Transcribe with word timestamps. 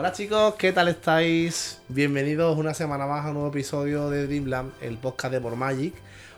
Hola 0.00 0.12
chicos, 0.12 0.54
¿qué 0.54 0.72
tal 0.72 0.88
estáis? 0.88 1.82
Bienvenidos 1.90 2.56
una 2.56 2.72
semana 2.72 3.06
más 3.06 3.26
a 3.26 3.28
un 3.28 3.34
nuevo 3.34 3.50
episodio 3.50 4.08
de 4.08 4.26
Dreamland, 4.26 4.72
el 4.80 4.96
podcast 4.96 5.30
de 5.30 5.40
More 5.40 5.56
Magic. 5.56 5.92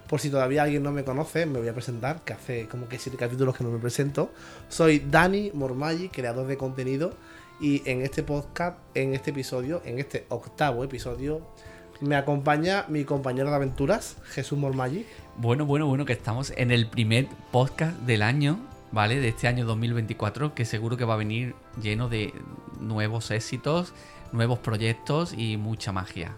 Por 0.09 0.19
si 0.19 0.31
todavía 0.31 0.65
alguien 0.65 0.83
no 0.83 0.91
me 0.91 1.05
conoce, 1.05 1.47
me 1.47 1.61
voy 1.61 1.69
a 1.69 1.73
presentar, 1.73 2.25
que 2.25 2.33
hace 2.33 2.67
como 2.67 2.89
que 2.89 2.99
siete 2.99 3.17
capítulos 3.17 3.57
que 3.57 3.63
no 3.63 3.71
me 3.71 3.79
presento. 3.79 4.33
Soy 4.69 4.99
Dani 4.99 5.53
Mormagic, 5.55 6.11
creador 6.11 6.49
de 6.49 6.57
contenido, 6.57 7.13
y 7.61 7.89
en 7.89 8.03
este 8.03 8.25
podcast, 8.25 8.79
en 8.97 9.15
este 9.15 9.31
episodio, 9.31 9.81
en 9.85 10.01
este 10.01 10.27
octavo 10.29 10.83
episodio, 10.83 11.41
me 12.01 12.17
acompaña 12.17 12.87
mi 12.89 13.05
compañero 13.05 13.49
de 13.51 13.55
aventuras, 13.55 14.17
Jesús 14.25 14.59
Mormagic. 14.59 15.07
Bueno, 15.37 15.67
bueno, 15.67 15.87
bueno, 15.87 16.05
que 16.05 16.15
estamos 16.15 16.53
en 16.57 16.73
el 16.73 16.89
primer 16.89 17.29
podcast 17.53 17.97
del 18.01 18.23
año, 18.23 18.59
¿vale? 18.91 19.21
De 19.21 19.29
este 19.29 19.47
año 19.47 19.65
2024, 19.67 20.53
que 20.53 20.65
seguro 20.65 20.97
que 20.97 21.05
va 21.05 21.15
a 21.15 21.19
venir 21.19 21.55
lleno 21.81 22.09
de 22.09 22.35
nuevos 22.81 23.31
éxitos, 23.31 23.93
nuevos 24.33 24.59
proyectos 24.59 25.35
y 25.37 25.57
mucha 25.57 25.93
magia. 25.93 26.33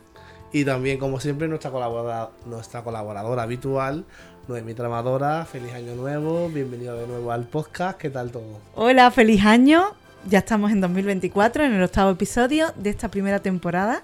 Y 0.52 0.64
también, 0.64 0.98
como 0.98 1.18
siempre, 1.18 1.48
nuestra 1.48 1.70
colaboradora, 1.70 2.30
nuestra 2.46 2.82
colaboradora 2.82 3.42
habitual, 3.42 4.04
Noemí 4.46 4.74
Tramadora. 4.74 5.44
Feliz 5.46 5.72
año 5.72 5.94
nuevo, 5.94 6.48
bienvenido 6.48 6.96
de 6.96 7.06
nuevo 7.06 7.32
al 7.32 7.44
podcast. 7.44 7.98
¿Qué 7.98 8.10
tal 8.10 8.30
todo? 8.30 8.60
Hola, 8.74 9.10
feliz 9.10 9.44
año. 9.44 9.84
Ya 10.28 10.38
estamos 10.38 10.70
en 10.70 10.80
2024, 10.80 11.64
en 11.64 11.72
el 11.72 11.82
octavo 11.82 12.10
episodio 12.10 12.72
de 12.76 12.90
esta 12.90 13.10
primera 13.10 13.40
temporada. 13.40 14.02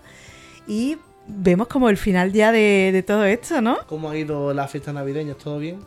Y 0.66 0.98
vemos 1.28 1.68
como 1.68 1.88
el 1.88 1.96
final 1.96 2.32
ya 2.32 2.52
de, 2.52 2.90
de 2.92 3.02
todo 3.02 3.24
esto, 3.24 3.60
¿no? 3.60 3.78
¿Cómo 3.86 4.10
ha 4.10 4.16
ido 4.16 4.52
la 4.52 4.66
fiesta 4.66 4.92
navideña? 4.92 5.34
¿Todo 5.34 5.58
bien? 5.58 5.78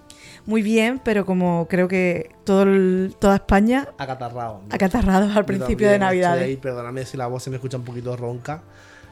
Muy 0.46 0.62
bien, 0.62 1.00
pero 1.04 1.26
como 1.26 1.68
creo 1.70 1.88
que 1.88 2.32
todo 2.44 2.64
el- 2.64 3.16
toda 3.20 3.36
España 3.36 3.88
Acatarrado. 3.98 4.62
¿no? 4.68 4.76
acatarrados 4.76 5.36
al 5.36 5.46
principio 5.46 5.88
de 5.90 5.98
ahí, 6.44 6.58
perdóname 6.58 7.06
si 7.06 7.16
la 7.18 7.28
voz 7.28 7.44
se 7.44 7.50
me 7.50 7.56
escucha 7.58 7.78
un 7.78 7.84
poquito 7.86 8.16
ronca, 8.18 8.62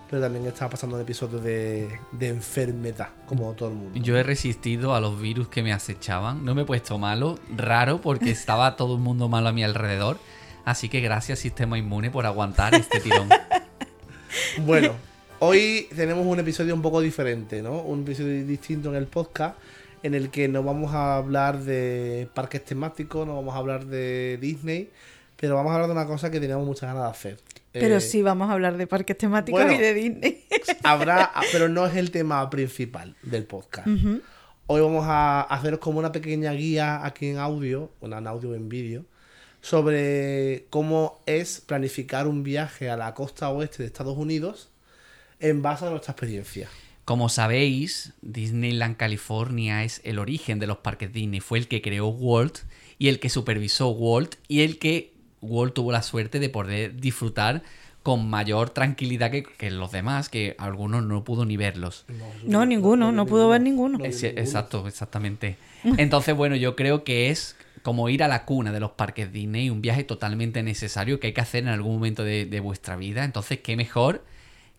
pero 0.09 0.21
también 0.21 0.45
estaba 0.45 0.71
pasando 0.71 0.97
un 0.97 1.01
episodio 1.03 1.39
de, 1.39 1.87
de 2.11 2.27
enfermedad, 2.27 3.09
como 3.27 3.53
todo 3.53 3.69
el 3.69 3.75
mundo. 3.75 3.99
Yo 3.99 4.17
he 4.17 4.23
resistido 4.23 4.93
a 4.93 4.99
los 4.99 5.21
virus 5.21 5.47
que 5.47 5.63
me 5.63 5.71
acechaban. 5.71 6.43
No 6.43 6.53
me 6.53 6.63
he 6.63 6.65
puesto 6.65 6.97
malo, 6.97 7.39
raro, 7.55 8.01
porque 8.01 8.29
estaba 8.31 8.75
todo 8.75 8.95
el 8.95 9.01
mundo 9.01 9.29
malo 9.29 9.47
a 9.47 9.53
mi 9.53 9.63
alrededor. 9.63 10.17
Así 10.65 10.89
que 10.89 10.99
gracias, 10.99 11.39
sistema 11.39 11.77
inmune, 11.77 12.11
por 12.11 12.25
aguantar 12.25 12.75
este 12.75 12.99
tirón. 12.99 13.29
Bueno, 14.65 14.91
hoy 15.39 15.87
tenemos 15.95 16.25
un 16.25 16.39
episodio 16.39 16.73
un 16.73 16.81
poco 16.81 17.01
diferente, 17.01 17.61
¿no? 17.61 17.79
Un 17.81 18.01
episodio 18.03 18.45
distinto 18.45 18.89
en 18.89 18.95
el 18.95 19.07
podcast 19.07 19.55
en 20.03 20.13
el 20.15 20.29
que 20.29 20.47
no 20.47 20.63
vamos 20.63 20.93
a 20.93 21.17
hablar 21.17 21.59
de 21.59 22.27
parques 22.33 22.63
temáticos, 22.65 23.25
no 23.27 23.35
vamos 23.35 23.53
a 23.55 23.57
hablar 23.57 23.85
de 23.85 24.37
Disney, 24.41 24.89
pero 25.37 25.55
vamos 25.55 25.71
a 25.71 25.75
hablar 25.75 25.87
de 25.89 25.93
una 25.93 26.07
cosa 26.07 26.29
que 26.31 26.39
teníamos 26.39 26.65
muchas 26.65 26.89
ganas 26.93 27.03
de 27.03 27.09
hacer. 27.09 27.37
Pero 27.71 27.95
Eh, 27.97 28.01
sí 28.01 28.21
vamos 28.21 28.49
a 28.49 28.53
hablar 28.53 28.77
de 28.77 28.85
parques 28.87 29.17
temáticos 29.17 29.61
bueno. 29.61 29.73
y 29.75 29.81
de 29.81 29.93
Disney. 29.93 30.45
Habrá, 30.83 31.31
pero 31.51 31.69
no 31.69 31.85
es 31.87 31.95
el 31.95 32.11
tema 32.11 32.49
principal 32.49 33.15
del 33.21 33.45
podcast. 33.45 33.87
Hoy 34.67 34.81
vamos 34.81 35.05
a 35.07 35.41
hacer 35.41 35.79
como 35.79 35.99
una 35.99 36.11
pequeña 36.11 36.51
guía 36.53 37.05
aquí 37.05 37.27
en 37.27 37.37
audio, 37.37 37.91
una 38.01 38.17
en 38.19 38.27
audio 38.27 38.49
o 38.51 38.55
en 38.55 38.69
vídeo, 38.69 39.05
sobre 39.61 40.65
cómo 40.69 41.19
es 41.25 41.61
planificar 41.61 42.27
un 42.27 42.43
viaje 42.43 42.89
a 42.89 42.97
la 42.97 43.13
costa 43.13 43.49
oeste 43.49 43.83
de 43.83 43.87
Estados 43.87 44.17
Unidos 44.17 44.69
en 45.39 45.61
base 45.61 45.85
a 45.85 45.89
nuestra 45.89 46.11
experiencia. 46.11 46.67
Como 47.11 47.27
sabéis, 47.27 48.13
Disneyland 48.21 48.95
California 48.95 49.83
es 49.83 49.99
el 50.05 50.17
origen 50.17 50.59
de 50.59 50.67
los 50.67 50.77
parques 50.77 51.11
Disney. 51.11 51.41
Fue 51.41 51.59
el 51.59 51.67
que 51.67 51.81
creó 51.81 52.07
Walt 52.07 52.59
y 52.99 53.09
el 53.09 53.19
que 53.19 53.27
supervisó 53.27 53.89
Walt 53.89 54.35
y 54.47 54.61
el 54.61 54.79
que 54.79 55.11
Walt 55.41 55.73
tuvo 55.73 55.91
la 55.91 56.03
suerte 56.03 56.39
de 56.39 56.47
poder 56.47 56.95
disfrutar 57.01 57.63
con 58.01 58.29
mayor 58.29 58.69
tranquilidad 58.69 59.29
que, 59.29 59.43
que 59.43 59.71
los 59.71 59.91
demás, 59.91 60.29
que 60.29 60.55
algunos 60.57 61.03
no 61.03 61.25
pudo 61.25 61.43
ni 61.43 61.57
verlos. 61.57 62.05
No, 62.45 62.65
ninguno, 62.65 63.11
no 63.11 63.25
pudo 63.25 63.49
ver 63.49 63.59
ninguno. 63.59 63.97
No 63.97 64.05
Es- 64.05 64.23
exacto, 64.23 64.87
exactamente. 64.87 65.57
Entonces, 65.97 66.33
bueno, 66.33 66.55
yo 66.55 66.77
creo 66.77 67.03
que 67.03 67.29
es 67.29 67.57
como 67.81 68.07
ir 68.07 68.23
a 68.23 68.29
la 68.29 68.45
cuna 68.45 68.71
de 68.71 68.79
los 68.79 68.91
parques 68.91 69.33
Disney, 69.33 69.69
un 69.69 69.81
viaje 69.81 70.05
totalmente 70.05 70.63
necesario 70.63 71.19
que 71.19 71.27
hay 71.27 71.33
que 71.33 71.41
hacer 71.41 71.63
en 71.63 71.69
algún 71.71 71.95
momento 71.95 72.23
de, 72.23 72.45
de 72.45 72.59
vuestra 72.61 72.95
vida. 72.95 73.25
Entonces, 73.25 73.59
qué 73.59 73.75
mejor 73.75 74.23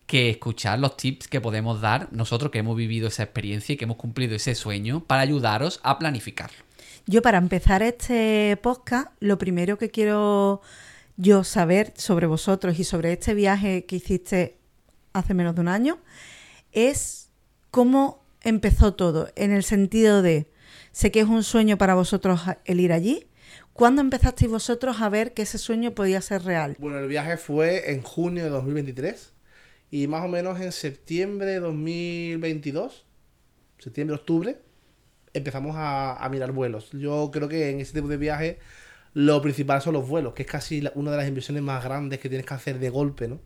que 0.05 0.29
escuchar 0.29 0.79
los 0.79 0.97
tips 0.97 1.27
que 1.27 1.41
podemos 1.41 1.81
dar 1.81 2.11
nosotros 2.11 2.51
que 2.51 2.59
hemos 2.59 2.75
vivido 2.75 3.07
esa 3.07 3.23
experiencia 3.23 3.73
y 3.73 3.77
que 3.77 3.85
hemos 3.85 3.97
cumplido 3.97 4.35
ese 4.35 4.55
sueño 4.55 5.03
para 5.05 5.21
ayudaros 5.21 5.79
a 5.83 5.97
planificarlo. 5.97 6.57
Yo 7.05 7.21
para 7.21 7.37
empezar 7.37 7.83
este 7.83 8.57
podcast, 8.61 9.11
lo 9.19 9.37
primero 9.37 9.77
que 9.77 9.89
quiero 9.89 10.61
yo 11.17 11.43
saber 11.43 11.93
sobre 11.95 12.27
vosotros 12.27 12.79
y 12.79 12.83
sobre 12.83 13.13
este 13.13 13.33
viaje 13.33 13.85
que 13.85 13.97
hiciste 13.97 14.57
hace 15.13 15.33
menos 15.33 15.55
de 15.55 15.61
un 15.61 15.67
año 15.67 15.99
es 16.71 17.29
cómo 17.71 18.23
empezó 18.41 18.93
todo, 18.93 19.29
en 19.35 19.51
el 19.51 19.63
sentido 19.63 20.21
de, 20.21 20.49
sé 20.91 21.11
que 21.11 21.21
es 21.21 21.27
un 21.27 21.43
sueño 21.43 21.77
para 21.77 21.95
vosotros 21.95 22.41
el 22.65 22.79
ir 22.79 22.91
allí, 22.91 23.27
¿cuándo 23.73 24.01
empezasteis 24.01 24.51
vosotros 24.51 25.01
a 25.01 25.09
ver 25.09 25.33
que 25.33 25.43
ese 25.43 25.57
sueño 25.57 25.91
podía 25.91 26.21
ser 26.21 26.43
real? 26.43 26.75
Bueno, 26.79 26.99
el 26.99 27.07
viaje 27.07 27.37
fue 27.37 27.91
en 27.91 28.01
junio 28.01 28.43
de 28.43 28.49
2023 28.49 29.32
y 29.95 30.07
más 30.07 30.25
o 30.25 30.27
menos 30.27 30.59
en 30.59 30.71
septiembre 30.71 31.45
de 31.45 31.59
2022, 31.59 33.05
septiembre, 33.77 34.15
octubre, 34.15 34.57
empezamos 35.35 35.75
a, 35.75 36.15
a 36.23 36.29
mirar 36.29 36.51
vuelos. 36.51 36.89
Yo 36.93 37.29
creo 37.31 37.47
que 37.47 37.69
en 37.69 37.79
ese 37.79 37.93
tipo 37.93 38.07
de 38.07 38.17
viaje 38.17 38.57
lo 39.13 39.39
principal 39.43 39.83
son 39.83 39.93
los 39.93 40.07
vuelos, 40.07 40.33
que 40.33 40.41
es 40.41 40.49
casi 40.49 40.81
la- 40.81 40.91
una 40.95 41.11
de 41.11 41.17
las 41.17 41.27
inversiones 41.27 41.61
más 41.61 41.83
grandes 41.83 42.19
que 42.19 42.27
tienes 42.27 42.47
que 42.47 42.55
hacer 42.55 42.79
de 42.79 42.89
golpe, 42.89 43.27
¿no? 43.27 43.39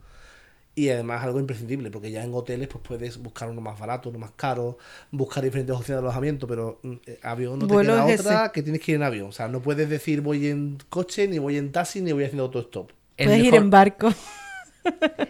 Y 0.74 0.88
además 0.90 1.22
algo 1.22 1.40
imprescindible, 1.42 1.92
porque 1.92 2.12
ya 2.12 2.24
en 2.24 2.34
hoteles 2.34 2.70
pues 2.70 2.82
puedes 2.88 3.18
buscar 3.18 3.50
uno 3.50 3.60
más 3.60 3.78
barato, 3.78 4.10
uno 4.10 4.20
más 4.20 4.32
caro, 4.38 4.78
buscar 5.12 5.44
diferentes 5.44 5.76
opciones 5.76 6.02
de 6.02 6.06
alojamiento, 6.08 6.48
pero 6.48 6.80
mm, 6.84 6.94
eh, 7.08 7.20
avión 7.24 7.60
no 7.60 7.68
te 7.68 7.74
Vuelo 7.74 7.94
queda 7.94 8.10
es 8.14 8.22
otra 8.22 8.44
ese. 8.46 8.52
que 8.54 8.64
tienes 8.64 8.82
que 8.82 8.92
ir 8.94 8.96
en 8.98 9.04
avión. 9.04 9.28
O 9.28 9.32
sea, 9.34 9.50
no 9.50 9.62
puedes 9.62 9.90
decir 9.90 10.22
voy 10.22 10.48
en 10.48 10.78
coche, 10.90 11.28
ni 11.28 11.40
voy 11.40 11.58
en 11.58 11.74
taxi, 11.74 12.00
ni 12.02 12.14
voy 12.14 12.24
haciendo 12.24 12.44
autostop. 12.44 12.92
Puedes 13.18 13.44
ir 13.44 13.56
en 13.56 13.70
barco. 13.70 14.14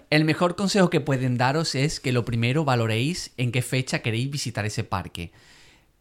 El 0.09 0.25
mejor 0.25 0.56
consejo 0.56 0.90
que 0.90 1.01
pueden 1.01 1.38
daros 1.38 1.75
es 1.75 2.00
que 2.00 2.12
lo 2.12 2.25
primero 2.25 2.66
valoréis 2.66 3.34
en 3.38 3.51
qué 3.51 3.62
fecha 3.62 4.00
queréis 4.00 4.29
visitar 4.29 4.66
ese 4.66 4.84
parque. 4.84 5.31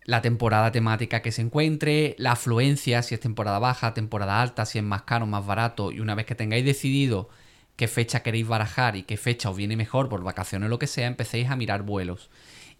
La 0.05 0.23
temporada 0.23 0.71
temática 0.71 1.21
que 1.21 1.33
se 1.33 1.43
encuentre, 1.43 2.15
la 2.19 2.33
afluencia, 2.33 3.03
si 3.03 3.15
es 3.15 3.21
temporada 3.21 3.59
baja, 3.59 3.95
temporada 3.95 4.41
alta, 4.41 4.65
si 4.65 4.79
es 4.79 4.85
más 4.85 5.03
caro, 5.03 5.27
más 5.27 5.45
barato. 5.45 5.91
Y 5.91 6.01
una 6.01 6.15
vez 6.15 6.27
que 6.27 6.37
tengáis 6.37 6.65
decidido 6.65 7.29
qué 7.75 7.89
fecha 7.89 8.23
queréis 8.23 8.47
barajar 8.47 8.97
y 8.97 9.03
qué 9.03 9.17
fecha 9.17 9.51
os 9.51 9.57
viene 9.57 9.77
mejor 9.77 10.09
por 10.09 10.23
vacaciones 10.23 10.67
o 10.67 10.71
lo 10.71 10.79
que 10.79 10.87
sea, 10.87 11.07
empecéis 11.07 11.51
a 11.51 11.57
mirar 11.57 11.83
vuelos. 11.83 12.31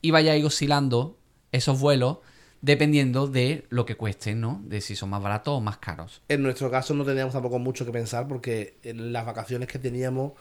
Y 0.03 0.13
vayáis 0.13 0.45
oscilando 0.45 1.19
esos 1.51 1.81
vuelos 1.81 2.19
dependiendo 2.61 3.27
de 3.27 3.67
lo 3.69 3.87
que 3.87 3.97
cuesten, 3.97 4.41
¿no? 4.41 4.61
De 4.65 4.81
si 4.81 4.97
son 4.97 5.11
más 5.11 5.23
baratos 5.23 5.55
o 5.55 5.61
más 5.61 5.79
caros. 5.79 6.23
En 6.29 6.43
nuestro 6.43 6.71
caso 6.71 6.95
no 6.95 7.05
teníamos 7.05 7.33
tampoco 7.33 7.59
mucho 7.59 7.85
que 7.85 7.93
pensar 7.93 8.27
porque 8.27 8.79
en 8.83 9.13
las 9.13 9.27
vacaciones 9.27 9.69
que 9.69 9.79
teníamos 9.79 10.33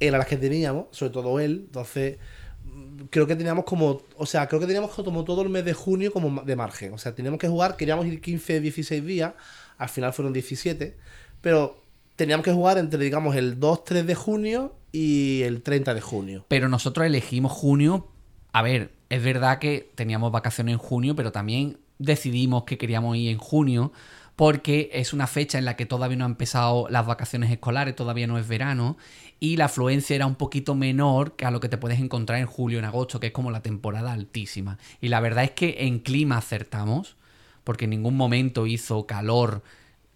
eran 0.00 0.18
las 0.18 0.28
que 0.28 0.36
teníamos, 0.36 0.86
sobre 0.90 1.12
todo 1.12 1.40
él. 1.40 1.64
Entonces, 1.66 2.18
mm, 2.64 3.04
creo 3.10 3.26
que 3.26 3.36
teníamos 3.36 3.64
como, 3.64 4.02
o 4.16 4.26
sea, 4.26 4.46
creo 4.48 4.60
que 4.60 4.66
teníamos 4.66 4.90
como 4.92 5.24
todo 5.24 5.42
el 5.42 5.48
mes 5.48 5.64
de 5.64 5.74
junio 5.74 6.12
como 6.12 6.42
de 6.42 6.56
margen. 6.56 6.92
O 6.92 6.98
sea, 6.98 7.14
teníamos 7.14 7.40
que 7.40 7.48
jugar, 7.48 7.76
queríamos 7.76 8.06
ir 8.06 8.20
15, 8.20 8.60
16 8.60 9.04
días, 9.04 9.34
al 9.76 9.88
final 9.88 10.12
fueron 10.12 10.32
17, 10.32 10.96
pero 11.40 11.82
teníamos 12.16 12.44
que 12.44 12.52
jugar 12.52 12.78
entre, 12.78 13.02
digamos, 13.02 13.36
el 13.36 13.60
2, 13.60 13.84
3 13.84 14.06
de 14.06 14.14
junio 14.14 14.74
y 14.92 15.42
el 15.42 15.62
30 15.62 15.94
de 15.94 16.00
junio. 16.00 16.44
Pero 16.48 16.68
nosotros 16.68 17.06
elegimos 17.06 17.52
junio. 17.52 18.08
A 18.52 18.62
ver, 18.62 18.90
es 19.08 19.22
verdad 19.22 19.58
que 19.58 19.90
teníamos 19.94 20.32
vacaciones 20.32 20.72
en 20.72 20.78
junio, 20.78 21.14
pero 21.14 21.32
también 21.32 21.78
decidimos 21.98 22.64
que 22.64 22.78
queríamos 22.78 23.16
ir 23.16 23.30
en 23.30 23.38
junio 23.38 23.92
porque 24.38 24.88
es 24.92 25.12
una 25.12 25.26
fecha 25.26 25.58
en 25.58 25.64
la 25.64 25.74
que 25.74 25.84
todavía 25.84 26.16
no 26.16 26.24
han 26.24 26.30
empezado 26.30 26.86
las 26.90 27.04
vacaciones 27.04 27.50
escolares, 27.50 27.96
todavía 27.96 28.28
no 28.28 28.38
es 28.38 28.46
verano, 28.46 28.96
y 29.40 29.56
la 29.56 29.64
afluencia 29.64 30.14
era 30.14 30.26
un 30.26 30.36
poquito 30.36 30.76
menor 30.76 31.34
que 31.34 31.44
a 31.44 31.50
lo 31.50 31.58
que 31.58 31.68
te 31.68 31.76
puedes 31.76 31.98
encontrar 31.98 32.38
en 32.38 32.46
julio, 32.46 32.78
en 32.78 32.84
agosto, 32.84 33.18
que 33.18 33.26
es 33.26 33.32
como 33.32 33.50
la 33.50 33.62
temporada 33.62 34.12
altísima. 34.12 34.78
Y 35.00 35.08
la 35.08 35.18
verdad 35.18 35.42
es 35.42 35.50
que 35.50 35.78
en 35.80 35.98
clima 35.98 36.38
acertamos, 36.38 37.16
porque 37.64 37.86
en 37.86 37.90
ningún 37.90 38.16
momento 38.16 38.68
hizo 38.68 39.08
calor 39.08 39.64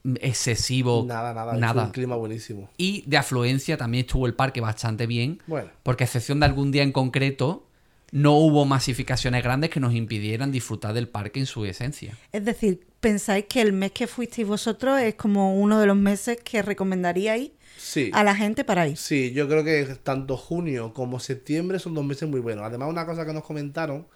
excesivo. 0.04 1.04
Nada, 1.04 1.34
nada, 1.34 1.50
fue 1.54 1.60
nada. 1.60 1.84
un 1.86 1.90
clima 1.90 2.14
buenísimo. 2.14 2.70
Y 2.76 3.02
de 3.08 3.16
afluencia 3.16 3.76
también 3.76 4.04
estuvo 4.06 4.28
el 4.28 4.34
parque 4.34 4.60
bastante 4.60 5.08
bien. 5.08 5.42
Bueno. 5.48 5.68
Porque 5.82 6.04
a 6.04 6.06
excepción 6.06 6.38
de 6.38 6.46
algún 6.46 6.70
día 6.70 6.84
en 6.84 6.92
concreto, 6.92 7.66
no 8.12 8.34
hubo 8.34 8.66
masificaciones 8.66 9.42
grandes 9.42 9.70
que 9.70 9.80
nos 9.80 9.94
impidieran 9.94 10.52
disfrutar 10.52 10.94
del 10.94 11.08
parque 11.08 11.40
en 11.40 11.46
su 11.46 11.64
esencia. 11.64 12.16
Es 12.30 12.44
decir, 12.44 12.91
¿pensáis 13.02 13.44
que 13.46 13.60
el 13.60 13.74
mes 13.74 13.92
que 13.92 14.06
fuisteis 14.06 14.46
vosotros 14.48 14.98
es 15.00 15.14
como 15.16 15.60
uno 15.60 15.78
de 15.80 15.86
los 15.86 15.96
meses 15.96 16.38
que 16.42 16.62
recomendaríais 16.62 17.50
Sí. 17.76 18.10
a 18.14 18.22
la 18.24 18.34
gente 18.34 18.64
para 18.64 18.86
ir? 18.88 18.96
Sí, 18.96 19.32
yo 19.32 19.48
creo 19.48 19.64
que 19.64 19.84
tanto 20.02 20.36
junio 20.36 20.92
como 20.94 21.18
septiembre 21.20 21.78
son 21.78 21.94
dos 21.94 22.04
meses 22.04 22.28
muy 22.28 22.40
buenos. 22.40 22.64
Además, 22.64 22.88
una 22.88 23.04
cosa 23.04 23.26
que 23.26 23.32
nos 23.32 23.42
comentaron 23.44 24.06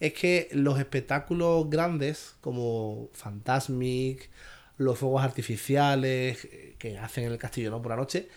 es 0.00 0.12
que 0.12 0.48
los 0.52 0.78
espectáculos 0.80 1.70
grandes, 1.70 2.34
como 2.40 3.08
Fantasmic, 3.12 4.28
los 4.76 4.98
fuegos 4.98 5.22
artificiales 5.22 6.44
eh, 6.46 6.74
que 6.78 6.98
hacen 6.98 7.24
en 7.24 7.32
el 7.32 7.38
castillo 7.38 7.70
¿no? 7.70 7.80
por 7.80 7.90
la 7.90 7.96
noche, 7.96 8.28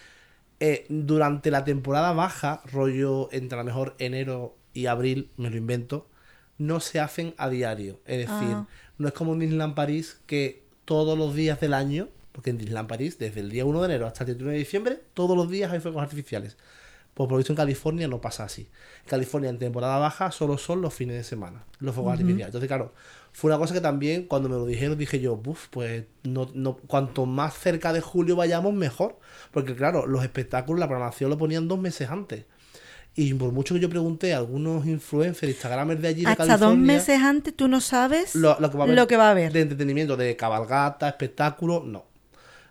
eh, 0.60 0.86
durante 0.90 1.50
la 1.50 1.64
temporada 1.66 2.14
baja, 2.14 2.62
rollo 2.72 3.30
entre 3.32 3.58
a 3.58 3.62
lo 3.64 3.66
mejor 3.66 3.96
enero 3.98 4.56
y 4.74 4.86
abril, 4.86 5.32
me 5.38 5.50
lo 5.50 5.58
invento, 5.58 6.08
no 6.60 6.80
se 6.80 7.00
hacen 7.00 7.34
a 7.38 7.50
diario. 7.50 8.00
Es 8.06 8.20
decir, 8.20 8.54
Ah. 8.54 8.68
No 8.98 9.08
es 9.08 9.14
como 9.14 9.34
en 9.34 9.40
Disneyland 9.40 9.76
París 9.76 10.20
que 10.26 10.64
todos 10.86 11.18
los 11.18 11.36
días 11.36 11.60
del 11.60 11.74
año, 11.74 12.10
porque 12.32 12.50
en 12.50 12.58
Disneyland 12.58 12.88
París, 12.88 13.18
desde 13.18 13.40
el 13.40 13.50
día 13.50 13.66
1 13.66 13.82
de 13.82 13.86
enero 13.86 14.08
hasta 14.08 14.24
el 14.24 14.28
31 14.28 14.52
de 14.52 14.58
diciembre, 14.58 15.02
todos 15.14 15.36
los 15.36 15.50
días 15.50 15.72
hay 15.72 15.80
fuegos 15.80 16.04
artificiales. 16.04 16.58
Pues 17.14 17.28
por 17.28 17.32
lo 17.32 17.38
visto 17.38 17.54
en 17.54 17.58
California 17.58 18.10
no 18.10 18.20
pasa 18.20 18.44
así. 18.44 18.68
En 19.04 19.10
California 19.10 19.50
en 19.50 19.58
temporada 19.58 19.98
baja 20.00 20.32
solo 20.32 20.58
son 20.58 20.82
los 20.82 20.94
fines 20.94 21.16
de 21.16 21.24
semana, 21.24 21.64
los 21.80 21.96
fuegos 21.96 22.12
artificiales. 22.12 22.48
Entonces, 22.48 22.68
claro, 22.68 22.94
fue 23.32 23.52
una 23.52 23.58
cosa 23.58 23.74
que 23.74 23.80
también 23.80 24.26
cuando 24.26 24.50
me 24.50 24.56
lo 24.56 24.66
dijeron 24.66 24.98
dije 24.98 25.22
yo, 25.22 25.38
buf, 25.38 25.68
pues 25.70 26.04
no, 26.24 26.50
no, 26.54 26.76
cuanto 26.76 27.26
más 27.26 27.54
cerca 27.54 27.94
de 27.94 28.02
julio 28.02 28.36
vayamos, 28.36 28.74
mejor. 28.74 29.18
Porque 29.52 29.76
claro, 29.76 30.08
los 30.08 30.24
espectáculos, 30.24 30.80
la 30.80 30.88
programación 30.88 31.30
lo 31.30 31.38
ponían 31.38 31.70
dos 31.70 31.80
meses 31.80 32.10
antes. 32.10 32.44
Y 33.18 33.34
por 33.34 33.52
mucho 33.54 33.74
que 33.76 33.80
yo 33.80 33.90
pregunté 33.90 34.34
a 34.34 34.38
algunos 34.38 34.86
influencers, 34.86 35.50
instagramers 35.54 36.02
de 36.02 36.08
allí 36.10 36.22
de 36.26 36.32
Hasta 36.32 36.46
California, 36.48 36.68
dos 36.68 36.78
meses 36.78 37.22
antes 37.22 37.56
tú 37.56 37.68
no 37.70 37.80
sabes 37.80 38.36
lo, 38.36 38.58
lo 38.60 38.70
que 38.70 38.78
va 38.78 38.84
a 38.84 38.86
haber, 38.88 38.96
lo 38.98 39.08
que 39.08 39.18
va 39.18 39.28
a 39.28 39.32
haber. 39.32 39.54
de 39.54 39.62
entretenimiento, 39.62 40.18
de 40.18 40.36
cabalgata, 40.36 41.08
espectáculo, 41.08 41.82
no. 41.86 42.04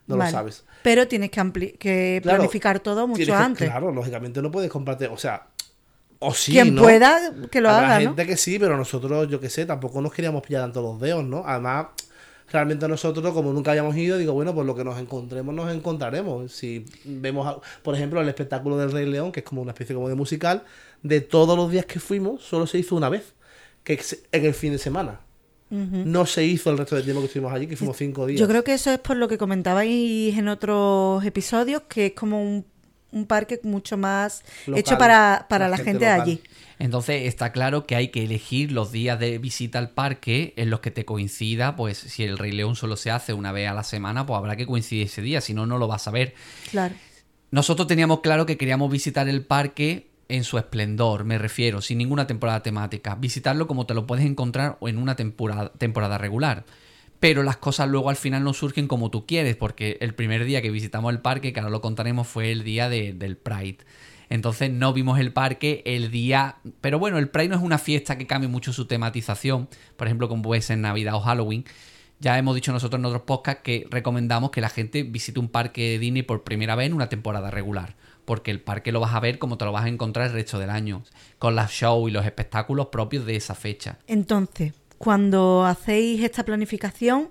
No 0.06 0.16
Vale. 0.18 0.30
lo 0.30 0.36
sabes. 0.38 0.64
Pero 0.82 1.08
tienes 1.08 1.30
que, 1.30 1.40
ampli- 1.40 1.78
que 1.78 2.20
Claro, 2.22 2.36
planificar 2.40 2.78
todo 2.80 3.06
mucho 3.06 3.24
que- 3.24 3.32
antes. 3.32 3.70
Claro, 3.70 3.90
lógicamente 3.90 4.42
no 4.42 4.50
puedes 4.50 4.70
comprarte, 4.70 5.06
o 5.06 5.16
sea, 5.16 5.46
o 6.18 6.34
sí, 6.34 6.52
Quien 6.52 6.74
¿no? 6.74 6.82
pueda, 6.82 7.32
que 7.50 7.62
lo 7.62 7.70
Habrá 7.70 7.86
haga, 7.86 8.00
¿no? 8.00 8.10
gente 8.10 8.26
que 8.26 8.36
sí, 8.36 8.58
pero 8.58 8.76
nosotros, 8.76 9.26
yo 9.30 9.40
qué 9.40 9.48
sé, 9.48 9.64
tampoco 9.64 10.02
nos 10.02 10.12
queríamos 10.12 10.42
pillar 10.42 10.60
tanto 10.62 10.82
los 10.82 11.00
dedos, 11.00 11.24
¿no? 11.24 11.42
Además, 11.46 11.86
realmente 12.54 12.86
nosotros, 12.86 13.34
como 13.34 13.52
nunca 13.52 13.72
habíamos 13.72 13.96
ido, 13.96 14.16
digo, 14.16 14.32
bueno, 14.32 14.54
pues 14.54 14.64
lo 14.64 14.76
que 14.76 14.84
nos 14.84 14.96
encontremos, 15.00 15.52
nos 15.52 15.74
encontraremos. 15.74 16.52
Si 16.52 16.84
vemos, 17.04 17.56
por 17.82 17.96
ejemplo, 17.96 18.20
el 18.20 18.28
espectáculo 18.28 18.76
del 18.76 18.92
Rey 18.92 19.06
León, 19.06 19.32
que 19.32 19.40
es 19.40 19.46
como 19.46 19.60
una 19.60 19.72
especie 19.72 19.92
como 19.92 20.08
de 20.08 20.14
musical, 20.14 20.62
de 21.02 21.20
todos 21.20 21.56
los 21.56 21.68
días 21.72 21.84
que 21.84 21.98
fuimos, 21.98 22.44
solo 22.44 22.68
se 22.68 22.78
hizo 22.78 22.94
una 22.94 23.08
vez, 23.08 23.34
que 23.82 24.00
en 24.30 24.44
el 24.44 24.54
fin 24.54 24.72
de 24.72 24.78
semana. 24.78 25.20
No 25.70 26.24
se 26.24 26.44
hizo 26.44 26.70
el 26.70 26.78
resto 26.78 26.94
del 26.94 27.02
tiempo 27.02 27.20
que 27.20 27.26
estuvimos 27.26 27.52
allí, 27.52 27.66
que 27.66 27.76
fuimos 27.76 27.96
cinco 27.96 28.26
días. 28.26 28.38
Yo 28.38 28.46
creo 28.46 28.62
que 28.62 28.74
eso 28.74 28.92
es 28.92 29.00
por 29.00 29.16
lo 29.16 29.26
que 29.26 29.36
comentabais 29.36 30.38
en 30.38 30.46
otros 30.46 31.24
episodios, 31.24 31.82
que 31.88 32.06
es 32.06 32.12
como 32.12 32.40
un, 32.40 32.64
un 33.14 33.26
parque 33.26 33.60
mucho 33.62 33.96
más 33.96 34.42
Local, 34.66 34.80
hecho 34.80 34.98
para, 34.98 35.46
para 35.48 35.66
la 35.66 35.70
la, 35.70 35.76
gente 35.78 35.90
gente 35.90 36.04
de 36.04 36.10
allí. 36.10 36.42
Entonces 36.78 37.22
está 37.26 37.52
claro 37.52 37.86
que 37.86 37.96
hay 37.96 38.08
que 38.08 38.24
elegir 38.24 38.72
los 38.72 38.92
días 38.92 39.18
de 39.18 39.38
visita 39.38 39.78
al 39.78 39.90
parque 39.90 40.52
en 40.56 40.70
los 40.70 40.80
que 40.80 40.90
te 40.90 41.04
coincida, 41.04 41.76
pues 41.76 41.96
si 41.96 42.24
el 42.24 42.36
Rey 42.36 42.52
León 42.52 42.76
solo 42.76 42.96
se 42.96 43.10
hace 43.10 43.32
una 43.32 43.52
vez 43.52 43.68
a 43.68 43.74
la 43.74 43.84
semana, 43.84 44.26
pues 44.26 44.36
habrá 44.36 44.56
que 44.56 44.66
coincidir 44.66 45.06
ese 45.06 45.22
día, 45.22 45.40
si 45.40 45.54
no, 45.54 45.66
no 45.66 45.78
lo 45.78 45.86
vas 45.86 46.08
a 46.08 46.10
ver. 46.10 46.34
Claro. 46.70 46.94
Nosotros 47.50 47.86
teníamos 47.86 48.20
claro 48.20 48.46
que 48.46 48.56
queríamos 48.56 48.90
visitar 48.90 49.28
el 49.28 49.44
parque 49.44 50.08
en 50.28 50.42
su 50.42 50.58
esplendor, 50.58 51.24
me 51.24 51.38
refiero, 51.38 51.80
sin 51.80 51.98
ninguna 51.98 52.26
temporada 52.26 52.62
temática. 52.62 53.14
Visitarlo 53.14 53.66
como 53.66 53.86
te 53.86 53.94
lo 53.94 54.06
puedes 54.06 54.24
encontrar 54.24 54.78
en 54.80 54.98
una 54.98 55.14
temporada, 55.14 55.72
temporada 55.78 56.18
regular. 56.18 56.64
Pero 57.24 57.42
las 57.42 57.56
cosas 57.56 57.88
luego 57.88 58.10
al 58.10 58.16
final 58.16 58.44
no 58.44 58.52
surgen 58.52 58.86
como 58.86 59.10
tú 59.10 59.24
quieres, 59.24 59.56
porque 59.56 59.96
el 60.02 60.14
primer 60.14 60.44
día 60.44 60.60
que 60.60 60.70
visitamos 60.70 61.10
el 61.10 61.20
parque, 61.20 61.54
que 61.54 61.60
ahora 61.60 61.70
lo 61.70 61.80
contaremos, 61.80 62.28
fue 62.28 62.52
el 62.52 62.64
día 62.64 62.90
de- 62.90 63.14
del 63.14 63.38
Pride. 63.38 63.78
Entonces 64.28 64.70
no 64.70 64.92
vimos 64.92 65.18
el 65.18 65.32
parque 65.32 65.82
el 65.86 66.10
día... 66.10 66.56
Pero 66.82 66.98
bueno, 66.98 67.16
el 67.16 67.30
Pride 67.30 67.48
no 67.48 67.56
es 67.56 67.62
una 67.62 67.78
fiesta 67.78 68.18
que 68.18 68.26
cambie 68.26 68.48
mucho 68.50 68.74
su 68.74 68.84
tematización, 68.86 69.68
por 69.96 70.06
ejemplo, 70.06 70.28
como 70.28 70.42
puede 70.42 70.60
ser 70.60 70.76
Navidad 70.76 71.14
o 71.14 71.20
Halloween. 71.20 71.64
Ya 72.20 72.36
hemos 72.38 72.54
dicho 72.54 72.72
nosotros 72.72 72.98
en 72.98 73.06
otros 73.06 73.22
podcasts 73.22 73.62
que 73.64 73.86
recomendamos 73.90 74.50
que 74.50 74.60
la 74.60 74.68
gente 74.68 75.02
visite 75.02 75.40
un 75.40 75.48
parque 75.48 75.92
de 75.92 75.98
Disney 75.98 76.22
por 76.24 76.44
primera 76.44 76.74
vez 76.76 76.88
en 76.88 76.94
una 76.94 77.08
temporada 77.08 77.50
regular. 77.50 77.96
Porque 78.26 78.50
el 78.50 78.60
parque 78.60 78.92
lo 78.92 79.00
vas 79.00 79.14
a 79.14 79.20
ver 79.20 79.38
como 79.38 79.56
te 79.58 79.64
lo 79.64 79.72
vas 79.72 79.84
a 79.84 79.88
encontrar 79.88 80.26
el 80.26 80.32
resto 80.34 80.58
del 80.58 80.70
año. 80.70 81.02
Con 81.38 81.54
las 81.54 81.70
shows 81.72 82.10
y 82.10 82.12
los 82.12 82.24
espectáculos 82.26 82.88
propios 82.88 83.24
de 83.26 83.36
esa 83.36 83.54
fecha. 83.54 83.98
Entonces, 84.06 84.72
cuando 85.04 85.66
hacéis 85.66 86.24
esta 86.24 86.44
planificación, 86.44 87.28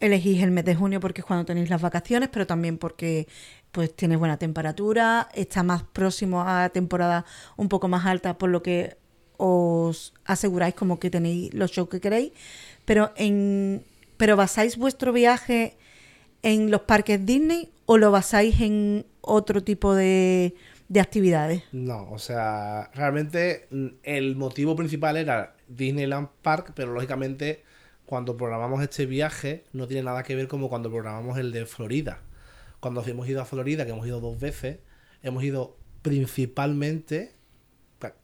elegís 0.00 0.42
el 0.42 0.50
mes 0.52 0.64
de 0.64 0.74
junio 0.74 1.00
porque 1.00 1.20
es 1.20 1.26
cuando 1.26 1.44
tenéis 1.44 1.68
las 1.68 1.82
vacaciones, 1.82 2.30
pero 2.32 2.46
también 2.46 2.78
porque 2.78 3.28
pues 3.72 3.94
tiene 3.94 4.16
buena 4.16 4.38
temperatura, 4.38 5.28
está 5.34 5.62
más 5.62 5.82
próximo 5.82 6.40
a 6.40 6.70
temporada 6.70 7.26
un 7.58 7.68
poco 7.68 7.88
más 7.88 8.06
alta, 8.06 8.38
por 8.38 8.48
lo 8.48 8.62
que 8.62 8.96
os 9.36 10.14
aseguráis 10.24 10.74
como 10.74 10.98
que 10.98 11.10
tenéis 11.10 11.52
los 11.52 11.72
shows 11.72 11.90
que 11.90 12.00
queréis, 12.00 12.32
pero 12.86 13.12
en 13.16 13.84
pero 14.16 14.36
basáis 14.36 14.78
vuestro 14.78 15.12
viaje 15.12 15.76
en 16.42 16.70
los 16.70 16.82
parques 16.82 17.26
Disney 17.26 17.70
o 17.84 17.98
lo 17.98 18.10
basáis 18.10 18.58
en 18.62 19.04
otro 19.20 19.62
tipo 19.62 19.94
de, 19.94 20.54
de 20.88 21.00
actividades. 21.00 21.64
No, 21.72 22.10
o 22.10 22.18
sea, 22.18 22.90
realmente 22.94 23.66
mm, 23.70 23.86
el 24.04 24.36
motivo 24.36 24.74
principal 24.74 25.18
era 25.18 25.54
Disneyland 25.76 26.28
Park, 26.42 26.72
pero 26.74 26.92
lógicamente 26.92 27.64
cuando 28.06 28.36
programamos 28.36 28.82
este 28.82 29.06
viaje 29.06 29.64
no 29.72 29.86
tiene 29.86 30.02
nada 30.02 30.22
que 30.22 30.34
ver 30.34 30.48
como 30.48 30.68
cuando 30.68 30.90
programamos 30.90 31.38
el 31.38 31.52
de 31.52 31.66
Florida. 31.66 32.20
Cuando 32.80 33.02
hemos 33.06 33.28
ido 33.28 33.40
a 33.40 33.44
Florida, 33.46 33.84
que 33.86 33.92
hemos 33.92 34.06
ido 34.06 34.20
dos 34.20 34.38
veces, 34.38 34.78
hemos 35.22 35.42
ido 35.42 35.76
principalmente, 36.02 37.34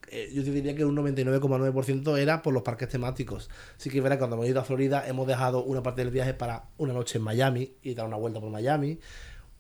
eh, 0.08 0.31
yo 0.35 0.44
te 0.44 0.50
diría 0.50 0.75
que 0.75 0.85
un 0.85 0.94
99,9% 0.97 2.19
era 2.19 2.43
por 2.43 2.52
los 2.52 2.62
parques 2.62 2.91
temáticos. 2.91 3.49
Sí 3.79 3.88
que 3.88 3.99
es 3.99 4.03
verdad 4.03 4.17
que 4.17 4.20
cuando 4.20 4.37
hemos 4.37 4.49
ido 4.49 4.61
a 4.61 4.64
Florida 4.64 5.08
hemos 5.08 5.26
dejado 5.26 5.64
una 5.64 5.82
parte 5.82 6.03
del 6.03 6.11
viaje 6.11 6.35
para 6.35 6.64
una 6.76 6.93
noche 6.93 7.19
en 7.19 7.25
Miami 7.25 7.73
y 7.82 7.94
dar 7.94 8.06
una 8.06 8.17
vuelta 8.17 8.38
por 8.38 8.50
Miami, 8.50 8.99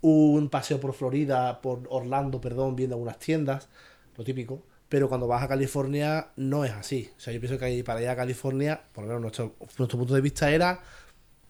un 0.02 0.50
paseo 0.50 0.80
por 0.80 0.92
Florida, 0.92 1.62
por 1.62 1.86
Orlando, 1.88 2.40
perdón, 2.40 2.76
viendo 2.76 2.96
algunas 2.96 3.18
tiendas, 3.18 3.68
lo 4.16 4.24
típico. 4.24 4.62
Pero 4.90 5.08
cuando 5.08 5.26
vas 5.26 5.42
a 5.42 5.48
California 5.48 6.28
no 6.36 6.66
es 6.66 6.72
así. 6.72 7.10
O 7.16 7.20
sea, 7.20 7.32
yo 7.32 7.40
pienso 7.40 7.58
que 7.58 7.82
para 7.84 8.02
ir 8.02 8.08
a 8.08 8.16
California, 8.16 8.82
por 8.92 9.04
lo 9.04 9.08
menos 9.08 9.22
nuestro, 9.22 9.54
nuestro 9.78 9.98
punto 9.98 10.14
de 10.14 10.20
vista 10.20 10.50
era 10.50 10.80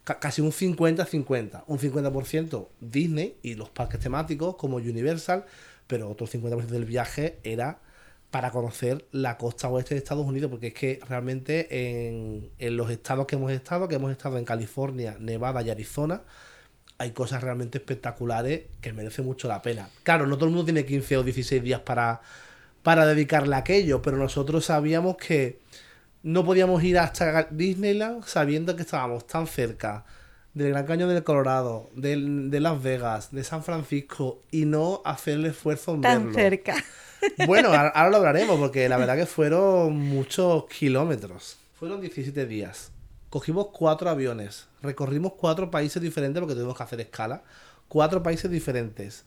ca- 0.05 0.21
casi 0.21 0.41
un 0.43 0.53
50-50. 0.53 1.65
Un 1.67 1.79
50% 1.79 2.69
Disney 2.81 3.37
y 3.43 3.55
los 3.55 3.71
parques 3.71 3.99
temáticos 3.99 4.55
como 4.57 4.77
Universal, 4.77 5.45
pero 5.89 6.09
otro 6.09 6.27
50% 6.29 6.67
del 6.67 6.85
viaje 6.85 7.39
era 7.43 7.81
para 8.31 8.53
conocer 8.53 9.07
la 9.11 9.37
costa 9.39 9.69
oeste 9.69 9.95
de 9.95 9.99
Estados 9.99 10.25
Unidos, 10.25 10.51
porque 10.51 10.69
es 10.69 10.75
que 10.75 11.01
realmente 11.09 12.07
en, 12.09 12.51
en 12.59 12.77
los 12.77 12.89
estados 12.91 13.27
que 13.27 13.35
hemos 13.35 13.51
estado, 13.51 13.89
que 13.89 13.97
hemos 13.97 14.13
estado 14.13 14.39
en 14.39 14.45
California, 14.45 15.17
Nevada 15.19 15.63
y 15.63 15.71
Arizona, 15.71 16.23
hay 16.99 17.11
cosas 17.13 17.43
realmente 17.43 17.79
espectaculares 17.79 18.65
que 18.83 18.93
merecen 18.93 19.25
mucho 19.25 19.49
la 19.49 19.63
pena. 19.63 19.89
Claro, 20.05 20.27
no 20.27 20.37
todo 20.37 20.45
el 20.45 20.51
mundo 20.53 20.67
tiene 20.67 20.85
15 20.85 21.17
o 21.17 21.23
16 21.25 21.61
días 21.63 21.81
para, 21.81 22.21
para 22.83 23.07
dedicarle 23.07 23.55
a 23.55 23.59
aquello, 23.59 24.01
pero 24.03 24.17
nosotros 24.17 24.65
sabíamos 24.67 25.17
que 25.17 25.59
no 26.23 26.45
podíamos 26.45 26.83
ir 26.85 26.99
hasta 26.99 27.45
Disneyland 27.51 28.25
sabiendo 28.25 28.77
que 28.77 28.83
estábamos 28.83 29.27
tan 29.27 29.47
cerca 29.47 30.05
del 30.55 30.71
Gran 30.71 30.85
Cañón 30.87 31.09
del 31.09 31.23
Colorado, 31.25 31.91
del- 31.95 32.51
de 32.51 32.61
Las 32.61 32.83
Vegas, 32.83 33.31
de 33.33 33.45
San 33.45 33.63
Francisco 33.63 34.43
y 34.51 34.65
no 34.65 35.01
hacer 35.05 35.35
el 35.35 35.47
esfuerzo 35.47 35.95
en 35.95 36.01
Tan 36.01 36.19
verlo. 36.27 36.35
cerca. 36.35 36.75
Bueno, 37.47 37.69
ahora, 37.69 37.89
ahora 37.89 38.11
lo 38.11 38.17
hablaremos 38.17 38.59
porque 38.59 38.89
la 38.89 38.97
verdad 38.97 39.15
que 39.15 39.27
fueron 39.27 39.95
muchos 39.95 40.65
kilómetros. 40.69 41.59
Fueron 41.79 42.01
17 42.01 42.47
días. 42.47 42.93
Cogimos 43.29 43.67
cuatro 43.75 44.09
aviones. 44.09 44.69
Recorrimos 44.83 45.35
cuatro 45.35 45.71
países 45.71 46.01
diferentes 46.01 46.41
porque 46.41 46.55
tuvimos 46.55 46.79
que 46.79 46.83
hacer 46.83 46.99
escala. 47.03 47.43
Cuatro 47.89 48.23
países 48.23 48.51
diferentes. 48.51 49.27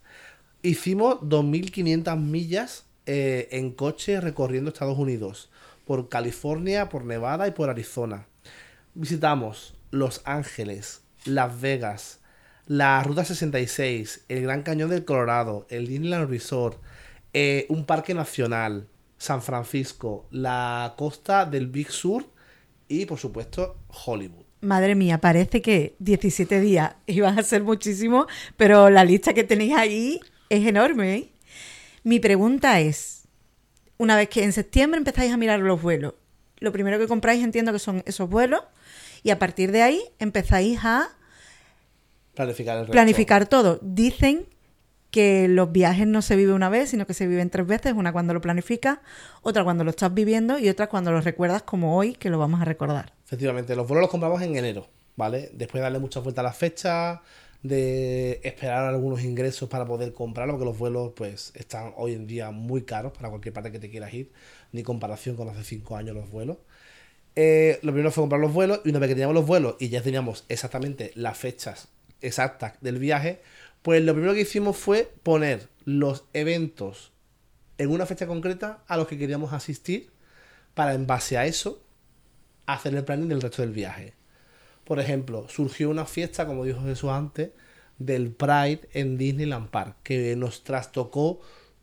Hicimos 0.64 1.20
2.500 1.22 2.20
millas 2.20 2.86
eh, 3.06 3.50
en 3.52 3.72
coche 3.72 4.22
recorriendo 4.22 4.70
Estados 4.70 4.98
Unidos. 4.98 5.50
Por 5.86 6.10
California, 6.10 6.90
por 6.90 7.04
Nevada 7.04 7.48
y 7.48 7.52
por 7.52 7.70
Arizona. 7.70 8.28
Visitamos 8.94 9.76
Los 9.92 10.22
Ángeles, 10.26 11.02
Las 11.26 11.60
Vegas, 11.60 12.20
la 12.66 13.04
Ruta 13.04 13.26
66, 13.26 14.26
el 14.30 14.44
Gran 14.44 14.64
Cañón 14.64 14.90
del 14.90 15.04
Colorado, 15.04 15.68
el 15.70 15.88
Disneyland 15.88 16.30
Resort, 16.30 16.82
eh, 17.34 17.66
un 17.70 17.86
parque 17.86 18.14
nacional, 18.14 18.88
San 19.18 19.42
Francisco, 19.42 20.28
la 20.32 20.94
costa 20.98 21.46
del 21.46 21.68
Big 21.68 21.90
Sur 21.90 22.26
y, 22.88 23.06
por 23.06 23.20
supuesto, 23.20 23.78
Hollywood. 24.06 24.46
Madre 24.62 24.96
mía, 24.96 25.20
parece 25.20 25.62
que 25.62 25.96
17 26.00 26.62
días 26.62 26.96
iban 27.08 27.38
a 27.38 27.44
ser 27.44 27.64
muchísimo, 27.64 28.28
pero 28.56 28.90
la 28.90 29.04
lista 29.04 29.34
que 29.34 29.44
tenéis 29.44 29.74
ahí 29.74 30.20
es 30.50 30.66
enorme. 30.66 31.16
¿eh? 31.16 31.33
Mi 32.04 32.20
pregunta 32.20 32.80
es, 32.80 33.28
una 33.98 34.16
vez 34.16 34.30
que 34.30 34.44
en 34.44 34.54
septiembre 34.54 34.98
empezáis 34.98 35.32
a 35.32 35.38
mirar 35.38 35.60
los 35.60 35.82
vuelos, 35.82 36.14
lo 36.60 36.72
primero 36.72 37.00
que 37.00 37.08
compráis 37.08 37.44
entiendo 37.44 37.74
que 37.74 37.80
son 37.80 38.04
esos 38.06 38.30
vuelos 38.30 38.62
y 39.24 39.32
a 39.32 39.40
partir 39.40 39.72
de 39.72 39.82
ahí 39.82 40.02
empezáis 40.20 40.80
a 40.84 41.10
Planificar 42.36 42.78
el 42.80 42.88
planificar 42.88 43.48
todo. 43.48 43.80
Dicen 43.82 44.48
que 45.12 45.48
los 45.48 45.72
viajes 45.72 46.08
no 46.08 46.24
se 46.24 46.36
viven 46.36 46.56
una 46.56 46.70
vez, 46.70 46.90
sino 46.90 47.06
que 47.06 47.14
se 47.14 47.28
viven 47.28 47.52
tres 47.52 47.68
veces, 47.68 47.94
una 47.94 48.12
cuando 48.12 48.34
lo 48.34 48.42
planificas, 48.42 48.98
otra 49.44 49.64
cuando 49.64 49.84
lo 49.84 49.92
estás 49.92 50.12
viviendo 50.12 50.58
y 50.58 50.70
otra 50.70 50.88
cuando 50.88 51.12
lo 51.12 51.22
recuerdas 51.22 51.62
como 51.62 51.96
hoy, 51.96 52.14
que 52.14 52.32
lo 52.32 52.40
vamos 52.40 52.62
a 52.62 52.66
recordar. 52.66 53.14
Efectivamente, 53.26 53.76
los 53.76 53.88
vuelos 53.88 54.02
los 54.02 54.10
compramos 54.10 54.42
en 54.42 54.56
enero, 54.56 54.88
¿vale? 55.16 55.52
Después 55.54 55.80
de 55.80 55.84
darle 55.84 56.00
muchas 56.00 56.24
vueltas 56.24 56.42
a 56.42 56.48
las 56.48 56.58
fechas, 56.58 57.20
de 57.64 58.42
esperar 58.44 58.86
algunos 58.86 59.24
ingresos 59.24 59.70
para 59.70 59.86
poder 59.86 60.14
comprarlo, 60.14 60.54
porque 60.54 60.66
los 60.66 60.78
vuelos 60.78 61.14
pues 61.16 61.54
están 61.56 61.94
hoy 61.96 62.14
en 62.14 62.28
día 62.28 62.52
muy 62.52 62.84
caros 62.84 63.14
para 63.14 63.30
cualquier 63.30 63.54
parte 63.54 63.72
que 63.72 63.80
te 63.80 63.90
quieras 63.90 64.14
ir, 64.14 64.32
ni 64.74 64.84
comparación 64.84 65.36
con 65.36 65.50
hace 65.50 65.64
cinco 65.64 65.96
años 65.96 66.16
los 66.16 66.30
vuelos. 66.30 66.58
Eh, 67.36 67.80
lo 67.82 67.92
primero 67.94 68.12
fue 68.12 68.24
comprar 68.24 68.42
los 68.42 68.54
vuelos 68.54 68.82
y 68.86 68.90
una 68.90 69.00
vez 69.00 69.08
que 69.10 69.16
teníamos 69.16 69.34
los 69.34 69.48
vuelos 69.48 69.76
y 69.80 69.90
ya 69.90 70.02
teníamos 70.02 70.46
exactamente 70.50 71.12
las 71.16 71.38
fechas 71.38 71.88
exactas 72.22 72.74
del 72.82 73.00
viaje, 73.00 73.42
pues 73.82 74.04
lo 74.04 74.14
primero 74.14 74.34
que 74.34 74.42
hicimos 74.42 74.78
fue 74.78 75.12
poner 75.24 75.68
los 75.86 76.26
eventos 76.34 77.12
en 77.78 77.90
una 77.90 78.06
fecha 78.06 78.28
concreta 78.28 78.84
a 78.88 78.98
los 78.98 79.08
que 79.08 79.18
queríamos 79.18 79.54
asistir 79.54 80.12
para 80.74 80.94
en 80.94 81.08
base 81.08 81.38
a 81.38 81.46
eso 81.46 81.82
hacer 82.66 82.96
el 82.96 83.04
planning 83.04 83.30
del 83.30 83.42
resto 83.42 83.62
del 83.62 83.72
viaje. 83.72 84.14
Por 84.84 85.00
ejemplo, 85.00 85.48
surgió 85.50 85.90
una 85.90 86.06
fiesta, 86.06 86.46
como 86.46 86.66
dijo 86.66 86.82
Jesús 86.82 87.10
antes, 87.10 87.52
del 87.98 88.32
Pride 88.32 88.82
en 88.94 89.18
Disneyland 89.18 89.70
Park, 89.70 89.96
que 90.04 90.36
nos 90.36 90.64
trastocó 90.64 91.40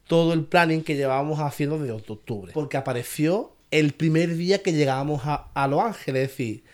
todo 0.06 0.32
el 0.32 0.44
planning 0.44 0.82
que 0.82 0.96
llevábamos 0.96 1.40
haciendo 1.40 1.78
desde 1.78 1.92
octubre. 1.92 2.52
Porque 2.52 2.76
apareció 2.76 3.52
el 3.70 3.92
primer 3.92 4.34
día 4.36 4.62
que 4.62 4.72
llegábamos 4.72 5.22
a, 5.24 5.68
Los 5.68 5.80
Ángeles, 5.80 6.24
es 6.24 6.28
decir, 6.30 6.64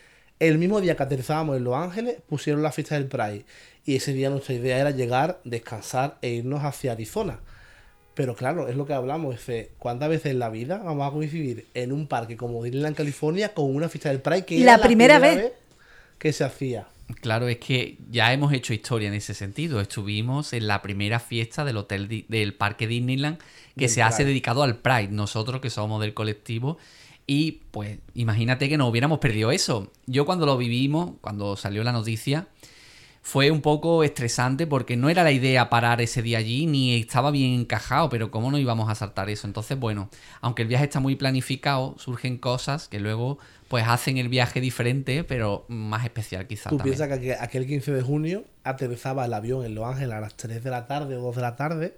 el 0.41 0.59
mismo 0.59 0.81
día 0.81 0.97
que 0.97 1.03
aterrizábamos 1.03 1.57
en 1.57 1.65
Los 1.65 1.75
Ángeles, 1.75 2.17
pusieron 2.27 2.63
la 2.63 2.73
fiesta 2.73 2.95
del 2.95 3.07
Pride. 3.07 3.45
Y 3.85 3.97
ese 3.97 4.13
día 4.13 4.31
nuestra 4.31 4.55
idea 4.55 4.79
era 4.79 4.91
llegar, 4.91 5.41
descansar 5.45 6.19
e 6.23 6.31
irnos 6.31 6.65
hacia 6.65 6.93
Arizona. 6.93 7.41
Pero 8.15 8.35
claro, 8.35 8.69
es 8.69 8.77
lo 8.77 8.87
que 8.87 8.95
hablamos, 8.95 9.49
es 9.49 9.69
¿cuántas 9.79 10.09
veces 10.09 10.33
en 10.33 10.39
la 10.39 10.49
vida 10.49 10.79
vamos 10.79 11.07
a 11.07 11.13
coincidir 11.13 11.67
en 11.75 11.93
un 11.93 12.09
parque 12.09 12.39
como 12.39 12.65
Disneyland 12.65 12.97
California 12.97 13.53
con 13.53 13.75
una 13.75 13.91
fiesta 13.91 14.09
del 14.09 14.23
Pride 14.23 14.47
que 14.47 14.57
la, 14.57 14.63
era 14.63 14.77
la 14.79 14.83
primera, 14.83 15.19
vez 15.19 15.53
que 16.19 16.33
se 16.33 16.45
hacía? 16.45 16.89
Claro, 17.21 17.49
es 17.49 17.59
que 17.59 17.99
ya 18.11 18.33
hemos 18.33 18.53
hecho 18.53 18.75
historia 18.75 19.09
en 19.09 19.15
ese 19.15 19.33
sentido. 19.33 19.81
Estuvimos 19.81 20.53
en 20.53 20.67
la 20.67 20.83
primera 20.83 21.21
fiesta 21.21 21.65
del 21.65 21.77
hotel 21.77 22.25
del 22.29 22.55
parque 22.55 22.89
Disneyland 22.89 23.39
que 23.77 23.89
se 23.89 24.03
hace 24.03 24.25
dedicado 24.25 24.63
al 24.63 24.79
Pride. 24.79 25.09
Nosotros 25.09 25.61
que 25.61 25.71
somos 25.71 26.01
del 26.01 26.15
colectivo 26.15 26.79
y 27.27 27.63
pues 27.71 27.99
imagínate 28.15 28.69
que 28.69 28.79
nos 28.79 28.91
hubiéramos 28.91 29.19
perdido 29.19 29.51
eso. 29.51 29.93
Yo 30.07 30.27
cuando 30.27 30.47
lo 30.47 30.57
vivimos, 30.57 31.13
cuando 31.21 31.57
salió 31.57 31.85
la 31.85 31.93
noticia, 31.93 32.49
fue 33.27 33.51
un 33.51 33.61
poco 33.61 34.05
estresante 34.05 34.69
porque 34.69 34.97
no 34.97 35.11
era 35.11 35.25
la 35.25 35.33
idea 35.33 35.69
parar 35.69 36.01
ese 36.01 36.23
día 36.23 36.39
allí 36.39 36.67
ni 36.67 36.95
estaba 36.95 37.33
bien 37.33 37.55
encajado, 37.59 38.09
pero 38.09 38.31
cómo 38.31 38.53
no 38.53 38.59
íbamos 38.59 38.89
a 38.89 38.95
saltar 38.95 39.29
eso. 39.31 39.49
Entonces, 39.49 39.77
bueno, 39.77 40.11
aunque 40.41 40.63
el 40.63 40.69
viaje 40.69 40.85
está 40.85 41.01
muy 41.01 41.17
planificado, 41.17 41.97
surgen 41.99 42.39
cosas 42.39 42.87
que 42.87 43.01
luego 43.01 43.39
pues 43.67 43.85
hacen 43.85 44.19
el 44.19 44.29
viaje 44.29 44.61
diferente, 44.61 45.25
pero 45.25 45.65
más 45.67 46.05
especial 46.05 46.47
quizás. 46.47 46.71
Tú 46.71 46.79
piensas 46.79 47.19
que 47.19 47.35
aquel 47.35 47.67
15 47.67 47.95
de 47.95 48.01
junio 48.01 48.45
aterrizaba 48.63 49.25
el 49.25 49.35
avión 49.35 49.65
en 49.65 49.75
Los 49.75 49.87
Ángeles 49.87 50.15
a 50.15 50.21
las 50.21 50.37
3 50.37 50.63
de 50.63 50.71
la 50.71 50.87
tarde 50.87 51.17
o 51.17 51.21
2 51.21 51.35
de 51.35 51.43
la 51.43 51.57
tarde 51.57 51.97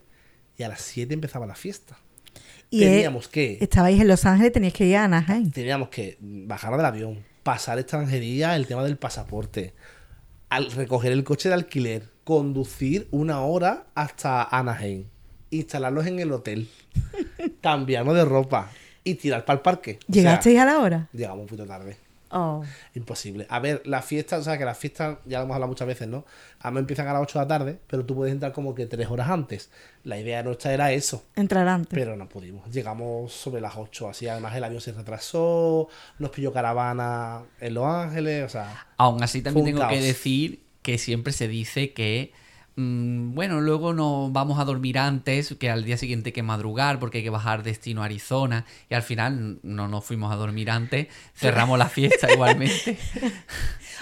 y 0.57 0.63
a 0.63 0.69
las 0.69 0.81
7 0.81 1.13
empezaba 1.13 1.45
la 1.45 1.57
fiesta. 1.57 1.99
Y 2.71 2.81
teníamos 2.81 3.29
que... 3.29 3.59
Estabais 3.61 4.01
en 4.01 4.09
Los 4.09 4.25
Ángeles, 4.25 4.51
teníais 4.55 4.73
que 4.73 4.87
ir 4.87 4.97
a 4.97 5.05
Anaheim. 5.05 5.51
Teníamos 5.51 5.91
que 5.91 6.17
bajar 6.23 6.75
del 6.75 6.87
avión, 6.87 7.23
pasar 7.43 7.79
extranjería, 7.79 8.57
el 8.57 8.67
tema 8.67 8.83
del 8.83 8.97
pasaporte, 8.97 9.75
al 10.49 10.71
recoger 10.71 11.13
el 11.13 11.25
coche 11.25 11.49
de 11.49 11.55
alquiler, 11.55 12.09
conducir 12.25 13.09
una 13.11 13.41
hora 13.43 13.87
hasta 13.95 14.43
Anaheim, 14.43 15.05
instalarlos 15.51 16.07
en 16.07 16.19
el 16.21 16.33
hotel, 16.33 16.69
cambiarnos 17.61 18.15
de 18.15 18.25
ropa 18.25 18.71
y 19.05 19.15
tirar 19.15 19.45
para 19.45 19.59
el 19.59 19.63
parque. 19.63 19.99
¿Llegasteis 20.09 20.59
a 20.59 20.65
la 20.65 20.79
hora? 20.79 21.09
Llegamos 21.13 21.41
un 21.41 21.47
poquito 21.47 21.67
tarde. 21.67 21.97
Oh. 22.31 22.63
Imposible. 22.95 23.47
A 23.49 23.59
ver, 23.61 23.83
la 23.87 24.03
fiesta, 24.03 24.39
o 24.39 24.43
sea, 24.43 24.59
que 24.59 24.65
las 24.65 24.77
fiestas, 24.77 25.19
ya 25.25 25.39
lo 25.39 25.45
hemos 25.45 25.55
hablado 25.55 25.69
muchas 25.69 25.87
veces, 25.87 26.09
¿no? 26.09 26.25
A 26.61 26.71
mí 26.71 26.79
empiezan 26.79 27.09
a 27.09 27.13
las 27.13 27.23
8 27.23 27.39
de 27.39 27.45
la 27.45 27.49
tarde, 27.49 27.79
pero 27.87 28.05
tú 28.05 28.15
puedes 28.15 28.33
entrar 28.33 28.53
como 28.53 28.75
que 28.75 28.87
tres 28.87 29.09
horas 29.09 29.29
antes. 29.31 29.71
La 30.05 30.19
idea 30.19 30.43
nuestra 30.43 30.73
era 30.73 30.93
eso. 30.93 31.25
Entrar 31.37 31.67
antes. 31.69 31.93
Pero 31.93 32.17
no 32.17 32.29
pudimos. 32.29 32.71
Llegamos 32.71 33.33
sobre 33.33 33.61
las 33.61 33.77
8, 33.77 34.09
así. 34.09 34.29
Además, 34.29 34.55
el 34.57 34.65
avión 34.65 34.81
se 34.81 34.93
retrasó, 34.93 35.89
nos 36.19 36.31
pilló 36.31 36.53
caravana 36.53 37.43
en 37.61 37.75
Los 37.75 37.87
Ángeles, 37.87 38.45
o 38.45 38.49
sea. 38.49 38.87
Aún 38.97 39.23
así, 39.23 39.43
también 39.43 39.67
tengo 39.67 39.89
que 39.89 40.01
decir 40.01 40.63
que 40.83 40.99
siempre 40.99 41.33
se 41.33 41.49
dice 41.49 41.93
que 41.93 42.33
Mm, 42.81 43.35
bueno, 43.35 43.61
luego 43.61 43.93
nos 43.93 44.33
vamos 44.33 44.61
a 44.61 44.65
dormir 44.65 44.99
antes, 44.99 45.53
que 45.59 45.69
al 45.69 45.83
día 45.83 45.97
siguiente 45.97 46.29
hay 46.29 46.33
que 46.33 46.45
madrugar 46.45 47.01
porque 47.01 47.19
hay 47.19 47.25
que 47.25 47.31
bajar 47.31 47.65
destino 47.65 48.03
a 48.03 48.05
Arizona 48.05 48.67
y 48.89 48.95
al 48.95 49.03
final 49.03 49.59
no 49.65 49.89
nos 49.89 50.05
fuimos 50.05 50.33
a 50.33 50.37
dormir 50.37 50.71
antes, 50.71 51.09
cerramos 51.35 51.77
la 51.77 51.89
fiesta 51.89 52.33
igualmente. 52.33 52.97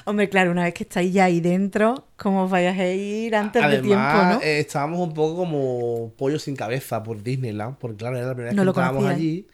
Hombre, 0.05 0.29
claro, 0.29 0.51
una 0.51 0.65
vez 0.65 0.75
que 0.75 0.83
estáis 0.83 1.11
ya 1.11 1.25
ahí 1.25 1.41
dentro, 1.41 2.09
¿cómo 2.19 2.45
os 2.45 2.51
vais 2.51 2.79
a 2.79 2.93
ir 2.93 3.35
antes 3.35 3.67
de 3.67 3.79
tiempo, 3.79 4.15
no? 4.15 4.43
Eh, 4.43 4.59
estábamos 4.59 5.01
un 5.01 5.15
poco 5.15 5.37
como 5.37 6.13
pollo 6.19 6.39
sin 6.39 6.55
cabeza 6.55 7.03
por 7.03 7.23
Disneyland, 7.23 7.79
porque 7.79 7.97
claro, 7.97 8.19
era 8.19 8.27
la 8.27 8.35
primera 8.35 8.55
vez 8.55 8.63
que 8.63 8.69
estábamos 8.69 9.07
allí. 9.07 9.47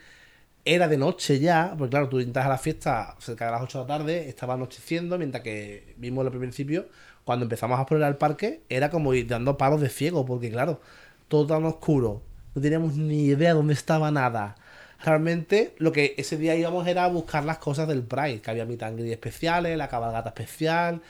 Era 0.64 0.88
de 0.88 0.96
noche 0.96 1.38
ya, 1.38 1.74
porque 1.78 1.90
claro, 1.90 2.08
tú 2.08 2.18
entras 2.18 2.46
a 2.46 2.48
la 2.48 2.58
fiesta 2.58 3.16
cerca 3.20 3.46
de 3.46 3.50
las 3.52 3.62
8 3.62 3.78
de 3.78 3.84
la 3.84 3.98
tarde, 3.98 4.28
estaba 4.28 4.54
anocheciendo, 4.54 5.16
mientras 5.16 5.44
que 5.44 5.94
vimos 5.96 6.26
el 6.26 6.38
principio 6.38 6.86
cuando 7.24 7.44
empezamos 7.44 7.78
a 7.78 7.82
explorar 7.82 8.10
el 8.10 8.18
parque, 8.18 8.62
era 8.68 8.90
como 8.90 9.14
ir 9.14 9.26
dando 9.26 9.56
palos 9.56 9.80
de 9.80 9.88
ciego, 9.88 10.24
porque 10.24 10.50
claro, 10.50 10.80
todo 11.28 11.46
tan 11.46 11.64
oscuro, 11.64 12.22
no 12.54 12.62
teníamos 12.62 12.96
ni 12.96 13.26
idea 13.26 13.54
dónde 13.54 13.74
estaba 13.74 14.10
nada. 14.10 14.56
Realmente 15.04 15.74
lo 15.78 15.92
que 15.92 16.14
ese 16.16 16.36
día 16.36 16.54
íbamos 16.54 16.86
era 16.86 17.04
a 17.04 17.08
buscar 17.08 17.44
las 17.44 17.58
cosas 17.58 17.88
del 17.88 18.02
Pride, 18.02 18.40
que 18.40 18.50
había 18.50 18.64
mitad 18.64 18.96
especiales, 18.98 19.76
la 19.76 19.88
cabalgata 19.88 20.28
especial, 20.28 21.00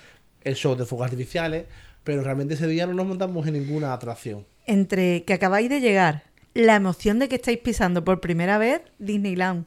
el 0.45 0.54
show 0.54 0.75
de 0.76 0.87
fuegos 0.87 1.07
artificiales, 1.07 1.66
pero 2.04 2.23
realmente 2.23 2.54
ese 2.54 2.66
día 2.66 2.87
no 2.87 2.95
nos 2.95 3.07
montamos 3.07 3.47
en 3.47 3.54
ninguna 3.54 3.92
atracción. 3.92 4.47
Entre 4.66 5.25
que 5.25 5.35
acabáis 5.35 5.69
de 5.69 5.81
llegar, 5.81 6.23
la 6.54 6.76
emoción 6.76 7.19
de 7.19 7.28
que 7.28 7.37
estáis 7.37 7.59
pisando 7.59 8.04
por 8.04 8.21
primera 8.21 8.59
vez 8.59 8.83
Disneyland 8.99 9.66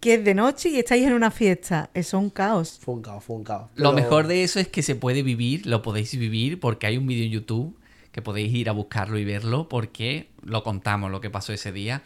que 0.00 0.14
es 0.14 0.24
de 0.24 0.34
noche 0.34 0.68
y 0.68 0.78
estáis 0.78 1.06
en 1.06 1.12
una 1.12 1.30
fiesta. 1.30 1.90
Eso 1.94 2.18
es 2.18 2.22
un 2.22 2.30
caos. 2.30 2.78
Fue 2.80 2.94
un 2.94 3.02
caos, 3.02 3.24
fue 3.24 3.36
un 3.36 3.44
caos. 3.44 3.70
Lo 3.74 3.92
mejor 3.92 4.26
de 4.26 4.42
eso 4.42 4.60
es 4.60 4.68
que 4.68 4.82
se 4.82 4.94
puede 4.94 5.22
vivir, 5.22 5.66
lo 5.66 5.82
podéis 5.82 6.16
vivir 6.16 6.60
porque 6.60 6.86
hay 6.86 6.96
un 6.96 7.06
vídeo 7.06 7.24
en 7.24 7.30
YouTube 7.30 7.76
que 8.12 8.22
podéis 8.22 8.54
ir 8.54 8.68
a 8.68 8.72
buscarlo 8.72 9.18
y 9.18 9.24
verlo 9.24 9.68
porque 9.68 10.28
lo 10.42 10.62
contamos 10.62 11.10
lo 11.10 11.20
que 11.20 11.30
pasó 11.30 11.52
ese 11.52 11.72
día. 11.72 12.02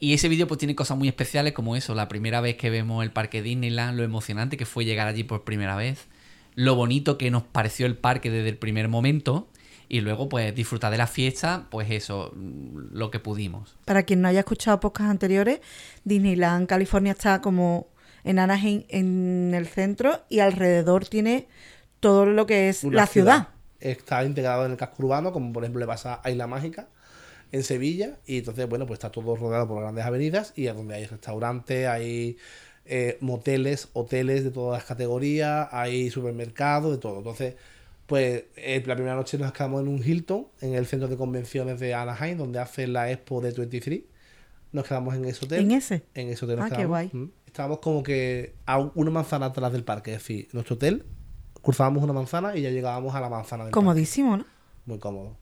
Y 0.00 0.12
ese 0.12 0.28
vídeo 0.28 0.48
pues 0.48 0.58
tiene 0.58 0.74
cosas 0.74 0.98
muy 0.98 1.08
especiales 1.08 1.52
como 1.52 1.76
eso, 1.76 1.94
la 1.94 2.08
primera 2.08 2.40
vez 2.40 2.56
que 2.56 2.70
vemos 2.70 3.04
el 3.04 3.12
parque 3.12 3.42
Disneyland, 3.42 3.96
lo 3.96 4.02
emocionante 4.02 4.56
que 4.56 4.66
fue 4.66 4.84
llegar 4.84 5.06
allí 5.06 5.22
por 5.22 5.44
primera 5.44 5.76
vez, 5.76 6.06
lo 6.56 6.74
bonito 6.74 7.16
que 7.16 7.30
nos 7.30 7.44
pareció 7.44 7.86
el 7.86 7.96
parque 7.96 8.30
desde 8.30 8.48
el 8.48 8.58
primer 8.58 8.88
momento 8.88 9.48
y 9.88 10.00
luego 10.00 10.28
pues 10.28 10.54
disfrutar 10.54 10.90
de 10.90 10.98
la 10.98 11.06
fiesta, 11.06 11.66
pues 11.70 11.90
eso, 11.90 12.32
lo 12.34 13.10
que 13.10 13.20
pudimos. 13.20 13.76
Para 13.84 14.02
quien 14.02 14.20
no 14.20 14.28
haya 14.28 14.40
escuchado 14.40 14.80
podcasts 14.80 15.10
anteriores, 15.10 15.60
Disneyland 16.04 16.66
California 16.66 17.12
está 17.12 17.40
como 17.40 17.88
en 18.24 18.38
Anaheim 18.38 18.84
en 18.88 19.52
el 19.54 19.66
centro 19.66 20.20
y 20.28 20.40
alrededor 20.40 21.06
tiene 21.06 21.46
todo 22.00 22.26
lo 22.26 22.46
que 22.46 22.68
es 22.68 22.84
la 22.84 23.06
ciudad. 23.06 23.48
Está 23.80 24.24
integrado 24.24 24.64
en 24.64 24.72
el 24.72 24.78
casco 24.78 25.02
urbano, 25.04 25.32
como 25.32 25.52
por 25.52 25.64
ejemplo 25.64 25.80
le 25.80 25.86
pasa 25.86 26.20
a 26.22 26.30
Isla 26.30 26.46
Mágica 26.46 26.88
en 27.52 27.62
Sevilla 27.62 28.18
y 28.26 28.38
entonces 28.38 28.68
bueno 28.68 28.86
pues 28.86 28.96
está 28.98 29.10
todo 29.10 29.36
rodeado 29.36 29.68
por 29.68 29.80
grandes 29.80 30.04
avenidas 30.04 30.52
y 30.56 30.66
es 30.66 30.74
donde 30.74 30.94
hay 30.94 31.06
restaurantes, 31.06 31.86
hay 31.86 32.38
eh, 32.86 33.16
moteles, 33.20 33.88
hoteles 33.92 34.44
de 34.44 34.50
todas 34.50 34.78
las 34.80 34.88
categorías, 34.88 35.68
hay 35.70 36.10
supermercados, 36.10 36.92
de 36.92 36.98
todo. 36.98 37.18
Entonces 37.18 37.54
pues 38.06 38.44
eh, 38.56 38.82
la 38.86 38.94
primera 38.94 39.16
noche 39.16 39.38
nos 39.38 39.52
quedamos 39.52 39.82
en 39.82 39.88
un 39.88 40.02
Hilton, 40.04 40.46
en 40.60 40.74
el 40.74 40.86
centro 40.86 41.08
de 41.08 41.16
convenciones 41.16 41.80
de 41.80 41.94
Anaheim, 41.94 42.36
donde 42.36 42.58
hace 42.58 42.86
la 42.86 43.10
expo 43.10 43.40
de 43.40 43.52
23. 43.52 44.02
Nos 44.72 44.86
quedamos 44.86 45.14
en 45.14 45.24
ese 45.24 45.44
hotel. 45.44 45.64
¿En 45.64 45.70
ese? 45.70 46.02
En 46.14 46.28
ese 46.28 46.44
hotel. 46.44 46.58
ah, 46.60 46.70
qué 46.70 46.84
guay. 46.84 47.10
Estábamos 47.46 47.78
como 47.78 48.02
que 48.02 48.56
a 48.66 48.78
una 48.78 49.10
manzana 49.10 49.46
atrás 49.46 49.72
del 49.72 49.84
parque. 49.84 50.12
Es 50.12 50.18
decir, 50.18 50.48
nuestro 50.52 50.74
hotel, 50.74 51.06
cruzábamos 51.62 52.02
una 52.02 52.12
manzana 52.12 52.56
y 52.56 52.62
ya 52.62 52.70
llegábamos 52.70 53.14
a 53.14 53.20
la 53.20 53.28
manzana 53.28 53.64
del 53.64 53.72
Comodísimo, 53.72 54.36
¿no? 54.36 54.44
Muy 54.84 54.98
cómodo. 54.98 55.36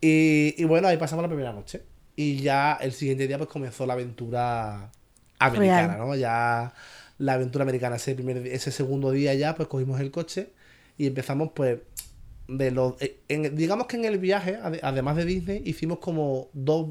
Y, 0.00 0.54
y, 0.56 0.64
bueno, 0.64 0.88
ahí 0.88 0.96
pasamos 0.96 1.22
la 1.22 1.28
primera 1.28 1.52
noche. 1.52 1.82
Y 2.16 2.36
ya 2.36 2.78
el 2.80 2.92
siguiente 2.92 3.26
día 3.26 3.36
pues 3.36 3.50
comenzó 3.50 3.84
la 3.84 3.94
aventura 3.94 4.90
americana, 5.38 5.96
¿no? 5.98 6.14
Ya 6.14 6.72
la 7.18 7.34
aventura 7.34 7.64
americana. 7.64 7.96
Ese, 7.96 8.14
primer, 8.14 8.46
ese 8.46 8.70
segundo 8.70 9.10
día 9.10 9.34
ya 9.34 9.54
pues 9.54 9.68
cogimos 9.68 10.00
el 10.00 10.10
coche 10.10 10.52
y 11.00 11.06
empezamos 11.06 11.52
pues 11.54 11.78
de 12.46 12.70
los 12.70 12.94
eh, 13.00 13.16
digamos 13.54 13.86
que 13.86 13.96
en 13.96 14.04
el 14.04 14.18
viaje 14.18 14.58
además 14.82 15.16
de 15.16 15.24
Disney 15.24 15.62
hicimos 15.64 15.98
como 15.98 16.50
dos, 16.52 16.90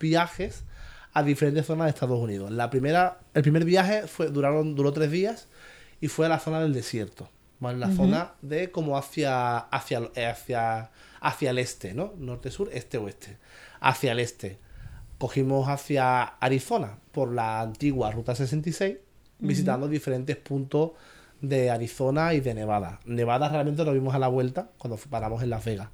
viajes 0.00 0.64
a 1.12 1.22
diferentes 1.22 1.64
zonas 1.64 1.84
de 1.84 1.90
Estados 1.90 2.18
Unidos. 2.18 2.50
La 2.50 2.68
primera 2.68 3.20
el 3.32 3.42
primer 3.42 3.64
viaje 3.64 4.08
fue 4.08 4.26
duraron 4.26 4.74
duró 4.74 4.92
tres 4.92 5.12
días 5.12 5.46
y 6.00 6.08
fue 6.08 6.26
a 6.26 6.30
la 6.30 6.40
zona 6.40 6.60
del 6.60 6.74
desierto 6.74 7.30
¿vale? 7.60 7.78
la 7.78 7.92
zona 7.92 8.32
de 8.42 8.72
como 8.72 8.98
hacia 8.98 9.58
hacia 9.58 10.10
hacia 10.16 10.90
hacia 11.20 11.50
el 11.50 11.58
este 11.58 11.94
no 11.94 12.12
norte 12.18 12.50
sur 12.50 12.70
este 12.72 12.98
oeste. 12.98 13.38
Hacia 13.78 14.10
el 14.10 14.18
este. 14.18 14.58
Cogimos 15.18 15.68
hacia 15.68 16.24
Arizona 16.24 16.98
por 17.12 17.32
la 17.32 17.60
antigua 17.60 18.10
ruta 18.10 18.34
66 18.34 18.96
visitando 19.38 19.86
diferentes 19.86 20.36
puntos 20.36 20.92
de 21.48 21.70
Arizona 21.70 22.34
y 22.34 22.40
de 22.40 22.54
Nevada. 22.54 23.00
Nevada 23.04 23.48
realmente 23.48 23.84
lo 23.84 23.92
vimos 23.92 24.14
a 24.14 24.18
la 24.18 24.28
vuelta 24.28 24.68
cuando 24.78 24.96
paramos 25.10 25.42
en 25.42 25.50
Las 25.50 25.64
Vegas. 25.64 25.88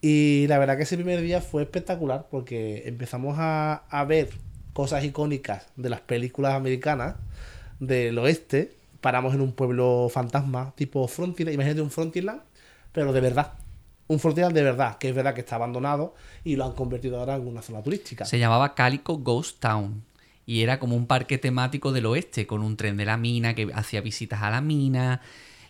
Y 0.00 0.46
la 0.48 0.58
verdad 0.58 0.76
que 0.76 0.84
ese 0.84 0.96
primer 0.96 1.20
día 1.20 1.40
fue 1.40 1.62
espectacular 1.62 2.26
porque 2.30 2.84
empezamos 2.86 3.36
a, 3.38 3.82
a 3.90 4.04
ver 4.04 4.30
cosas 4.72 5.04
icónicas 5.04 5.66
de 5.76 5.90
las 5.90 6.00
películas 6.00 6.54
americanas 6.54 7.16
del 7.80 8.18
oeste. 8.18 8.72
Paramos 9.00 9.34
en 9.34 9.40
un 9.40 9.52
pueblo 9.52 10.08
fantasma 10.10 10.72
tipo 10.74 11.06
Frontierland. 11.06 11.54
Imagínate 11.54 11.82
un 11.82 11.90
Frontierland, 11.90 12.40
pero 12.92 13.12
de 13.12 13.20
verdad. 13.20 13.52
Un 14.08 14.18
Frontierland 14.18 14.56
de 14.56 14.62
verdad, 14.62 14.98
que 14.98 15.10
es 15.10 15.14
verdad 15.14 15.34
que 15.34 15.40
está 15.40 15.56
abandonado 15.56 16.14
y 16.44 16.56
lo 16.56 16.64
han 16.64 16.72
convertido 16.72 17.18
ahora 17.18 17.36
en 17.36 17.46
una 17.46 17.62
zona 17.62 17.82
turística. 17.82 18.24
Se 18.24 18.38
llamaba 18.38 18.74
Calico 18.74 19.18
Ghost 19.18 19.60
Town. 19.60 20.02
Y 20.50 20.64
era 20.64 20.80
como 20.80 20.96
un 20.96 21.06
parque 21.06 21.38
temático 21.38 21.92
del 21.92 22.06
oeste, 22.06 22.48
con 22.48 22.64
un 22.64 22.76
tren 22.76 22.96
de 22.96 23.04
la 23.04 23.16
mina 23.16 23.54
que 23.54 23.68
hacía 23.72 24.00
visitas 24.00 24.42
a 24.42 24.50
la 24.50 24.60
mina. 24.60 25.20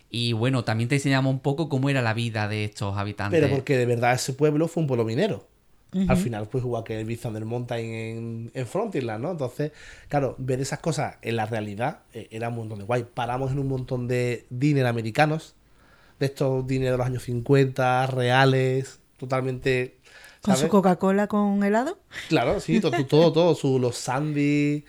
Y 0.09 0.33
bueno, 0.33 0.63
también 0.63 0.89
te 0.89 0.95
enseñamos 0.95 1.31
un 1.31 1.39
poco 1.39 1.69
cómo 1.69 1.91
era 1.91 2.01
la 2.01 2.15
vida 2.15 2.47
de 2.47 2.63
estos 2.63 2.97
habitantes. 2.97 3.39
Pero 3.39 3.53
porque 3.53 3.77
de 3.77 3.85
verdad 3.85 4.15
ese 4.15 4.33
pueblo 4.33 4.67
fue 4.67 4.81
un 4.81 4.87
pueblo 4.87 5.05
minero. 5.05 5.45
Al 6.07 6.17
final, 6.17 6.47
pues 6.47 6.63
igual 6.63 6.83
que 6.83 6.99
el 6.99 7.05
Big 7.05 7.21
Thunder 7.21 7.45
Mountain 7.45 7.85
en, 7.85 8.51
en 8.55 8.65
Frontierland, 8.65 9.21
¿no? 9.23 9.29
Entonces, 9.29 9.71
claro, 10.07 10.33
ver 10.39 10.59
esas 10.59 10.79
cosas 10.79 11.17
en 11.21 11.35
la 11.35 11.45
realidad 11.45 11.99
eh, 12.15 12.27
era 12.31 12.49
un 12.49 12.55
montón 12.55 12.79
de 12.79 12.85
guay. 12.85 13.05
Paramos 13.13 13.51
en 13.51 13.59
un 13.59 13.67
montón 13.67 14.07
de 14.07 14.47
diners 14.49 14.89
americanos, 14.89 15.53
de 16.19 16.25
estos 16.25 16.65
diners 16.65 16.93
de 16.93 16.97
los 16.97 17.05
años 17.05 17.21
50, 17.21 18.07
reales, 18.07 18.99
totalmente. 19.17 19.97
¿Con 20.41 20.55
¿sabes? 20.55 20.61
su 20.61 20.67
Coca-Cola 20.69 21.27
con 21.27 21.63
helado? 21.63 21.99
Claro, 22.27 22.59
sí, 22.59 22.79
todo, 22.79 23.05
todo, 23.05 23.31
todo, 23.31 23.55
su, 23.55 23.77
los 23.77 23.95
sandy, 23.95 24.83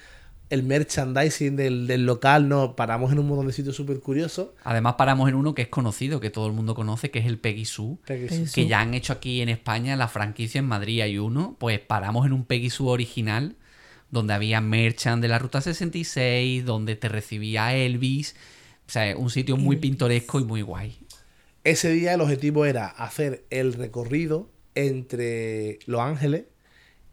el 0.49 0.63
merchandising 0.63 1.57
del, 1.57 1.87
del 1.87 2.07
local, 2.07 2.49
¿no? 2.49 2.77
Paramos 2.77 3.13
en 3.13 3.19
un 3.19 3.29
montón 3.29 3.47
de 3.47 3.53
sitios 3.53 3.77
súper 3.77 4.01
curiosos. 4.01 4.49
Además 4.65 4.95
paramos 4.95 5.29
en 5.29 5.35
uno 5.35 5.55
que 5.55 5.63
es 5.63 5.69
conocido, 5.69 6.21
que 6.21 6.31
todo 6.31 6.47
el 6.47 6.53
mundo 6.53 6.75
conoce, 6.75 7.11
que 7.11 7.19
es 7.19 7.27
el 7.27 7.39
Peggy 7.39 7.67
Sue. 7.67 7.97
Peggy 8.07 8.29
Peggy 8.29 8.47
Sue. 8.47 8.55
Que 8.55 8.67
ya 8.67 8.81
han 8.81 8.95
hecho 8.95 9.13
aquí 9.13 9.43
en 9.43 9.51
España 9.51 9.97
la 9.97 10.09
franquicia 10.09 10.59
en 10.59 10.67
Madrid 10.67 11.03
hay 11.03 11.19
uno. 11.19 11.57
Pues 11.59 11.81
paramos 11.81 12.25
en 12.25 12.33
un 12.33 12.45
Peggy 12.45 12.71
Sue 12.71 12.89
original, 12.89 13.57
donde 14.11 14.35
había 14.35 14.61
merchant 14.61 15.21
de 15.21 15.29
la 15.29 15.39
Ruta 15.39 15.61
66, 15.61 16.65
donde 16.65 16.97
te 16.97 17.09
recibía 17.09 17.75
Elvis. 17.75 18.37
O 18.87 18.91
sea, 18.91 19.17
un 19.17 19.31
sitio 19.31 19.57
muy 19.57 19.77
pintoresco 19.77 20.39
y 20.39 20.45
muy 20.45 20.63
guay. 20.63 20.99
Ese 21.65 21.91
día 21.91 22.13
el 22.13 22.21
objetivo 22.21 22.67
era 22.67 22.87
hacer 22.89 23.47
el 23.51 23.73
recorrido 23.73 24.52
entre 24.75 25.79
Los 25.87 26.01
Ángeles 26.01 26.45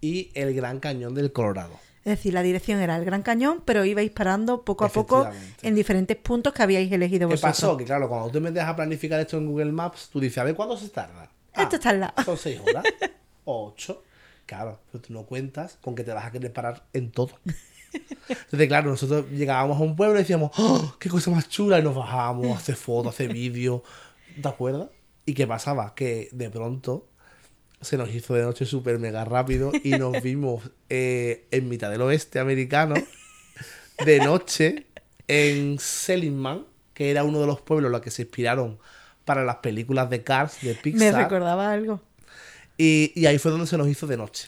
y 0.01 0.31
el 0.33 0.53
Gran 0.53 0.79
Cañón 0.79 1.13
del 1.13 1.31
Colorado. 1.31 1.79
Es 2.05 2.17
decir, 2.17 2.33
la 2.33 2.41
dirección 2.41 2.79
era 2.79 2.95
el 2.97 3.05
Gran 3.05 3.21
Cañón, 3.21 3.61
pero 3.65 3.83
ibais 3.85 4.09
parando 4.11 4.63
poco 4.63 4.85
a 4.85 4.89
poco 4.89 5.29
en 5.61 5.75
diferentes 5.75 6.17
puntos 6.17 6.53
que 6.53 6.63
habíais 6.63 6.91
elegido 6.91 7.27
¿Qué 7.27 7.33
vosotros. 7.35 7.51
pasó? 7.55 7.77
Que 7.77 7.83
claro, 7.85 8.07
cuando 8.07 8.27
tú 8.27 8.33
te 8.33 8.39
metes 8.39 8.63
a 8.63 8.75
planificar 8.75 9.19
esto 9.19 9.37
en 9.37 9.47
Google 9.47 9.71
Maps, 9.71 10.09
tú 10.11 10.19
dices, 10.19 10.37
a 10.37 10.43
ver 10.45 10.55
cuánto 10.55 10.77
se 10.77 10.89
tarda. 10.89 11.29
Esto 11.55 11.75
está 11.75 11.89
al 11.89 11.99
lado. 11.99 12.13
Son 12.23 12.37
seis 12.37 12.59
horas. 12.65 12.83
o 13.43 13.67
ocho. 13.73 14.03
Claro, 14.45 14.79
pero 14.91 15.01
tú 15.03 15.13
no 15.13 15.23
cuentas 15.23 15.77
con 15.81 15.93
que 15.93 16.03
te 16.03 16.11
vas 16.13 16.25
a 16.25 16.31
querer 16.31 16.51
parar 16.53 16.83
en 16.93 17.11
todo. 17.11 17.37
Entonces, 18.29 18.67
claro, 18.67 18.91
nosotros 18.91 19.25
llegábamos 19.29 19.77
a 19.77 19.83
un 19.83 19.95
pueblo 19.95 20.15
y 20.15 20.19
decíamos, 20.19 20.51
¡Oh, 20.57 20.95
qué 20.99 21.09
cosa 21.09 21.31
más 21.31 21.49
chula! 21.49 21.79
Y 21.79 21.83
nos 21.83 21.95
bajábamos 21.95 22.47
a 22.47 22.55
hacer 22.59 22.75
fotos, 22.75 23.07
a 23.07 23.09
hacer 23.09 23.33
vídeos. 23.33 23.81
¿Te 24.41 24.47
acuerdas? 24.47 24.87
¿Y 25.25 25.33
qué 25.33 25.45
pasaba? 25.45 25.93
Que 25.93 26.29
de 26.31 26.49
pronto 26.49 27.08
se 27.81 27.97
nos 27.97 28.13
hizo 28.13 28.33
de 28.33 28.43
noche 28.43 28.65
súper 28.65 28.99
mega 28.99 29.25
rápido 29.25 29.71
y 29.83 29.91
nos 29.91 30.21
vimos 30.23 30.69
eh, 30.89 31.47
en 31.51 31.69
mitad 31.69 31.89
del 31.89 32.01
oeste 32.01 32.39
americano 32.39 32.95
de 34.05 34.19
noche 34.19 34.85
en 35.27 35.77
Seligman, 35.79 36.65
que 36.93 37.11
era 37.11 37.23
uno 37.23 37.39
de 37.41 37.47
los 37.47 37.61
pueblos 37.61 37.89
en 37.89 37.91
los 37.93 38.01
que 38.01 38.11
se 38.11 38.23
inspiraron 38.23 38.79
para 39.25 39.43
las 39.43 39.57
películas 39.57 40.09
de 40.09 40.23
Cars, 40.23 40.61
de 40.61 40.69
Me 40.69 40.75
Pixar. 40.75 41.23
recordaba 41.23 41.71
algo. 41.71 42.01
Y, 42.77 43.11
y 43.15 43.25
ahí 43.25 43.37
fue 43.37 43.51
donde 43.51 43.67
se 43.67 43.77
nos 43.77 43.87
hizo 43.87 44.07
de 44.07 44.17
noche. 44.17 44.47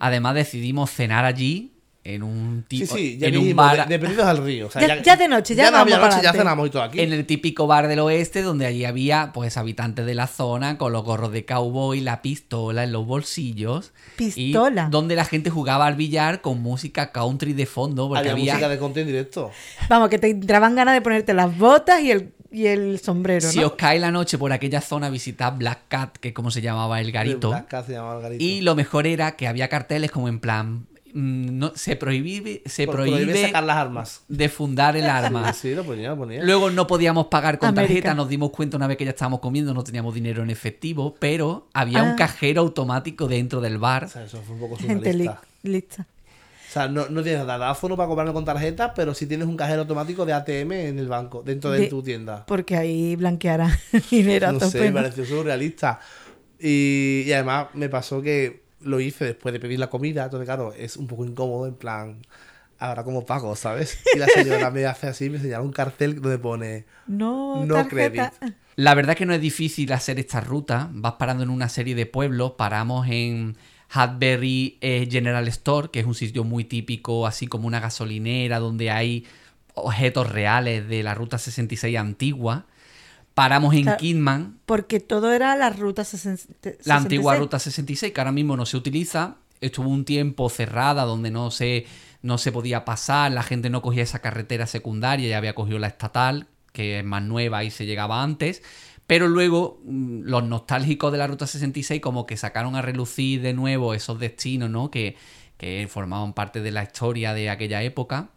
Además 0.00 0.34
decidimos 0.34 0.90
cenar 0.90 1.24
allí, 1.24 1.72
en 2.14 2.22
un 2.22 2.64
tipo... 2.68 2.94
sí, 2.94 3.18
ya 3.18 3.28
en 3.28 3.36
un 3.38 3.56
bar... 3.56 3.88
de, 3.88 3.94
de 3.94 3.98
perdidos 3.98 4.26
al 4.26 4.38
río. 4.38 4.68
O 4.68 4.70
sea, 4.70 4.86
Ya- 4.86 5.02
ya 5.02 5.16
de 5.16 5.28
noche, 5.28 5.54
ya 5.54 5.70
no 5.70 5.78
había 5.78 5.98
vamos 5.98 6.14
noche, 6.14 6.24
ya 6.24 6.32
cenamos 6.32 6.66
y 6.68 6.70
todo 6.70 6.82
aquí. 6.82 7.00
En 7.00 7.12
el 7.12 7.26
típico 7.26 7.66
bar 7.66 7.88
del 7.88 7.98
oeste, 7.98 8.42
donde 8.42 8.66
allí 8.66 8.84
había 8.84 9.30
pues 9.34 9.56
habitantes 9.56 10.06
de 10.06 10.14
la 10.14 10.26
zona 10.26 10.78
con 10.78 10.92
los 10.92 11.02
gorros 11.04 11.32
de 11.32 11.44
cowboy, 11.44 12.00
la 12.00 12.22
pistola 12.22 12.84
en 12.84 12.92
los 12.92 13.06
bolsillos. 13.06 13.92
Pistola. 14.16 14.86
Y 14.88 14.90
donde 14.90 15.16
la 15.16 15.24
gente 15.24 15.50
jugaba 15.50 15.86
al 15.86 15.96
billar 15.96 16.40
con 16.40 16.62
música 16.62 17.12
country 17.12 17.52
de 17.52 17.66
fondo. 17.66 18.08
Porque 18.08 18.20
había, 18.20 18.32
había, 18.32 18.52
música 18.54 18.68
de 18.68 18.78
content 18.78 19.06
directo. 19.06 19.50
Vamos, 19.88 20.08
que 20.08 20.18
te 20.18 20.30
entraban 20.30 20.74
ganas 20.74 20.94
de 20.94 21.00
ponerte 21.00 21.34
las 21.34 21.56
botas 21.58 22.00
y 22.02 22.10
el, 22.12 22.32
y 22.52 22.66
el 22.66 22.98
sombrero, 23.00 23.48
Si 23.50 23.58
¿no? 23.60 23.66
os 23.66 23.72
cae 23.72 23.98
la 23.98 24.10
noche 24.10 24.38
por 24.38 24.52
aquella 24.52 24.80
zona, 24.80 25.10
visitad 25.10 25.54
Black 25.56 25.80
Cat, 25.88 26.16
que 26.18 26.28
es 26.28 26.34
como 26.34 26.50
se 26.50 26.62
llamaba 26.62 27.00
el 27.00 27.10
garito. 27.12 27.48
Black 27.50 27.68
Cat 27.68 27.86
se 27.86 27.92
llamaba 27.92 28.16
el 28.16 28.22
garito. 28.22 28.44
Y 28.44 28.60
lo 28.60 28.74
mejor 28.76 29.06
era 29.06 29.36
que 29.36 29.48
había 29.48 29.68
carteles 29.68 30.10
como 30.10 30.28
en 30.28 30.38
plan. 30.40 30.86
Mm, 31.16 31.58
No, 31.58 31.72
se 31.74 31.96
prohíbe, 31.96 32.62
se 32.66 32.86
prohíbe, 32.86 33.16
prohíbe 33.24 33.42
sacar 33.46 33.64
las 33.64 33.76
armas. 33.76 34.22
de 34.28 34.48
fundar 34.48 34.96
el 34.96 35.06
arma. 35.06 35.52
Sí, 35.52 35.74
lo 35.74 35.84
ponía, 35.84 36.10
lo 36.10 36.16
ponía. 36.18 36.42
Luego 36.44 36.70
no 36.70 36.86
podíamos 36.86 37.26
pagar 37.26 37.58
con 37.58 37.70
América. 37.70 37.88
tarjeta, 37.88 38.14
nos 38.14 38.28
dimos 38.28 38.50
cuenta 38.50 38.76
una 38.76 38.86
vez 38.86 38.96
que 38.96 39.04
ya 39.04 39.10
estábamos 39.10 39.40
comiendo, 39.40 39.72
no 39.74 39.82
teníamos 39.84 40.14
dinero 40.14 40.42
en 40.42 40.50
efectivo, 40.50 41.14
pero 41.18 41.68
había 41.72 42.02
un 42.02 42.10
Ah. 42.10 42.16
cajero 42.16 42.60
automático 42.62 43.26
dentro 43.28 43.60
del 43.60 43.78
bar. 43.78 44.04
O 44.04 44.08
sea, 44.08 44.24
eso 44.24 44.40
fue 44.42 44.54
un 44.54 44.60
poco 44.60 44.76
Gente 44.76 45.12
li- 45.14 45.24
surrealista. 45.24 45.40
lista. 45.62 46.06
O 46.68 46.72
sea, 46.78 46.88
no, 46.88 47.08
no 47.08 47.22
tienes 47.22 47.46
dadazo 47.46 47.88
para 47.96 48.06
cobrarlo 48.06 48.34
con 48.34 48.44
tarjeta, 48.44 48.92
pero 48.92 49.14
sí 49.14 49.26
tienes 49.26 49.46
un 49.48 49.56
cajero 49.56 49.82
automático 49.82 50.26
de 50.26 50.34
ATM 50.34 50.88
en 50.88 50.98
el 50.98 51.08
banco, 51.08 51.42
dentro 51.42 51.70
de, 51.70 51.80
De- 51.80 51.86
tu 51.86 52.02
tienda. 52.02 52.44
Porque 52.44 52.76
ahí 52.76 53.16
blanqueará 53.16 53.78
dinero 54.10 54.52
No 54.52 54.60
sé, 54.60 54.80
me 54.80 54.92
pareció 54.92 55.24
surrealista. 55.24 56.00
Y, 56.60 57.22
y 57.26 57.32
además 57.32 57.68
me 57.74 57.88
pasó 57.88 58.20
que 58.20 58.65
lo 58.80 59.00
hice 59.00 59.24
después 59.24 59.52
de 59.52 59.60
pedir 59.60 59.78
la 59.78 59.88
comida, 59.88 60.24
entonces 60.24 60.46
claro, 60.46 60.72
es 60.72 60.96
un 60.96 61.06
poco 61.06 61.24
incómodo, 61.24 61.66
en 61.66 61.74
plan, 61.74 62.18
ahora 62.78 63.04
como 63.04 63.24
pago, 63.24 63.56
¿sabes? 63.56 63.98
Y 64.14 64.18
la 64.18 64.26
señora 64.26 64.70
me 64.72 64.86
hace 64.86 65.06
así, 65.08 65.30
me 65.30 65.38
señala 65.38 65.62
un 65.62 65.72
cartel 65.72 66.20
donde 66.20 66.38
pone 66.38 66.84
No, 67.06 67.64
No 67.64 67.74
tarjeta. 67.74 68.32
La 68.76 68.94
verdad 68.94 69.12
es 69.12 69.18
que 69.18 69.26
no 69.26 69.32
es 69.32 69.40
difícil 69.40 69.90
hacer 69.92 70.18
esta 70.18 70.40
ruta. 70.40 70.90
Vas 70.92 71.14
parando 71.14 71.42
en 71.42 71.48
una 71.48 71.70
serie 71.70 71.94
de 71.94 72.04
pueblos. 72.04 72.52
Paramos 72.58 73.06
en 73.08 73.56
Hadbury 73.88 74.76
eh, 74.82 75.08
General 75.10 75.48
Store, 75.48 75.88
que 75.90 76.00
es 76.00 76.06
un 76.06 76.14
sitio 76.14 76.44
muy 76.44 76.64
típico, 76.64 77.26
así 77.26 77.46
como 77.46 77.66
una 77.66 77.80
gasolinera, 77.80 78.58
donde 78.58 78.90
hay 78.90 79.24
objetos 79.72 80.30
reales 80.30 80.86
de 80.88 81.02
la 81.02 81.14
Ruta 81.14 81.38
66 81.38 81.96
antigua. 81.96 82.66
Paramos 83.36 83.74
en 83.74 83.82
Claro. 83.82 83.98
Kidman, 83.98 84.60
Porque 84.64 84.98
todo 84.98 85.30
era 85.30 85.54
la 85.56 85.68
ruta 85.68 86.04
60 86.04 86.70
la 86.84 86.96
antigua 86.96 87.34
66. 87.34 87.38
Ruta 87.38 87.58
66, 87.58 88.12
que 88.14 88.20
ahora 88.22 88.32
mismo 88.32 88.56
no 88.56 88.64
se 88.64 88.78
utiliza. 88.78 89.36
Estuvo 89.60 89.90
un 89.90 90.06
tiempo 90.06 90.48
cerrada 90.48 91.04
donde 91.04 91.30
no 91.30 91.50
se, 91.50 91.84
no 92.22 92.38
se 92.38 92.50
podía 92.50 92.86
pasar, 92.86 93.30
la 93.32 93.42
gente 93.42 93.68
no 93.68 93.82
cogía 93.82 94.04
esa 94.04 94.20
carretera 94.20 94.66
secundaria, 94.66 95.28
ya 95.28 95.36
había 95.36 95.54
cogido 95.54 95.78
la 95.78 95.88
estatal, 95.88 96.46
que 96.72 97.00
es 97.00 97.04
más 97.04 97.22
nueva 97.24 97.62
y 97.62 97.70
se 97.70 97.84
llegaba 97.84 98.22
antes. 98.22 98.62
Pero 99.06 99.28
luego 99.28 99.82
mm, 99.84 100.22
los 100.22 100.42
nostálgicos 100.42 101.12
de 101.12 101.18
la 101.18 101.26
Ruta 101.26 101.46
66 101.46 102.00
como 102.00 102.24
que 102.24 102.38
sacaron 102.38 102.74
a 102.74 102.80
relucir 102.80 103.42
de 103.42 103.52
nuevo 103.52 103.92
esos 103.92 104.18
destinos, 104.18 104.70
¿no? 104.70 104.90
Que, 104.90 105.14
que 105.58 105.86
formaban 105.90 106.32
parte 106.32 106.62
de 106.62 106.70
la 106.70 106.84
historia 106.84 107.34
de 107.34 107.50
aquella 107.50 107.82
época 107.82 108.30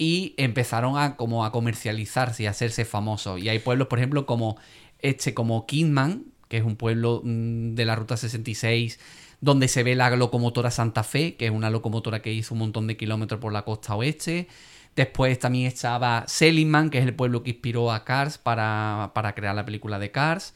y 0.00 0.32
empezaron 0.38 0.96
a 0.96 1.16
como 1.16 1.44
a 1.44 1.52
comercializarse 1.52 2.44
y 2.44 2.46
a 2.46 2.50
hacerse 2.50 2.86
famosos. 2.86 3.38
Y 3.38 3.50
hay 3.50 3.58
pueblos, 3.58 3.86
por 3.88 3.98
ejemplo, 3.98 4.24
como 4.24 4.56
este, 5.00 5.34
como 5.34 5.66
Kidman, 5.66 6.24
que 6.48 6.56
es 6.56 6.64
un 6.64 6.76
pueblo 6.76 7.20
mm, 7.22 7.74
de 7.74 7.84
la 7.84 7.96
Ruta 7.96 8.16
66, 8.16 8.98
donde 9.42 9.68
se 9.68 9.82
ve 9.82 9.94
la 9.94 10.08
locomotora 10.16 10.70
Santa 10.70 11.02
Fe, 11.02 11.36
que 11.36 11.44
es 11.44 11.52
una 11.52 11.68
locomotora 11.68 12.22
que 12.22 12.32
hizo 12.32 12.54
un 12.54 12.60
montón 12.60 12.86
de 12.86 12.96
kilómetros 12.96 13.42
por 13.42 13.52
la 13.52 13.66
costa 13.66 13.94
oeste. 13.94 14.48
Después 14.96 15.38
también 15.38 15.66
estaba 15.66 16.24
Seligman, 16.26 16.88
que 16.88 16.96
es 16.96 17.04
el 17.04 17.14
pueblo 17.14 17.42
que 17.42 17.50
inspiró 17.50 17.92
a 17.92 18.06
Cars 18.06 18.38
para, 18.38 19.10
para 19.14 19.34
crear 19.34 19.54
la 19.54 19.66
película 19.66 19.98
de 19.98 20.10
Cars. 20.10 20.54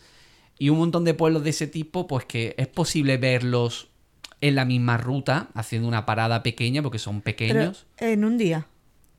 Y 0.59 0.71
un 0.71 0.79
montón 0.79 1.05
de 1.05 1.13
pueblos 1.13 1.45
de 1.45 1.51
ese 1.51 1.67
tipo, 1.67 2.07
pues 2.07 2.25
que 2.25 2.55
es 2.57 2.69
posible 2.69 3.19
verlos 3.19 3.89
en 4.41 4.55
la 4.55 4.65
misma 4.65 4.97
ruta, 4.97 5.49
haciendo 5.53 5.87
una 5.87 6.07
parada 6.07 6.43
pequeña, 6.43 6.81
porque 6.81 6.99
son 6.99 7.21
Pero 7.21 7.25
pequeños. 7.25 7.87
en 7.99 8.25
un 8.25 8.39
día. 8.39 8.69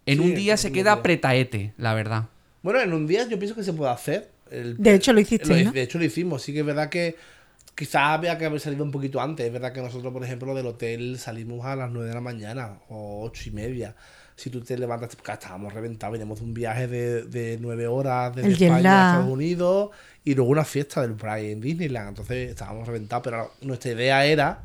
En 0.06 0.18
Sí, 0.20 0.24
un 0.24 0.36
día 0.36 0.58
se 0.58 0.72
queda 0.72 0.94
día. 0.96 1.04
pretaete, 1.04 1.74
la 1.78 1.94
verdad. 1.94 2.26
Bueno, 2.62 2.82
en 2.82 2.94
un 2.94 3.08
día 3.08 3.28
yo 3.28 3.38
pienso 3.40 3.56
que 3.56 3.64
se 3.64 3.74
puede 3.74 3.92
hacer. 3.92 4.30
El- 4.52 4.78
De 4.78 4.94
hecho, 4.94 5.14
lo 5.14 5.20
hiciste, 5.20 5.48
lo- 5.48 5.64
¿no? 5.66 5.72
De 5.72 5.82
hecho, 5.82 5.98
lo 5.98 6.06
hicimos. 6.06 6.42
Sí 6.44 6.54
que 6.54 6.60
es 6.60 6.66
verdad 6.66 6.90
que 6.90 7.16
quizás 7.74 8.04
había 8.04 8.38
que 8.38 8.46
haber 8.46 8.60
salido 8.60 8.84
un 8.84 8.92
poquito 8.92 9.20
antes. 9.22 9.46
Es 9.46 9.52
verdad 9.52 9.74
que 9.74 9.82
nosotros, 9.82 10.14
por 10.14 10.24
ejemplo, 10.24 10.54
del 10.54 10.66
hotel 10.68 11.18
salimos 11.20 11.66
a 11.66 11.76
las 11.76 11.92
9 11.92 12.08
de 12.10 12.14
la 12.14 12.22
mañana 12.22 12.80
o 12.90 13.24
ocho 13.24 13.50
y 13.50 13.52
media. 13.52 13.96
Si 14.36 14.50
tú 14.50 14.62
te 14.62 14.78
levantas, 14.78 15.16
porque 15.16 15.32
estábamos 15.32 15.74
reventados, 15.74 16.12
veníamos 16.12 16.40
de 16.40 16.46
un 16.46 16.54
viaje 16.54 16.88
de, 16.88 17.24
de 17.24 17.58
9 17.60 17.88
horas 17.88 18.36
desde 18.36 18.48
El 18.50 18.54
España 18.64 19.10
a. 19.10 19.12
Estados 19.14 19.32
Unidos 19.34 19.90
y 20.26 20.36
luego 20.36 20.52
una 20.52 20.66
fiesta 20.66 21.02
del 21.02 21.14
Pride 21.14 21.52
en 21.54 21.62
Disneyland. 21.62 22.10
Entonces 22.10 22.50
estábamos 22.50 22.86
reventados, 22.88 23.24
pero 23.24 23.52
nuestra 23.62 23.92
idea 23.94 24.26
era 24.26 24.64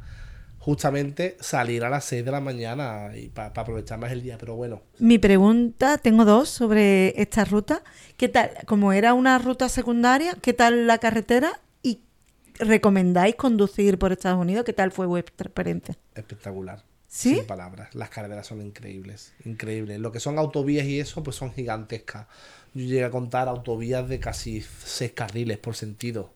justamente 0.60 1.38
salir 1.40 1.84
a 1.84 1.88
las 1.88 2.04
6 2.04 2.22
de 2.22 2.30
la 2.30 2.40
mañana 2.40 3.10
y 3.16 3.28
para 3.30 3.48
aprovechar 3.48 3.98
más 3.98 4.12
el 4.12 4.22
día. 4.22 4.36
Pero 4.38 4.54
bueno, 4.56 4.82
Mi 4.98 5.18
pregunta, 5.18 5.96
tengo 5.98 6.24
dos 6.26 6.50
sobre 6.50 7.20
esta 7.20 7.46
ruta. 7.46 7.82
¿Qué 8.18 8.28
tal? 8.28 8.50
Como 8.66 8.92
era 8.92 9.14
una 9.14 9.38
ruta 9.38 9.70
secundaria, 9.70 10.36
¿qué 10.42 10.52
tal 10.52 10.86
la 10.86 10.98
carretera? 10.98 11.60
¿Y 11.82 12.02
recomendáis 12.58 13.36
conducir 13.36 13.98
por 13.98 14.12
Estados 14.12 14.38
Unidos? 14.38 14.64
¿Qué 14.64 14.74
tal 14.74 14.92
fue 14.92 15.06
vuestra 15.06 15.46
experiencia? 15.48 15.96
espectacular. 16.14 16.84
¿Sí? 17.08 17.36
Sin 17.36 17.46
palabras. 17.46 17.92
Las 17.94 18.10
carreteras 18.10 18.46
son 18.46 18.60
increíbles. 18.60 19.32
Increíbles. 19.44 19.98
Lo 19.98 20.12
que 20.12 20.20
son 20.20 20.38
autovías 20.38 20.86
y 20.86 21.00
eso, 21.00 21.24
pues 21.24 21.36
son 21.36 21.52
gigantescas. 21.52 22.26
Yo 22.74 22.84
llegué 22.84 23.04
a 23.04 23.10
contar 23.10 23.48
autovías 23.48 24.08
de 24.08 24.20
casi 24.20 24.60
6 24.60 25.12
carriles 25.12 25.58
por 25.58 25.74
sentido. 25.74 26.32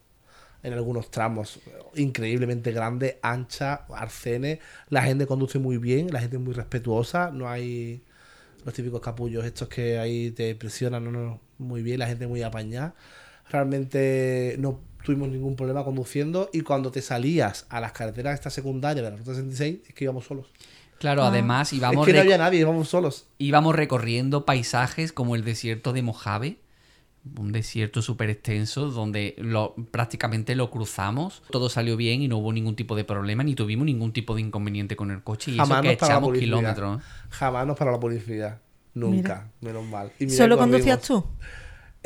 En 0.64 0.72
algunos 0.72 1.10
tramos. 1.10 1.60
Increíblemente 1.94 2.72
grandes, 2.72 3.16
anchas, 3.22 3.80
arcenes. 3.94 4.58
La 4.88 5.02
gente 5.02 5.26
conduce 5.26 5.58
muy 5.60 5.78
bien, 5.78 6.10
la 6.12 6.18
gente 6.20 6.36
es 6.36 6.42
muy 6.42 6.54
respetuosa. 6.54 7.30
No 7.30 7.48
hay 7.48 8.02
los 8.64 8.74
típicos 8.74 9.00
capullos 9.00 9.44
estos 9.44 9.68
que 9.68 9.98
ahí 9.98 10.30
te 10.32 10.54
presionan. 10.56 11.04
No, 11.04 11.10
no. 11.12 11.40
Muy 11.58 11.82
bien, 11.82 11.98
la 12.00 12.06
gente 12.08 12.26
muy 12.26 12.42
apañada. 12.42 12.94
Realmente 13.50 14.56
no 14.58 14.80
tuvimos 15.04 15.28
ningún 15.28 15.54
problema 15.54 15.84
conduciendo. 15.84 16.50
Y 16.52 16.62
cuando 16.62 16.90
te 16.90 17.02
salías 17.02 17.66
a 17.68 17.80
las 17.80 17.92
carreteras 17.92 18.34
esta 18.34 18.50
secundaria 18.50 19.02
de 19.02 19.10
la 19.10 19.16
Ruta 19.16 19.32
66, 19.34 19.78
es 19.88 19.94
que 19.94 20.04
íbamos 20.04 20.24
solos. 20.24 20.46
Claro, 20.98 21.22
Ah. 21.24 21.28
además 21.28 21.68
Es 21.72 21.78
íbamos, 21.78 22.06
que 22.06 22.12
no 22.14 22.20
había 22.20 22.38
nadie, 22.38 22.60
íbamos 22.60 22.88
solos. 22.88 23.26
íbamos 23.38 23.74
recorriendo 23.76 24.44
paisajes 24.46 25.12
como 25.12 25.34
el 25.36 25.44
desierto 25.44 25.92
de 25.92 26.02
Mojave, 26.02 26.56
un 27.38 27.52
desierto 27.52 28.02
súper 28.02 28.30
extenso 28.30 28.90
donde 28.90 29.34
lo, 29.38 29.74
prácticamente 29.90 30.54
lo 30.54 30.70
cruzamos. 30.70 31.42
Todo 31.50 31.68
salió 31.68 31.96
bien 31.96 32.22
y 32.22 32.28
no 32.28 32.38
hubo 32.38 32.52
ningún 32.52 32.76
tipo 32.76 32.96
de 32.96 33.04
problema 33.04 33.42
ni 33.42 33.54
tuvimos 33.54 33.86
ningún 33.86 34.12
tipo 34.12 34.34
de 34.34 34.42
inconveniente 34.42 34.96
con 34.96 35.10
el 35.10 35.22
coche. 35.22 35.52
Y 35.52 35.56
Jamás 35.56 35.70
eso 35.78 35.82
que 35.82 35.88
la 35.88 35.92
echamos 35.94 36.28
policía. 36.28 36.46
kilómetros. 36.46 37.02
Jamás 37.30 37.66
nos 37.66 37.76
paró 37.78 37.92
la 37.92 38.00
policía. 38.00 38.60
Nunca, 38.94 39.50
menos 39.60 39.84
mal. 39.84 40.12
Y 40.20 40.26
mira 40.26 40.36
¿Solo 40.36 40.56
conducías 40.56 41.00
tú? 41.02 41.24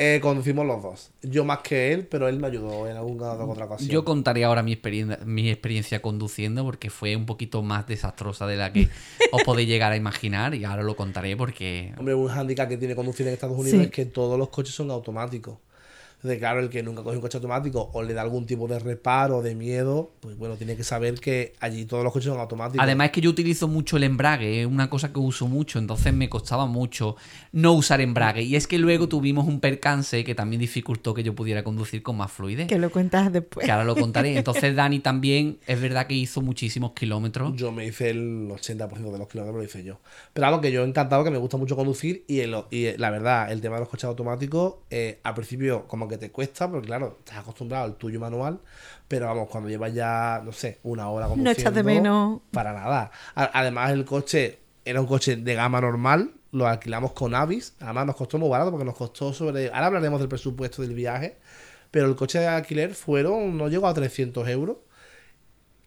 Eh, 0.00 0.20
conducimos 0.22 0.64
los 0.64 0.80
dos. 0.80 1.10
Yo 1.22 1.44
más 1.44 1.58
que 1.58 1.92
él, 1.92 2.06
pero 2.06 2.28
él 2.28 2.38
me 2.38 2.46
ayudó 2.46 2.86
en 2.86 2.96
alguna 2.96 3.32
otra 3.32 3.64
ocasión. 3.64 3.90
Yo 3.90 4.04
contaré 4.04 4.44
ahora 4.44 4.62
mi 4.62 4.72
experiencia, 4.72 5.18
mi 5.24 5.50
experiencia 5.50 6.00
conduciendo 6.00 6.62
porque 6.64 6.88
fue 6.88 7.16
un 7.16 7.26
poquito 7.26 7.62
más 7.64 7.84
desastrosa 7.88 8.46
de 8.46 8.56
la 8.56 8.72
que 8.72 8.88
os 9.32 9.42
podéis 9.42 9.68
llegar 9.68 9.90
a 9.90 9.96
imaginar 9.96 10.54
y 10.54 10.64
ahora 10.64 10.84
lo 10.84 10.94
contaré 10.94 11.36
porque 11.36 11.92
Hombre, 11.98 12.14
un 12.14 12.30
handicap 12.30 12.68
que 12.68 12.76
tiene 12.76 12.94
conducir 12.94 13.26
en 13.26 13.32
Estados 13.32 13.58
Unidos 13.58 13.80
Sí. 13.80 13.84
es 13.86 13.90
que 13.90 14.06
todos 14.06 14.38
los 14.38 14.50
coches 14.50 14.72
son 14.72 14.90
automáticos. 14.92 15.58
Entonces, 16.18 16.40
claro, 16.40 16.58
el 16.58 16.68
que 16.68 16.82
nunca 16.82 17.04
coge 17.04 17.14
un 17.14 17.22
coche 17.22 17.36
automático 17.38 17.90
o 17.92 18.02
le 18.02 18.12
da 18.12 18.22
algún 18.22 18.44
tipo 18.44 18.66
de 18.66 18.80
reparo, 18.80 19.40
de 19.40 19.54
miedo, 19.54 20.10
pues 20.18 20.36
bueno, 20.36 20.56
tiene 20.56 20.74
que 20.76 20.82
saber 20.82 21.20
que 21.20 21.52
allí 21.60 21.84
todos 21.84 22.02
los 22.02 22.12
coches 22.12 22.28
son 22.30 22.40
automáticos. 22.40 22.82
Además 22.82 23.06
es 23.06 23.12
que 23.12 23.20
yo 23.20 23.30
utilizo 23.30 23.68
mucho 23.68 23.96
el 23.98 24.02
embrague, 24.02 24.62
es 24.62 24.66
una 24.66 24.90
cosa 24.90 25.12
que 25.12 25.20
uso 25.20 25.46
mucho, 25.46 25.78
entonces 25.78 26.12
me 26.12 26.28
costaba 26.28 26.66
mucho 26.66 27.14
no 27.52 27.72
usar 27.74 28.00
embrague. 28.00 28.42
Y 28.42 28.56
es 28.56 28.66
que 28.66 28.78
luego 28.78 29.08
tuvimos 29.08 29.46
un 29.46 29.60
percance 29.60 30.24
que 30.24 30.34
también 30.34 30.58
dificultó 30.58 31.14
que 31.14 31.22
yo 31.22 31.36
pudiera 31.36 31.62
conducir 31.62 32.02
con 32.02 32.16
más 32.16 32.32
fluidez. 32.32 32.66
Que 32.66 32.78
lo 32.78 32.90
cuentas 32.90 33.32
después. 33.32 33.64
Que 33.64 33.70
ahora 33.70 33.84
lo 33.84 33.94
contaré. 33.94 34.36
Entonces 34.38 34.74
Dani 34.74 34.98
también 34.98 35.58
es 35.68 35.80
verdad 35.80 36.08
que 36.08 36.14
hizo 36.14 36.40
muchísimos 36.42 36.92
kilómetros. 36.94 37.54
Yo 37.54 37.70
me 37.70 37.86
hice 37.86 38.10
el 38.10 38.48
80% 38.50 39.12
de 39.12 39.18
los 39.18 39.28
kilómetros, 39.28 39.54
lo 39.56 39.62
hice 39.62 39.84
yo. 39.84 40.00
Pero 40.32 40.48
vamos, 40.48 40.62
que 40.62 40.72
yo 40.72 40.82
encantado, 40.82 41.22
que 41.22 41.30
me 41.30 41.38
gusta 41.38 41.56
mucho 41.58 41.76
conducir. 41.76 42.24
Y, 42.26 42.40
el- 42.40 42.56
y 42.72 42.96
la 42.96 43.10
verdad, 43.10 43.52
el 43.52 43.60
tema 43.60 43.76
de 43.76 43.80
los 43.82 43.88
coches 43.88 44.04
automáticos, 44.06 44.74
eh, 44.90 45.20
al 45.22 45.34
principio 45.34 45.86
como 45.86 46.07
que 46.08 46.18
te 46.18 46.30
cuesta, 46.30 46.70
porque 46.70 46.86
claro, 46.86 47.18
estás 47.18 47.38
acostumbrado 47.38 47.84
al 47.84 47.96
tuyo 47.96 48.18
manual. 48.18 48.60
Pero 49.06 49.26
vamos, 49.26 49.48
cuando 49.48 49.68
llevas 49.68 49.94
ya, 49.94 50.42
no 50.44 50.52
sé, 50.52 50.80
una 50.82 51.08
hora 51.08 51.26
conduciendo... 51.26 51.60
echas 51.60 51.74
de 51.74 51.82
menos. 51.82 52.40
Para 52.50 52.72
nada. 52.72 53.10
Además, 53.34 53.92
el 53.92 54.04
coche 54.04 54.58
era 54.84 55.00
un 55.00 55.06
coche 55.06 55.36
de 55.36 55.54
gama 55.54 55.80
normal. 55.80 56.32
Lo 56.52 56.66
alquilamos 56.66 57.12
con 57.12 57.34
Avis. 57.34 57.74
Además, 57.80 58.06
nos 58.06 58.16
costó 58.16 58.38
muy 58.38 58.48
barato 58.48 58.70
porque 58.70 58.84
nos 58.84 58.96
costó 58.96 59.32
sobre... 59.32 59.68
Ahora 59.68 59.86
hablaremos 59.86 60.20
del 60.20 60.28
presupuesto 60.28 60.82
del 60.82 60.94
viaje. 60.94 61.36
Pero 61.90 62.06
el 62.06 62.16
coche 62.16 62.38
de 62.38 62.46
alquiler 62.46 62.94
fueron... 62.94 63.56
No 63.56 63.68
llegó 63.68 63.86
a 63.86 63.94
300 63.94 64.48
euros. 64.48 64.76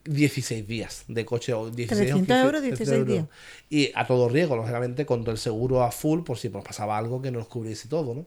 16 0.05 0.67
días 0.67 1.03
de 1.07 1.25
coche. 1.25 1.53
o 1.53 1.69
16 1.69 1.91
o 1.91 2.15
300 2.15 2.27
15 2.27 2.41
euros, 2.41 2.61
16 2.61 3.05
días. 3.05 3.25
Y 3.69 3.91
a 3.93 4.07
todo 4.07 4.29
riesgo, 4.29 4.55
lógicamente, 4.55 5.05
con 5.05 5.21
todo 5.21 5.31
el 5.31 5.37
seguro 5.37 5.83
a 5.83 5.91
full, 5.91 6.21
por 6.23 6.37
si 6.37 6.49
nos 6.49 6.63
pasaba 6.63 6.97
algo 6.97 7.21
que 7.21 7.31
nos 7.31 7.47
cubriese 7.47 7.87
todo, 7.87 8.15
¿no? 8.15 8.25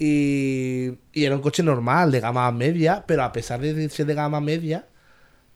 Y, 0.00 0.98
y 1.12 1.26
era 1.26 1.36
un 1.36 1.42
coche 1.42 1.62
normal, 1.62 2.10
de 2.12 2.20
gama 2.20 2.50
media, 2.52 3.04
pero 3.06 3.22
a 3.24 3.32
pesar 3.32 3.60
de 3.60 3.88
ser 3.90 4.06
de 4.06 4.14
gama 4.14 4.40
media, 4.40 4.88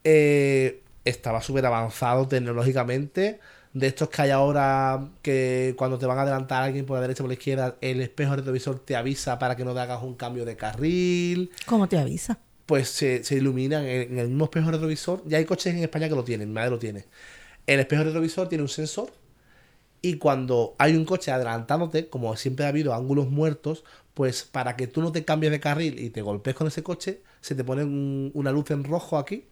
eh, 0.03 0.83
estaba 1.05 1.41
súper 1.41 1.65
avanzado 1.65 2.27
tecnológicamente. 2.27 3.39
De 3.73 3.87
estos 3.87 4.09
que 4.09 4.21
hay 4.23 4.31
ahora 4.31 5.09
que 5.21 5.75
cuando 5.77 5.99
te 5.99 6.05
van 6.05 6.17
a 6.19 6.21
adelantar 6.23 6.63
a 6.63 6.65
alguien 6.67 6.85
por 6.85 6.95
la 6.97 7.01
derecha 7.01 7.23
o 7.23 7.25
por 7.25 7.29
la 7.29 7.33
izquierda, 7.35 7.77
el 7.81 8.01
espejo 8.01 8.35
retrovisor 8.35 8.79
te 8.79 8.95
avisa 8.95 9.39
para 9.39 9.55
que 9.57 9.65
no 9.65 9.73
te 9.73 9.81
hagas 9.81 10.01
un 10.03 10.15
cambio 10.15 10.45
de 10.45 10.55
carril 10.57 11.51
¿Cómo 11.65 11.87
te 11.87 11.97
avisa? 11.97 12.39
pues 12.65 12.89
se, 12.89 13.23
se 13.23 13.35
iluminan 13.35 13.85
en, 13.85 14.13
en 14.13 14.19
el 14.19 14.27
mismo 14.29 14.45
espejo 14.45 14.71
retrovisor. 14.71 15.23
Ya 15.27 15.37
hay 15.37 15.45
coches 15.45 15.73
en 15.75 15.83
España 15.83 16.09
que 16.09 16.15
lo 16.15 16.23
tienen, 16.23 16.51
Madrid 16.53 16.71
lo 16.71 16.79
tiene. 16.79 17.05
El 17.67 17.79
espejo 17.79 18.03
retrovisor 18.05 18.49
tiene 18.49 18.63
un 18.63 18.69
sensor 18.69 19.11
y 20.01 20.17
cuando 20.17 20.75
hay 20.79 20.95
un 20.95 21.05
coche 21.05 21.31
adelantándote, 21.31 22.09
como 22.09 22.35
siempre 22.37 22.65
ha 22.65 22.69
habido 22.69 22.93
ángulos 22.93 23.29
muertos, 23.29 23.83
pues 24.15 24.43
para 24.43 24.75
que 24.75 24.87
tú 24.87 25.01
no 25.01 25.11
te 25.11 25.23
cambies 25.23 25.51
de 25.51 25.59
carril 25.59 25.99
y 25.99 26.09
te 26.09 26.21
golpees 26.23 26.55
con 26.55 26.65
ese 26.67 26.81
coche, 26.81 27.21
se 27.41 27.53
te 27.53 27.63
pone 27.63 27.83
un- 27.83 28.31
una 28.33 28.51
luz 28.51 28.71
en 28.71 28.83
rojo 28.83 29.17
aquí 29.19 29.43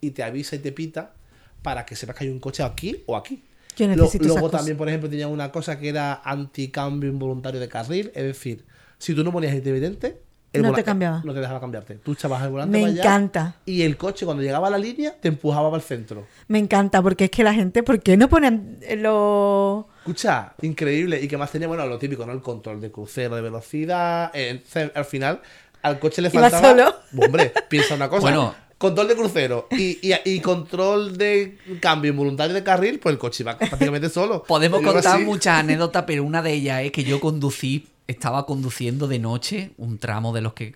y 0.00 0.12
te 0.12 0.22
avisa 0.22 0.56
y 0.56 0.60
te 0.60 0.72
pita 0.72 1.12
para 1.60 1.84
que 1.84 1.94
sepas 1.96 2.16
que 2.16 2.24
hay 2.24 2.30
un 2.30 2.38
coche 2.40 2.62
aquí 2.62 3.02
o 3.06 3.16
aquí. 3.16 3.42
Yo 3.76 3.86
Lo- 3.88 4.10
luego 4.20 4.48
también, 4.50 4.76
por 4.76 4.88
ejemplo, 4.88 5.10
tenía 5.10 5.26
una 5.28 5.50
cosa 5.50 5.78
que 5.78 5.88
era 5.88 6.20
anticambio 6.24 7.10
involuntario 7.10 7.58
de 7.60 7.68
carril, 7.68 8.12
es 8.14 8.22
decir, 8.22 8.64
si 8.98 9.12
tú 9.14 9.24
no 9.24 9.32
ponías 9.32 9.54
intermitente, 9.54 10.20
el 10.52 10.62
No 10.62 10.72
te 10.72 10.84
cambiaba. 10.84 11.22
No 11.24 11.32
te 11.34 11.40
dejaba 11.40 11.58
cambiarte. 11.60 11.94
Tú 11.96 12.12
echabas 12.12 12.42
el 12.44 12.50
volante 12.50 12.72
Me 12.76 12.80
para 12.82 12.92
allá 12.92 13.00
encanta. 13.02 13.56
y 13.64 13.82
el 13.82 13.96
coche 13.96 14.24
cuando 14.26 14.42
llegaba 14.42 14.68
a 14.68 14.70
la 14.70 14.78
línea 14.78 15.16
te 15.20 15.28
empujaba 15.28 15.70
para 15.70 15.82
el 15.82 15.86
centro. 15.88 16.26
Me 16.46 16.58
encanta, 16.60 17.02
porque 17.02 17.24
es 17.24 17.30
que 17.30 17.42
la 17.42 17.54
gente, 17.54 17.82
¿por 17.82 18.00
qué 18.02 18.16
no 18.18 18.28
ponen 18.28 18.78
los... 18.98 19.86
Escucha, 20.02 20.52
increíble. 20.62 21.20
Y 21.22 21.28
que 21.28 21.36
más 21.36 21.50
tenía, 21.52 21.68
bueno, 21.68 21.86
lo 21.86 21.96
típico, 21.98 22.26
¿no? 22.26 22.32
El 22.32 22.40
control 22.42 22.80
de 22.80 22.90
crucero, 22.90 23.36
de 23.36 23.42
velocidad. 23.42 24.30
Eh, 24.34 24.48
entonces, 24.50 24.90
al 24.94 25.04
final, 25.04 25.40
al 25.82 25.98
coche 26.00 26.20
le 26.20 26.28
¿Iba 26.28 26.50
faltaba. 26.50 26.70
solo? 26.70 26.94
Hombre, 27.26 27.52
piensa 27.68 27.94
una 27.94 28.08
cosa. 28.08 28.20
Bueno. 28.22 28.54
Control 28.78 29.06
de 29.06 29.14
crucero 29.14 29.68
y, 29.70 30.00
y, 30.02 30.12
y 30.24 30.40
control 30.40 31.16
de 31.16 31.56
cambio 31.78 32.10
involuntario 32.10 32.52
de 32.52 32.64
carril, 32.64 32.98
pues 32.98 33.12
el 33.12 33.18
coche 33.20 33.44
iba 33.44 33.56
prácticamente 33.56 34.08
solo. 34.08 34.42
Podemos 34.42 34.82
contar 34.82 35.14
así. 35.18 35.24
muchas 35.24 35.60
anécdotas, 35.60 36.02
pero 36.04 36.24
una 36.24 36.42
de 36.42 36.52
ellas 36.52 36.82
es 36.82 36.90
que 36.90 37.04
yo 37.04 37.20
conducí, 37.20 37.86
estaba 38.08 38.44
conduciendo 38.44 39.06
de 39.06 39.20
noche, 39.20 39.70
un 39.78 39.98
tramo 39.98 40.32
de 40.32 40.40
los 40.40 40.54
que 40.54 40.74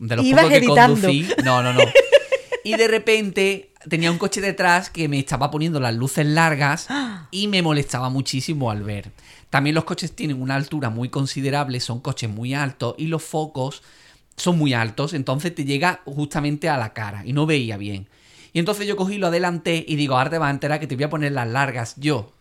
de 0.00 0.16
los 0.16 0.26
Ibas 0.26 0.46
pocos 0.46 0.50
que 0.58 0.64
editando. 0.64 1.00
conducí. 1.00 1.28
No, 1.44 1.62
no, 1.62 1.72
no. 1.72 1.82
Y 2.64 2.76
de 2.76 2.88
repente 2.88 3.70
tenía 3.88 4.10
un 4.10 4.18
coche 4.18 4.40
detrás 4.40 4.90
que 4.90 5.08
me 5.08 5.18
estaba 5.18 5.50
poniendo 5.50 5.80
las 5.80 5.94
luces 5.94 6.26
largas 6.26 6.88
y 7.30 7.48
me 7.48 7.62
molestaba 7.62 8.08
muchísimo 8.08 8.70
al 8.70 8.82
ver. 8.82 9.12
También 9.50 9.74
los 9.74 9.84
coches 9.84 10.14
tienen 10.14 10.40
una 10.40 10.56
altura 10.56 10.90
muy 10.90 11.08
considerable, 11.08 11.80
son 11.80 12.00
coches 12.00 12.28
muy 12.28 12.54
altos 12.54 12.94
y 12.98 13.06
los 13.06 13.22
focos 13.22 13.82
son 14.36 14.58
muy 14.58 14.74
altos, 14.74 15.14
entonces 15.14 15.54
te 15.54 15.64
llega 15.64 16.00
justamente 16.04 16.68
a 16.68 16.76
la 16.76 16.92
cara 16.92 17.22
y 17.24 17.32
no 17.32 17.46
veía 17.46 17.76
bien. 17.76 18.08
Y 18.52 18.58
entonces 18.58 18.86
yo 18.86 18.96
cogí, 18.96 19.18
lo 19.18 19.28
adelanté 19.28 19.84
y 19.86 19.96
digo, 19.96 20.16
ahora 20.16 20.30
te 20.30 20.38
vas 20.38 20.48
a 20.48 20.52
enterar 20.52 20.80
que 20.80 20.86
te 20.86 20.94
voy 20.94 21.04
a 21.04 21.10
poner 21.10 21.32
las 21.32 21.48
largas 21.48 21.94
yo. 21.96 22.32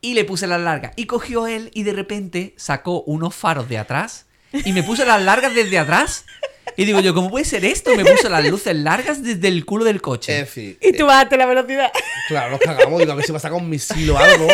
Y 0.00 0.14
le 0.14 0.24
puse 0.24 0.48
las 0.48 0.60
largas. 0.60 0.92
Y 0.96 1.06
cogió 1.06 1.46
él 1.46 1.70
y 1.74 1.84
de 1.84 1.92
repente 1.92 2.54
sacó 2.56 3.02
unos 3.02 3.34
faros 3.34 3.68
de 3.68 3.78
atrás 3.78 4.26
y 4.52 4.72
me 4.72 4.82
puso 4.82 5.04
las 5.04 5.22
largas 5.22 5.54
desde 5.54 5.78
atrás. 5.78 6.24
Y 6.76 6.84
digo 6.84 7.00
yo, 7.00 7.14
¿cómo 7.14 7.30
puede 7.30 7.44
ser 7.44 7.64
esto? 7.64 7.94
Me 7.96 8.04
puso 8.04 8.28
las 8.28 8.46
luces 8.48 8.74
largas 8.76 9.22
desde 9.22 9.48
el 9.48 9.64
culo 9.64 9.84
del 9.84 10.00
coche. 10.00 10.32
Es 10.40 10.46
decir, 10.46 10.78
Y 10.80 10.92
tú 10.92 11.06
bajaste 11.06 11.36
la 11.36 11.46
velocidad. 11.46 11.90
Claro, 12.28 12.52
nos 12.52 12.60
cagamos. 12.60 12.98
Digo, 13.00 13.12
a 13.12 13.14
ver 13.14 13.24
si 13.24 13.32
va 13.32 13.38
a 13.38 13.40
sacar 13.40 13.58
un 13.58 13.68
misil 13.68 14.10
o 14.10 14.18
algo. 14.18 14.48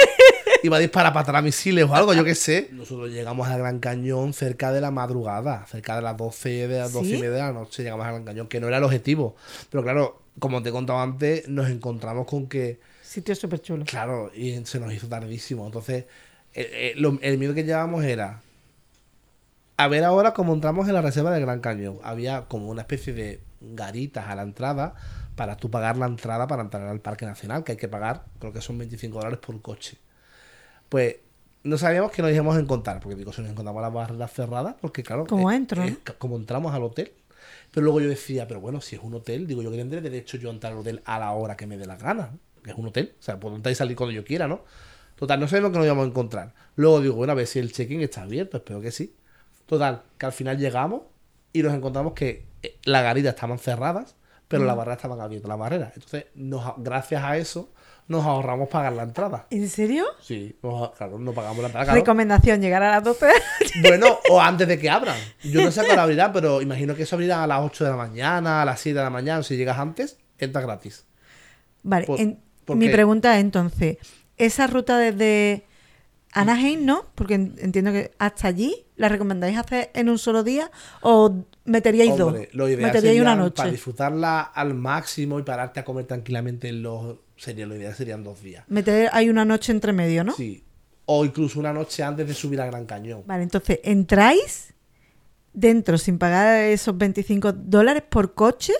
Iba 0.63 0.79
a 0.79 0.81
disparar 0.81 1.13
para 1.13 1.23
atrás 1.23 1.43
misiles 1.45 1.85
o 1.89 1.95
algo, 1.95 2.13
yo 2.15 2.25
qué 2.25 2.35
sé. 2.35 2.69
Nosotros 2.73 3.11
llegamos 3.11 3.47
al 3.49 3.59
Gran 3.59 3.79
Cañón 3.79 4.33
cerca 4.33 4.73
de 4.73 4.81
la 4.81 4.91
madrugada, 4.91 5.65
cerca 5.71 5.95
de 5.95 6.03
las 6.03 6.17
12, 6.17 6.67
de 6.67 6.79
las 6.79 6.93
12 6.93 7.09
y 7.11 7.13
media 7.15 7.31
de 7.31 7.39
la 7.39 7.53
noche 7.53 7.83
llegamos 7.85 8.05
al 8.07 8.13
Gran 8.15 8.25
Cañón, 8.25 8.49
que 8.49 8.59
no 8.59 8.67
era 8.67 8.79
el 8.79 8.85
objetivo. 8.85 9.37
Pero 9.71 9.85
claro, 9.85 10.21
como 10.41 10.61
te 10.63 10.71
he 10.71 10.73
contado 10.73 10.99
antes, 11.01 11.47
nos 11.49 11.69
encontramos 11.71 12.27
con 12.27 12.49
que, 12.49 12.81
Sitio 13.03 13.35
súper 13.37 13.63
chulo. 13.63 13.85
claro, 13.87 14.33
y 14.35 14.61
se 14.67 14.81
nos 14.81 14.93
hizo 14.93 15.07
tardísimo. 15.07 15.65
Entonces, 15.65 16.05
eh, 16.55 16.71
eh, 16.73 16.93
lo- 16.97 17.19
el 17.23 17.39
miedo 17.39 17.55
que 17.55 17.63
llevábamos 17.63 18.05
era 18.05 18.41
a 19.79 19.87
ver 19.87 20.05
ahora 20.05 20.35
cómo 20.35 20.53
entramos 20.53 20.89
en 20.89 20.95
la 20.95 21.03
reserva 21.03 21.31
del 21.31 21.43
Gran 21.43 21.61
Cañón. 21.61 22.01
Había 22.03 22.47
como 22.47 22.69
una 22.69 22.83
especie 22.83 23.13
de 23.13 23.41
garitas 23.61 24.27
a 24.27 24.35
la 24.35 24.43
entrada 24.43 24.95
para 25.37 25.57
tú 25.57 25.71
pagar 25.71 25.97
la 25.97 26.07
entrada 26.07 26.49
para 26.49 26.63
entrar 26.63 26.83
al 26.89 27.01
Parque 27.01 27.25
Nacional, 27.25 27.63
que 27.63 27.73
hay 27.73 27.79
que 27.79 27.87
pagar, 27.87 28.25
creo 28.41 28.53
que 28.53 28.61
son 28.61 28.77
25 28.77 29.17
dólares 29.17 29.39
por 29.39 29.63
coche. 29.63 29.97
Pues 30.89 31.17
no 31.63 31.79
sabíamos 31.79 32.11
que 32.11 32.23
nos 32.23 32.33
íbamos 32.33 32.57
a 32.57 32.61
encontrar, 32.61 32.99
porque 32.99 33.15
digo, 33.15 33.33
si 33.33 33.41
nos 33.41 33.53
encontramos 33.53 33.81
las 33.81 33.93
barreras 33.93 34.33
cerradas, 34.33 34.75
porque 34.81 35.05
claro, 35.05 35.27
¿Cómo 35.27 35.49
eh, 35.53 35.55
entro, 35.55 35.85
eh, 35.85 35.97
como 36.19 36.37
entramos 36.37 36.75
al 36.75 36.83
hotel. 36.83 37.13
Pero 37.71 37.85
luego 37.85 38.01
yo 38.01 38.09
decía, 38.09 38.49
pero 38.49 38.61
bueno, 38.61 38.81
si 38.81 38.97
es 38.97 39.03
un 39.03 39.15
hotel, 39.15 39.47
digo 39.47 39.63
yo 39.63 39.71
que 39.71 39.77
tendré 39.77 40.01
derecho 40.01 40.39
yo 40.39 40.51
a 40.51 40.53
entrar 40.53 40.73
al 40.73 40.81
hotel 40.81 41.03
a 41.05 41.21
la 41.21 41.31
hora 41.31 41.57
que 41.57 41.69
me 41.69 41.79
dé 41.79 41.87
la 41.87 41.97
gana. 41.97 42.33
porque 42.57 42.73
es 42.73 42.77
un 42.77 42.89
hotel, 42.89 43.15
o 43.17 43.23
sea, 43.23 43.39
puedo 43.39 43.55
entrar 43.55 43.71
y 43.71 43.77
salir 43.77 43.97
cuando 43.97 44.13
yo 44.13 44.25
quiera, 44.25 44.49
¿no? 44.49 44.65
Total, 45.15 45.39
no 45.39 45.47
sabemos 45.47 45.71
que 45.71 45.79
nos 45.79 45.87
íbamos 45.87 46.05
a 46.05 46.09
encontrar. 46.09 46.55
Luego 46.75 47.01
digo, 47.01 47.15
bueno, 47.15 47.33
a 47.33 47.37
ver 47.37 47.47
si 47.47 47.61
el 47.61 47.73
check-in 47.73 48.01
está 48.01 48.23
abierto, 48.23 48.57
espero 48.57 48.81
que 48.81 48.91
sí. 48.91 49.15
Total, 49.69 50.03
que 50.19 50.27
al 50.27 50.33
final 50.33 50.59
llegamos 50.59 51.03
y 51.53 51.63
nos 51.63 51.75
encontramos 51.75 52.15
que 52.15 52.47
eh, 52.63 52.79
las 52.85 53.03
garitas 53.03 53.35
estaban 53.35 53.59
cerradas, 53.59 54.17
pero 54.49 54.65
las 54.65 54.75
barreras 54.77 54.97
estaban 54.99 55.21
abiertas, 55.21 55.49
las 55.49 55.59
barreras. 55.59 55.93
Entonces, 55.95 56.25
nos, 56.35 56.65
gracias 56.79 57.23
a 57.23 57.37
eso, 57.37 57.71
nos 58.09 58.25
ahorramos 58.25 58.71
pagar 58.71 58.95
la 58.95 59.03
entrada. 59.03 59.47
¿En 59.51 59.69
serio? 59.69 60.07
Sí, 60.23 60.57
nos- 60.63 60.93
claro, 60.93 61.19
no 61.19 61.33
pagamos 61.33 61.59
la 61.59 61.67
entrada. 61.67 61.85
claro. 61.85 62.01
Recomendación, 62.01 62.63
llegar 62.63 62.83
a 62.83 62.93
las 62.93 63.05
12. 63.05 63.27
Bueno, 63.83 64.19
o 64.31 64.41
antes 64.41 64.67
de 64.67 64.79
que 64.79 64.89
abran. 64.89 65.19
Yo 65.45 65.63
no 65.63 65.71
sé 65.71 65.83
a 65.83 65.85
qué 65.85 65.93
hora 65.93 66.33
pero 66.33 66.63
imagino 66.63 66.95
que 66.95 67.03
eso 67.03 67.17
abrirá 67.17 67.45
a 67.45 67.47
las 67.47 67.61
8 67.63 67.85
de 67.85 67.91
la 67.91 67.97
mañana, 67.97 68.63
a 68.63 68.65
las 68.65 68.81
7 68.81 68.97
de 68.99 69.05
la 69.05 69.11
mañana. 69.11 69.43
Si 69.43 69.57
llegas 69.59 69.79
antes, 69.79 70.17
entra 70.39 70.63
gratis. 70.63 71.05
Vale, 71.83 72.07
Por- 72.07 72.19
en- 72.19 72.41
porque- 72.65 72.79
mi 72.79 72.89
pregunta 72.89 73.35
es 73.37 73.43
entonces, 73.43 73.99
esa 74.39 74.67
ruta 74.67 74.97
desde 74.97 75.67
Anaheim, 76.33 76.87
¿no? 76.87 77.05
Porque 77.15 77.35
en- 77.35 77.55
entiendo 77.59 77.93
que 77.93 78.13
hasta 78.19 78.49
allí, 78.49 78.87
¿la 78.99 79.09
recomendáis 79.09 79.57
hacer 79.57 79.91
en 79.95 80.11
un 80.11 80.19
solo 80.19 80.43
día 80.45 80.71
o 81.01 81.35
meteríais 81.65 82.21
Hombre, 82.21 82.47
dos? 82.47 82.55
lo 82.55 82.69
ideal 82.69 82.93
¿Meteríais 82.93 83.21
una 83.21 83.35
noche? 83.37 83.55
para 83.57 83.71
disfrutarla 83.71 84.41
al 84.43 84.75
máximo 84.75 85.39
y 85.39 85.43
pararte 85.43 85.81
a 85.81 85.85
comer 85.85 86.05
tranquilamente 86.05 86.69
en 86.69 86.83
los... 86.83 87.17
Sería, 87.37 87.67
lo 87.67 87.77
ideal 87.77 87.95
serían 87.95 88.23
dos 88.25 88.43
días. 88.43 88.65
Meter, 88.69 89.09
hay 89.13 89.31
una 89.31 89.45
noche 89.45 89.73
entre 89.73 89.93
medio, 89.93 90.25
¿no? 90.25 90.35
Sí. 90.35 90.65
O 91.07 91.25
incluso 91.25 91.59
una 91.61 91.73
noche 91.73 92.03
antes 92.03 92.27
de 92.27 92.35
subir 92.35 92.61
al 92.61 92.71
Gran 92.71 92.85
Cañón. 92.85 93.23
Vale, 93.27 93.45
entonces, 93.45 93.79
¿entráis 93.85 94.75
dentro 95.53 95.97
sin 95.97 96.19
pagar 96.19 96.65
esos 96.65 96.99
25 96.99 97.53
dólares 97.53 98.03
por 98.09 98.35
coche? 98.35 98.73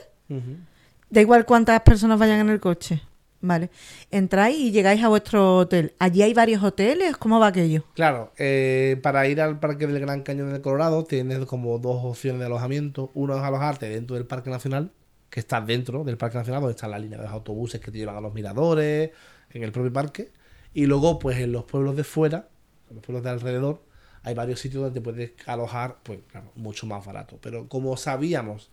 Da 1.09 1.21
igual 1.21 1.47
cuántas 1.47 1.81
personas 1.83 2.19
vayan 2.19 2.41
en 2.41 2.51
el 2.51 2.61
coche. 2.61 3.01
Vale. 3.41 3.71
Entráis 4.11 4.59
y 4.59 4.71
llegáis 4.73 5.03
a 5.03 5.09
vuestro 5.09 5.59
hotel. 5.59 5.95
¿Allí 5.99 6.23
hay 6.23 6.35
varios 6.35 6.63
hoteles? 6.63 7.17
¿Cómo 7.17 7.39
va 7.39 7.49
aquello? 7.49 7.85
Claro, 7.95 8.33
eh, 8.37 8.99
para 9.03 9.27
ir 9.29 9.41
al 9.41 9.61
Parque 9.61 9.87
del 9.87 10.01
Gran 10.01 10.23
Cañón 10.23 10.53
del 10.53 10.61
Colorado 10.61 11.05
tienes 11.05 11.45
como 11.47 11.79
dos 11.79 12.05
opciones 12.05 12.41
de 12.41 12.47
alojamiento. 12.47 13.11
Uno 13.15 13.37
es 13.37 13.43
alojarte 13.43 13.89
dentro 13.89 14.17
del 14.17 14.27
Parque 14.27 14.51
Nacional, 14.51 14.91
que 15.31 15.39
está 15.39 15.61
dentro 15.61 16.03
del 16.03 16.17
Parque 16.17 16.39
Nacional, 16.39 16.63
donde 16.63 16.73
está 16.73 16.89
la 16.89 16.99
línea 16.99 17.19
de 17.19 17.25
los 17.25 17.33
autobuses 17.33 17.81
que 17.81 17.93
te 17.93 17.99
llevan 17.99 18.17
a 18.17 18.21
los 18.21 18.35
miradores, 18.35 19.11
en 19.51 19.63
el 19.63 19.71
propio 19.71 19.93
parque. 19.93 20.33
Y 20.75 20.87
luego, 20.87 21.19
pues 21.19 21.39
en 21.39 21.53
los 21.53 21.65
pueblos 21.65 21.97
de 21.97 22.05
fuera, 22.05 22.49
en 22.91 22.97
los 22.97 23.05
pueblos 23.05 23.23
de 23.23 23.31
alrededor, 23.31 23.83
hay 24.25 24.35
varios 24.35 24.59
sitios 24.61 24.83
donde 24.83 24.99
te 24.99 25.05
puedes 25.05 25.33
alojar, 25.47 25.99
pues 26.03 26.19
claro, 26.31 26.51
mucho 26.57 26.87
más 26.87 27.07
barato. 27.07 27.39
Pero 27.41 27.69
como 27.69 27.97
sabíamos 27.97 28.71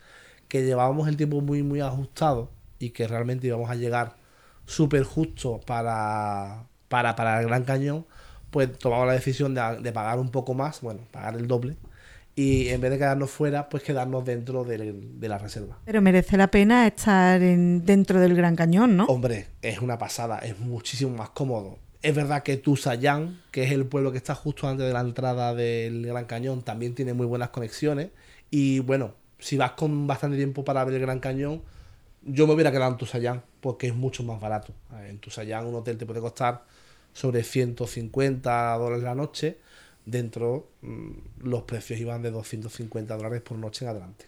que 0.48 0.64
llevábamos 0.64 1.08
el 1.08 1.18
tiempo 1.18 1.42
muy, 1.42 1.62
muy 1.62 1.82
ajustado 1.82 2.52
y 2.80 2.90
que 2.90 3.08
realmente 3.08 3.48
íbamos 3.48 3.70
a 3.70 3.76
llegar 3.76 4.25
súper 4.66 5.04
justo 5.04 5.60
para, 5.66 6.64
para, 6.88 7.16
para 7.16 7.40
el 7.42 7.48
Gran 7.48 7.64
Cañón, 7.64 8.06
pues 8.52 8.78
tomamos 8.78 9.08
la 9.08 9.14
decisión 9.14 9.54
de, 9.54 9.62
de 9.82 9.92
pagar 9.92 10.20
un 10.20 10.30
poco 10.32 10.54
más, 10.54 10.82
bueno, 10.82 11.02
pagar 11.12 11.36
el 11.36 11.48
doble, 11.48 11.76
y 12.36 12.68
en 12.70 12.82
vez 12.82 12.92
de 12.92 12.98
quedarnos 12.98 13.32
fuera, 13.32 13.70
pues 13.70 13.84
quedarnos 13.84 14.26
dentro 14.26 14.64
del- 14.66 15.20
de 15.20 15.30
la 15.30 15.38
reserva. 15.38 15.78
Pero 15.86 16.02
merece 16.02 16.36
la 16.38 16.48
pena 16.48 16.86
estar 16.88 17.42
en- 17.42 17.86
dentro 17.86 18.20
del 18.20 18.36
Gran 18.36 18.56
Cañón, 18.56 18.98
¿no? 18.98 19.06
Hombre, 19.06 19.48
es 19.62 19.80
una 19.80 19.98
pasada, 19.98 20.40
es 20.40 20.60
muchísimo 20.60 21.16
más 21.16 21.30
cómodo. 21.30 21.80
Es 22.02 22.14
verdad 22.14 22.44
que 22.44 22.58
Tusayán, 22.58 23.42
que 23.52 23.64
es 23.64 23.72
el 23.72 23.86
pueblo 23.86 24.12
que 24.12 24.18
está 24.18 24.36
justo 24.36 24.68
antes 24.68 24.86
de 24.86 24.94
la 24.94 25.00
entrada 25.00 25.56
del 25.56 26.06
Gran 26.06 26.26
Cañón, 26.26 26.62
también 26.62 26.94
tiene 26.94 27.14
muy 27.14 27.26
buenas 27.26 27.50
conexiones. 27.50 28.10
Y 28.52 28.80
bueno, 28.80 29.14
si 29.40 29.58
vas 29.58 29.72
con 29.72 30.06
bastante 30.06 30.38
tiempo 30.38 30.64
para 30.64 30.84
ver 30.84 30.96
el 30.96 31.02
Gran 31.02 31.20
Cañón, 31.20 31.62
yo 32.26 32.48
me 32.48 32.54
hubiera 32.54 32.72
quedado 32.72 32.92
en 32.92 32.98
Tusayán, 32.98 33.44
porque 33.62 33.88
es 33.88 33.96
mucho 33.96 34.24
más 34.24 34.42
barato. 34.42 34.74
En 35.08 35.20
Tusayán 35.20 35.66
un 35.66 35.76
hotel 35.76 35.98
te 35.98 36.06
puede 36.06 36.20
costar 36.20 36.64
sobre 37.14 37.44
150 37.44 38.78
dólares 38.78 39.04
la 39.04 39.16
noche. 39.16 39.60
Dentro 40.06 40.70
mm, 40.82 41.12
los 41.44 41.64
precios 41.64 42.00
iban 42.00 42.22
de 42.22 42.32
250 42.32 43.16
dólares 43.16 43.42
por 43.42 43.58
noche 43.58 43.86
en 43.86 43.92
adelante. 43.92 44.26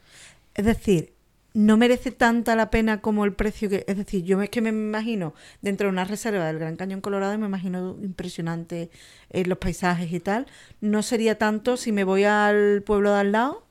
Es 0.54 0.66
decir, 0.66 1.14
no 1.54 1.76
merece 1.76 2.12
tanta 2.12 2.56
la 2.56 2.70
pena 2.70 3.02
como 3.02 3.26
el 3.26 3.34
precio 3.34 3.68
que. 3.70 3.84
Es 3.88 3.98
decir, 3.98 4.24
yo 4.24 4.42
es 4.42 4.50
que 4.50 4.62
me 4.62 4.70
imagino 4.70 5.34
dentro 5.62 5.88
de 5.88 5.94
una 5.94 6.04
reserva 6.04 6.46
del 6.46 6.60
Gran 6.60 6.76
Cañón 6.76 7.02
Colorado 7.02 7.38
me 7.38 7.48
imagino 7.48 7.98
impresionante 8.02 8.92
eh, 9.32 9.46
los 9.46 9.58
paisajes 9.58 10.12
y 10.12 10.20
tal. 10.20 10.46
No 10.82 11.02
sería 11.02 11.38
tanto 11.38 11.78
si 11.78 11.92
me 11.92 12.04
voy 12.04 12.26
al 12.26 12.84
pueblo 12.84 13.12
de 13.12 13.20
al 13.20 13.32
lado. 13.32 13.67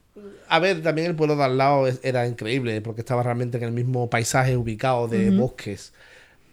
A 0.48 0.58
ver, 0.60 0.82
también 0.82 1.08
el 1.08 1.16
pueblo 1.16 1.36
de 1.36 1.44
al 1.44 1.58
lado 1.58 1.86
era 2.02 2.26
increíble 2.26 2.80
porque 2.80 3.00
estaba 3.00 3.22
realmente 3.22 3.58
en 3.58 3.64
el 3.64 3.72
mismo 3.72 4.08
paisaje 4.08 4.56
ubicado 4.56 5.08
de 5.08 5.30
bosques. 5.30 5.92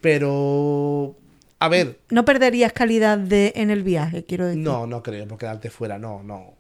Pero, 0.02 1.16
a 1.60 1.70
ver, 1.70 2.00
No 2.10 2.26
perderías 2.26 2.74
calidad 2.74 3.18
de 3.18 3.54
en 3.56 3.70
el 3.72 3.84
viaje, 3.84 4.26
quiero 4.26 4.46
decir. 4.48 4.62
no, 4.62 4.86
no 4.88 5.02
creo 5.02 5.28
por 5.28 5.38
quedarte 5.38 5.70
fuera, 5.70 5.98
no, 5.98 6.22
no. 6.24 6.56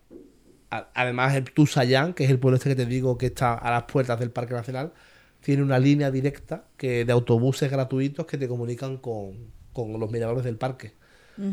A- 0.71 0.87
Además, 0.93 1.35
el 1.35 1.43
Tusayán, 1.51 2.13
que 2.13 2.23
es 2.23 2.29
el 2.29 2.39
pueblo 2.39 2.55
este 2.57 2.69
que 2.69 2.75
te 2.75 2.85
digo 2.85 3.17
que 3.17 3.27
está 3.27 3.53
a 3.53 3.69
las 3.71 3.83
puertas 3.83 4.19
del 4.19 4.31
Parque 4.31 4.53
Nacional, 4.53 4.93
tiene 5.41 5.61
una 5.61 5.77
línea 5.77 6.09
directa 6.09 6.65
que 6.77 7.03
de 7.05 7.11
autobuses 7.11 7.69
gratuitos 7.69 8.25
que 8.25 8.37
te 8.37 8.47
comunican 8.47 8.97
con, 8.97 9.51
con 9.73 9.99
los 9.99 10.09
miradores 10.09 10.45
del 10.45 10.55
parque. 10.57 10.93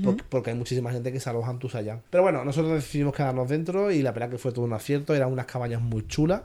Porque, 0.04 0.24
porque 0.28 0.50
hay 0.50 0.56
muchísima 0.56 0.92
gente 0.92 1.10
que 1.12 1.20
se 1.20 1.30
aloja 1.30 1.50
en 1.50 1.58
Tusayán. 1.58 2.02
Pero 2.10 2.22
bueno, 2.22 2.44
nosotros 2.44 2.74
decidimos 2.74 3.14
quedarnos 3.14 3.48
dentro 3.48 3.90
y 3.90 4.02
la 4.02 4.12
verdad 4.12 4.30
que 4.30 4.38
fue 4.38 4.52
todo 4.52 4.64
un 4.64 4.72
acierto. 4.72 5.14
Eran 5.14 5.32
unas 5.32 5.46
cabañas 5.46 5.80
muy 5.80 6.06
chulas 6.06 6.42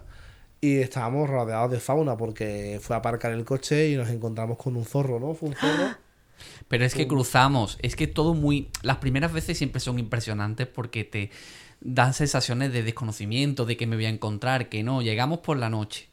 y 0.61 0.77
estábamos 0.77 1.29
rodeados 1.29 1.71
de 1.71 1.79
fauna 1.79 2.15
porque 2.15 2.79
fue 2.81 2.95
a 2.95 2.99
aparcar 2.99 3.33
el 3.33 3.43
coche 3.43 3.89
y 3.89 3.95
nos 3.95 4.09
encontramos 4.09 4.57
con 4.57 4.75
un 4.75 4.85
zorro, 4.85 5.19
¿no? 5.19 5.33
Fue 5.33 5.49
un 5.49 5.55
zorro. 5.55 5.95
Pero 6.67 6.85
es 6.85 6.95
que 6.95 7.07
cruzamos, 7.07 7.77
es 7.81 7.95
que 7.95 8.07
todo 8.07 8.33
muy... 8.33 8.69
Las 8.81 8.97
primeras 8.97 9.31
veces 9.31 9.57
siempre 9.57 9.79
son 9.79 9.99
impresionantes 9.99 10.67
porque 10.67 11.03
te 11.03 11.29
dan 11.81 12.13
sensaciones 12.13 12.73
de 12.73 12.83
desconocimiento, 12.83 13.65
de 13.65 13.77
que 13.77 13.87
me 13.87 13.95
voy 13.95 14.05
a 14.05 14.09
encontrar, 14.09 14.69
que 14.69 14.83
no. 14.83 15.01
Llegamos 15.01 15.39
por 15.39 15.57
la 15.57 15.69
noche, 15.69 16.09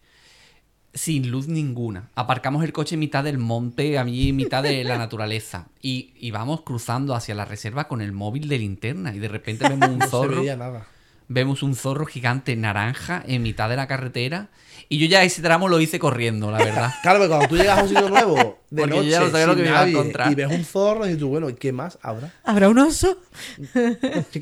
sin 0.94 1.30
luz 1.30 1.48
ninguna. 1.48 2.10
Aparcamos 2.14 2.62
el 2.64 2.72
coche 2.72 2.94
en 2.96 3.00
mitad 3.00 3.24
del 3.24 3.38
monte, 3.38 3.98
a 3.98 4.04
mí 4.04 4.28
en 4.28 4.36
mitad 4.36 4.62
de 4.62 4.84
la 4.84 4.98
naturaleza. 4.98 5.68
Y, 5.80 6.12
y 6.18 6.30
vamos 6.30 6.62
cruzando 6.62 7.14
hacia 7.14 7.34
la 7.34 7.44
reserva 7.44 7.88
con 7.88 8.00
el 8.02 8.12
móvil 8.12 8.48
de 8.48 8.58
linterna 8.58 9.14
y 9.14 9.18
de 9.18 9.28
repente 9.28 9.66
vemos 9.68 9.88
un 9.88 9.98
No 9.98 10.04
se 10.04 10.10
zorro. 10.10 10.40
veía 10.40 10.56
nada. 10.56 10.86
Vemos 11.28 11.62
un 11.62 11.74
zorro 11.76 12.04
gigante 12.04 12.54
naranja 12.56 13.22
en 13.26 13.42
mitad 13.42 13.70
de 13.70 13.76
la 13.76 13.86
carretera. 13.86 14.48
Y 14.90 14.98
yo 14.98 15.06
ya 15.06 15.22
ese 15.22 15.40
tramo 15.40 15.68
lo 15.68 15.80
hice 15.80 15.98
corriendo, 15.98 16.50
la 16.50 16.58
verdad. 16.58 16.92
Claro, 17.02 17.20
pero 17.20 17.28
cuando 17.30 17.48
tú 17.48 17.56
llegas 17.56 17.78
a 17.78 17.82
un 17.84 17.88
sitio 17.88 18.08
nuevo, 18.10 18.58
de 18.68 18.82
Porque 18.82 18.96
yo 18.96 19.02
noche, 19.02 19.08
ya 19.10 19.20
no 19.20 19.30
sabía 19.30 19.46
lo 19.46 19.52
sin 19.54 19.56
que 19.58 19.62
me 19.62 19.68
iba 19.70 19.78
a 19.78 19.80
nadie, 19.82 19.92
encontrar. 19.98 20.32
y 20.32 20.34
ves 20.34 20.48
un 20.48 20.64
zorro 20.64 21.08
y 21.08 21.16
tú, 21.16 21.28
bueno, 21.28 21.48
¿y 21.48 21.54
qué 21.54 21.72
más 21.72 21.98
habrá? 22.02 22.34
¿Habrá 22.44 22.68
un 22.68 22.78
oso? 22.78 23.16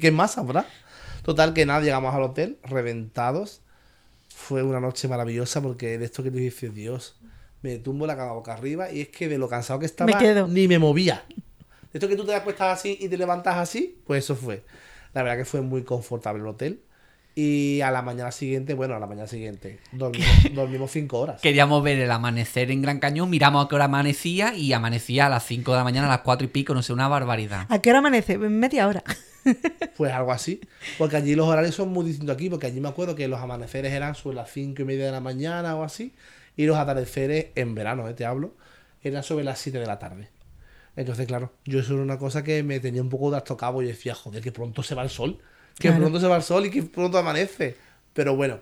¿Qué 0.00 0.10
más 0.10 0.36
habrá? 0.38 0.66
Total, 1.22 1.52
que 1.52 1.66
nada, 1.66 1.80
llegamos 1.80 2.12
al 2.14 2.22
hotel, 2.22 2.58
reventados. 2.64 3.60
Fue 4.50 4.64
una 4.64 4.80
noche 4.80 5.06
maravillosa 5.06 5.62
porque 5.62 5.96
de 5.96 6.06
esto 6.06 6.24
que 6.24 6.32
te 6.32 6.38
dices, 6.40 6.74
Dios, 6.74 7.14
me 7.62 7.78
tumbo 7.78 8.04
la 8.04 8.16
cama 8.16 8.32
boca 8.32 8.52
arriba 8.52 8.90
y 8.90 9.02
es 9.02 9.08
que 9.08 9.28
de 9.28 9.38
lo 9.38 9.48
cansado 9.48 9.78
que 9.78 9.86
estaba, 9.86 10.10
Me 10.10 10.18
quedo. 10.18 10.48
ni 10.48 10.66
me 10.66 10.80
movía. 10.80 11.22
De 11.28 12.00
esto 12.00 12.08
que 12.08 12.16
tú 12.16 12.24
te 12.24 12.34
acuestas 12.34 12.76
así 12.80 12.98
y 13.00 13.08
te 13.08 13.16
levantas 13.16 13.58
así, 13.58 14.00
pues 14.08 14.24
eso 14.24 14.34
fue. 14.34 14.64
La 15.14 15.22
verdad 15.22 15.38
que 15.38 15.44
fue 15.44 15.60
muy 15.60 15.84
confortable 15.84 16.40
el 16.42 16.48
hotel. 16.48 16.82
Y 17.36 17.80
a 17.82 17.92
la 17.92 18.02
mañana 18.02 18.32
siguiente, 18.32 18.74
bueno, 18.74 18.96
a 18.96 18.98
la 18.98 19.06
mañana 19.06 19.28
siguiente, 19.28 19.78
dormimos, 19.92 20.28
dormimos 20.52 20.90
cinco 20.90 21.20
horas. 21.20 21.40
Queríamos 21.40 21.80
ver 21.84 22.00
el 22.00 22.10
amanecer 22.10 22.72
en 22.72 22.82
Gran 22.82 22.98
Cañón, 22.98 23.30
miramos 23.30 23.64
a 23.64 23.68
qué 23.68 23.76
hora 23.76 23.84
amanecía 23.84 24.52
y 24.56 24.72
amanecía 24.72 25.26
a 25.26 25.28
las 25.28 25.44
5 25.46 25.70
de 25.70 25.78
la 25.78 25.84
mañana, 25.84 26.08
a 26.08 26.10
las 26.10 26.20
4 26.22 26.44
y 26.46 26.48
pico, 26.48 26.74
no 26.74 26.82
sé, 26.82 26.92
una 26.92 27.06
barbaridad. 27.06 27.66
¿A 27.68 27.78
qué 27.78 27.90
hora 27.90 28.00
amanece? 28.00 28.36
Media 28.36 28.88
hora. 28.88 29.04
Pues 29.96 30.12
algo 30.12 30.32
así. 30.32 30.60
Porque 30.98 31.16
allí 31.16 31.34
los 31.34 31.46
horarios 31.46 31.74
son 31.74 31.90
muy 31.90 32.04
distintos 32.04 32.34
aquí. 32.34 32.48
Porque 32.50 32.66
allí 32.66 32.80
me 32.80 32.88
acuerdo 32.88 33.14
que 33.14 33.28
los 33.28 33.40
amaneceres 33.40 33.92
eran 33.92 34.14
sobre 34.14 34.36
las 34.36 34.50
cinco 34.50 34.82
y 34.82 34.84
media 34.84 35.06
de 35.06 35.12
la 35.12 35.20
mañana 35.20 35.76
o 35.76 35.82
así. 35.82 36.14
Y 36.56 36.66
los 36.66 36.76
atardeceres 36.76 37.46
en 37.54 37.74
verano, 37.74 38.08
¿eh? 38.08 38.14
te 38.14 38.24
hablo, 38.24 38.54
eran 39.02 39.22
sobre 39.22 39.44
las 39.44 39.58
7 39.58 39.78
de 39.78 39.86
la 39.86 39.98
tarde. 39.98 40.28
Entonces, 40.96 41.26
claro, 41.26 41.52
yo 41.64 41.80
eso 41.80 41.94
era 41.94 42.02
una 42.02 42.18
cosa 42.18 42.42
que 42.44 42.62
me 42.62 42.80
tenía 42.80 43.00
un 43.02 43.08
poco 43.08 43.30
de 43.30 43.36
astocabo. 43.38 43.82
Y 43.82 43.86
decía, 43.86 44.14
joder, 44.14 44.42
que 44.42 44.52
pronto 44.52 44.82
se 44.82 44.94
va 44.94 45.02
el 45.02 45.10
sol. 45.10 45.38
Que 45.78 45.88
Claro. 45.88 45.98
pronto 46.02 46.20
se 46.20 46.26
va 46.26 46.36
el 46.36 46.42
sol 46.42 46.66
y 46.66 46.70
que 46.70 46.82
pronto 46.82 47.16
amanece. 47.18 47.76
Pero 48.12 48.36
bueno, 48.36 48.58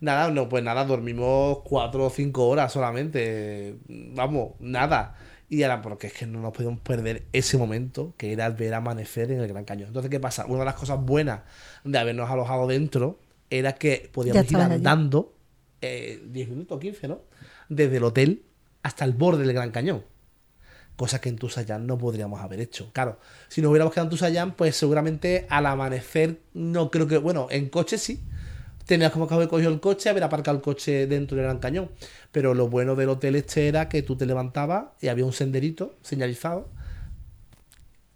nada, 0.00 0.30
no, 0.30 0.48
pues 0.48 0.62
nada, 0.62 0.84
dormimos 0.84 1.60
cuatro 1.64 2.06
o 2.06 2.10
cinco 2.10 2.46
horas 2.48 2.72
solamente. 2.72 3.76
Vamos, 3.88 4.52
nada. 4.60 5.16
Y 5.52 5.64
ahora, 5.64 5.82
porque 5.82 6.06
es 6.06 6.14
que 6.14 6.24
no 6.24 6.40
nos 6.40 6.54
podíamos 6.54 6.80
perder 6.80 7.26
ese 7.34 7.58
momento 7.58 8.14
que 8.16 8.32
era 8.32 8.48
ver 8.48 8.72
amanecer 8.72 9.30
en 9.30 9.40
el 9.40 9.48
Gran 9.48 9.66
Cañón. 9.66 9.88
Entonces, 9.88 10.10
¿qué 10.10 10.18
pasa? 10.18 10.46
Una 10.46 10.60
de 10.60 10.64
las 10.64 10.76
cosas 10.76 10.98
buenas 10.98 11.42
de 11.84 11.98
habernos 11.98 12.30
alojado 12.30 12.66
dentro 12.66 13.20
era 13.50 13.74
que 13.74 14.08
podíamos 14.14 14.50
ir 14.50 14.56
andando 14.56 15.34
eh, 15.82 16.22
10 16.24 16.48
minutos, 16.48 16.80
15, 16.80 17.06
¿no? 17.06 17.20
Desde 17.68 17.98
el 17.98 18.04
hotel 18.04 18.46
hasta 18.82 19.04
el 19.04 19.12
borde 19.12 19.44
del 19.44 19.52
Gran 19.52 19.72
Cañón. 19.72 20.02
Cosa 20.96 21.20
que 21.20 21.28
en 21.28 21.36
Tusayán 21.36 21.86
no 21.86 21.98
podríamos 21.98 22.40
haber 22.40 22.58
hecho. 22.60 22.90
Claro, 22.94 23.18
si 23.48 23.60
nos 23.60 23.72
hubiéramos 23.72 23.92
quedado 23.92 24.06
en 24.06 24.10
Tusayán, 24.10 24.52
pues 24.52 24.74
seguramente 24.74 25.46
al 25.50 25.66
amanecer 25.66 26.40
no 26.54 26.90
creo 26.90 27.06
que... 27.06 27.18
Bueno, 27.18 27.48
en 27.50 27.68
coche 27.68 27.98
sí. 27.98 28.24
Tenías 28.86 29.12
como 29.12 29.26
que 29.28 29.34
haber 29.34 29.48
cogido 29.48 29.70
el 29.70 29.80
coche, 29.80 30.08
haber 30.08 30.24
aparcado 30.24 30.56
el 30.56 30.62
coche 30.62 31.06
dentro 31.06 31.36
del 31.36 31.46
Gran 31.46 31.58
Cañón. 31.58 31.90
Pero 32.30 32.54
lo 32.54 32.68
bueno 32.68 32.94
del 32.96 33.08
hotel 33.08 33.36
este 33.36 33.68
era 33.68 33.88
que 33.88 34.02
tú 34.02 34.16
te 34.16 34.26
levantabas 34.26 34.86
y 35.00 35.08
había 35.08 35.24
un 35.24 35.32
senderito 35.32 35.94
señalizado. 36.02 36.68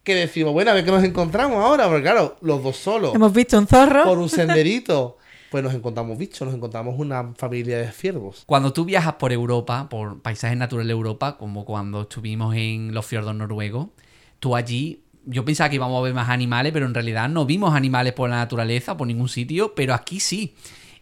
Que 0.03 0.15
decimos, 0.15 0.53
bueno, 0.53 0.71
a 0.71 0.75
ver 0.75 0.85
qué 0.85 0.91
nos 0.93 1.03
encontramos 1.03 1.57
ahora, 1.63 1.87
porque 1.89 2.03
claro, 2.03 2.37
los 2.41 2.63
dos 2.63 2.77
solos, 2.77 3.15
Hemos 3.15 3.33
visto 3.33 3.59
un 3.59 3.67
zorro. 3.67 4.05
por 4.05 4.19
un 4.19 4.29
senderito, 4.29 5.19
pues 5.51 5.65
nos 5.65 5.75
encontramos 5.75 6.17
bichos, 6.17 6.47
nos 6.47 6.55
encontramos 6.55 6.95
una 6.99 7.33
familia 7.37 7.79
de 7.79 7.91
ciervos. 7.91 8.45
Cuando 8.47 8.73
tú 8.73 8.85
viajas 8.85 9.15
por 9.15 9.33
Europa, 9.33 9.89
por 9.89 10.23
paisajes 10.23 10.57
naturales 10.57 10.87
de 10.87 10.93
Europa, 10.93 11.37
como 11.37 11.65
cuando 11.65 12.03
estuvimos 12.03 12.55
en 12.55 12.95
los 12.95 13.05
fiordos 13.05 13.35
noruegos, 13.35 13.89
tú 14.39 14.55
allí, 14.55 15.03
yo 15.27 15.45
pensaba 15.45 15.69
que 15.69 15.77
íbamos 15.77 15.99
a 15.99 16.03
ver 16.05 16.15
más 16.15 16.29
animales, 16.31 16.73
pero 16.73 16.87
en 16.87 16.95
realidad 16.95 17.29
no 17.29 17.45
vimos 17.47 17.75
animales 17.75 18.13
por 18.15 18.31
la 18.31 18.37
naturaleza, 18.37 18.97
por 18.97 19.07
ningún 19.07 19.29
sitio, 19.29 19.75
pero 19.75 19.93
aquí 19.95 20.21
sí. 20.21 20.55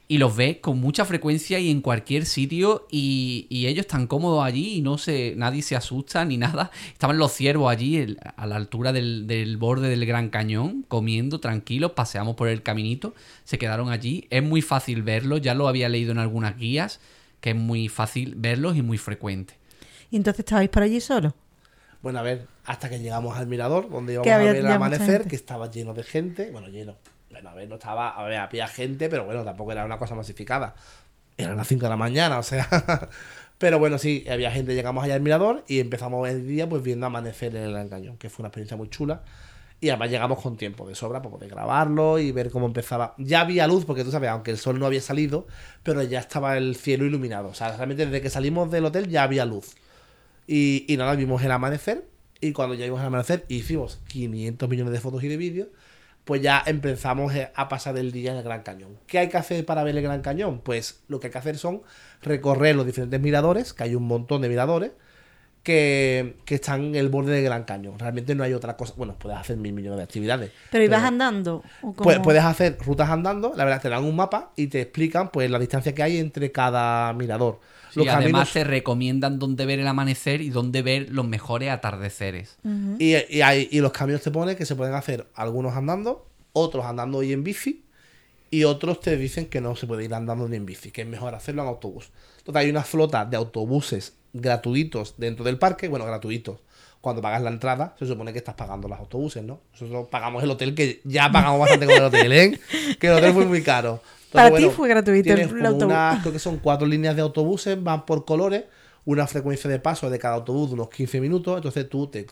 Y 0.07 0.19
los 0.19 0.37
ves 0.37 0.59
con 0.59 0.79
mucha 0.81 1.07
frecuencia 1.07 1.59
y 1.59 1.71
en 1.71 1.81
cualquier 1.81 2.27
sitio 2.27 2.87
y, 2.91 3.47
y 3.49 3.67
ellos 3.69 3.87
están 3.87 4.07
cómodos 4.07 4.45
allí 4.45 4.75
y 4.75 4.83
no 4.83 4.99
se, 4.99 5.33
nadie 5.37 5.63
se 5.63 5.77
asusta 5.77 6.27
ni 6.27 6.37
nada. 6.37 6.71
Estaban 6.93 7.17
los 7.17 7.33
ciervos 7.33 7.73
allí 7.73 7.97
el- 7.97 8.19
a 8.37 8.47
la 8.47 8.57
altura 8.57 8.93
del, 8.93 9.27
del 9.27 9.57
borde 9.57 9.89
del 9.89 10.05
Gran 10.05 10.29
Cañón, 10.29 10.85
comiendo 10.89 11.41
tranquilos, 11.41 11.93
paseamos 11.93 12.37
por 12.37 12.49
el 12.49 12.63
caminito, 12.63 13.15
se 13.45 13.57
quedaron 13.57 13.89
allí. 13.89 14.27
Es 14.29 14.43
muy 14.43 14.61
fácil 14.61 15.03
verlos, 15.03 15.41
ya 15.41 15.55
lo 15.55 15.69
había 15.69 15.89
leído 15.89 16.13
en 16.13 16.19
algunas 16.19 16.59
guías, 16.59 17.01
que 17.41 17.51
es 17.51 17.57
muy 17.57 17.89
fácil 17.89 18.35
verlos 18.37 18.77
y 18.77 18.83
muy 18.83 18.99
frecuente. 18.99 19.55
Y 20.11 20.17
entonces 20.17 20.41
estabais 20.41 20.69
por 20.69 20.83
allí 20.83 21.01
solos. 21.01 21.33
Bueno, 22.03 22.19
a 22.19 22.23
ver, 22.23 22.47
hasta 22.65 22.89
que 22.89 22.99
llegamos 22.99 23.37
al 23.37 23.47
mirador, 23.47 23.91
donde 23.91 24.15
íbamos 24.15 24.33
a 24.33 24.39
ver 24.39 24.57
el 24.57 24.67
amanecer, 24.67 25.27
que 25.27 25.37
estaba 25.37 25.71
lleno 25.71 25.95
de 25.95 26.03
gente. 26.03 26.51
Bueno, 26.51 26.69
lleno. 26.69 26.97
Bueno, 27.31 27.51
a 27.51 27.55
ver, 27.55 27.69
no 27.69 27.75
estaba, 27.75 28.11
a 28.11 28.23
ver, 28.25 28.39
había 28.39 28.69
gente, 28.69 29.09
pero 29.09 29.25
bueno, 29.25 29.45
tampoco 29.45 29.73
era 29.73 29.85
una 29.85 29.99
cosa 29.99 30.15
masificada. 30.15 30.75
Eran 31.37 31.57
las 31.57 31.67
5 31.67 31.83
de 31.83 31.89
la 31.89 31.97
mañana, 31.97 32.39
o 32.41 32.43
sea. 32.43 32.69
pero 33.59 33.79
bueno, 33.79 33.99
sí, 33.99 34.25
había 34.31 34.51
gente, 34.51 34.75
llegamos 34.75 35.05
allá 35.05 35.15
al 35.15 35.21
mirador 35.21 35.65
y 35.67 35.81
empezamos 35.81 36.29
el 36.29 36.47
día 36.47 36.69
pues 36.69 36.83
viendo 36.83 37.07
amanecer 37.07 37.55
en 37.57 37.65
el 37.65 37.73
Gran 37.73 37.89
Cañón, 37.89 38.17
que 38.17 38.31
fue 38.31 38.43
una 38.43 38.49
experiencia 38.49 38.77
muy 38.77 38.89
chula. 38.89 39.23
Y 39.81 39.91
además 39.91 40.11
llegamos 40.11 40.41
con 40.41 40.57
tiempo 40.57 40.89
de 40.89 40.95
sobra 40.95 41.21
para 41.21 41.35
poder 41.35 41.51
grabarlo 41.51 42.19
y 42.19 42.33
ver 42.33 42.51
cómo 42.51 42.65
empezaba. 42.65 43.15
Ya 43.19 43.41
había 43.41 43.67
luz, 43.67 43.85
porque 43.85 44.03
tú 44.03 44.11
sabes, 44.11 44.31
aunque 44.31 44.51
el 44.51 44.57
sol 44.57 44.79
no 44.79 44.87
había 44.87 45.03
salido, 45.03 45.47
pero 45.83 46.03
ya 46.03 46.21
estaba 46.21 46.57
el 46.57 46.77
cielo 46.77 47.05
iluminado. 47.05 47.49
O 47.49 47.55
sea, 47.55 47.77
realmente 47.77 48.07
desde 48.07 48.23
que 48.23 48.31
salimos 48.31 48.71
del 48.71 48.87
hotel 48.87 49.11
ya 49.11 49.25
había 49.25 49.45
luz. 49.45 49.75
Y, 50.47 50.87
y 50.89 50.97
nada, 50.97 51.15
vimos 51.17 51.43
el 51.43 51.51
amanecer. 51.51 52.14
Y 52.41 52.53
cuando 52.53 52.75
ya 52.75 52.85
vimos 52.85 53.01
el 53.01 53.07
amanecer, 53.07 53.45
hicimos 53.49 54.01
500 54.09 54.69
millones 54.69 54.93
de 54.93 55.01
fotos 55.01 55.23
y 55.25 55.29
de 55.29 55.37
vídeos. 55.37 55.69
Pues 56.25 56.41
ya 56.41 56.63
empezamos 56.65 57.35
eh, 57.35 57.51
a 57.55 57.69
pasar 57.69 57.99
el 57.99 58.11
día 58.13 58.33
en 58.33 58.39
el 58.39 58.43
Gran 58.45 58.63
Cañón. 58.63 58.97
¿Qué 59.07 59.19
hay 59.19 59.29
que 59.29 59.37
hacer 59.37 59.65
para 59.67 59.85
ver 59.85 59.95
el 59.97 60.03
Gran 60.03 60.23
Cañón? 60.23 60.61
Pues 60.65 61.01
lo 61.09 61.21
que 61.21 61.27
hay 61.27 61.31
que 61.33 61.39
hacer 61.39 61.59
son 61.59 61.83
recorrer 62.23 62.77
los 62.77 62.87
diferentes 62.87 63.21
miradores, 63.21 63.75
que 63.75 63.83
hay 63.85 63.95
un 63.95 64.05
montón 64.05 64.41
de 64.41 64.49
miradores, 64.49 64.93
que, 65.63 66.37
que 66.45 66.57
están 66.57 66.83
en 66.85 66.95
el 66.97 67.09
borde 67.09 67.33
del 67.33 67.45
Gran 67.45 67.65
Cañón. 67.65 67.99
Realmente 67.99 68.35
no 68.35 68.43
hay 68.45 68.53
otra 68.53 68.77
cosa. 68.77 68.95
Bueno, 68.97 69.17
puedes 69.19 69.39
hacer 69.39 69.57
mil 69.57 69.73
millones 69.73 69.99
de 69.99 70.03
actividades. 70.05 70.51
Pero 70.71 70.85
ibas 70.85 71.03
andando. 71.03 71.63
¿o 71.83 71.93
cómo? 71.95 72.11
Pu- 72.11 72.23
Puedes 72.23 72.45
hacer 72.45 72.77
rutas 72.85 73.09
andando, 73.11 73.53
la 73.57 73.65
verdad, 73.65 73.81
te 73.83 73.89
dan 73.89 74.05
un 74.05 74.17
mapa 74.17 74.53
y 74.57 74.67
te 74.67 74.81
explican 74.83 75.31
pues 75.31 75.51
la 75.51 75.59
distancia 75.59 75.95
que 75.95 76.03
hay 76.03 76.19
entre 76.19 76.53
cada 76.53 77.13
mirador. 77.15 77.61
Sí, 77.95 78.01
Los 78.01 78.09
además 78.09 78.49
caminos- 78.49 78.53
te 78.53 78.65
recomiendan 78.65 79.39
dónde 79.39 79.67
ver 79.67 79.79
el 79.79 79.87
amanecer 79.87 80.41
y 80.41 80.51
dónde 80.51 80.83
ver 80.83 81.09
los 81.11 81.27
mejores 81.27 81.71
atardeceres. 81.71 82.59
Y, 82.99 83.15
y, 83.29 83.43
hay- 83.43 83.69
y 83.71 83.81
los 83.81 83.93
caminos 83.93 84.21
te 84.23 84.31
pone 84.31 84.57
que 84.57 84.67
se 84.67 84.75
pueden 84.75 84.95
hacer 84.95 85.27
algunos 85.35 85.75
andando, 85.75 86.27
otros 86.53 86.85
andando 86.85 87.23
y 87.23 87.33
en 87.33 87.45
bici, 87.45 87.85
y 88.51 88.65
otros 88.65 89.01
te 89.01 89.17
dicen 89.17 89.47
que 89.47 89.61
no 89.61 89.75
se 89.77 89.87
puede 89.87 90.05
ir 90.05 90.15
andando 90.15 90.49
ni 90.49 90.57
en 90.57 90.67
bici, 90.67 90.91
que 90.91 91.03
es 91.03 91.09
mejor 91.09 91.35
hacerlo 91.35 91.63
en 91.63 91.69
autobús. 91.69 92.11
Entonces 92.39 92.63
hay 92.63 92.71
una 92.71 92.83
flota 92.83 93.25
de 93.25 93.37
autobuses 93.37 94.15
gratuitos 94.33 95.15
dentro 95.17 95.45
del 95.45 95.59
parque, 95.59 95.89
bueno, 95.89 96.05
gratuitos. 96.05 96.61
Cuando 97.01 97.21
pagas 97.21 97.43
la 97.43 97.51
entrada, 97.51 97.95
se 97.99 98.07
supone 98.07 98.33
que 98.33 98.39
estás 98.39 98.55
pagando 98.55 98.89
los 98.89 98.99
autobuses, 98.99 99.43
¿no? 99.45 99.61
Nosotros 99.73 100.09
pagamos 100.09 100.43
el 100.43 100.51
hotel, 100.51 100.75
que 100.75 101.01
ya 101.05 101.31
pagamos 101.31 101.61
bastante 101.61 101.87
con 101.87 101.95
el 101.97 102.03
hotel, 102.03 102.33
¿eh? 102.33 102.61
Que 102.99 103.09
el 103.09 103.13
hotel 103.15 103.33
fue 103.35 103.45
muy 103.45 103.63
caro. 103.63 104.01
Para 104.35 104.49
ti 104.57 104.65
fue 104.71 104.89
gratuito 104.89 105.29
el 105.33 105.41
autobús. 105.67 105.85
unas- 105.85 106.21
creo 106.21 106.33
que 106.33 106.39
son 106.39 106.59
cuatro 106.59 106.87
líneas 106.87 107.17
de 107.17 107.23
autobuses, 107.23 107.83
van 107.83 108.05
por 108.05 108.25
colores, 108.25 108.65
una 109.05 109.27
frecuencia 109.27 109.69
de 109.71 109.79
paso 109.79 110.09
de 110.11 110.19
cada 110.19 110.35
autobús 110.35 110.69
de 110.71 110.75
unos 110.75 110.89
15 110.89 111.21
minutos, 111.21 111.57
entonces 111.57 111.89
tú 111.89 112.09
te, 112.09 112.27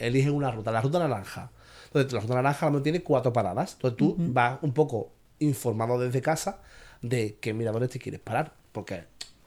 eliges 0.00 0.30
una 0.30 0.50
ruta, 0.50 0.70
la 0.72 0.80
ruta 0.80 0.98
naranja. 0.98 1.50
Entonces 1.86 2.12
la 2.12 2.20
ruta 2.20 2.34
naranja 2.34 2.70
no 2.70 2.82
tiene 2.82 3.02
cuatro 3.02 3.32
paradas, 3.32 3.74
entonces 3.74 3.96
tú 3.96 4.16
vas 4.18 4.58
un 4.62 4.72
poco 4.72 5.10
informado 5.38 5.98
desde 5.98 6.20
casa 6.20 6.60
de 7.02 7.36
qué 7.40 7.52
miradores 7.54 7.90
te 7.90 7.98
quieres 7.98 8.20
parar, 8.20 8.52
porque 8.72 9.04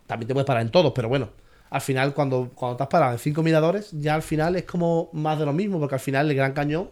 también 0.08 0.28
te 0.28 0.34
puedes 0.34 0.48
parar 0.48 0.62
en 0.62 0.72
todos, 0.72 0.94
pero 0.96 1.10
bueno, 1.10 1.30
al 1.70 1.82
final 1.82 2.14
cuando, 2.14 2.50
cuando 2.56 2.78
te 2.78 2.84
has 2.84 2.90
parado 2.90 3.12
en 3.14 3.20
cinco 3.20 3.44
miradores, 3.44 3.92
ya 3.92 4.16
al 4.16 4.22
final 4.24 4.56
es 4.56 4.64
como 4.64 5.10
más 5.14 5.38
de 5.38 5.46
lo 5.46 5.54
mismo, 5.54 5.80
porque 5.80 5.96
al 5.96 6.02
final 6.02 6.30
el 6.30 6.36
Gran 6.36 6.54
Cañón 6.54 6.90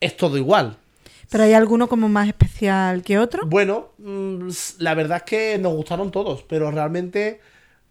es 0.00 0.16
todo 0.16 0.36
igual. 0.36 0.76
Pero 1.30 1.44
hay 1.44 1.52
alguno 1.52 1.88
como 1.88 2.08
más 2.08 2.28
especial 2.28 3.02
que 3.02 3.18
otro. 3.18 3.46
Bueno, 3.46 3.88
mm, 3.98 4.48
la 4.78 4.94
verdad 4.94 5.18
es 5.18 5.22
que 5.24 5.58
nos 5.58 5.74
gustaron 5.74 6.10
todos, 6.10 6.42
pero 6.42 6.70
realmente 6.70 7.40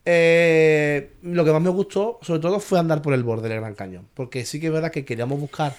eh, 0.05 1.11
lo 1.21 1.43
que 1.43 1.51
más 1.51 1.61
me 1.61 1.69
gustó, 1.69 2.17
sobre 2.21 2.39
todo, 2.39 2.59
fue 2.59 2.79
andar 2.79 3.01
por 3.01 3.13
el 3.13 3.23
borde 3.23 3.49
del 3.49 3.59
Gran 3.59 3.75
Cañón. 3.75 4.07
Porque 4.13 4.45
sí 4.45 4.59
que 4.59 4.67
es 4.67 4.73
verdad 4.73 4.91
que 4.91 5.05
queríamos 5.05 5.39
buscar 5.39 5.75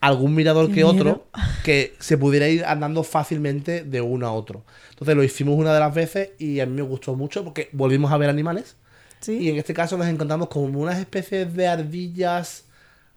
algún 0.00 0.34
mirador 0.34 0.70
que 0.72 0.84
otro 0.84 1.26
que 1.64 1.94
se 1.98 2.16
pudiera 2.16 2.48
ir 2.48 2.64
andando 2.64 3.02
fácilmente 3.02 3.82
de 3.82 4.00
uno 4.00 4.26
a 4.26 4.32
otro. 4.32 4.64
Entonces 4.90 5.16
lo 5.16 5.24
hicimos 5.24 5.58
una 5.58 5.74
de 5.74 5.80
las 5.80 5.94
veces 5.94 6.30
y 6.38 6.60
a 6.60 6.66
mí 6.66 6.72
me 6.72 6.82
gustó 6.82 7.16
mucho 7.16 7.42
porque 7.42 7.68
volvimos 7.72 8.12
a 8.12 8.16
ver 8.16 8.30
animales. 8.30 8.76
Sí. 9.20 9.38
Y 9.38 9.48
en 9.48 9.56
este 9.56 9.74
caso 9.74 9.98
nos 9.98 10.06
encontramos 10.06 10.48
con 10.48 10.76
unas 10.76 10.98
especies 10.98 11.52
de 11.54 11.66
ardillas 11.66 12.66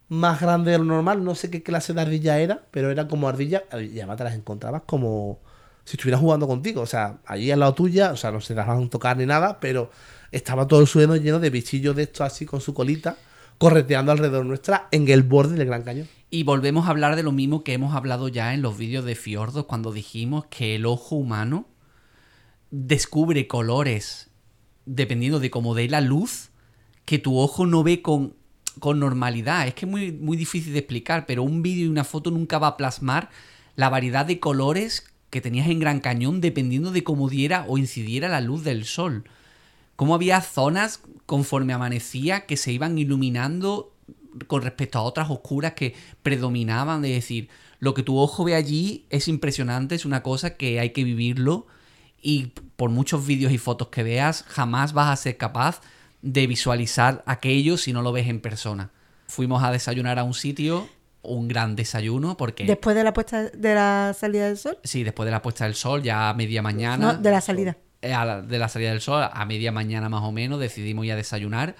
más 0.09 0.41
grandes 0.41 0.73
de 0.73 0.77
lo 0.79 0.85
normal. 0.85 1.23
No 1.23 1.35
sé 1.35 1.49
qué 1.49 1.63
clase 1.63 1.93
de 1.93 2.01
ardilla 2.01 2.39
era, 2.39 2.63
pero 2.71 2.91
eran 2.91 3.07
como 3.07 3.27
ardillas. 3.27 3.63
Y 3.73 3.97
además 3.99 4.17
te 4.17 4.23
las 4.23 4.35
encontrabas 4.35 4.83
como 4.85 5.39
si 5.83 5.95
estuvieras 5.95 6.21
jugando 6.21 6.47
contigo. 6.47 6.81
O 6.81 6.85
sea, 6.85 7.19
allí 7.25 7.51
al 7.51 7.59
lado 7.59 7.73
tuya, 7.73 8.11
o 8.11 8.15
sea, 8.15 8.31
no 8.31 8.41
se 8.41 8.55
dejaban 8.55 8.89
tocar 8.89 9.17
ni 9.17 9.25
nada, 9.25 9.59
pero 9.59 9.89
estaba 10.31 10.67
todo 10.67 10.81
el 10.81 10.87
suelo 10.87 11.15
lleno 11.15 11.39
de 11.39 11.49
bichillos 11.49 11.95
de 11.95 12.03
estos 12.03 12.21
así 12.21 12.45
con 12.45 12.61
su 12.61 12.73
colita, 12.73 13.17
correteando 13.57 14.11
alrededor 14.11 14.45
nuestra 14.45 14.87
en 14.91 15.07
el 15.07 15.23
borde 15.23 15.55
del 15.55 15.67
Gran 15.67 15.83
Cañón. 15.83 16.07
Y 16.29 16.43
volvemos 16.43 16.87
a 16.87 16.89
hablar 16.89 17.15
de 17.15 17.23
lo 17.23 17.31
mismo 17.31 17.63
que 17.63 17.73
hemos 17.73 17.95
hablado 17.95 18.27
ya 18.27 18.53
en 18.53 18.61
los 18.61 18.77
vídeos 18.77 19.05
de 19.05 19.15
Fiordos 19.15 19.65
cuando 19.65 19.93
dijimos 19.93 20.45
que 20.47 20.75
el 20.75 20.85
ojo 20.85 21.15
humano 21.15 21.67
descubre 22.69 23.47
colores 23.47 24.29
dependiendo 24.85 25.39
de 25.39 25.49
cómo 25.49 25.73
dé 25.73 25.87
la 25.87 26.01
luz 26.01 26.49
que 27.05 27.19
tu 27.19 27.39
ojo 27.39 27.65
no 27.65 27.83
ve 27.83 28.01
con, 28.01 28.35
con 28.79 28.99
normalidad. 28.99 29.67
Es 29.67 29.73
que 29.73 29.85
es 29.85 29.91
muy, 29.91 30.11
muy 30.11 30.37
difícil 30.37 30.73
de 30.73 30.79
explicar, 30.79 31.25
pero 31.25 31.43
un 31.43 31.61
vídeo 31.61 31.85
y 31.85 31.89
una 31.89 32.03
foto 32.03 32.31
nunca 32.31 32.59
va 32.59 32.67
a 32.67 32.77
plasmar 32.77 33.29
la 33.75 33.89
variedad 33.89 34.25
de 34.25 34.39
colores 34.39 35.05
que 35.29 35.41
tenías 35.41 35.67
en 35.67 35.79
Gran 35.79 35.99
Cañón 35.99 36.41
dependiendo 36.41 36.91
de 36.91 37.03
cómo 37.03 37.29
diera 37.29 37.65
o 37.67 37.77
incidiera 37.77 38.29
la 38.29 38.41
luz 38.41 38.63
del 38.63 38.85
sol. 38.85 39.25
Cómo 39.95 40.15
había 40.15 40.41
zonas 40.41 41.01
conforme 41.25 41.73
amanecía 41.73 42.45
que 42.45 42.57
se 42.57 42.71
iban 42.71 42.97
iluminando 42.97 43.93
con 44.45 44.61
respecto 44.61 44.99
a 44.99 45.03
otras 45.03 45.29
oscuras 45.29 45.73
que 45.73 45.95
predominaban. 46.21 47.01
De 47.01 47.09
decir, 47.09 47.49
lo 47.79 47.93
que 47.93 48.03
tu 48.03 48.17
ojo 48.17 48.43
ve 48.43 48.55
allí 48.55 49.05
es 49.09 49.27
impresionante, 49.27 49.95
es 49.95 50.05
una 50.05 50.23
cosa 50.23 50.55
que 50.55 50.79
hay 50.79 50.91
que 50.91 51.03
vivirlo. 51.03 51.67
Y 52.21 52.53
por 52.75 52.89
muchos 52.89 53.25
vídeos 53.25 53.51
y 53.51 53.57
fotos 53.57 53.89
que 53.89 54.03
veas, 54.03 54.43
jamás 54.47 54.93
vas 54.93 55.09
a 55.11 55.21
ser 55.21 55.37
capaz 55.37 55.81
de 56.21 56.47
visualizar 56.47 57.23
aquello 57.25 57.77
si 57.77 57.93
no 57.93 58.01
lo 58.01 58.11
ves 58.11 58.27
en 58.27 58.39
persona. 58.41 58.89
Fuimos 59.27 59.63
a 59.63 59.71
desayunar 59.71 60.19
a 60.19 60.23
un 60.23 60.33
sitio, 60.33 60.87
un 61.21 61.47
gran 61.47 61.75
desayuno, 61.75 62.37
porque... 62.37 62.65
Después 62.65 62.95
de 62.95 63.03
la 63.03 63.13
puesta 63.13 63.43
de 63.49 63.75
la 63.75 64.15
salida 64.17 64.47
del 64.47 64.57
sol. 64.57 64.77
Sí, 64.83 65.03
después 65.03 65.25
de 65.25 65.31
la 65.31 65.41
puesta 65.41 65.65
del 65.65 65.75
sol, 65.75 66.01
ya 66.01 66.29
a 66.29 66.33
media 66.33 66.61
mañana. 66.61 67.13
No, 67.13 67.19
de 67.19 67.31
la 67.31 67.41
salida. 67.41 67.77
Eh, 68.01 68.09
la- 68.09 68.41
de 68.41 68.59
la 68.59 68.69
salida 68.69 68.91
del 68.91 69.01
sol, 69.01 69.27
a 69.31 69.45
media 69.45 69.71
mañana 69.71 70.07
más 70.09 70.23
o 70.23 70.31
menos, 70.31 70.59
decidimos 70.59 71.05
ir 71.05 71.11
a 71.11 71.15
desayunar. 71.15 71.75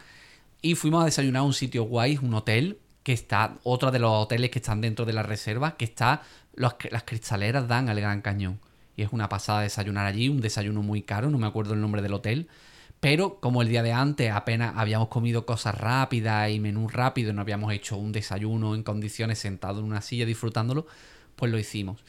Y 0.61 0.75
fuimos 0.75 1.01
a 1.03 1.05
desayunar 1.05 1.41
a 1.41 1.43
un 1.43 1.53
sitio 1.53 1.83
guay, 1.83 2.17
un 2.21 2.33
hotel, 2.33 2.79
que 3.03 3.13
está, 3.13 3.55
otro 3.63 3.91
de 3.91 3.99
los 3.99 4.11
hoteles 4.11 4.49
que 4.49 4.59
están 4.59 4.81
dentro 4.81 5.05
de 5.05 5.13
la 5.13 5.23
reserva, 5.23 5.77
que 5.77 5.85
está, 5.85 6.23
los- 6.55 6.75
las 6.91 7.03
cristaleras 7.03 7.67
dan 7.67 7.87
al 7.89 7.99
Gran 8.01 8.21
Cañón. 8.21 8.59
Y 8.97 9.03
es 9.03 9.09
una 9.13 9.29
pasada 9.29 9.61
desayunar 9.61 10.05
allí, 10.07 10.27
un 10.27 10.41
desayuno 10.41 10.81
muy 10.81 11.03
caro, 11.03 11.29
no 11.29 11.37
me 11.37 11.47
acuerdo 11.47 11.73
el 11.75 11.79
nombre 11.81 12.01
del 12.01 12.13
hotel. 12.13 12.49
Pero 12.99 13.39
como 13.39 13.61
el 13.61 13.69
día 13.69 13.83
de 13.83 13.93
antes 13.93 14.31
apenas 14.31 14.73
habíamos 14.75 15.09
comido 15.09 15.45
cosas 15.45 15.75
rápidas 15.75 16.49
y 16.49 16.59
menú 16.59 16.87
rápido, 16.87 17.31
no 17.33 17.41
habíamos 17.41 17.71
hecho 17.73 17.97
un 17.97 18.11
desayuno 18.11 18.73
en 18.73 18.83
condiciones 18.83 19.39
sentado 19.39 19.79
en 19.79 19.85
una 19.85 20.01
silla 20.01 20.25
disfrutándolo, 20.25 20.87
pues 21.35 21.51
lo 21.51 21.59
hicimos 21.59 22.03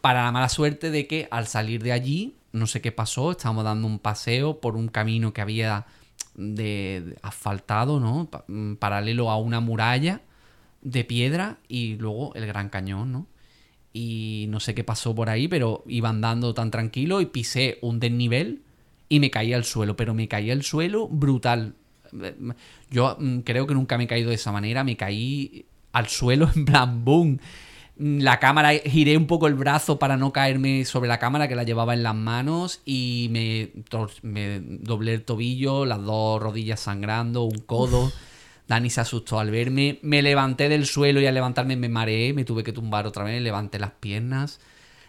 para 0.00 0.24
la 0.24 0.32
mala 0.32 0.48
suerte 0.48 0.90
de 0.90 1.06
que 1.06 1.28
al 1.30 1.46
salir 1.46 1.82
de 1.82 1.92
allí, 1.92 2.36
no 2.52 2.66
sé 2.66 2.80
qué 2.80 2.92
pasó, 2.92 3.32
estábamos 3.32 3.64
dando 3.64 3.86
un 3.86 3.98
paseo 3.98 4.60
por 4.60 4.76
un 4.76 4.88
camino 4.88 5.32
que 5.32 5.40
había 5.40 5.86
de, 6.34 7.16
asfaltado, 7.22 8.00
¿no? 8.00 8.28
Mm, 8.46 8.74
Paralelo 8.76 9.30
a 9.30 9.36
una 9.36 9.60
muralla 9.60 10.22
de 10.82 11.04
piedra 11.04 11.58
y 11.68 11.96
luego 11.96 12.34
el 12.34 12.46
Gran 12.46 12.68
Cañón, 12.68 13.12
¿no? 13.12 13.26
y 13.92 14.46
no 14.50 14.60
sé 14.60 14.74
qué 14.74 14.84
pasó 14.84 15.14
por 15.14 15.28
ahí, 15.28 15.48
pero 15.48 15.82
iba 15.86 16.08
andando 16.08 16.54
tan 16.54 16.70
tranquilo 16.70 17.20
y 17.20 17.26
pisé 17.26 17.78
un 17.82 17.98
desnivel 17.98 18.62
y 19.08 19.20
me 19.20 19.30
caí 19.30 19.52
al 19.52 19.64
suelo, 19.64 19.96
pero 19.96 20.14
me 20.14 20.28
caí 20.28 20.50
al 20.50 20.62
suelo 20.62 21.08
brutal. 21.08 21.74
Yo 22.90 23.16
mm, 23.18 23.40
creo 23.40 23.66
que 23.66 23.74
nunca 23.74 23.98
me 23.98 24.04
he 24.04 24.06
caído 24.06 24.30
de 24.30 24.36
esa 24.36 24.52
manera, 24.52 24.84
me 24.84 24.96
caí 24.96 25.66
al 25.92 26.08
suelo 26.08 26.50
en 26.54 26.64
plan 26.64 27.04
boom. 27.04 27.38
La 27.98 28.38
cámara, 28.38 28.74
giré 28.74 29.16
un 29.16 29.26
poco 29.26 29.48
el 29.48 29.54
brazo 29.54 29.98
para 29.98 30.16
no 30.16 30.32
caerme 30.32 30.84
sobre 30.84 31.08
la 31.08 31.18
cámara 31.18 31.48
que 31.48 31.56
la 31.56 31.64
llevaba 31.64 31.94
en 31.94 32.04
las 32.04 32.14
manos 32.14 32.80
y 32.84 33.26
me, 33.32 33.72
doblé 34.82 35.14
el 35.14 35.24
tobillo, 35.24 35.84
las 35.84 36.00
dos 36.04 36.40
rodillas 36.40 36.78
sangrando, 36.78 37.42
un 37.42 37.58
codo. 37.58 38.12
Dani 38.68 38.88
se 38.88 39.00
asustó 39.00 39.40
al 39.40 39.50
verme. 39.50 39.98
Me 40.02 40.22
levanté 40.22 40.68
del 40.68 40.86
suelo 40.86 41.20
y 41.20 41.26
al 41.26 41.34
levantarme 41.34 41.74
me 41.74 41.88
mareé, 41.88 42.32
me 42.34 42.44
tuve 42.44 42.62
que 42.62 42.72
tumbar 42.72 43.04
otra 43.04 43.24
vez, 43.24 43.42
levanté 43.42 43.80
las 43.80 43.90
piernas. 43.92 44.60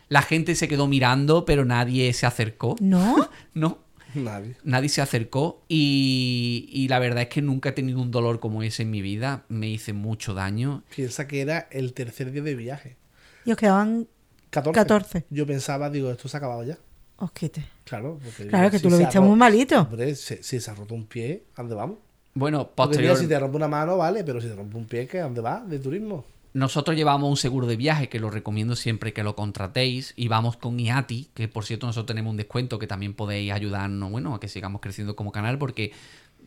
La 0.07 0.23
gente 0.23 0.55
se 0.55 0.67
quedó 0.67 0.87
mirando, 0.87 1.45
pero 1.45 1.65
nadie 1.65 2.11
se 2.13 2.25
acercó. 2.25 2.75
¿No? 2.79 3.29
No, 3.53 3.79
Nadie. 4.15 4.55
nadie 4.63 4.89
se 4.89 5.01
acercó 5.01 5.63
y, 5.67 6.67
y 6.71 6.87
la 6.87 6.99
verdad 6.99 7.23
es 7.23 7.29
que 7.29 7.41
nunca 7.41 7.69
he 7.69 7.71
tenido 7.73 8.01
un 8.01 8.11
dolor 8.11 8.39
como 8.39 8.63
ese 8.63 8.83
en 8.83 8.91
mi 8.91 9.01
vida. 9.01 9.45
Me 9.49 9.69
hice 9.69 9.93
mucho 9.93 10.33
daño. 10.33 10.83
Piensa 10.95 11.27
que 11.27 11.41
era 11.41 11.67
el 11.71 11.93
tercer 11.93 12.31
día 12.31 12.41
de 12.41 12.55
viaje. 12.55 12.97
Y 13.45 13.51
os 13.51 13.57
quedaban 13.57 14.07
14. 14.49 14.73
14. 14.75 15.25
Yo 15.29 15.45
pensaba, 15.45 15.89
digo, 15.89 16.09
esto 16.11 16.27
se 16.27 16.37
ha 16.37 16.39
acabado 16.39 16.63
ya. 16.63 16.77
os 17.17 17.31
quite. 17.31 17.63
Claro. 17.83 18.19
Porque 18.23 18.47
Claro, 18.47 18.69
que 18.71 18.77
si 18.77 18.83
tú 18.83 18.89
lo 18.89 18.97
viste 18.97 19.19
muy 19.19 19.35
malito. 19.37 19.81
Hombre, 19.81 20.15
si, 20.15 20.37
si 20.41 20.59
se 20.59 20.71
ha 20.71 20.73
roto 20.75 20.93
un 20.95 21.05
pie, 21.05 21.43
¿a 21.55 21.61
dónde 21.61 21.75
vamos? 21.75 21.97
Bueno, 22.33 22.69
Porque 22.75 22.97
mira, 22.99 23.13
posterior... 23.13 23.17
si 23.17 23.27
te 23.27 23.39
rompe 23.39 23.57
una 23.57 23.67
mano, 23.67 23.97
vale, 23.97 24.23
pero 24.23 24.39
si 24.39 24.47
te 24.47 24.55
rompe 24.55 24.77
un 24.77 24.85
pie, 24.85 25.07
¿qué? 25.07 25.19
¿a 25.19 25.23
dónde 25.23 25.41
vas? 25.41 25.67
¿De 25.69 25.79
turismo? 25.79 26.25
Nosotros 26.53 26.97
llevamos 26.97 27.29
un 27.29 27.37
seguro 27.37 27.67
de 27.67 27.75
viaje 27.75 28.09
que 28.09 28.19
lo 28.19 28.31
recomiendo 28.31 28.75
siempre 28.75 29.13
que 29.13 29.23
lo 29.23 29.35
contratéis 29.35 30.13
y 30.15 30.27
vamos 30.29 30.57
con 30.57 30.79
IATI, 30.79 31.27
que 31.35 31.47
por 31.47 31.63
cierto 31.63 31.85
nosotros 31.85 32.07
tenemos 32.07 32.31
un 32.31 32.37
descuento 32.37 32.79
que 32.79 32.87
también 32.87 33.13
podéis 33.13 33.51
ayudarnos, 33.51 34.09
bueno, 34.09 34.33
a 34.33 34.39
que 34.39 34.47
sigamos 34.47 34.81
creciendo 34.81 35.15
como 35.15 35.31
canal 35.31 35.59
porque 35.59 35.91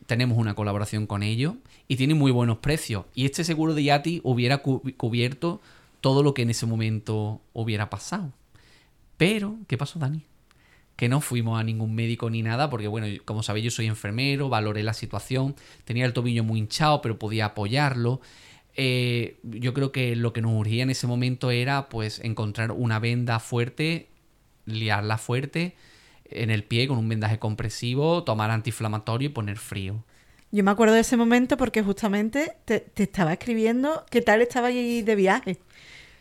tenemos 0.05 0.37
una 0.37 0.55
colaboración 0.55 1.07
con 1.07 1.23
ellos 1.23 1.53
y 1.87 1.95
tiene 1.95 2.15
muy 2.15 2.31
buenos 2.31 2.57
precios. 2.57 3.05
Y 3.15 3.23
este 3.25 3.45
seguro 3.45 3.73
de 3.73 3.83
IATI 3.83 4.19
hubiera 4.25 4.57
cu- 4.57 4.81
cubierto 4.97 5.61
todo 6.01 6.21
lo 6.21 6.33
que 6.33 6.41
en 6.41 6.49
ese 6.49 6.65
momento 6.65 7.39
hubiera 7.53 7.89
pasado. 7.89 8.33
Pero, 9.15 9.55
¿qué 9.67 9.77
pasó, 9.77 9.99
Dani? 9.99 10.23
Que 10.97 11.07
no 11.07 11.21
fuimos 11.21 11.57
a 11.59 11.63
ningún 11.63 11.95
médico 11.95 12.29
ni 12.29 12.43
nada, 12.43 12.69
porque 12.69 12.89
bueno, 12.89 13.07
como 13.23 13.41
sabéis, 13.41 13.65
yo 13.65 13.71
soy 13.71 13.87
enfermero, 13.87 14.49
valoré 14.49 14.83
la 14.83 14.93
situación, 14.93 15.55
tenía 15.85 16.05
el 16.05 16.11
tobillo 16.11 16.43
muy 16.43 16.59
hinchado, 16.59 17.01
pero 17.01 17.17
podía 17.17 17.45
apoyarlo. 17.45 18.19
Eh, 18.75 19.37
yo 19.43 19.73
creo 19.73 19.91
que 19.91 20.15
lo 20.15 20.33
que 20.33 20.41
nos 20.41 20.53
urgía 20.53 20.83
en 20.83 20.89
ese 20.89 21.07
momento 21.07 21.51
era 21.51 21.89
pues 21.89 22.19
encontrar 22.19 22.71
una 22.71 22.99
venda 22.99 23.39
fuerte, 23.39 24.09
liarla 24.65 25.17
fuerte 25.17 25.75
en 26.25 26.49
el 26.49 26.63
pie 26.63 26.87
con 26.87 26.97
un 26.97 27.07
vendaje 27.07 27.39
compresivo, 27.39 28.23
tomar 28.23 28.51
antiinflamatorio 28.51 29.29
y 29.29 29.31
poner 29.31 29.57
frío. 29.57 30.03
Yo 30.51 30.63
me 30.63 30.71
acuerdo 30.71 30.93
de 30.93 31.01
ese 31.01 31.17
momento 31.17 31.57
porque 31.57 31.81
justamente 31.81 32.53
te, 32.65 32.79
te 32.79 33.03
estaba 33.03 33.33
escribiendo 33.33 34.05
qué 34.09 34.21
tal 34.21 34.41
estaba 34.41 34.67
allí 34.67 35.01
de 35.01 35.15
viaje. 35.15 35.57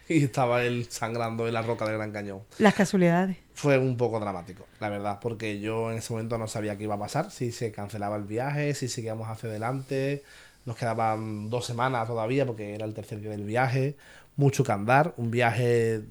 Y 0.09 0.25
estaba 0.25 0.65
él 0.65 0.87
sangrando 0.91 1.47
en 1.47 1.55
la 1.55 1.63
roca 1.63 1.87
del 1.87 1.97
Gran 1.97 2.13
Cañón. 2.13 2.41
Las 2.59 2.75
casualidades. 2.75 3.37
Fue 3.55 3.79
un 3.79 3.97
poco 3.97 4.19
dramático, 4.21 4.67
la 4.81 4.89
verdad, 4.89 5.19
porque 5.21 5.61
yo 5.61 5.91
en 5.91 5.99
ese 5.99 6.13
momento 6.13 6.39
no 6.39 6.49
sabía 6.49 6.77
qué 6.77 6.85
iba 6.85 6.95
a 6.95 6.99
pasar, 6.99 7.31
si 7.31 7.53
se 7.53 7.73
cancelaba 7.73 8.17
el 8.17 8.25
viaje, 8.25 8.75
si 8.75 8.89
seguíamos 8.89 9.29
hacia 9.29 9.49
adelante. 9.51 10.23
Nos 10.65 10.77
quedaban 10.77 11.51
dos 11.51 11.67
semanas 11.67 12.07
todavía 12.07 12.47
porque 12.47 12.75
era 12.75 12.85
el 12.87 12.95
tercer 12.95 13.21
día 13.21 13.31
del 13.31 13.45
viaje, 13.45 13.97
mucho 14.37 14.63
que 14.65 14.73
andar, 14.73 15.15
un 15.17 15.31
viaje 15.31 16.03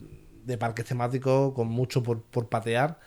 de 0.45 0.57
parques 0.57 0.85
temáticos 0.85 1.53
con 1.53 1.67
mucho 1.67 2.03
por, 2.03 2.21
por 2.21 2.47
patear. 2.49 2.99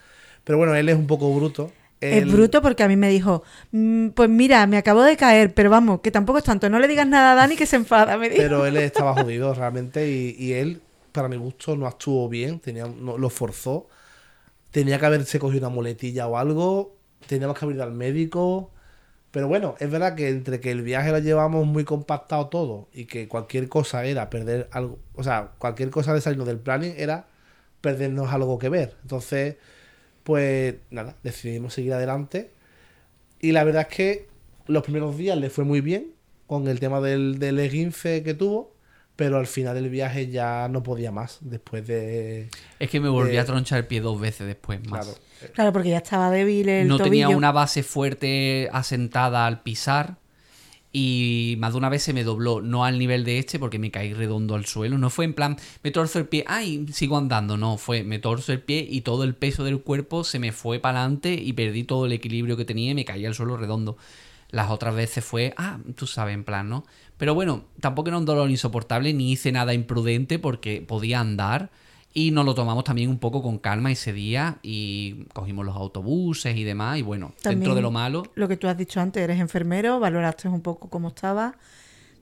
Pero 0.43 0.57
bueno, 0.57 0.75
él 0.75 0.89
es 0.89 0.95
un 0.95 1.07
poco 1.07 1.33
bruto. 1.35 1.71
Es 2.01 2.31
bruto 2.31 2.61
porque 2.61 2.83
a 2.83 2.87
mí 2.87 2.95
me 2.95 3.09
dijo, 3.09 3.41
"Mm, 3.71 4.09
pues 4.09 4.29
mira, 4.29 4.67
me 4.67 4.77
acabo 4.77 5.01
de 5.01 5.17
caer, 5.17 5.53
pero 5.53 5.69
vamos, 5.69 6.01
que 6.01 6.11
tampoco 6.11 6.37
es 6.37 6.43
tanto, 6.43 6.69
no 6.69 6.77
le 6.79 6.87
digas 6.87 7.07
nada 7.07 7.31
a 7.31 7.35
Dani 7.35 7.55
que 7.55 7.65
se 7.65 7.77
enfada, 7.77 8.17
me 8.17 8.29
dijo. 8.29 8.41
Pero 8.41 8.65
él 8.65 8.77
estaba 8.77 9.13
jodido 9.23 9.53
realmente 9.53 10.07
y, 10.09 10.35
y 10.37 10.53
él, 10.53 10.81
para 11.11 11.27
mi 11.29 11.37
gusto, 11.37 11.75
no 11.75 11.87
actuó 11.87 12.27
bien, 12.29 12.59
tenía, 12.59 12.85
no, 12.85 13.17
lo 13.17 13.29
forzó. 13.29 13.87
Tenía 14.71 14.99
que 14.99 15.05
haberse 15.05 15.39
cogido 15.39 15.67
una 15.67 15.73
muletilla 15.73 16.27
o 16.27 16.37
algo, 16.37 16.95
teníamos 17.27 17.57
que 17.57 17.65
haber 17.65 17.77
ido 17.77 17.85
al 17.85 17.93
médico. 17.93 18.71
Pero 19.35 19.49
bueno, 19.49 19.75
es 19.79 19.91
verdad 19.91 20.15
que 20.15 20.29
entre 20.29 20.61
que 20.61 20.71
el 20.71 20.81
viaje 20.81 21.11
lo 21.11 21.19
llevamos 21.19 21.65
muy 21.67 21.83
compactado 21.83 22.47
todo 22.47 22.87
y 22.93 23.03
que 23.03 23.27
cualquier 23.27 23.67
cosa 23.67 24.05
era 24.05 24.29
perder 24.29 24.69
algo, 24.71 24.97
o 25.13 25.23
sea, 25.23 25.51
cualquier 25.57 25.89
cosa 25.89 26.13
de 26.13 26.21
salirnos 26.21 26.47
del 26.47 26.57
planning 26.57 26.93
era 26.95 27.27
perdernos 27.81 28.31
algo 28.31 28.57
que 28.57 28.69
ver. 28.69 28.95
Entonces, 29.01 29.57
pues 30.23 30.75
nada, 30.89 31.17
decidimos 31.21 31.73
seguir 31.73 31.91
adelante. 31.91 32.51
Y 33.41 33.51
la 33.51 33.65
verdad 33.65 33.87
es 33.89 33.93
que 33.97 34.27
los 34.67 34.83
primeros 34.83 35.17
días 35.17 35.37
le 35.37 35.49
fue 35.49 35.65
muy 35.65 35.81
bien 35.81 36.13
con 36.47 36.69
el 36.69 36.79
tema 36.79 37.01
del, 37.01 37.37
del 37.37 37.59
esguince 37.59 38.23
que 38.23 38.35
tuvo, 38.35 38.71
pero 39.15 39.37
al 39.37 39.47
final 39.47 39.75
del 39.75 39.89
viaje 39.89 40.29
ya 40.29 40.67
no 40.67 40.83
podía 40.83 41.11
más 41.11 41.37
después 41.41 41.87
de... 41.87 42.49
Es 42.79 42.89
que 42.89 42.99
me 42.99 43.09
volví 43.09 43.37
a 43.37 43.45
tronchar 43.45 43.79
el 43.79 43.87
pie 43.87 44.01
dos 44.01 44.19
veces 44.19 44.45
después 44.47 44.85
más. 44.87 45.05
Claro, 45.05 45.19
Claro, 45.53 45.73
porque 45.73 45.89
ya 45.89 45.97
estaba 45.97 46.29
débil 46.31 46.69
el 46.69 46.87
no 46.87 46.97
tobillo. 46.97 47.11
tenía 47.11 47.29
una 47.29 47.51
base 47.51 47.83
fuerte 47.83 48.69
asentada 48.71 49.45
al 49.45 49.61
pisar 49.61 50.17
y 50.91 51.55
más 51.59 51.73
de 51.73 51.77
una 51.77 51.89
vez 51.89 52.03
se 52.03 52.13
me 52.13 52.23
dobló, 52.23 52.61
no 52.61 52.85
al 52.85 52.97
nivel 52.97 53.25
de 53.25 53.37
este 53.37 53.59
porque 53.59 53.79
me 53.79 53.91
caí 53.91 54.13
redondo 54.13 54.55
al 54.55 54.65
suelo, 54.65 54.97
no 54.97 55.09
fue 55.09 55.25
en 55.25 55.33
plan 55.33 55.57
me 55.83 55.91
torzo 55.91 56.19
el 56.19 56.27
pie, 56.27 56.45
ay, 56.47 56.85
sigo 56.93 57.17
andando, 57.17 57.57
no, 57.57 57.77
fue 57.77 58.03
me 58.03 58.17
torzo 58.17 58.53
el 58.53 58.61
pie 58.61 58.87
y 58.89 59.01
todo 59.01 59.25
el 59.25 59.35
peso 59.35 59.65
del 59.65 59.81
cuerpo 59.81 60.23
se 60.23 60.39
me 60.39 60.53
fue 60.53 60.79
para 60.79 61.01
adelante 61.01 61.33
y 61.33 61.51
perdí 61.53 61.83
todo 61.83 62.05
el 62.05 62.13
equilibrio 62.13 62.55
que 62.55 62.63
tenía 62.63 62.91
y 62.91 62.95
me 62.95 63.05
caí 63.05 63.25
al 63.25 63.35
suelo 63.35 63.57
redondo. 63.57 63.97
Las 64.51 64.69
otras 64.69 64.95
veces 64.95 65.25
fue, 65.25 65.53
ah, 65.57 65.79
tú 65.95 66.07
sabes, 66.07 66.33
en 66.33 66.45
plan, 66.45 66.69
¿no? 66.69 66.85
Pero 67.17 67.33
bueno, 67.33 67.63
tampoco 67.79 68.09
era 68.09 68.17
un 68.17 68.25
dolor 68.25 68.49
insoportable 68.49 69.13
ni 69.13 69.31
hice 69.31 69.51
nada 69.51 69.73
imprudente 69.73 70.39
porque 70.39 70.81
podía 70.81 71.19
andar. 71.19 71.69
Y 72.17 72.31
nos 72.31 72.45
lo 72.45 72.55
tomamos 72.55 72.85
también 72.85 73.09
un 73.09 73.19
poco 73.19 73.41
con 73.43 73.57
calma 73.57 73.91
ese 73.91 74.13
día 74.13 74.57
y 74.63 75.25
cogimos 75.33 75.65
los 75.65 75.75
autobuses 75.75 76.55
y 76.55 76.63
demás. 76.63 76.97
Y 76.97 77.01
bueno, 77.01 77.33
dentro 77.43 77.75
de 77.75 77.81
lo 77.81 77.91
malo, 77.91 78.23
Lo 78.35 78.47
que 78.47 78.55
tú 78.55 78.67
has 78.69 78.77
dicho 78.77 79.01
antes, 79.01 79.21
eres 79.21 79.37
enfermero, 79.39 79.99
valoraste 79.99 80.47
un 80.47 80.61
poco 80.61 80.89
cómo 80.89 81.09
estaba, 81.09 81.55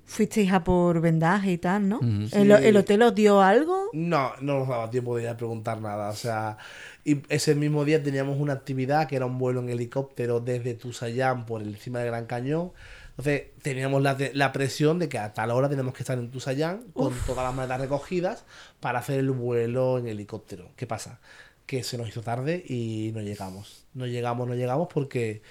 fuisteis 0.05 0.51
a 0.51 0.63
por 0.63 0.99
vendaje 0.99 1.51
y 1.51 1.57
tal, 1.59 1.87
¿no? 1.89 1.97
Ujú. 1.97 2.07
¿El, 2.07 2.57
Sí. 2.57 2.65
el 2.65 2.75
hotel 2.77 3.03
os 3.03 3.13
dio 3.13 3.39
algo? 3.41 3.89
No, 3.93 4.31
no 4.41 4.59
nos 4.59 4.67
daba 4.67 4.89
tiempo 4.89 5.15
de 5.15 5.23
ir 5.23 5.29
a 5.29 5.37
preguntar 5.37 5.79
nada. 5.79 6.09
O 6.09 6.15
sea, 6.15 6.57
y 7.05 7.21
ese 7.29 7.53
mismo 7.53 7.85
día 7.85 8.01
teníamos 8.01 8.39
una 8.39 8.53
actividad 8.53 9.07
que 9.07 9.15
era 9.15 9.27
un 9.27 9.37
vuelo 9.37 9.59
en 9.59 9.69
helicóptero 9.69 10.39
desde 10.39 10.73
Tusayán 10.73 11.45
por 11.45 11.61
encima 11.61 11.99
del 11.99 12.07
Gran 12.07 12.25
Cañón. 12.25 12.71
Entonces 13.17 13.51
teníamos 13.61 14.01
la, 14.01 14.17
la 14.33 14.51
presión 14.51 14.97
de 14.97 15.07
que 15.07 15.19
a 15.19 15.33
tal 15.33 15.51
hora 15.51 15.69
tenemos 15.69 15.93
que 15.93 16.01
estar 16.01 16.17
en 16.17 16.31
Tusayán 16.31 16.85
con 16.93 17.13
todas 17.27 17.45
las 17.45 17.53
maletas 17.53 17.79
recogidas 17.81 18.45
para 18.79 18.99
hacer 18.99 19.19
el 19.19 19.29
vuelo 19.31 19.99
en 19.99 20.07
helicóptero. 20.07 20.71
¿Qué 20.75 20.87
pasa? 20.87 21.19
Que 21.67 21.83
se 21.83 21.97
nos 21.97 22.09
hizo 22.09 22.21
tarde 22.21 22.63
y 22.67 23.11
no 23.13 23.21
llegamos. 23.21 23.85
No 23.93 24.07
llegamos, 24.07 24.47
no 24.47 24.55
llegamos 24.55 24.87
porque 24.91 25.43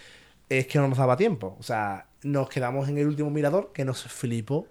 es 0.49 0.67
que 0.67 0.79
no 0.79 0.89
nos 0.89 0.99
daba 0.99 1.17
tiempo. 1.17 1.57
O 1.61 1.63
sea, 1.63 2.09
nos 2.23 2.49
quedamos 2.49 2.89
en 2.89 2.99
el 2.99 3.07
último 3.07 3.31
mirador 3.31 3.73
que 3.73 3.85
nos 3.85 4.03
flipó 4.05 4.67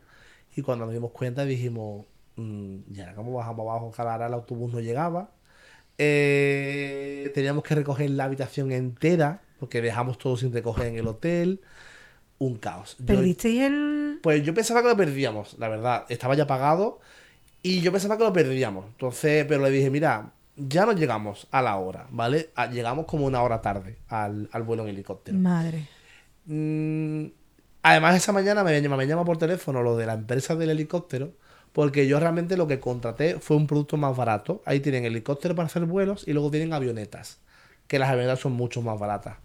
y 0.56 0.62
cuando 0.62 0.86
nos 0.86 0.94
dimos 0.94 1.12
cuenta 1.12 1.46
dijimos, 1.46 2.06
"Mm, 2.36 2.80
ya 2.92 3.16
como 3.16 3.34
bajamos 3.34 3.62
abajo, 3.70 3.92
cada 3.92 4.16
hora 4.16 4.28
el 4.28 4.34
autobús 4.34 4.74
no 4.74 4.80
llegaba. 4.82 5.32
Eh, 5.98 7.32
teníamos 7.34 7.64
que 7.64 7.76
recoger 7.76 8.10
la 8.12 8.26
habitación 8.26 8.72
entera 8.72 9.42
porque 9.60 9.82
dejamos 9.82 10.18
todo 10.18 10.36
sin 10.38 10.52
recoger 10.54 10.88
en 10.88 10.98
el 10.98 11.08
hotel. 11.08 11.62
Un 12.42 12.56
caos. 12.58 12.96
Yo- 13.00 13.06
¿Perdisteis 13.06 13.62
el...? 13.62 14.20
pues 14.24 14.44
yo 14.44 14.54
pensaba 14.54 14.82
que 14.82 14.88
lo 14.90 14.98
perdíamos, 14.98 15.56
la 15.60 15.68
verdad. 15.70 16.06
Estaba 16.10 16.34
ya 16.36 16.48
pagado 16.48 17.00
y 17.62 17.82
yo 17.82 17.92
pensaba 17.92 18.18
que 18.18 18.24
lo 18.24 18.34
perdíamos. 18.34 18.86
Entonces, 18.88 19.46
pero 19.48 19.62
le 19.64 19.70
dije, 19.70 19.90
mira, 19.92 20.32
ya 20.56 20.86
no 20.88 20.94
llegamos 20.94 21.48
a 21.52 21.62
la 21.62 21.76
hora, 21.78 22.08
¿vale? 22.10 22.50
Ah, 22.56 22.66
Llegamos 22.68 23.06
como 23.06 23.26
una 23.28 23.42
hora 23.44 23.62
tarde 23.62 23.98
al, 24.08 24.50
al 24.52 24.64
vuelo 24.64 24.84
en 24.84 24.90
helicóptero. 24.90 25.38
Madre. 25.38 25.88
Mm, 26.46 27.26
además, 27.84 28.16
esa 28.16 28.32
mañana 28.32 28.64
me 28.64 28.80
llama, 28.82 28.98
me 28.98 29.08
llama 29.08 29.26
por 29.26 29.38
teléfono 29.38 29.84
lo 29.84 29.96
de 29.98 30.06
la 30.08 30.14
empresa 30.14 30.56
del 30.56 30.72
helicóptero, 30.72 31.34
porque 31.74 32.08
yo 32.08 32.20
realmente 32.20 32.58
lo 32.58 32.68
que 32.68 32.80
contraté 32.80 33.40
fue 33.40 33.56
un 33.58 33.68
producto 33.68 33.98
más 33.98 34.16
barato. 34.18 34.62
Ahí 34.66 34.80
tienen 34.80 35.06
helicóptero 35.06 35.56
para 35.56 35.68
hacer 35.68 35.86
vuelos 35.86 36.28
y 36.28 36.34
luego 36.34 36.50
tienen 36.52 36.74
avionetas, 36.74 37.40
que 37.88 38.00
las 38.00 38.10
avionetas 38.10 38.40
son 38.40 38.54
mucho 38.54 38.82
más 38.82 39.00
baratas. 39.00 39.38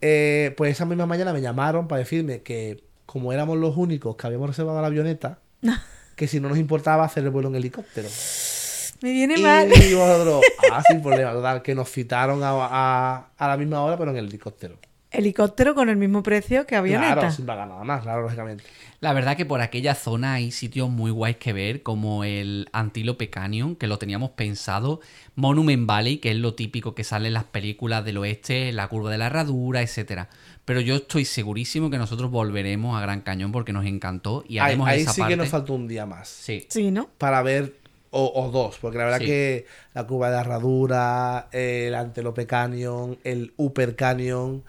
Eh, 0.00 0.54
pues 0.56 0.72
esa 0.72 0.84
misma 0.86 1.06
mañana 1.06 1.32
me 1.32 1.40
llamaron 1.40 1.86
para 1.88 1.98
decirme 2.00 2.42
que 2.42 2.82
como 3.06 3.32
éramos 3.32 3.58
los 3.58 3.76
únicos 3.76 4.16
que 4.16 4.26
habíamos 4.26 4.48
reservado 4.48 4.80
la 4.80 4.86
avioneta, 4.86 5.38
que 6.16 6.26
si 6.28 6.40
no 6.40 6.48
nos 6.48 6.58
importaba 6.58 7.04
hacer 7.04 7.24
el 7.24 7.30
vuelo 7.30 7.48
en 7.48 7.56
helicóptero. 7.56 8.08
Me 9.02 9.12
viene 9.12 9.34
Y 9.38 9.42
mal. 9.42 9.68
nosotros, 9.68 10.42
ah, 10.70 10.82
sin 10.86 11.02
problema, 11.02 11.32
total, 11.32 11.62
que 11.62 11.74
nos 11.74 11.90
citaron 11.90 12.42
a, 12.42 12.50
a- 12.50 13.30
a 13.38 13.48
la 13.48 13.56
misma 13.56 13.82
hora, 13.82 13.96
pero 13.96 14.10
en 14.10 14.18
el 14.18 14.26
helicóptero. 14.26 14.76
Helicóptero 15.12 15.74
con 15.74 15.88
el 15.88 15.96
mismo 15.96 16.22
precio 16.22 16.66
que 16.66 16.76
avioneta. 16.76 17.14
Claro, 17.14 17.30
sin 17.32 17.44
pagar 17.46 17.66
nada 17.68 17.82
más, 17.82 18.02
claro, 18.02 18.22
lógicamente. 18.22 18.62
La 19.00 19.12
verdad 19.12 19.36
que 19.36 19.44
por 19.46 19.60
aquella 19.60 19.94
zona 19.94 20.34
hay 20.34 20.52
sitios 20.52 20.88
muy 20.90 21.10
guays 21.10 21.36
que 21.38 21.52
ver, 21.52 21.82
como 21.82 22.22
el 22.22 22.68
Antílope 22.72 23.28
Canyon, 23.30 23.74
que 23.74 23.86
lo 23.86 23.98
teníamos 23.98 24.30
pensado, 24.30 25.00
Monument 25.34 25.86
Valley, 25.86 26.18
que 26.18 26.30
es 26.30 26.36
lo 26.36 26.54
típico 26.54 26.94
que 26.94 27.02
sale 27.02 27.28
en 27.28 27.34
las 27.34 27.44
películas 27.44 28.04
del 28.04 28.18
oeste, 28.18 28.72
la 28.72 28.86
curva 28.88 29.10
de 29.10 29.18
la 29.18 29.26
herradura, 29.26 29.82
etcétera. 29.82 30.28
Pero 30.64 30.80
yo 30.80 30.96
estoy 30.96 31.24
segurísimo 31.24 31.90
que 31.90 31.98
nosotros 31.98 32.30
volveremos 32.30 32.96
a 32.96 33.00
Gran 33.00 33.22
Cañón 33.22 33.50
porque 33.50 33.72
nos 33.72 33.86
encantó 33.86 34.44
y 34.46 34.58
Ahí, 34.58 34.66
haremos 34.66 34.86
ahí 34.88 35.00
esa 35.00 35.12
sí 35.12 35.20
parte. 35.22 35.32
que 35.32 35.36
nos 35.38 35.48
faltó 35.48 35.72
un 35.72 35.88
día 35.88 36.06
más. 36.06 36.28
Sí. 36.28 36.66
Sí, 36.68 36.90
¿no? 36.92 37.08
Para 37.18 37.42
ver, 37.42 37.74
o, 38.10 38.30
o 38.34 38.50
dos, 38.50 38.78
porque 38.80 38.98
la 38.98 39.04
verdad 39.04 39.18
Sí. 39.20 39.26
que 39.26 39.66
la 39.94 40.06
curva 40.06 40.28
de 40.28 40.34
la 40.36 40.40
herradura, 40.42 41.48
el 41.50 41.94
Antelope 41.96 42.46
Canyon, 42.46 43.18
el 43.24 43.54
Upper 43.56 43.96
Canyon, 43.96 44.62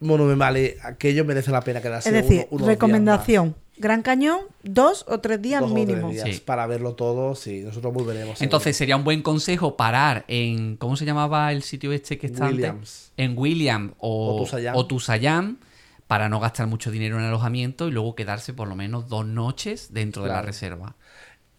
Monument 0.00 0.38
Valley, 0.38 0.74
aquello 0.82 1.24
merece 1.24 1.50
la 1.50 1.60
pena 1.62 1.80
quedarse 1.80 2.08
Es 2.10 2.14
decir, 2.14 2.40
uno- 2.40 2.46
unos 2.50 2.60
días 2.66 2.68
recomendación. 2.74 3.54
Gran 3.78 4.00
Cañón, 4.02 4.38
dos 4.62 5.04
o 5.06 5.20
tres 5.20 5.42
días 5.42 5.60
dos 5.60 5.70
o 5.70 5.74
tres 5.74 5.86
mínimo. 5.86 6.10
días 6.10 6.28
Sí. 6.34 6.40
Para 6.42 6.66
verlo 6.66 6.94
todo, 6.94 7.34
sí, 7.34 7.60
nosotros 7.60 7.92
volveremos. 7.92 8.40
Entonces 8.40 8.74
sería 8.74 8.96
un 8.96 9.04
buen 9.04 9.22
consejo 9.22 9.76
parar 9.76 10.24
en. 10.28 10.76
¿Cómo 10.78 10.96
se 10.96 11.04
llamaba 11.04 11.52
el 11.52 11.62
sitio 11.62 11.92
este 11.92 12.16
que 12.16 12.26
está 12.28 12.44
antes? 12.46 12.56
Williams. 12.56 13.12
En 13.18 13.34
William 13.36 13.92
o, 13.98 14.46
O 14.74 14.86
Tusayán, 14.86 15.58
para 16.06 16.30
no 16.30 16.40
gastar 16.40 16.66
mucho 16.68 16.90
dinero 16.90 17.18
en 17.18 17.24
alojamiento 17.26 17.86
y 17.88 17.90
luego 17.90 18.14
quedarse 18.14 18.54
por 18.54 18.66
lo 18.66 18.76
menos 18.76 19.08
dos 19.08 19.26
noches 19.26 19.92
dentro 19.92 20.22
de 20.22 20.30
la 20.30 20.40
reserva. 20.40 20.94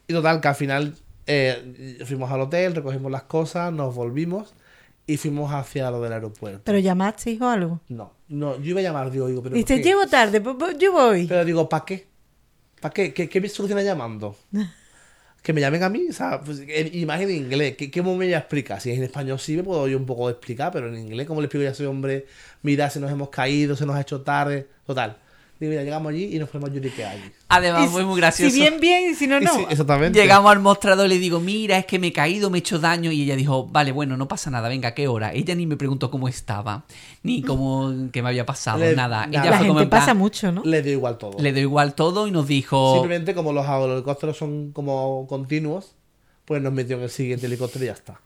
Y 0.08 0.14
total, 0.14 0.42
que 0.42 0.48
al 0.48 0.56
final 0.56 0.96
eh, 1.28 2.00
fuimos 2.06 2.32
al 2.32 2.42
hotel, 2.42 2.74
recogimos 2.74 3.12
las 3.12 3.24
cosas, 3.24 3.72
nos 3.72 3.94
volvimos 3.94 4.56
y 5.06 5.18
fuimos 5.18 5.54
hacia 5.54 5.92
lo 5.92 6.02
del 6.02 6.14
aeropuerto. 6.14 6.62
Pero 6.64 6.80
llamasteis 6.80 7.40
o 7.42 7.48
algo. 7.50 7.80
No, 7.90 8.14
no, 8.30 8.56
yo 8.58 8.70
iba 8.72 8.80
a 8.80 8.84
llamar, 8.84 9.12
digo, 9.12 9.28
digo 9.28 9.42
pero 9.42 9.54
¿por 9.54 9.60
Dice, 9.60 9.78
qué? 9.78 9.84
llego 9.84 10.08
tarde, 10.08 10.42
pues, 10.42 10.56
pues, 10.60 10.78
yo 10.78 10.92
voy. 10.92 11.26
Pero 11.28 11.46
digo, 11.46 11.70
¿para 11.70 11.86
qué? 11.86 12.08
¿Para 12.82 12.94
qué? 12.94 13.14
¿Qué, 13.14 13.30
qué 13.30 13.42
me 13.42 13.50
soluciona 13.50 13.84
llamando? 13.84 14.38
Que 15.44 15.54
me 15.54 15.62
llamen 15.62 15.82
a 15.84 15.90
mí, 15.90 16.08
o 16.10 16.14
sea, 16.14 16.42
pues, 16.42 16.60
en- 16.68 16.94
y 16.94 17.06
más 17.06 17.22
en 17.22 17.30
inglés. 17.32 17.78
¿Qué, 17.78 17.90
¿Qué 17.90 18.02
me 18.02 18.34
a 18.36 18.40
explicar? 18.40 18.82
Si 18.82 18.92
es 18.92 18.98
en 18.98 19.04
español 19.04 19.40
sí 19.40 19.56
me 19.56 19.64
puedo 19.64 19.88
yo 19.88 19.98
un 19.98 20.06
poco 20.06 20.30
explicar, 20.30 20.72
pero 20.74 20.88
en 20.90 20.98
inglés, 20.98 21.26
¿cómo 21.28 21.40
le 21.42 21.46
explico 21.46 21.64
yo 21.64 21.70
a 21.70 21.72
ese 21.72 21.88
hombre? 21.88 22.26
Mira, 22.64 22.90
se 22.90 23.00
nos 23.00 23.12
hemos 23.12 23.30
caído, 23.30 23.76
se 23.76 23.86
nos 23.86 23.96
ha 23.96 24.02
hecho 24.02 24.22
tarde. 24.22 24.68
Total. 24.86 25.18
Digo, 25.60 25.72
mira, 25.72 25.84
llegamos 25.84 26.12
allí 26.12 26.36
y 26.36 26.40
nos 26.40 26.50
fuimos 26.50 26.70
a 26.70 26.74
allí. 26.74 27.32
Además, 27.50 27.90
fue 27.90 28.04
muy 28.04 28.18
gracioso. 28.20 28.54
Si 28.54 28.60
bien, 28.60 28.80
bien, 28.80 29.12
y 29.12 29.16
si 29.16 29.26
no, 29.26 29.40
no. 29.40 29.52
sí, 29.56 29.66
exactamente. 29.70 30.20
Llegamos 30.20 30.52
al 30.52 30.60
mostrador 30.60 31.08
y 31.08 31.10
le 31.10 31.18
digo, 31.20 31.40
mira, 31.40 31.78
es 31.80 31.86
que 31.86 31.98
me 31.98 32.08
he 32.08 32.14
caído, 32.14 32.50
me 32.52 32.58
he 32.58 32.60
hecho 32.60 32.78
daño. 32.78 33.12
Y 33.12 33.24
ella 33.24 33.36
dijo, 33.36 33.66
vale, 33.66 33.92
bueno, 33.92 34.18
no 34.18 34.28
pasa 34.28 34.52
nada, 34.52 34.70
venga, 34.70 34.94
¿qué 34.94 35.08
hora? 35.08 35.34
Ella 35.34 35.56
ni 35.56 35.66
me 35.66 35.76
preguntó 35.76 36.12
cómo 36.12 36.28
estaba, 36.28 36.86
ni 37.24 37.42
cómo 37.42 37.92
qué 38.12 38.22
me 38.22 38.30
había 38.30 38.46
pasado, 38.46 38.80
Le- 38.80 38.96
nada. 38.96 39.26
nada. 39.26 39.42
Ella 39.42 39.52
La 39.52 39.58
fue 39.58 39.68
como 39.68 39.80
gente 39.80 39.84
en 39.86 39.90
plan, 39.90 40.02
pasa 40.02 40.14
mucho, 40.14 40.52
¿no? 40.52 40.64
Le 40.64 40.84
dio 40.84 40.94
igual 40.94 41.18
todo. 41.18 41.40
Le 41.40 41.52
dio 41.54 41.64
igual 41.64 41.96
todo 41.96 42.28
y 42.28 42.32
nos 42.32 42.48
dijo, 42.48 42.94
Simplemente 42.94 43.34
como 43.34 43.52
los 43.52 43.66
helicópteros 43.68 44.38
son 44.38 44.72
como 44.74 45.26
continuos, 45.28 45.96
pues 46.46 46.62
nos 46.62 46.72
metió 46.72 46.98
en 46.98 47.04
el 47.04 47.10
siguiente 47.10 47.48
helicóptero 47.48 47.84
y 47.86 47.88
ya 47.88 47.94
está. 47.94 48.20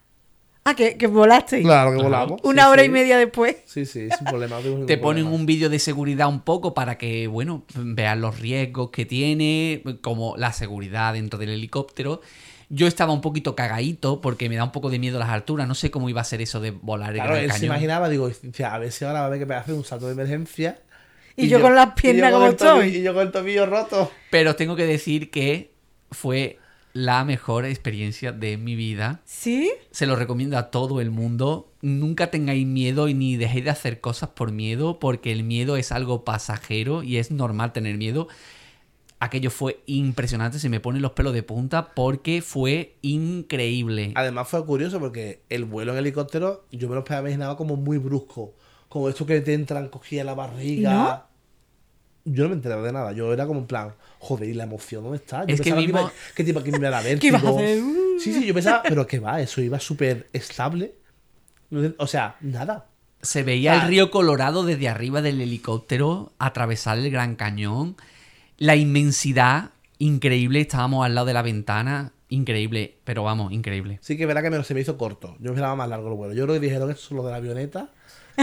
Ah, 0.64 0.76
que, 0.76 0.96
que 0.96 1.08
volasteis. 1.08 1.66
Claro 1.66 1.92
que 1.98 2.04
volamos. 2.04 2.40
Una 2.44 2.64
sí, 2.66 2.70
hora 2.70 2.82
sí. 2.84 2.88
y 2.88 2.92
media 2.92 3.18
después. 3.18 3.58
Sí, 3.66 3.86
sí, 3.86 4.08
sin 4.16 4.28
problema. 4.28 4.58
no 4.58 4.62
tuvimos 4.62 4.86
te 4.86 4.98
ponen 4.98 5.24
problema. 5.24 5.40
un 5.42 5.46
vídeo 5.48 5.70
de 5.70 5.80
seguridad 5.80 6.28
un 6.30 6.42
poco 6.42 6.74
para 6.76 6.98
que, 7.00 7.26
bueno, 7.28 7.64
vean 7.74 8.22
los 8.22 8.40
riesgos 8.40 8.92
que 8.92 9.06
tiene, 9.06 9.82
como 10.02 10.38
la 10.38 10.54
seguridad 10.54 11.14
dentro 11.14 11.40
del 11.40 11.50
helicóptero. 11.50 12.22
Yo 12.70 12.86
estaba 12.88 13.12
un 13.12 13.22
poquito 13.22 13.56
cagadito 13.56 14.22
porque 14.22 14.48
me 14.50 14.56
da 14.56 14.64
un 14.64 14.72
poco 14.72 14.90
de 14.92 15.00
miedo 15.00 15.18
las 15.20 15.30
alturas. 15.30 15.68
No 15.68 15.76
sé 15.76 15.90
cómo 15.92 16.08
iba 16.10 16.22
a 16.22 16.24
ser 16.26 16.42
eso 16.42 16.60
de 16.62 16.72
volar 16.72 17.10
el 17.10 17.16
Claro, 17.16 17.32
Gran 17.32 17.44
él 17.44 17.52
se 17.52 17.58
Cañón. 17.58 17.66
imaginaba, 17.76 18.08
digo, 18.10 18.30
a 18.66 18.78
ver 18.78 18.92
si 18.92 19.04
ahora 19.04 19.20
va 19.22 19.26
a 19.26 19.28
haber 19.28 19.46
que 19.46 19.54
hacer 19.54 19.74
un 19.74 19.84
salto 19.84 20.06
de 20.06 20.14
emergencia. 20.14 20.80
Y 21.36 21.48
yo 21.48 21.60
con 21.60 21.76
las 21.76 21.94
piernas 21.94 22.30
y 22.30 22.32
yo 22.34 22.40
con 22.40 22.40
como 22.40 22.52
el 22.52 22.58
tobillo- 22.58 22.84
estoy. 22.86 22.98
Y 23.00 23.04
yo 23.04 23.14
con 23.14 23.24
el 23.24 23.32
tobillo 23.32 23.66
roto. 23.66 24.12
Pero 24.30 24.56
tengo 24.56 24.76
que 24.76 24.86
decir 24.86 25.32
que 25.32 25.74
fue 26.12 26.60
la 26.94 27.24
mejor 27.26 27.66
experiencia 27.66 28.32
de 28.32 28.58
mi 28.58 28.76
vida. 28.76 29.22
¿Sí? 29.26 29.72
Se 29.92 30.06
lo 30.06 30.16
recomiendo 30.16 30.58
a 30.58 30.72
todo 30.72 31.02
el 31.02 31.12
mundo. 31.12 31.72
Nunca 31.82 32.32
tengáis 32.32 32.66
miedo 32.66 33.08
y 33.08 33.14
ni 33.14 33.38
dejéis 33.38 33.66
de 33.66 33.72
hacer 33.72 34.02
cosas 34.02 34.30
por 34.30 34.52
miedo, 34.52 35.00
porque 35.00 35.32
el 35.32 35.44
miedo 35.44 35.78
es 35.78 35.92
algo 35.92 36.24
pasajero 36.24 37.04
y 37.04 37.18
es 37.18 37.32
normal 37.32 37.74
tener 37.74 37.98
miedo. 37.98 38.28
Aquello 39.20 39.52
fue 39.52 39.84
impresionante, 39.86 40.58
se 40.58 40.68
me 40.68 40.80
ponen 40.80 41.04
los 41.04 41.12
pelos 41.12 41.34
de 41.34 41.44
punta 41.44 41.94
porque 41.94 42.42
fue 42.42 42.96
increíble. 43.04 44.14
Además 44.16 44.48
fue 44.48 44.66
curioso 44.66 45.00
porque 45.00 45.44
el 45.50 45.66
vuelo 45.66 45.92
en 45.92 46.00
helicóptero 46.00 46.66
yo 46.72 46.90
me 46.90 46.96
lo 46.96 47.06
imaginaba 47.08 47.56
como 47.56 47.76
muy 47.76 48.00
brusco. 48.00 48.56
Como 48.90 49.10
esto 49.10 49.26
que 49.28 49.40
te 49.42 49.54
entran 49.54 49.90
cogía 49.90 50.24
la 50.24 50.34
barriga. 50.34 51.28
Yo 52.26 52.44
no 52.44 52.50
me 52.50 52.56
enteraba 52.56 52.84
de 52.84 52.92
nada. 52.92 53.12
Yo 53.14 53.34
era 53.34 53.48
como 53.48 53.60
en 53.62 53.68
plan, 53.68 53.94
joder, 54.20 54.50
¿y 54.50 54.54
la 54.54 54.64
emoción 54.64 55.04
dónde 55.04 55.18
está? 55.18 55.46
Yo 55.46 55.56
Es 55.56 55.62
que 55.62 55.70
iba- 55.70 56.12
tipo 56.36 56.64
que 56.64 56.72
me 56.72 56.78
iba 56.78 56.88
a 56.88 56.92
dar 56.92 57.20
¿Qué 57.20 57.28
ibas 57.28 57.44
a 57.44 57.52
vértigo. 57.52 57.88
Uh. 57.88 58.20
Sí, 58.20 58.34
sí, 58.34 58.46
yo 58.46 58.54
pensaba, 58.54 58.84
pero 58.84 59.08
que 59.08 59.20
va, 59.20 59.42
eso 59.42 59.62
iba 59.62 59.80
súper 59.80 60.30
estable. 60.34 60.94
O 61.98 62.08
sea, 62.08 62.36
nada. 62.42 62.88
Se 63.22 63.44
veía 63.44 63.76
el 63.76 63.88
río 63.88 64.12
Colorado 64.12 64.64
desde 64.64 64.90
arriba 64.90 65.22
del 65.22 65.42
helicóptero, 65.42 66.34
atravesar 66.40 66.98
el 66.98 67.10
Gran 67.12 67.36
Cañón, 67.36 67.96
la 68.58 68.76
inmensidad, 68.76 69.70
increíble, 70.00 70.62
estábamos 70.62 71.06
al 71.06 71.16
lado 71.16 71.28
de 71.28 71.34
la 71.34 71.42
ventana, 71.44 72.14
increíble, 72.30 72.98
pero 73.04 73.24
vamos, 73.24 73.52
increíble. 73.52 74.00
Sí 74.02 74.18
que 74.18 74.24
es 74.24 74.28
verdad 74.28 74.42
que 74.42 74.50
me, 74.50 74.64
se 74.64 74.74
me 74.74 74.82
hizo 74.82 74.98
corto. 74.98 75.36
Yo 75.40 75.46
me 75.46 75.52
esperaba 75.52 75.76
más 75.76 75.90
largo 75.90 76.10
el 76.10 76.16
vuelo. 76.16 76.34
Yo 76.34 76.46
creo 76.46 76.56
que 76.56 76.66
dijeron 76.66 76.88
que 76.88 76.94
esto 76.94 77.06
es 77.06 77.12
lo 77.12 77.24
de 77.24 77.32
la 77.32 77.38
avioneta. 77.38 77.90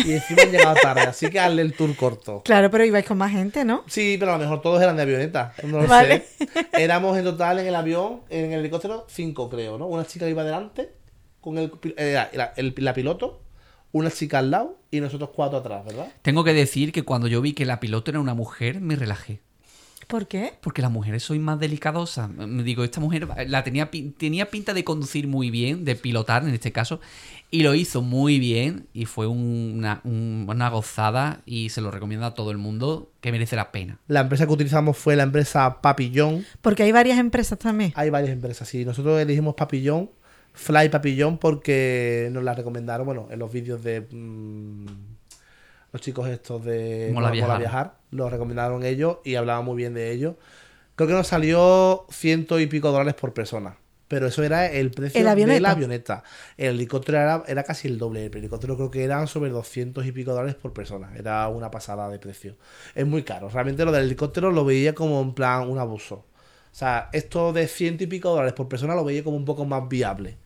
Y 0.05 0.12
encima 0.12 0.42
han 0.42 0.51
llegado 0.51 0.76
tarde, 0.80 1.03
así 1.03 1.28
que 1.30 1.40
hazle 1.40 1.62
el 1.62 1.72
tour 1.74 1.94
corto. 1.96 2.42
Claro, 2.44 2.70
pero 2.70 2.84
ibais 2.84 3.05
con 3.07 3.18
más 3.18 3.32
gente, 3.32 3.64
¿no? 3.64 3.84
Sí, 3.86 4.16
pero 4.18 4.32
a 4.32 4.38
lo 4.38 4.42
mejor 4.44 4.62
todos 4.62 4.80
eran 4.82 4.96
de 4.96 5.03
avioneta. 5.03 5.55
No 5.64 5.80
lo 5.82 5.86
Vale. 5.88 6.24
sé. 6.38 6.49
Éramos 6.82 7.16
en 7.18 7.24
total 7.24 7.59
en 7.59 7.66
el 7.66 7.74
avión, 7.74 8.20
en 8.30 8.53
el 8.53 8.61
helicóptero, 8.61 9.07
cinco 9.09 9.49
creo, 9.49 9.78
¿no? 9.78 9.86
Una 9.86 10.07
chica 10.07 10.24
que 10.26 10.30
iba 10.30 10.44
delante, 10.44 10.90
con 11.40 11.59
el, 11.59 11.72
eh, 11.96 12.18
la, 12.34 12.53
el- 12.57 12.74
la 12.78 12.94
piloto, 12.94 13.42
una 13.92 14.11
chica 14.11 14.38
al 14.38 14.51
lado 14.51 14.78
y 14.90 15.01
nosotros 15.01 15.30
cuatro 15.34 15.59
atrás, 15.59 15.84
¿verdad? 15.84 16.09
Tengo 16.22 16.44
que 16.44 16.53
decir 16.53 16.92
que 16.92 17.03
cuando 17.05 17.26
yo 17.26 17.40
vi 17.40 17.53
que 17.55 17.64
la 17.64 17.80
piloto 17.80 18.11
era 18.11 18.20
una 18.20 18.34
mujer, 18.34 18.80
me 18.80 18.96
relajé. 18.96 19.40
¿Por 20.09 20.27
qué? 20.27 20.55
Porque 20.63 20.83
las 20.83 20.91
mujeres 20.91 21.23
soy 21.23 21.39
más 21.39 21.61
delicadosas. 21.61 22.29
Me 22.31 22.63
digo, 22.63 22.83
esta 22.83 22.99
mujer 22.99 23.29
la 23.47 23.63
tenía, 23.63 23.91
tenía 24.17 24.49
pinta 24.51 24.73
de 24.75 24.83
conducir 24.83 25.29
muy 25.29 25.51
bien, 25.51 25.85
de 25.85 25.95
pilotar 25.97 26.43
en 26.45 26.55
este 26.55 26.73
caso, 26.73 26.99
y 27.51 27.63
lo 27.63 27.75
hizo 27.75 28.01
muy 28.03 28.39
bien 28.39 28.87
y 28.95 29.05
fue 29.05 29.27
una, 29.27 30.01
un- 30.05 30.47
una 30.49 30.71
gozada 30.71 31.43
y 31.45 31.69
se 31.69 31.83
lo 31.83 31.91
recomiendo 31.91 32.25
a 32.27 32.33
todo 32.35 32.51
el 32.51 32.57
mundo 32.59 33.11
que 33.21 33.33
merece 33.33 33.55
la 33.55 33.71
pena. 33.71 33.99
La 34.09 34.21
empresa 34.21 34.47
que 34.47 34.53
utilizamos 34.55 34.97
fue 34.97 35.15
la 35.15 35.25
empresa 35.25 35.83
Papillón. 35.83 36.45
Porque 36.63 36.83
hay 36.85 36.93
varias 36.93 37.19
empresas 37.19 37.59
también. 37.59 37.93
Hay 37.95 38.09
varias 38.11 38.33
empresas, 38.33 38.67
sí. 38.67 38.85
Nosotros 38.87 39.21
elegimos 39.21 39.55
Papillón, 39.57 40.11
Fly 40.55 40.89
Papillón, 40.89 41.37
porque 41.39 42.31
nos 42.33 42.43
la 42.43 42.55
recomendaron, 42.55 43.05
bueno, 43.07 43.29
en 43.31 43.39
los 43.39 43.53
vídeos 43.53 43.83
de 43.85 44.01
mm, 44.11 44.87
los 45.93 46.03
chicos 46.03 46.28
estos 46.28 46.64
de 46.64 47.11
Mola 47.12 47.30
Viajar. 47.30 47.99
Lo 48.11 48.28
recomendaron 48.28 48.84
ellos 48.84 49.18
y 49.24 49.34
hablaban 49.34 49.64
muy 49.64 49.76
bien 49.76 49.95
de 49.95 50.12
ellos. 50.12 50.34
Creo 50.95 51.09
que 51.09 51.14
nos 51.14 51.28
salió 51.28 52.07
ciento 52.11 52.59
y 52.59 52.66
pico 52.66 52.91
dólares 52.91 53.14
por 53.14 53.32
persona. 53.32 53.76
Pero 54.09 54.26
eso 54.26 54.43
era 54.43 54.66
el 54.66 54.91
precio 54.91 55.18
¿El 55.18 55.47
de 55.47 55.61
la 55.61 55.70
avioneta. 55.72 56.24
El 56.57 56.76
helicóptero 56.76 57.18
era, 57.18 57.45
era 57.47 57.62
casi 57.62 57.89
el 57.89 57.99
doble. 57.99 58.24
El 58.24 58.34
helicóptero 58.34 58.74
creo 58.76 58.91
que 58.91 59.05
eran 59.05 59.26
sobre 59.26 59.51
200 59.51 60.05
y 60.07 60.12
pico 60.12 60.32
dólares 60.32 60.55
por 60.55 60.72
persona. 60.72 61.11
Era 61.14 61.47
una 61.49 61.70
pasada 61.70 62.09
de 62.09 62.18
precio. 62.18 62.57
Es 62.95 63.07
muy 63.07 63.22
caro. 63.22 63.51
Realmente 63.51 63.84
lo 63.84 63.93
del 63.93 64.07
helicóptero 64.07 64.51
lo 64.51 64.64
veía 64.64 64.95
como 64.95 65.20
en 65.20 65.34
plan 65.34 65.68
un 65.68 65.78
abuso. 65.78 66.14
O 66.14 66.74
sea, 66.78 67.11
esto 67.12 67.53
de 67.53 67.68
ciento 67.68 68.05
y 68.05 68.07
pico 68.07 68.30
dólares 68.30 68.55
por 68.55 68.66
persona 68.66 68.95
lo 68.95 69.05
veía 69.05 69.22
como 69.22 69.36
un 69.36 69.45
poco 69.45 69.66
más 69.66 69.89
viable. 69.89 70.39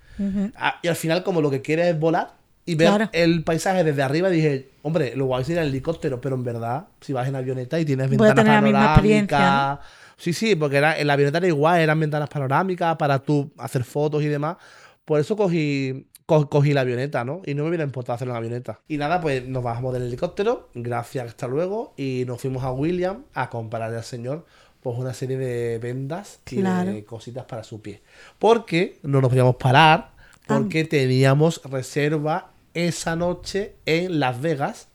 Ah, 0.57 0.78
y 0.82 0.88
al 0.88 0.97
final, 0.97 1.22
como 1.22 1.40
lo 1.40 1.51
que 1.51 1.62
quiere 1.62 1.88
es 1.88 1.99
volar 1.99 2.41
y 2.65 2.75
ver 2.77 2.89
Claro. 2.89 3.11
el 3.13 3.43
paisaje 3.45 3.83
desde 3.85 4.03
arriba, 4.03 4.29
dije, 4.31 4.71
hombre, 4.83 5.15
lo 5.17 5.27
guay 5.27 5.45
sería 5.45 5.63
el 5.63 5.69
helicóptero, 5.69 6.21
pero 6.21 6.37
en 6.37 6.45
verdad, 6.45 6.87
si 7.01 7.13
vas 7.13 7.27
en 7.29 7.37
avioneta 7.37 7.79
y 7.81 7.85
tienes 7.85 8.09
Voy 8.09 8.29
a 8.29 8.35
ventanas 8.35 8.63
la 8.73 8.95
panorámicas. 8.97 9.79
Sí, 10.17 10.33
sí, 10.33 10.55
porque 10.55 10.77
era, 10.77 10.97
en 10.99 11.07
la 11.09 11.15
avioneta 11.15 11.39
era 11.39 11.49
igual, 11.49 11.81
eran 11.81 11.99
ventanas 11.99 12.29
panorámicas 12.29 12.97
para 12.97 13.19
tú 13.19 13.51
hacer 13.59 13.83
fotos 13.83 14.23
y 14.23 14.29
demás. 14.29 14.57
Por 15.05 15.19
eso 15.19 15.37
cogí, 15.37 16.07
co- 16.27 16.49
cogí 16.49 16.73
la 16.73 16.83
avioneta, 16.83 17.25
¿no? 17.25 17.43
Y 17.45 17.55
no 17.55 17.65
me 17.65 17.71
hubiera 17.71 17.83
importado 17.83 18.15
hacerlo 18.15 18.33
en 18.35 18.39
avioneta. 18.39 18.79
Y 18.87 18.99
nada, 18.99 19.21
pues 19.21 19.45
nos 19.49 19.65
bajamos 19.65 19.93
del 19.95 20.05
helicóptero, 20.05 20.69
gracias, 20.75 21.27
hasta 21.27 21.49
luego, 21.49 21.95
y 21.97 22.23
nos 22.29 22.41
fuimos 22.41 22.63
a 22.63 22.71
William 22.71 23.25
a 23.35 23.51
comprarle 23.51 23.97
al 23.97 24.05
señor 24.05 24.47
pues 24.81 24.97
una 24.99 25.15
serie 25.15 25.37
de 25.39 25.79
vendas 25.79 26.41
y 26.51 26.61
de 26.61 27.05
cositas 27.05 27.45
para 27.45 27.63
su 27.65 27.81
pie. 27.83 28.03
Porque 28.39 28.99
no 29.03 29.21
nos 29.21 29.31
podíamos 29.31 29.57
parar, 29.57 30.11
porque 30.47 30.85
teníamos 30.85 31.61
reserva 31.65 32.51
esa 32.75 33.16
noche 33.16 33.77
en 33.87 34.18
Las 34.20 34.41
Vegas 34.41 34.89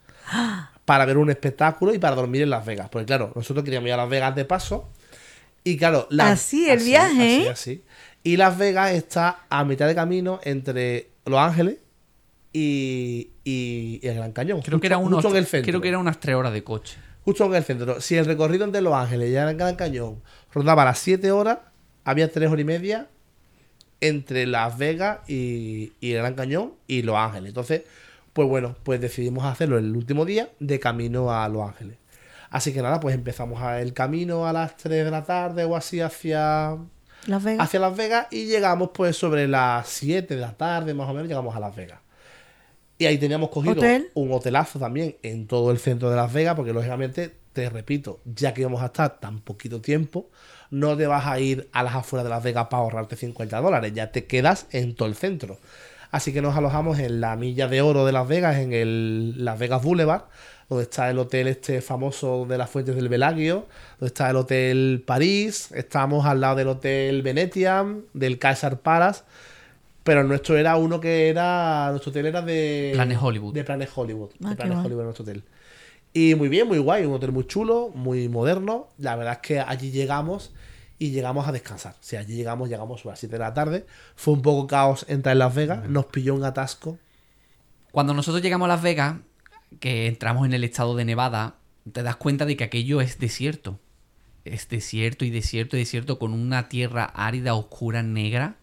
para 0.86 1.06
ver 1.06 1.18
un 1.18 1.30
espectáculo 1.30 1.94
y 1.94 2.00
para 2.00 2.16
dormir 2.16 2.42
en 2.42 2.50
Las 2.50 2.66
Vegas. 2.66 2.90
Porque 2.90 3.06
claro, 3.06 3.32
nosotros 3.36 3.64
queríamos 3.64 3.88
ir 3.88 3.94
a 3.94 3.98
Las 3.98 4.10
Vegas 4.10 4.36
de 4.36 4.46
paso. 4.46 4.90
Y 5.64 5.78
claro, 5.78 6.08
Las- 6.10 6.32
Así 6.32 6.70
el 6.70 6.80
viaje, 6.80 7.14
así, 7.40 7.46
¿eh? 7.46 7.50
así. 7.50 7.84
Y 8.24 8.38
Las 8.38 8.58
Vegas 8.58 8.92
está 8.94 9.42
a 9.50 9.64
mitad 9.66 9.88
de 9.88 9.96
camino 9.96 10.40
entre 10.44 11.10
Los 11.26 11.40
Ángeles 11.40 11.78
y, 12.54 13.32
y- 13.44 14.00
y 14.02 14.08
el 14.08 14.16
Gran 14.16 14.32
Cañón. 14.32 14.62
Creo 14.62 14.80
que, 14.80 14.88
era 14.88 14.98
Justo- 14.98 15.08
unos, 15.08 15.24
justo 15.24 15.36
en 15.38 15.44
el 15.44 15.46
centro. 15.48 15.72
creo 15.72 15.82
que 15.82 15.90
era 15.90 16.00
unas 16.00 16.20
tres 16.20 16.36
horas 16.36 16.54
de 16.54 16.64
coche. 16.64 16.98
Justo 17.24 17.46
en 17.46 17.56
el 17.56 17.64
centro. 17.64 18.00
Si 18.02 18.16
el 18.16 18.26
recorrido 18.26 18.64
entre 18.64 18.82
Los 18.82 18.94
Ángeles 18.94 19.30
y 19.32 19.36
el 19.36 19.56
Gran 19.58 19.76
Cañón 19.76 20.22
rondaba 20.54 20.86
las 20.86 21.00
7 21.00 21.32
horas, 21.32 21.60
había 22.06 22.32
3 22.32 22.50
horas 22.50 22.62
y 22.62 22.64
media 22.64 23.08
entre 24.02 24.46
Las 24.46 24.78
Vegas 24.78 25.20
y, 25.28 25.94
y 26.00 26.12
el 26.12 26.18
Gran 26.20 26.36
Cañón 26.36 26.74
y 26.88 27.02
Los 27.02 27.16
Ángeles. 27.16 27.50
Entonces, 27.50 27.84
pues 28.34 28.48
bueno, 28.48 28.76
pues 28.84 29.02
decidimos 29.02 29.46
hacerlo 29.46 29.78
el 29.78 29.96
último 29.96 30.26
día 30.26 30.50
de 30.60 30.80
camino 30.80 31.32
a 31.34 31.48
Los 31.50 31.68
Ángeles. 31.68 31.98
Así 32.50 32.74
que 32.74 32.82
nada, 32.82 33.00
pues 33.00 33.16
empezamos 33.16 33.62
el 33.80 33.94
camino 33.94 34.48
a 34.48 34.54
las 34.54 34.78
3 34.78 35.06
de 35.06 35.12
la 35.12 35.24
tarde 35.24 35.66
o 35.66 35.76
así 35.76 36.00
hacia, 36.00 36.78
Las 37.26 37.44
Vegas. 37.44 37.66
hacia 37.66 37.80
Las 37.80 37.98
Vegas 37.98 38.28
y 38.32 38.46
llegamos 38.46 38.92
pues 38.94 39.18
sobre 39.18 39.48
las 39.48 39.88
7 39.90 40.36
de 40.36 40.42
la 40.42 40.54
tarde 40.56 40.94
más 40.94 41.10
o 41.10 41.14
menos 41.14 41.28
llegamos 41.28 41.56
a 41.56 41.60
Las 41.60 41.76
Vegas. 41.76 42.00
Y 43.00 43.06
ahí 43.06 43.18
teníamos 43.18 43.50
cogido 43.50 43.74
¿Hotel? 43.74 44.10
un 44.16 44.32
hotelazo 44.32 44.80
también 44.80 45.18
en 45.22 45.46
todo 45.46 45.72
el 45.72 45.78
centro 45.78 46.10
de 46.10 46.16
Las 46.16 46.32
Vegas 46.32 46.56
porque 46.56 46.74
lógicamente, 46.74 47.36
te 47.54 47.70
repito, 47.70 48.22
ya 48.26 48.54
que 48.54 48.62
íbamos 48.62 48.82
a 48.82 48.88
estar 48.88 49.20
tan 49.20 49.40
poquito 49.42 49.82
tiempo, 49.82 50.30
no 50.72 50.98
te 50.98 51.08
vas 51.08 51.26
a 51.26 51.40
ir 51.40 51.70
a 51.72 51.84
las 51.84 51.96
afueras 51.96 52.24
de 52.24 52.30
Las 52.30 52.44
Vegas 52.44 52.68
para 52.70 52.84
ahorrarte 52.84 53.16
50 53.16 53.60
dólares, 53.62 53.94
ya 53.94 54.12
te 54.12 54.26
quedas 54.26 54.68
en 54.72 54.96
todo 54.96 55.08
el 55.08 55.16
centro. 55.16 55.58
Así 56.12 56.34
que 56.34 56.42
nos 56.42 56.56
alojamos 56.56 57.00
en 57.00 57.20
la 57.22 57.36
milla 57.36 57.68
de 57.68 57.82
oro 57.82 58.06
de 58.06 58.12
Las 58.12 58.28
Vegas, 58.28 58.58
en 58.58 58.74
el 58.74 59.44
Las 59.44 59.60
Vegas 59.60 59.84
Boulevard, 59.84 60.24
donde 60.70 60.84
está 60.84 61.10
el 61.10 61.20
hotel 61.20 61.48
este 61.48 61.82
famoso 61.82 62.46
de 62.46 62.58
las 62.58 62.70
fuentes 62.70 62.96
del 62.96 63.10
Velagio, 63.10 63.68
donde 64.00 64.08
está 64.08 64.30
el 64.30 64.36
hotel 64.36 65.04
París, 65.06 65.70
estamos 65.74 66.26
al 66.26 66.42
lado 66.42 66.56
del 66.58 66.68
hotel 66.68 67.22
Venetian, 67.22 68.04
del 68.14 68.40
Caesar 68.40 68.80
Palace, 68.80 69.24
pero 70.04 70.22
el 70.22 70.28
nuestro 70.28 70.58
era 70.58 70.78
uno 70.78 71.00
que 71.00 71.30
era, 71.30 71.90
nuestro 71.92 72.12
hotel 72.12 72.28
era 72.28 72.42
de... 72.42 72.92
Planet 72.94 73.18
Hollywood. 73.22 73.54
De 73.54 73.64
Planet 73.64 73.90
Hollywood. 73.94 74.30
Ah, 74.44 74.50
de 74.52 74.56
Planet 74.56 74.74
guay. 74.74 74.86
Hollywood 74.86 75.00
era 75.00 75.04
nuestro 75.06 75.24
hotel. 75.24 75.44
Y 76.14 76.36
muy 76.36 76.50
bien, 76.50 76.68
muy 76.68 76.80
guay, 76.80 77.06
un 77.06 77.14
hotel 77.14 77.32
muy 77.32 77.46
chulo, 77.46 77.92
muy 77.94 78.28
moderno. 78.30 78.88
La 78.98 79.16
verdad 79.16 79.34
es 79.34 79.40
que 79.40 79.60
allí 79.60 79.92
llegamos 79.92 80.52
y 81.00 81.12
llegamos 81.12 81.48
a 81.48 81.52
descansar. 81.52 81.94
O 81.94 82.04
sea, 82.04 82.22
allí 82.22 82.36
llegamos, 82.36 82.70
llegamos 82.70 83.06
a 83.06 83.10
las 83.10 83.20
7 83.20 83.34
de 83.34 83.40
la 83.40 83.54
tarde. 83.54 83.86
Fue 84.16 84.34
un 84.34 84.42
poco 84.42 84.68
caos 84.68 85.06
entrar 85.08 85.34
en 85.34 85.40
Las 85.40 85.54
Vegas, 85.54 85.88
nos 85.88 86.06
pilló 86.06 86.34
un 86.34 86.44
atasco. 86.44 86.98
Cuando 87.92 88.14
nosotros 88.14 88.42
llegamos 88.42 88.66
a 88.66 88.70
Las 88.70 88.82
Vegas, 88.82 89.18
que 89.80 90.08
entramos 90.08 90.46
en 90.46 90.54
el 90.54 90.64
estado 90.64 90.96
de 90.96 91.06
Nevada, 91.06 91.56
te 91.92 92.04
das 92.04 92.16
cuenta 92.16 92.46
de 92.46 92.58
que 92.58 92.64
aquello 92.64 93.02
es 93.02 93.20
desierto. 93.20 93.80
Es 94.46 94.70
desierto 94.70 95.26
y 95.26 95.30
desierto 95.30 95.76
y 95.76 95.80
desierto 95.80 96.20
con 96.20 96.34
una 96.34 96.70
tierra 96.70 97.04
árida, 97.04 97.54
oscura, 97.54 98.02
negra. 98.02 98.56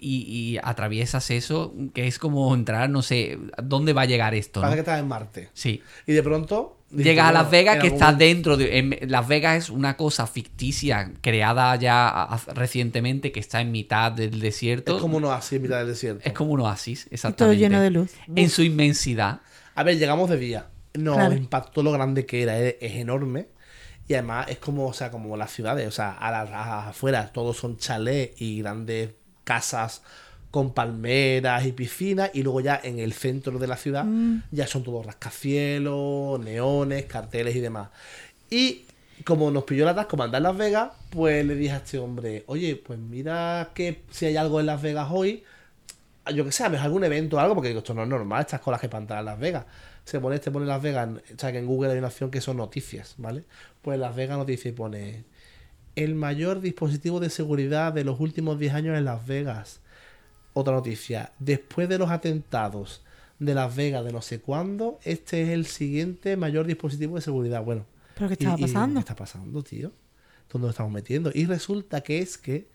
Y, 0.00 0.22
y 0.28 0.58
atraviesas 0.62 1.30
eso, 1.30 1.74
que 1.94 2.06
es 2.06 2.18
como 2.18 2.54
entrar, 2.54 2.90
no 2.90 3.02
sé, 3.02 3.38
¿dónde 3.62 3.92
va 3.92 4.02
a 4.02 4.06
llegar 4.06 4.34
esto? 4.34 4.60
Pasa 4.60 4.70
no? 4.70 4.74
que 4.74 4.80
estaba 4.80 4.98
en 4.98 5.08
Marte. 5.08 5.48
Sí. 5.54 5.82
Y 6.06 6.12
de 6.12 6.22
pronto... 6.22 6.72
Llegas 6.90 7.28
a 7.30 7.32
Las 7.32 7.50
Vegas, 7.50 7.76
que 7.78 7.88
algún 7.88 7.94
está 7.94 8.04
momento- 8.12 8.24
dentro 8.24 8.56
de. 8.56 8.78
en- 8.78 8.98
Las 9.10 9.26
Vegas 9.26 9.56
es 9.64 9.70
una 9.70 9.96
cosa 9.96 10.24
ficticia 10.28 11.10
creada 11.20 11.74
ya 11.74 12.08
a- 12.08 12.34
a- 12.36 12.54
recientemente 12.54 13.32
que 13.32 13.40
está 13.40 13.60
en 13.60 13.72
mitad 13.72 14.12
del 14.12 14.38
desierto. 14.38 14.94
Es 14.94 15.02
como 15.02 15.16
uno 15.16 15.32
así 15.32 15.56
en 15.56 15.62
mitad 15.62 15.78
del 15.78 15.88
desierto. 15.88 16.22
Es 16.24 16.32
como 16.32 16.52
un 16.52 16.60
oasis, 16.60 17.00
y 17.00 17.04
todo 17.08 17.14
exactamente. 17.14 17.58
lleno 17.58 17.80
de 17.80 17.90
luz. 17.90 18.12
En 18.36 18.48
su 18.50 18.62
inmensidad. 18.62 19.40
A 19.74 19.82
ver, 19.82 19.98
llegamos 19.98 20.30
de 20.30 20.36
día. 20.36 20.68
Nos 20.94 21.16
Claro. 21.16 21.34
impactó 21.34 21.82
lo 21.82 21.90
grande 21.90 22.24
que 22.24 22.42
era. 22.44 22.56
Es, 22.56 22.76
es 22.80 22.92
enorme. 22.94 23.48
Y 24.06 24.14
además 24.14 24.46
es 24.48 24.58
como, 24.58 24.86
o 24.86 24.92
sea, 24.92 25.10
como 25.10 25.36
las 25.36 25.50
ciudades. 25.50 25.88
O 25.88 25.90
sea, 25.90 26.12
a 26.12 26.30
las, 26.30 26.48
a 26.50 26.52
las 26.52 26.86
afueras 26.90 27.32
todos 27.32 27.56
son 27.56 27.78
chalés 27.78 28.30
y 28.40 28.60
grandes 28.60 29.10
casas 29.46 30.02
con 30.50 30.74
palmeras 30.74 31.64
y 31.64 31.72
piscinas. 31.72 32.30
Y 32.34 32.42
luego 32.42 32.60
ya 32.60 32.78
en 32.82 32.98
el 32.98 33.14
centro 33.14 33.58
de 33.58 33.66
la 33.66 33.76
ciudad 33.76 34.04
ya 34.50 34.66
son 34.66 34.82
todos 34.82 35.06
rascacielos, 35.06 36.38
neones, 36.40 37.06
carteles 37.06 37.56
y 37.56 37.60
demás. 37.60 37.88
Y 38.50 38.84
como 39.24 39.50
nos 39.50 39.64
pilló 39.64 39.84
la 39.84 39.92
andar 39.92 40.36
en 40.36 40.42
Las 40.42 40.56
Vegas, 40.56 40.90
pues 41.10 41.44
le 41.44 41.54
dije 41.54 41.72
a 41.72 41.76
este 41.78 41.98
hombre, 41.98 42.44
oye, 42.46 42.76
pues 42.76 42.98
mira 42.98 43.70
que 43.74 44.02
si 44.10 44.26
hay 44.26 44.36
algo 44.36 44.60
en 44.60 44.66
Las 44.66 44.82
Vegas 44.82 45.08
hoy, 45.10 45.42
yo 46.34 46.44
que 46.44 46.52
sé, 46.52 46.64
a 46.64 46.68
mejor 46.68 46.86
algún 46.86 47.04
evento 47.04 47.36
o 47.36 47.40
algo, 47.40 47.54
porque 47.54 47.68
digo, 47.68 47.78
esto 47.78 47.94
no 47.94 48.02
es 48.02 48.08
normal, 48.08 48.40
estas 48.42 48.60
colas 48.60 48.80
que 48.80 48.86
entrar 48.86 49.20
a 49.20 49.22
Las 49.22 49.38
Vegas. 49.38 49.64
Se 50.04 50.20
pone, 50.20 50.38
te 50.38 50.50
pone 50.50 50.66
Las 50.66 50.82
Vegas, 50.82 51.08
o 51.08 51.38
sea 51.38 51.50
que 51.50 51.58
en 51.58 51.66
Google 51.66 51.92
hay 51.92 51.98
una 51.98 52.08
opción 52.08 52.30
que 52.30 52.40
son 52.40 52.58
noticias, 52.58 53.14
¿vale? 53.18 53.44
Pues 53.82 53.98
Las 53.98 54.14
Vegas 54.14 54.38
noticias 54.38 54.72
y 54.72 54.76
pone 54.76 55.24
el 55.96 56.14
mayor 56.14 56.60
dispositivo 56.60 57.20
de 57.20 57.30
seguridad 57.30 57.92
de 57.92 58.04
los 58.04 58.20
últimos 58.20 58.58
10 58.58 58.74
años 58.74 58.96
en 58.96 59.04
Las 59.04 59.26
Vegas. 59.26 59.80
Otra 60.52 60.74
noticia, 60.74 61.32
después 61.38 61.88
de 61.88 61.98
los 61.98 62.10
atentados 62.10 63.02
de 63.38 63.54
Las 63.54 63.74
Vegas 63.76 64.04
de 64.04 64.12
no 64.12 64.22
sé 64.22 64.40
cuándo, 64.40 64.98
este 65.04 65.42
es 65.42 65.48
el 65.50 65.66
siguiente 65.66 66.36
mayor 66.36 66.66
dispositivo 66.66 67.16
de 67.16 67.22
seguridad. 67.22 67.62
Bueno, 67.64 67.84
¿Pero 68.14 68.28
qué 68.28 68.34
estaba 68.34 68.58
y- 68.58 68.62
pasando? 68.62 68.94
¿Qué 68.94 69.00
está 69.00 69.16
pasando, 69.16 69.62
tío? 69.62 69.92
¿Dónde 70.52 70.66
nos 70.68 70.74
estamos 70.74 70.92
metiendo? 70.92 71.30
Y 71.34 71.44
resulta 71.44 72.00
que 72.02 72.20
es 72.20 72.38
que, 72.38 72.68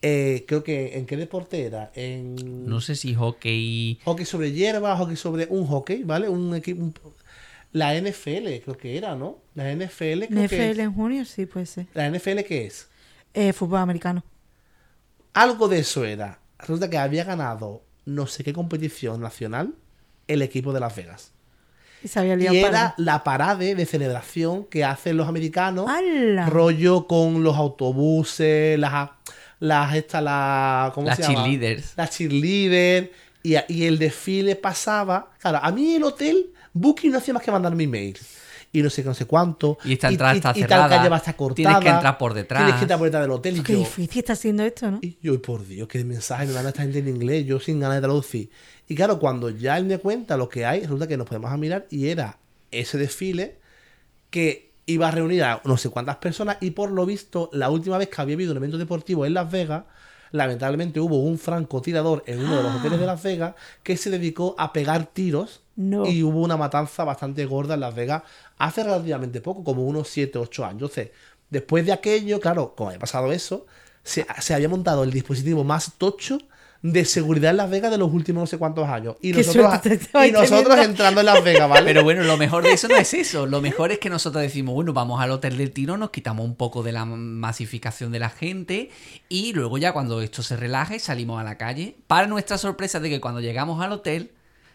eh, 0.00 0.44
creo 0.46 0.62
que, 0.64 0.96
¿en 0.98 1.06
qué 1.06 1.16
deporte 1.16 1.62
era? 1.64 1.90
En 1.94 2.66
No 2.66 2.80
sé 2.80 2.94
si 2.94 3.14
hockey. 3.14 3.98
hockey 4.04 4.24
sobre 4.24 4.52
hierba, 4.52 4.96
hockey 4.96 5.16
sobre 5.16 5.46
un 5.50 5.66
hockey, 5.66 6.02
¿vale? 6.04 6.28
Un 6.28 6.54
equipo. 6.54 6.82
un- 6.82 6.94
la 7.74 7.92
NFL, 8.00 8.62
creo 8.62 8.78
que 8.78 8.96
era, 8.96 9.16
¿no? 9.16 9.38
La 9.56 9.74
NFL, 9.74 10.26
creo 10.26 10.28
que 10.28 10.46
NFL 10.46 10.54
es. 10.54 10.78
en 10.78 10.94
junio, 10.94 11.24
sí, 11.24 11.44
puede 11.44 11.66
ser. 11.66 11.86
¿La 11.92 12.08
NFL 12.08 12.38
qué 12.46 12.66
es? 12.66 12.88
Eh, 13.34 13.52
fútbol 13.52 13.80
americano. 13.80 14.24
Algo 15.32 15.66
de 15.66 15.80
eso 15.80 16.04
era. 16.04 16.38
Resulta 16.56 16.88
que 16.88 16.98
había 16.98 17.24
ganado 17.24 17.82
no 18.04 18.28
sé 18.28 18.44
qué 18.44 18.52
competición 18.52 19.20
nacional 19.20 19.74
el 20.28 20.42
equipo 20.42 20.72
de 20.72 20.78
Las 20.78 20.94
Vegas. 20.94 21.32
Y 22.04 22.06
se 22.06 22.20
había 22.20 22.36
liado 22.36 22.54
Y 22.54 22.58
era 22.60 22.94
la 22.96 23.24
parade 23.24 23.74
de 23.74 23.86
celebración 23.86 24.64
que 24.66 24.84
hacen 24.84 25.16
los 25.16 25.26
americanos. 25.26 25.90
¡Hala! 25.90 26.46
Rollo 26.46 27.08
con 27.08 27.42
los 27.42 27.56
autobuses, 27.56 28.78
las. 28.78 29.10
Las. 29.58 29.96
Esta, 29.96 30.20
la, 30.20 30.92
¿Cómo 30.94 31.08
Las 31.08 31.16
se 31.16 31.22
llama? 31.22 31.42
cheerleaders. 31.44 31.94
Las 31.96 32.10
cheerleaders. 32.16 33.08
Y, 33.42 33.56
y 33.68 33.84
el 33.86 33.98
desfile 33.98 34.54
pasaba. 34.54 35.32
Claro, 35.40 35.58
a 35.60 35.72
mí 35.72 35.96
el 35.96 36.04
hotel, 36.04 36.53
Booking 36.74 37.12
no 37.12 37.18
hacía 37.18 37.32
más 37.32 37.42
que 37.42 37.50
mandarme 37.50 37.84
emails. 37.84 38.20
Y 38.72 38.82
no 38.82 38.90
sé 38.90 39.02
qué, 39.02 39.08
no 39.08 39.14
sé 39.14 39.24
cuánto. 39.24 39.78
Y 39.84 39.92
esta 39.92 40.08
entrada 40.08 40.34
está 40.34 40.50
y 40.50 40.62
tal 40.62 40.68
cerrada. 40.68 40.88
calle 40.88 41.08
va 41.08 41.16
a 41.16 41.18
estar 41.20 41.36
cortada. 41.36 41.54
Tienes 41.54 41.78
que 41.78 41.88
entrar 41.88 42.18
por 42.18 42.34
detrás. 42.34 42.60
Tienes 42.60 42.74
que 42.74 42.82
entrar 42.82 42.98
por 42.98 43.06
detrás 43.06 43.22
del 43.22 43.30
hotel. 43.30 43.56
Y 43.56 43.62
Qué 43.62 43.72
yo, 43.74 43.78
difícil 43.78 44.18
está 44.18 44.34
siendo 44.34 44.64
esto, 44.64 44.90
¿no? 44.90 44.98
y 45.00 45.16
yo, 45.22 45.40
por 45.40 45.64
Dios, 45.64 45.86
qué 45.86 46.04
mensaje 46.04 46.46
me 46.46 46.54
manda 46.54 46.70
esta 46.70 46.82
gente 46.82 46.98
en 46.98 47.06
inglés, 47.06 47.46
yo 47.46 47.60
sin 47.60 47.78
ganas 47.78 47.98
de 47.98 48.02
traducir. 48.02 48.50
Y 48.88 48.96
claro, 48.96 49.20
cuando 49.20 49.48
ya 49.50 49.78
él 49.78 49.84
me 49.84 49.98
cuenta 49.98 50.36
lo 50.36 50.48
que 50.48 50.66
hay, 50.66 50.80
resulta 50.80 51.06
que 51.06 51.16
nos 51.16 51.28
podemos 51.28 51.52
a 51.52 51.56
mirar 51.56 51.86
y 51.88 52.08
era 52.08 52.38
ese 52.72 52.98
desfile 52.98 53.58
que 54.30 54.72
iba 54.86 55.06
a 55.06 55.10
reunir 55.12 55.44
a 55.44 55.62
no 55.64 55.76
sé 55.76 55.88
cuántas 55.90 56.16
personas 56.16 56.58
y 56.60 56.72
por 56.72 56.90
lo 56.90 57.06
visto, 57.06 57.48
la 57.52 57.70
última 57.70 57.96
vez 57.96 58.08
que 58.08 58.20
había 58.20 58.34
habido 58.34 58.50
un 58.50 58.56
evento 58.56 58.76
deportivo 58.76 59.24
en 59.24 59.34
Las 59.34 59.50
Vegas, 59.50 59.84
lamentablemente 60.34 60.98
hubo 60.98 61.18
un 61.20 61.38
francotirador 61.38 62.24
en 62.26 62.40
uno 62.40 62.56
de 62.56 62.62
los 62.64 62.74
hoteles 62.74 62.98
de 62.98 63.06
Las 63.12 63.22
Vegas 63.22 63.54
que 63.84 63.96
se 63.96 64.10
dedicó 64.10 64.56
a 64.58 64.72
pegar 64.72 65.06
tiros 65.06 65.62
No. 65.76 66.06
y 66.06 66.24
hubo 66.24 66.40
una 66.40 66.56
matanza 66.56 67.04
bastante 67.04 67.46
gorda 67.46 67.74
en 67.74 67.80
Las 67.80 67.94
Vegas 67.94 68.24
hace 68.58 68.82
relativamente 68.82 69.40
poco, 69.40 69.62
como 69.62 69.84
unos 69.84 70.08
7, 70.08 70.36
8 70.40 70.64
años. 70.64 70.74
Entonces, 70.90 71.10
después 71.50 71.86
de 71.86 71.92
aquello, 71.92 72.40
claro, 72.40 72.74
como 72.76 72.90
había 72.90 72.98
pasado 72.98 73.30
eso, 73.30 73.66
se, 74.02 74.26
se 74.40 74.54
había 74.54 74.68
montado 74.68 75.04
el 75.04 75.12
dispositivo 75.12 75.62
más 75.62 75.92
tocho 75.98 76.38
de 76.84 77.06
seguridad 77.06 77.50
en 77.50 77.56
Las 77.56 77.70
Vegas 77.70 77.90
de 77.90 77.96
los 77.96 78.12
últimos 78.12 78.42
no 78.42 78.46
sé 78.46 78.58
cuántos 78.58 78.86
años. 78.86 79.16
Y 79.22 79.32
Qué 79.32 79.38
nosotros, 79.38 79.80
y 80.28 80.30
nosotros 80.32 80.76
entrando 80.76 81.20
en 81.20 81.26
Las 81.26 81.42
Vegas, 81.42 81.66
¿vale? 81.66 81.86
Pero 81.86 82.04
bueno, 82.04 82.24
lo 82.24 82.36
mejor 82.36 82.62
de 82.62 82.72
eso 82.72 82.88
no 82.88 82.96
es 82.96 83.14
eso. 83.14 83.46
Lo 83.46 83.62
mejor 83.62 83.90
es 83.90 83.98
que 83.98 84.10
nosotros 84.10 84.42
decimos, 84.42 84.74
bueno, 84.74 84.92
vamos 84.92 85.18
al 85.22 85.30
hotel 85.30 85.56
del 85.56 85.70
tiro, 85.70 85.96
nos 85.96 86.10
quitamos 86.10 86.44
un 86.44 86.56
poco 86.56 86.82
de 86.82 86.92
la 86.92 87.06
masificación 87.06 88.12
de 88.12 88.18
la 88.18 88.28
gente 88.28 88.90
y 89.30 89.54
luego 89.54 89.78
ya 89.78 89.94
cuando 89.94 90.20
esto 90.20 90.42
se 90.42 90.58
relaje 90.58 90.98
salimos 90.98 91.40
a 91.40 91.44
la 91.44 91.56
calle. 91.56 91.96
Para 92.06 92.26
nuestra 92.26 92.58
sorpresa 92.58 93.00
de 93.00 93.08
que 93.08 93.18
cuando 93.18 93.40
llegamos 93.40 93.82
al 93.82 93.90
hotel 93.90 94.32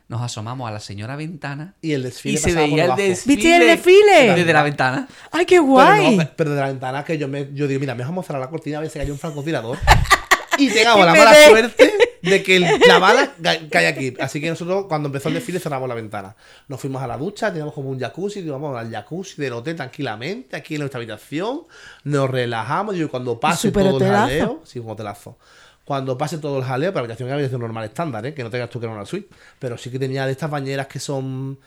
nos 0.08 0.24
asomamos 0.24 0.68
a 0.68 0.72
la 0.72 0.80
señora 0.80 1.16
ventana 1.16 1.76
y 1.80 1.92
el 1.92 2.02
y 2.02 2.04
desfile 2.06 2.38
se 2.40 2.48
pasaba 2.48 2.66
por 2.66 2.76
veía 2.76 2.86
el 2.86 2.96
desfile. 2.96 3.36
¿Viste 3.36 3.56
el 3.56 3.68
desfile? 3.68 4.34
Desde 4.36 4.54
la 4.54 4.64
ventana. 4.64 5.08
¡Ay, 5.32 5.46
qué 5.46 5.58
Pero, 5.58 5.66
guay! 5.66 6.18
no, 6.18 6.30
pero 6.36 6.56
de 6.56 6.60
la 6.60 6.68
ventana 6.70 7.04
que 7.04 7.20
yo 7.20 7.28
me 7.28 7.50
yo 7.54 7.68
digo, 7.68 7.80
mira, 7.80 7.94
me 7.94 8.04
vamos 8.04 8.26
a 8.26 8.28
cerrar 8.28 8.42
la 8.42 8.50
cortina 8.50 8.80
a 8.80 8.82
ver 8.82 8.90
si 8.90 8.98
hay 8.98 9.12
un 9.12 9.20
francotirador. 9.20 9.78
y 10.60 10.70
tengamos 10.74 11.04
Y 11.04 11.06
la 11.06 11.14
mala 11.16 11.36
suerte 11.48 11.94
de 12.22 12.44
que 12.44 12.56
el- 12.58 12.80
la 12.88 13.00
bala 13.00 13.32
ca- 13.42 13.60
cae 13.72 13.88
aquí. 13.88 14.14
Así 14.20 14.42
que 14.42 14.50
nosotros, 14.50 14.86
cuando 14.88 15.08
empezó 15.08 15.30
el 15.30 15.36
desfile, 15.36 15.60
cerramos 15.60 15.88
la 15.88 15.96
ventana. 15.96 16.36
Nos 16.68 16.80
fuimos 16.80 17.02
a 17.02 17.08
la 17.08 17.18
ducha, 17.18 17.50
teníamos 17.50 17.74
como 17.74 17.90
un 17.90 18.00
jacuzzi, 18.00 18.40
y 18.40 18.50
vamos 18.50 18.78
al 18.78 18.92
jacuzzi 18.92 19.42
del 19.42 19.54
hotel 19.54 19.76
tranquilamente, 19.76 20.56
aquí 20.56 20.76
en 20.76 20.82
nuestra 20.82 20.98
habitación. 21.00 21.62
Nos 22.04 22.30
relajamos, 22.30 22.96
y 22.98 23.06
cuando 23.06 23.40
pase 23.40 23.72
todo 23.72 23.98
el 23.98 24.04
jaleo, 24.40 24.62
sí, 24.66 24.80
un 24.80 24.90
hotelazo. 24.90 25.38
Cuando 25.86 26.18
pase 26.18 26.38
todo 26.38 26.60
el 26.60 26.64
jaleo, 26.66 26.92
pero 26.92 27.00
la 27.02 27.06
habitación 27.06 27.30
era 27.30 27.36
habitación 27.36 27.62
normal 27.62 27.86
estándar, 27.86 28.24
¿eh? 28.26 28.34
que 28.36 28.44
no 28.44 28.50
tengas 28.52 28.70
tú 28.70 28.80
que 28.80 28.86
era 28.86 28.94
una 28.94 29.06
suite. 29.06 29.28
Pero 29.58 29.76
sí 29.78 29.90
que 29.90 29.98
tenía 29.98 30.26
de 30.28 30.34
estas 30.34 30.50
bañeras 30.52 30.86
que 30.88 31.00
son. 31.00 31.58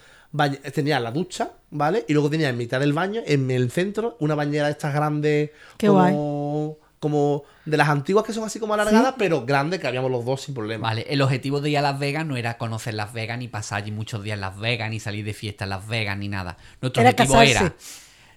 Tenía 0.73 0.99
la 1.01 1.11
ducha, 1.11 1.51
¿vale? 1.71 2.05
Y 2.09 2.15
luego 2.15 2.31
tenía 2.31 2.49
en 2.49 2.57
mitad 2.57 2.81
del 2.81 2.93
baño, 2.95 3.21
en 3.27 3.51
el 3.51 3.71
centro, 3.71 4.17
una 4.21 4.35
bañera 4.35 4.67
de 4.67 4.71
estas 4.73 4.95
grandes. 4.95 5.51
Qué 5.77 5.89
como 5.89 6.79
como 7.03 7.43
de 7.65 7.77
las 7.77 7.89
antiguas 7.89 8.25
que 8.25 8.33
son 8.33 8.45
así 8.45 8.61
como 8.61 8.75
alargadas, 8.75 9.17
pero 9.19 9.45
grandes, 9.45 9.81
que 9.81 9.89
habíamos 9.89 10.09
los 10.09 10.25
dos 10.25 10.43
sin 10.43 10.55
problema. 10.55 10.87
Vale, 10.87 11.05
el 11.11 11.21
objetivo 11.21 11.61
de 11.61 11.71
ir 11.71 11.79
a 11.79 11.83
Las 11.83 11.99
Vegas 11.99 12.25
no 12.25 12.37
era 12.37 12.59
conocer 12.59 12.95
Las 12.95 13.13
Vegas, 13.13 13.41
ni 13.41 13.49
pasar 13.49 13.83
allí 13.83 13.91
muchos 13.91 14.23
días 14.23 14.35
en 14.37 14.41
Las 14.43 14.57
Vegas, 14.57 14.89
ni 14.89 15.01
salir 15.01 15.25
de 15.25 15.35
fiesta 15.35 15.65
en 15.65 15.71
Las 15.71 15.89
Vegas, 15.89 16.17
ni 16.17 16.29
nada. 16.29 16.57
Nuestro 16.81 17.03
Era 17.03 17.11
objetivo 17.11 17.35
casarse. 17.41 17.65
era 17.65 17.75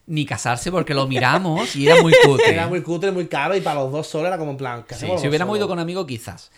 ni 0.08 0.26
casarse 0.26 0.72
porque 0.72 0.96
lo 0.96 1.06
miramos 1.08 1.76
y 1.76 1.86
era 1.88 2.02
muy 2.02 2.12
cutre. 2.26 2.54
Era 2.54 2.66
muy 2.68 2.82
cutre, 2.82 3.12
muy 3.12 3.28
caro 3.28 3.56
y 3.56 3.62
para 3.62 3.82
los 3.82 3.92
dos 3.92 4.08
solos 4.08 4.30
era 4.30 4.40
como 4.40 4.50
en 4.50 4.58
plan. 4.58 4.84
¿qué 4.88 4.96
Sí, 4.96 5.06
si 5.20 5.28
hubiéramos 5.28 5.56
ido 5.56 5.68
con 5.68 5.78
amigos, 5.78 6.08
quizás. 6.08 6.50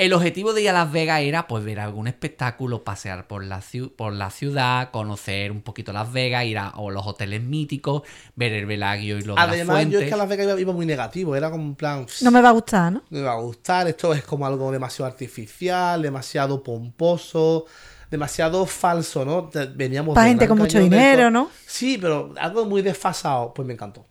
El 0.00 0.12
objetivo 0.14 0.52
de 0.54 0.62
ir 0.62 0.70
a 0.70 0.72
Las 0.72 0.90
Vegas 0.90 1.20
era 1.20 1.46
pues 1.46 1.62
ver 1.62 1.78
algún 1.78 2.08
espectáculo, 2.08 2.82
pasear 2.84 3.26
por 3.26 3.44
la, 3.44 3.58
ciu- 3.60 3.94
por 3.94 4.12
la 4.14 4.30
ciudad, 4.30 4.90
conocer 4.90 5.52
un 5.52 5.60
poquito 5.62 5.92
Las 5.92 6.10
Vegas, 6.10 6.44
ir 6.46 6.56
a 6.58 6.70
o 6.76 6.90
los 6.90 7.06
hoteles 7.06 7.42
míticos, 7.42 8.02
ver 8.34 8.52
el 8.54 8.64
Velagio 8.66 9.18
y 9.18 9.22
lo 9.22 9.34
de 9.34 9.40
las 9.40 9.48
Además, 9.50 9.76
fuentes. 9.76 9.92
yo 9.92 10.00
es 10.00 10.08
que 10.08 10.14
a 10.14 10.16
Las 10.16 10.28
Vegas 10.28 10.46
iba, 10.48 10.60
iba 10.60 10.72
muy 10.72 10.86
negativo, 10.86 11.36
era 11.36 11.50
como 11.50 11.64
en 11.64 11.74
plan. 11.74 12.06
No 12.22 12.30
me 12.30 12.40
va 12.40 12.48
a 12.48 12.52
gustar, 12.52 12.90
¿no? 12.92 13.02
no 13.10 13.18
me 13.18 13.24
va 13.24 13.32
a 13.32 13.40
gustar, 13.40 13.88
esto 13.88 14.14
es 14.14 14.24
como 14.24 14.46
algo 14.46 14.72
demasiado 14.72 15.10
artificial, 15.10 16.00
demasiado 16.00 16.62
pomposo, 16.62 17.66
demasiado 18.10 18.64
falso, 18.66 19.24
¿no? 19.24 19.50
Veníamos 19.74 20.14
Pa' 20.14 20.22
de 20.22 20.28
gente 20.30 20.48
con 20.48 20.56
mucho 20.58 20.78
de 20.78 20.84
dinero, 20.84 21.30
¿no? 21.30 21.50
Sí, 21.66 21.98
pero 22.00 22.32
algo 22.38 22.64
muy 22.64 22.80
desfasado, 22.82 23.52
pues 23.52 23.66
me 23.66 23.74
encantó. 23.74 24.06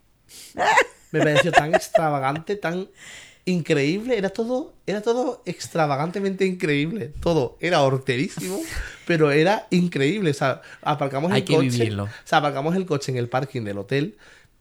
Me 1.12 1.20
pareció 1.22 1.52
tan 1.52 1.74
extravagante, 1.74 2.56
tan 2.58 2.88
increíble, 3.50 4.18
era 4.18 4.30
todo, 4.30 4.74
era 4.86 5.02
todo 5.02 5.42
extravagantemente 5.46 6.46
increíble, 6.46 7.14
todo 7.20 7.58
era 7.60 7.82
horterísimo, 7.82 8.60
pero 9.08 9.32
era 9.32 9.68
increíble, 9.72 10.32
o 10.32 10.34
sea, 10.34 10.62
aparcamos 10.82 11.32
Hay 11.32 11.42
el 11.42 11.46
que 11.46 11.56
coche, 11.56 11.70
vivirlo. 11.70 12.04
o 12.04 12.10
sea, 12.24 12.40
aparcamos 12.40 12.76
el 12.76 12.86
coche 12.86 13.12
en 13.12 13.18
el 13.18 13.30
parking 13.30 13.64
del 13.64 13.78
hotel 13.78 14.18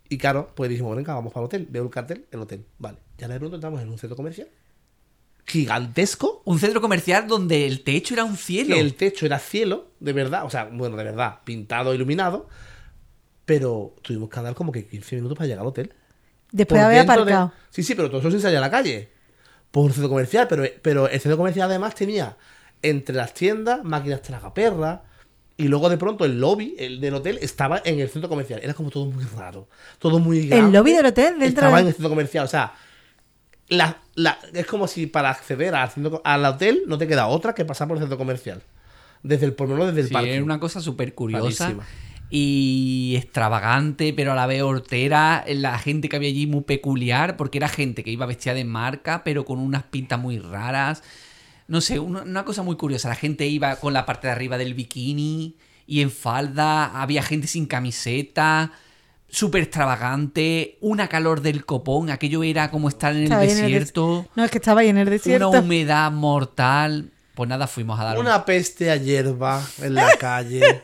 y 0.08 0.18
claro, 0.18 0.52
pues 0.54 0.70
dijimos, 0.70 0.96
venga, 0.96 1.14
vamos 1.14 1.32
para 1.32 1.42
el 1.42 1.46
hotel, 1.46 1.66
veo 1.70 1.84
el 1.84 1.90
cartel, 1.90 2.26
el 2.30 2.40
hotel, 2.40 2.64
vale, 2.78 2.98
ya 3.18 3.28
de 3.28 3.38
pronto 3.38 3.56
entramos 3.56 3.80
en 3.82 3.88
un 3.88 3.98
centro 3.98 4.16
comercial 4.16 4.48
gigantesco, 5.48 6.42
Un 6.44 6.58
centro 6.58 6.80
comercial 6.80 7.26
donde 7.26 7.66
el 7.66 7.82
techo 7.82 8.14
era 8.14 8.22
un 8.24 8.36
cielo. 8.36 8.74
que 8.74 8.80
el 8.80 8.94
techo 8.94 9.24
era 9.24 9.38
cielo, 9.38 9.92
de 9.98 10.12
verdad, 10.12 10.44
o 10.44 10.50
sea, 10.50 10.64
bueno, 10.70 10.96
de 10.96 11.04
verdad, 11.04 11.40
pintado, 11.44 11.94
iluminado, 11.94 12.48
pero 13.46 13.94
tuvimos 14.02 14.28
que 14.28 14.38
andar 14.38 14.54
como 14.54 14.72
que 14.72 14.86
15 14.86 15.16
minutos 15.16 15.38
para 15.38 15.46
llegar 15.46 15.62
al 15.62 15.68
hotel. 15.68 15.94
Después 16.52 16.80
de 16.80 16.84
haber 16.86 17.06
de- 17.06 17.12
aparcado. 17.12 17.52
Sí, 17.70 17.82
sí, 17.82 17.94
pero 17.94 18.08
todo 18.08 18.20
eso 18.20 18.30
sin 18.30 18.40
salir 18.40 18.58
a 18.58 18.60
la 18.62 18.70
calle. 18.70 19.10
Por 19.70 19.84
un 19.84 19.92
centro 19.92 20.08
comercial, 20.08 20.46
pero, 20.48 20.64
pero 20.82 21.08
el 21.08 21.20
centro 21.20 21.36
comercial 21.36 21.68
además 21.70 21.94
tenía 21.94 22.36
entre 22.82 23.14
las 23.14 23.34
tiendas 23.34 23.84
máquinas 23.84 24.22
tragaperras 24.22 25.00
y 25.56 25.68
luego 25.68 25.88
de 25.90 25.98
pronto 25.98 26.24
el 26.24 26.40
lobby 26.40 26.74
el 26.78 27.00
del 27.00 27.14
hotel 27.14 27.38
estaba 27.42 27.82
en 27.84 27.98
el 28.00 28.08
centro 28.08 28.28
comercial. 28.28 28.60
Era 28.62 28.72
como 28.74 28.90
todo 28.90 29.04
muy 29.06 29.24
raro, 29.24 29.68
todo 29.98 30.18
muy 30.20 30.46
grande. 30.48 30.78
lobby 30.78 30.92
del 30.92 31.06
hotel 31.06 31.32
dentro 31.38 31.46
estaba 31.48 31.80
en 31.80 31.88
el 31.88 31.92
centro 31.92 32.08
comercial, 32.08 32.44
o 32.44 32.48
sea, 32.48 32.72
la, 33.68 33.98
la- 34.14 34.38
es 34.54 34.64
como 34.66 34.86
si 34.86 35.06
para 35.06 35.30
acceder 35.30 35.74
al, 35.74 35.90
centro- 35.90 36.22
al 36.24 36.44
hotel 36.44 36.84
no 36.86 36.96
te 36.96 37.06
queda 37.06 37.26
otra 37.26 37.54
que 37.54 37.64
pasar 37.64 37.86
por 37.88 37.96
el 37.98 38.02
centro 38.02 38.16
comercial. 38.16 38.62
Desde 39.22 39.46
el, 39.46 39.52
por 39.52 39.68
desde 39.86 40.00
el 40.00 40.06
Sí, 40.08 40.12
parque. 40.14 40.34
era 40.36 40.44
una 40.44 40.60
cosa 40.60 40.80
súper 40.80 41.12
curiosa. 41.14 41.74
Y 42.30 43.14
extravagante, 43.16 44.12
pero 44.12 44.32
a 44.32 44.34
la 44.34 44.46
vez 44.46 44.62
hortera. 44.62 45.44
La 45.48 45.78
gente 45.78 46.08
que 46.08 46.16
había 46.16 46.28
allí 46.28 46.46
muy 46.46 46.62
peculiar, 46.62 47.36
porque 47.36 47.58
era 47.58 47.68
gente 47.68 48.04
que 48.04 48.10
iba 48.10 48.26
vestida 48.26 48.54
de 48.54 48.64
marca, 48.64 49.22
pero 49.24 49.44
con 49.44 49.58
unas 49.58 49.84
pintas 49.84 50.18
muy 50.20 50.38
raras. 50.38 51.02
No 51.68 51.80
sé, 51.80 51.98
una, 51.98 52.22
una 52.22 52.44
cosa 52.44 52.62
muy 52.62 52.76
curiosa. 52.76 53.08
La 53.08 53.14
gente 53.14 53.46
iba 53.46 53.76
con 53.76 53.92
la 53.92 54.06
parte 54.06 54.26
de 54.26 54.32
arriba 54.32 54.58
del 54.58 54.74
bikini 54.74 55.56
y 55.86 56.00
en 56.02 56.10
falda. 56.10 57.00
Había 57.00 57.22
gente 57.22 57.46
sin 57.46 57.66
camiseta. 57.66 58.72
Súper 59.30 59.64
extravagante, 59.64 60.78
una 60.80 61.06
calor 61.08 61.42
del 61.42 61.66
copón, 61.66 62.08
aquello 62.08 62.42
era 62.42 62.70
como 62.70 62.88
estar 62.88 63.12
en 63.12 63.18
el 63.18 63.24
Estaba 63.24 63.42
ahí 63.42 63.50
en 63.50 63.56
el 63.58 63.62
des- 63.64 63.72
desierto, 63.72 64.26
No, 64.34 64.42
es 64.42 64.50
que 64.50 64.56
estaba 64.56 64.80
ahí 64.80 64.88
en 64.88 64.96
el 64.96 65.10
desierto. 65.10 65.50
una 65.50 65.60
humedad 65.60 66.10
mortal. 66.10 67.10
Pues 67.34 67.46
nada, 67.46 67.66
fuimos 67.66 68.00
a 68.00 68.04
dar 68.04 68.18
un 68.18 68.24
Una 68.24 68.46
peste 68.46 68.90
a 68.90 68.96
hierba 68.96 69.62
en 69.82 69.92
la 69.94 70.16
calle. 70.18 70.80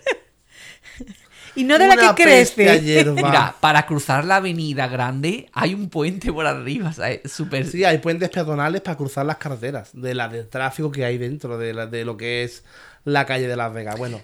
Y 1.56 1.64
no 1.64 1.78
de 1.78 1.86
la 1.86 1.94
Una 1.94 2.14
que 2.14 2.24
crece. 2.24 3.04
Mira, 3.12 3.54
para 3.60 3.86
cruzar 3.86 4.24
la 4.24 4.36
avenida 4.36 4.88
grande 4.88 5.48
hay 5.52 5.74
un 5.74 5.88
puente 5.88 6.32
por 6.32 6.46
arriba, 6.46 6.92
¿sabes? 6.92 7.20
Súper... 7.30 7.66
Sí, 7.66 7.84
hay 7.84 7.98
puentes 7.98 8.28
peatonales 8.30 8.80
para 8.80 8.96
cruzar 8.96 9.24
las 9.26 9.36
carreteras, 9.36 9.90
de 9.92 10.14
la 10.14 10.28
de 10.28 10.44
tráfico 10.44 10.90
que 10.90 11.04
hay 11.04 11.18
dentro 11.18 11.56
de, 11.58 11.72
la- 11.74 11.86
de 11.86 12.04
lo 12.04 12.16
que 12.16 12.42
es 12.44 12.64
la 13.04 13.24
calle 13.26 13.46
de 13.46 13.56
Las 13.56 13.72
Vegas. 13.72 13.96
Bueno, 13.98 14.20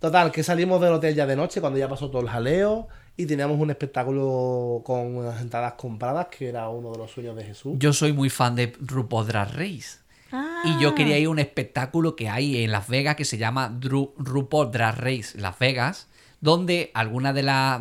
total, 0.00 0.32
que 0.32 0.42
salimos 0.42 0.80
del 0.80 0.92
hotel 0.94 1.14
ya 1.14 1.26
de 1.26 1.36
noche, 1.36 1.60
cuando 1.60 1.78
ya 1.78 1.88
pasó 1.88 2.10
todo 2.10 2.22
el 2.22 2.28
jaleo, 2.28 2.88
y 3.16 3.26
teníamos 3.26 3.58
un 3.58 3.70
espectáculo 3.70 4.82
con 4.84 5.16
unas 5.16 5.40
entradas 5.40 5.74
compradas, 5.74 6.26
que 6.36 6.48
era 6.48 6.68
uno 6.68 6.92
de 6.92 6.98
los 6.98 7.10
sueños 7.10 7.34
de 7.36 7.44
Jesús. 7.44 7.74
Yo 7.78 7.92
soy 7.92 8.12
muy 8.12 8.28
fan 8.28 8.54
de 8.56 8.72
RuPaul 8.80 9.26
Drag 9.26 9.52
Race. 9.54 9.98
Ah. 10.32 10.62
Y 10.64 10.82
yo 10.82 10.94
quería 10.94 11.18
ir 11.18 11.28
a 11.28 11.30
un 11.30 11.38
espectáculo 11.38 12.16
que 12.16 12.28
hay 12.28 12.64
en 12.64 12.72
Las 12.72 12.88
Vegas 12.88 13.14
que 13.16 13.24
se 13.24 13.38
llama 13.38 13.70
Dru- 13.70 14.12
RuPaul 14.18 14.70
Drag 14.72 14.98
Race 14.98 15.38
Las 15.38 15.58
Vegas, 15.58 16.08
donde 16.40 16.90
algunas 16.94 17.34
de 17.34 17.42
las 17.42 17.80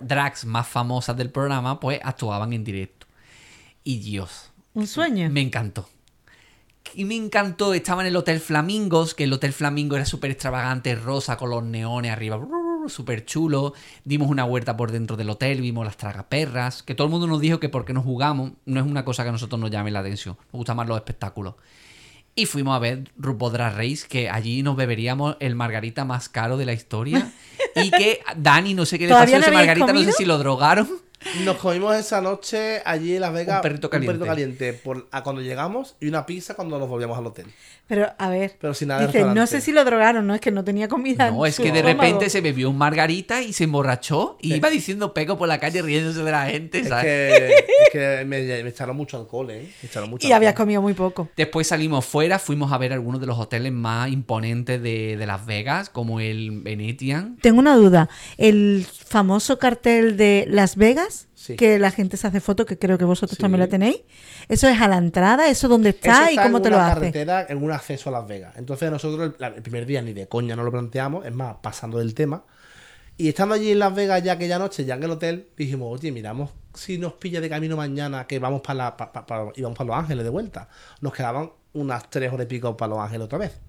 drags 0.00 0.44
más 0.44 0.68
famosas 0.68 1.16
del 1.16 1.30
programa 1.30 1.80
pues 1.80 2.00
actuaban 2.02 2.52
en 2.52 2.64
directo. 2.64 3.06
Y 3.82 3.98
Dios, 3.98 4.50
Un 4.72 4.86
sueño. 4.86 5.28
Me 5.30 5.40
encantó. 5.40 5.88
Y 6.94 7.04
me 7.04 7.16
encantó, 7.16 7.74
estaba 7.74 8.02
en 8.02 8.08
el 8.08 8.16
Hotel 8.16 8.40
Flamingos, 8.40 9.14
que 9.14 9.24
el 9.24 9.32
Hotel 9.32 9.52
Flamingo 9.52 9.96
era 9.96 10.04
súper 10.04 10.30
extravagante, 10.30 10.94
rosa, 10.94 11.36
con 11.36 11.50
los 11.50 11.64
neones 11.64 12.12
arriba, 12.12 12.38
súper 12.88 13.24
chulo. 13.24 13.72
Dimos 14.04 14.28
una 14.28 14.44
vuelta 14.44 14.76
por 14.76 14.92
dentro 14.92 15.16
del 15.16 15.30
hotel, 15.30 15.60
vimos 15.60 15.84
las 15.84 15.96
tragaperras, 15.96 16.82
que 16.82 16.94
todo 16.94 17.06
el 17.06 17.10
mundo 17.10 17.26
nos 17.26 17.40
dijo 17.40 17.60
que 17.60 17.68
porque 17.68 17.92
nos 17.92 18.04
jugamos, 18.04 18.52
no 18.64 18.80
es 18.80 18.86
una 18.86 19.04
cosa 19.04 19.22
que 19.22 19.30
a 19.30 19.32
nosotros 19.32 19.60
nos 19.60 19.70
llame 19.70 19.90
la 19.90 20.00
atención, 20.00 20.36
nos 20.52 20.58
gustan 20.58 20.76
más 20.76 20.88
los 20.88 20.96
espectáculos. 20.96 21.54
Y 22.36 22.46
fuimos 22.46 22.74
a 22.74 22.80
ver 22.80 23.10
RuPaul 23.16 23.52
Drag 23.52 23.76
Race, 23.76 24.06
que 24.08 24.28
allí 24.28 24.62
nos 24.62 24.76
beberíamos 24.76 25.36
el 25.40 25.54
margarita 25.54 26.04
más 26.04 26.28
caro 26.28 26.56
de 26.56 26.66
la 26.66 26.72
historia. 26.72 27.32
y 27.76 27.90
que 27.90 28.20
Dani, 28.36 28.74
no 28.74 28.86
sé 28.86 28.98
qué 28.98 29.06
le 29.06 29.10
pasó 29.10 29.26
¿Todavía 29.26 29.36
a 29.36 29.40
ese 29.40 29.50
margarita, 29.52 29.92
no 29.92 30.02
sé 30.02 30.12
si 30.12 30.24
lo 30.24 30.38
drogaron. 30.38 30.88
Nos 31.44 31.56
comimos 31.56 31.96
esa 31.96 32.20
noche 32.20 32.82
allí 32.84 33.14
en 33.14 33.22
Las 33.22 33.32
Vegas 33.32 33.56
Un 33.56 33.62
perrito 33.62 33.88
caliente. 33.88 34.26
caliente 34.26 34.72
por, 34.74 35.08
a 35.10 35.22
cuando 35.22 35.40
llegamos 35.40 35.96
y 36.00 36.08
una 36.08 36.26
pizza 36.26 36.54
cuando 36.54 36.78
nos 36.78 36.88
volvíamos 36.88 37.16
al 37.16 37.26
hotel. 37.26 37.46
Pero, 37.86 38.08
a 38.16 38.28
ver. 38.30 38.56
Pero 38.58 38.72
sin 38.72 38.88
nada 38.88 39.02
de 39.02 39.06
Dice, 39.08 39.24
no 39.26 39.46
sé 39.46 39.60
si 39.60 39.70
lo 39.70 39.84
drogaron, 39.84 40.26
no 40.26 40.34
es 40.34 40.40
que 40.40 40.50
no 40.50 40.64
tenía 40.64 40.88
comida. 40.88 41.30
No, 41.30 41.44
en 41.44 41.50
es 41.50 41.56
su 41.56 41.62
que 41.62 41.70
de 41.70 41.80
estómago. 41.80 42.02
repente 42.02 42.30
se 42.30 42.40
bebió 42.40 42.70
un 42.70 42.78
margarita 42.78 43.42
y 43.42 43.52
se 43.52 43.64
emborrachó 43.64 44.38
y 44.40 44.54
iba 44.54 44.70
diciendo 44.70 45.12
pego 45.12 45.36
por 45.36 45.48
la 45.48 45.60
calle 45.60 45.82
riéndose 45.82 46.22
de 46.22 46.30
la 46.30 46.46
gente, 46.46 46.78
Es 46.80 46.88
¿sabes? 46.88 47.04
que, 47.04 47.46
es 47.48 47.90
que 47.92 48.24
me, 48.24 48.42
me 48.62 48.68
echaron 48.70 48.96
mucho 48.96 49.18
alcohol, 49.18 49.50
¿eh? 49.50 49.68
Me 49.82 49.88
echaron 49.88 50.08
mucho 50.08 50.26
Y 50.26 50.32
habías 50.32 50.52
alcohol. 50.52 50.64
comido 50.64 50.80
muy 50.80 50.94
poco. 50.94 51.28
Después 51.36 51.66
salimos 51.66 52.06
fuera, 52.06 52.38
fuimos 52.38 52.72
a 52.72 52.78
ver 52.78 52.94
algunos 52.94 53.20
de 53.20 53.26
los 53.26 53.38
hoteles 53.38 53.72
más 53.72 54.10
imponentes 54.10 54.82
de, 54.82 55.18
de 55.18 55.26
Las 55.26 55.44
Vegas, 55.44 55.90
como 55.90 56.20
el 56.20 56.62
Venetian. 56.62 57.36
Tengo 57.42 57.58
una 57.58 57.76
duda. 57.76 58.08
El 58.38 58.86
famoso 59.08 59.58
cartel 59.58 60.16
de 60.16 60.46
Las 60.48 60.76
Vegas, 60.76 61.28
Sí. 61.34 61.56
que 61.56 61.78
la 61.78 61.90
gente 61.90 62.16
se 62.16 62.26
hace 62.26 62.40
foto, 62.40 62.64
que 62.64 62.78
creo 62.78 62.96
que 62.96 63.04
vosotros 63.04 63.36
Sí. 63.36 63.42
también 63.42 63.60
la 63.60 63.66
tenéis. 63.66 63.98
¿Eso 64.48 64.68
es 64.68 64.80
a 64.80 64.88
la 64.88 64.98
entrada? 64.98 65.48
¿Eso 65.48 65.68
dónde 65.68 65.90
Eso 65.90 65.98
está, 65.98 66.30
y 66.32 66.36
cómo 66.36 66.58
en 66.58 66.62
te 66.62 66.70
lo 66.70 66.76
una 66.76 66.86
hace? 66.88 66.94
carretera, 67.00 67.46
en 67.48 67.62
un 67.62 67.72
acceso 67.72 68.10
a 68.10 68.12
Las 68.12 68.26
Vegas. 68.28 68.54
Entonces 68.56 68.90
nosotros 68.90 69.34
el, 69.38 69.62
primer 69.62 69.86
día 69.86 70.02
ni 70.02 70.12
de 70.12 70.26
coña 70.28 70.54
no 70.56 70.62
lo 70.64 70.70
planteamos, 70.70 71.24
es 71.26 71.32
más, 71.32 71.56
pasando 71.62 71.98
del 71.98 72.14
tema. 72.14 72.44
Y 73.16 73.28
estando 73.28 73.54
allí 73.54 73.70
en 73.72 73.78
Las 73.78 73.94
Vegas 73.94 74.22
ya 74.22 74.32
aquella 74.32 74.58
noche, 74.58 74.84
ya 74.84 74.94
en 74.96 75.02
el 75.04 75.10
hotel, 75.10 75.48
dijimos, 75.56 75.98
oye, 75.98 76.10
miramos 76.12 76.50
si 76.74 76.98
nos 76.98 77.12
pilla 77.14 77.40
de 77.40 77.48
camino 77.48 77.76
mañana 77.76 78.26
que 78.26 78.38
vamos 78.40 78.60
para 78.60 78.74
la, 78.74 78.96
pa- 78.96 79.12
pa- 79.12 79.24
pa- 79.24 79.52
íbamos 79.54 79.78
para 79.78 79.88
Los 79.88 79.96
Ángeles 79.96 80.24
de 80.24 80.30
vuelta. 80.30 80.68
Nos 81.00 81.12
quedaban 81.12 81.50
unas 81.72 82.10
tres 82.10 82.32
horas 82.32 82.44
y 82.46 82.48
pico 82.48 82.76
para 82.76 82.90
Los 82.90 82.98
Ángeles 82.98 83.24
otra 83.26 83.38
vez. 83.38 83.60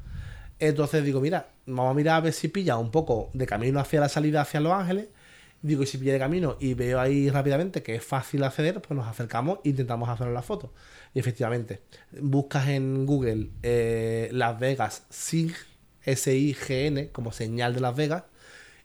Entonces 0.60 1.04
digo, 1.04 1.22
mira, 1.22 1.48
vamos 1.68 1.92
a 1.92 1.94
mirar 1.94 2.16
a 2.16 2.20
ver 2.22 2.34
si 2.34 2.48
pilla 2.48 2.78
un 2.78 2.90
poco 2.90 3.30
de 3.34 3.46
camino 3.46 3.80
hacia 3.80 4.00
la 4.00 4.10
salida 4.10 4.42
hacia 4.42 4.60
Los 4.62 4.74
Ángeles. 4.74 5.08
Digo, 5.66 5.82
y 5.84 5.86
si 5.88 5.98
pilla 5.98 6.14
de 6.14 6.20
camino 6.20 6.58
y 6.60 6.74
veo 6.76 7.00
ahí 7.00 7.30
rápidamente 7.30 7.82
que 7.82 7.96
es 7.96 8.04
fácil 8.04 8.44
acceder, 8.44 8.82
pues 8.82 8.96
nos 8.98 9.08
acercamos 9.08 9.60
e 9.64 9.70
intentamos 9.70 10.08
hacer 10.10 10.28
la 10.28 10.42
foto. 10.44 10.74
Y 11.14 11.20
efectivamente, 11.20 11.82
buscas 12.22 12.68
en 12.68 13.06
Google 13.06 13.50
eh, 13.64 14.30
Las 14.32 14.60
Vegas 14.60 15.04
SIG, 15.10 15.56
S-I-G-N, 16.04 17.10
como 17.12 17.32
señal 17.32 17.74
de 17.74 17.80
Las 17.82 17.96
Vegas, 17.96 18.24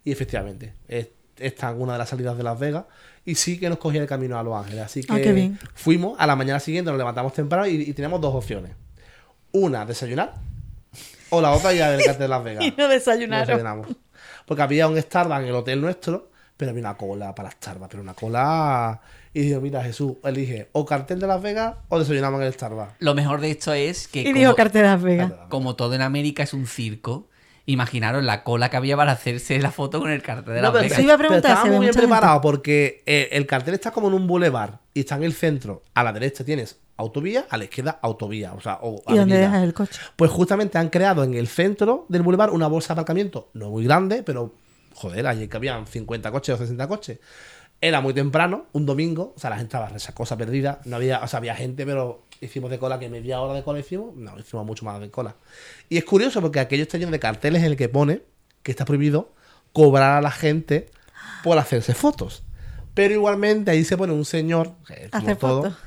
y 0.05 0.13
efectivamente, 0.13 0.75
es- 0.89 1.09
está 1.39 1.71
en 1.71 1.81
una 1.81 1.93
de 1.95 1.99
las 1.99 2.09
salidas 2.09 2.37
de 2.37 2.43
Las 2.43 2.59
Vegas, 2.59 2.85
y 3.25 3.35
sí 3.35 3.59
que 3.61 3.69
nos 3.69 3.79
cogía 3.79 4.01
el 4.01 4.07
camino 4.09 4.39
a 4.39 4.43
Los 4.43 4.55
Ángeles. 4.57 4.85
Así 4.85 5.03
que 5.03 5.13
Ah, 5.13 5.33
bien. 5.33 5.59
fuimos, 5.75 6.19
a 6.19 6.27
la 6.27 6.37
mañana 6.37 6.61
siguiente 6.61 6.91
nos 6.91 6.99
levantamos 6.99 7.33
temprano 7.35 7.67
y, 7.67 7.75
y 7.83 7.93
teníamos 7.93 8.21
dos 8.21 8.35
opciones. 8.35 8.73
Una, 9.53 9.85
desayunar, 9.85 10.35
o 11.31 11.41
la 11.41 11.51
otra, 11.53 11.73
ir 11.75 11.81
cartel 11.81 12.19
de 12.19 12.29
Las 12.29 12.45
Vegas. 12.45 12.65
Y 12.67 12.75
no 12.77 12.89
desayunaron. 12.89 13.47
desayunamos. 13.47 13.87
Porque 14.47 14.63
había 14.63 14.89
un 14.89 15.01
Starbucks 15.01 15.43
en 15.43 15.49
el 15.49 15.55
hotel 15.55 15.81
nuestro, 15.81 16.30
pero 16.61 16.73
había 16.73 16.83
una 16.83 16.95
cola 16.99 17.35
para 17.35 17.51
Starbucks, 17.51 17.89
pero 17.91 18.03
una 18.03 18.13
cola... 18.13 19.01
Y 19.33 19.41
digo, 19.41 19.63
mira 19.63 19.83
Jesús, 19.83 20.15
elige 20.25 20.69
o 20.73 20.85
cartel 20.85 21.19
de 21.21 21.27
Las 21.27 21.41
Vegas 21.41 21.77
o 21.89 21.99
desayunamos 21.99 22.41
en 22.43 22.49
el 22.49 22.53
Starbucks. 22.53 22.97
Lo 22.99 23.15
mejor 23.15 23.41
de 23.41 23.51
esto 23.51 23.73
es 23.73 24.09
que 24.09 24.21
Y 24.21 24.25
como, 24.25 24.39
dijo 24.39 24.55
cartel 24.55 24.83
de 24.83 24.89
Las 24.89 25.03
Vegas. 25.03 25.33
como 25.49 25.75
todo 25.75 25.95
en 25.95 26.03
América 26.03 26.43
es 26.43 26.53
un 26.53 26.67
circo 26.67 27.29
Imaginaros 27.65 28.23
la 28.25 28.43
cola 28.43 28.69
que 28.69 28.77
había 28.77 28.97
para 28.97 29.13
hacerse 29.13 29.59
la 29.61 29.71
foto 29.71 30.01
con 30.01 30.11
el 30.11 30.23
cartel 30.23 30.55
de 30.55 30.61
No, 30.61 30.67
Las 30.67 30.73
pero, 30.73 30.83
Vegas. 30.83 30.99
Eso 30.99 31.03
iba 31.03 31.15
a 31.15 31.17
pero 31.17 31.29
preguntar, 31.29 31.51
estaba 31.53 31.63
se 31.65 31.71
ve 31.71 31.77
muy 31.77 31.85
bien 31.87 31.95
gente. 31.95 32.07
preparado 32.09 32.41
porque 32.43 33.03
eh, 33.07 33.29
el 33.33 33.47
cartel 33.47 33.75
está 33.75 33.91
como 33.93 34.09
en 34.09 34.15
un 34.15 34.27
bulevar 34.27 34.81
y 34.93 35.01
está 35.01 35.17
en 35.17 35.23
el 35.23 35.33
centro. 35.33 35.83
A 35.95 36.03
la 36.03 36.13
derecha 36.13 36.45
tienes 36.45 36.79
autovía, 36.97 37.47
a 37.49 37.57
la 37.57 37.65
izquierda 37.65 37.99
autovía. 38.03 38.53
O 38.53 38.61
sea, 38.61 38.81
o 38.83 39.03
¿Y 39.09 39.17
dónde 39.17 39.39
dejas 39.39 39.63
el 39.63 39.73
coche? 39.73 39.99
Pues 40.17 40.31
justamente 40.31 40.77
han 40.77 40.91
creado 40.91 41.25
en 41.25 41.33
el 41.35 41.47
centro 41.49 42.05
del 42.09 42.23
bulevar 42.23 42.51
una 42.51 42.67
bolsa 42.67 42.89
de 42.89 43.01
aparcamiento, 43.01 43.49
no 43.55 43.71
muy 43.71 43.85
grande, 43.85 44.23
pero 44.23 44.53
joder, 45.01 45.27
allí 45.27 45.49
que 45.49 45.57
habían 45.57 45.87
50 45.87 46.31
coches 46.31 46.55
o 46.55 46.59
60 46.59 46.87
coches. 46.89 47.19
Era 47.81 48.03
muy 48.03 48.13
temprano, 48.13 48.67
un 48.73 48.85
domingo, 48.85 49.33
o 49.35 49.41
sea, 49.41 49.49
la 49.51 49.57
gente 49.57 49.69
estaba 49.69 49.89
resacosa, 49.89 50.37
perdida. 50.37 50.81
No 50.85 50.97
había, 50.97 51.21
o 51.23 51.27
sea, 51.29 51.39
había 51.39 51.55
gente, 51.55 51.87
pero 51.87 52.27
hicimos 52.43 52.71
de 52.71 52.79
cola 52.79 52.99
que 52.99 53.09
media 53.09 53.41
hora 53.41 53.55
de 53.55 53.63
cola 53.65 53.79
hicimos. 53.79 54.15
No, 54.17 54.39
hicimos 54.39 54.67
mucho 54.67 54.85
más 54.85 55.01
de 55.01 55.11
cola. 55.11 55.37
Y 55.89 55.97
es 55.97 56.05
curioso 56.05 56.43
porque 56.43 56.61
aquello 56.61 56.83
está 56.83 56.99
lleno 56.99 57.11
de 57.11 57.19
carteles 57.19 57.61
en 57.63 57.69
el 57.71 57.77
que 57.79 57.89
pone 57.89 58.21
que 58.63 58.71
está 58.71 58.85
prohibido 58.85 59.33
cobrar 59.73 60.19
a 60.19 60.21
la 60.21 60.31
gente 60.31 60.91
por 61.43 61.57
hacerse 61.57 61.95
fotos. 61.95 62.43
Pero 62.93 63.15
igualmente 63.15 63.71
ahí 63.71 63.85
se 63.85 63.97
pone 63.97 64.13
un 64.13 64.27
señor, 64.27 64.75
que 64.87 65.09
como 65.11 65.37
todo, 65.39 65.63
fotos. 65.63 65.79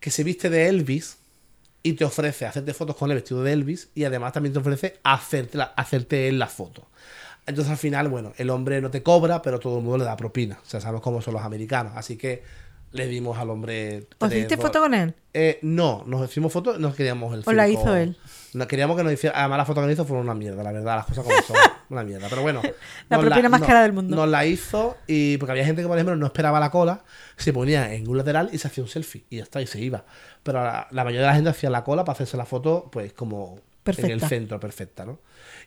que 0.00 0.10
se 0.10 0.24
viste 0.24 0.50
de 0.50 0.68
Elvis 0.68 1.18
y 1.84 1.92
te 1.92 2.04
ofrece 2.04 2.46
hacerte 2.46 2.74
fotos 2.74 2.96
con 2.96 3.10
el 3.12 3.14
vestido 3.16 3.44
de 3.44 3.52
Elvis 3.52 3.90
y 3.94 4.02
además 4.02 4.32
también 4.32 4.52
te 4.54 4.58
ofrece 4.58 4.98
hacerte, 5.04 5.56
la- 5.58 5.72
hacerte 5.76 6.26
él 6.26 6.40
la 6.40 6.48
foto. 6.48 6.88
Entonces 7.48 7.70
al 7.70 7.78
final, 7.78 8.08
bueno, 8.08 8.32
el 8.36 8.50
hombre 8.50 8.80
no 8.80 8.90
te 8.90 9.02
cobra, 9.02 9.42
pero 9.42 9.58
todo 9.58 9.78
el 9.78 9.84
mundo 9.84 9.98
le 9.98 10.04
da 10.04 10.16
propina. 10.16 10.58
O 10.62 10.68
sea, 10.68 10.80
sabemos 10.80 11.02
cómo 11.02 11.22
son 11.22 11.34
los 11.34 11.42
americanos. 11.42 11.92
Así 11.96 12.16
que 12.16 12.42
le 12.92 13.06
dimos 13.06 13.38
al 13.38 13.50
hombre... 13.50 14.06
¿Os 14.18 14.32
hiciste 14.32 14.56
foto 14.56 14.80
con 14.80 14.94
él? 14.94 15.14
Eh, 15.34 15.58
no, 15.62 16.04
nos 16.06 16.28
hicimos 16.28 16.52
fotos, 16.52 16.78
no 16.78 16.94
queríamos 16.94 17.34
el 17.34 17.42
¿O 17.46 17.52
la 17.52 17.68
hizo 17.68 17.94
él? 17.96 18.16
No, 18.54 18.66
queríamos 18.66 18.96
que 18.96 19.04
nos 19.04 19.12
hiciera. 19.12 19.38
Además, 19.38 19.58
la 19.58 19.64
foto 19.64 19.80
que 19.80 19.86
nos 19.86 19.94
hizo 19.94 20.04
fue 20.04 20.16
una 20.18 20.34
mierda, 20.34 20.62
la 20.62 20.72
verdad, 20.72 20.96
las 20.96 21.06
cosas 21.06 21.24
como 21.24 21.40
son. 21.42 21.56
una 21.90 22.02
mierda. 22.02 22.28
Pero 22.30 22.42
bueno. 22.42 22.62
La 23.08 23.16
nos 23.16 23.26
propina 23.26 23.48
más 23.48 23.62
cara 23.62 23.82
del 23.82 23.92
mundo. 23.92 24.16
Nos 24.16 24.28
la 24.28 24.46
hizo 24.46 24.96
y. 25.06 25.36
Porque 25.36 25.52
había 25.52 25.64
gente 25.64 25.82
que, 25.82 25.88
por 25.88 25.98
ejemplo, 25.98 26.16
no 26.16 26.26
esperaba 26.26 26.58
la 26.58 26.70
cola, 26.70 27.04
se 27.36 27.52
ponía 27.52 27.92
en 27.92 28.08
un 28.08 28.16
lateral 28.16 28.48
y 28.52 28.58
se 28.58 28.68
hacía 28.68 28.84
un 28.84 28.88
selfie. 28.88 29.24
Y 29.28 29.36
ya 29.36 29.42
está, 29.42 29.60
y 29.60 29.66
se 29.66 29.80
iba. 29.80 30.04
Pero 30.42 30.62
la, 30.62 30.88
la 30.90 31.04
mayoría 31.04 31.22
de 31.22 31.26
la 31.28 31.34
gente 31.34 31.50
hacía 31.50 31.68
la 31.68 31.84
cola 31.84 32.04
para 32.04 32.14
hacerse 32.14 32.36
la 32.36 32.46
foto, 32.46 32.88
pues 32.90 33.12
como. 33.12 33.60
En 33.84 34.10
el 34.10 34.20
centro, 34.20 34.60
perfecta, 34.60 35.06
¿no? 35.06 35.18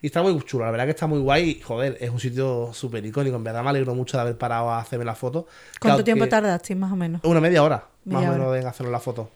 Y 0.01 0.07
está 0.07 0.23
muy 0.23 0.35
chulo, 0.43 0.65
la 0.65 0.71
verdad 0.71 0.85
que 0.85 0.91
está 0.91 1.05
muy 1.07 1.19
guay. 1.19 1.49
y, 1.49 1.61
Joder, 1.61 1.97
es 1.99 2.09
un 2.09 2.19
sitio 2.19 2.71
súper 2.73 3.05
icónico. 3.05 3.35
En 3.35 3.43
verdad 3.43 3.63
me 3.63 3.69
alegro 3.69 3.93
mucho 3.93 4.17
de 4.17 4.21
haber 4.21 4.37
parado 4.37 4.71
a 4.71 4.79
hacerme 4.79 5.05
la 5.05 5.13
foto. 5.15 5.43
¿Cuánto 5.79 5.97
Claro 5.97 6.03
tiempo 6.03 6.27
tardaste, 6.27 6.73
más 6.75 6.91
o 6.91 6.95
menos? 6.95 7.21
una 7.23 7.39
media 7.39 7.61
hora, 7.63 7.85
Media 8.05 8.19
más 8.27 8.29
o 8.29 8.39
menos, 8.39 8.57
en 8.57 8.67
hacernos 8.67 8.91
la 8.91 8.99
foto. 8.99 9.29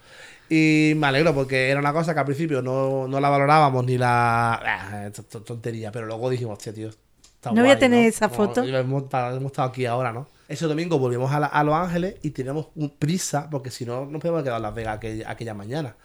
Y 0.50 0.94
me 0.98 1.08
alegro 1.08 1.34
porque 1.34 1.70
era 1.70 1.80
una 1.80 1.94
cosa 1.94 2.14
que 2.14 2.20
al 2.20 2.26
principio 2.26 2.62
no, 2.62 3.08
no 3.08 3.20
la 3.20 3.30
valorábamos 3.30 3.86
ni 3.86 3.98
la. 3.98 5.12
t- 5.14 5.40
tontería, 5.42 5.92
pero 5.92 6.06
luego 6.08 6.30
dijimos, 6.30 6.54
hostia, 6.58 6.74
tío. 6.74 6.90
Está 6.90 7.52
No 7.52 7.62
voy 7.62 7.70
a 7.72 7.78
tener 7.80 8.06
esa 8.08 8.30
foto. 8.30 8.64
hemos, 8.64 9.04
estado- 9.04 9.38
hemos 9.38 9.52
estado 9.52 9.70
aquí 9.70 9.86
ahora, 9.86 10.12
¿no? 10.12 10.28
Ese 10.48 10.66
domingo 10.66 10.98
volvimos 11.00 11.32
a, 11.32 11.40
la- 11.40 11.48
a 11.48 11.64
Los 11.64 11.76
Ángeles 11.76 12.16
y 12.24 12.32
teníamos 12.32 12.68
un- 12.76 12.90
prisa, 12.90 13.50
porque 13.52 13.70
si 13.72 13.86
no, 13.86 14.06
nos 14.06 14.20
podíamos 14.22 14.44
quedar 14.44 14.58
en 14.58 14.64
Las 14.64 14.74
Vegas 14.76 14.98
aquella, 14.98 15.30
aquella 15.30 15.54
mañana. 15.54 15.96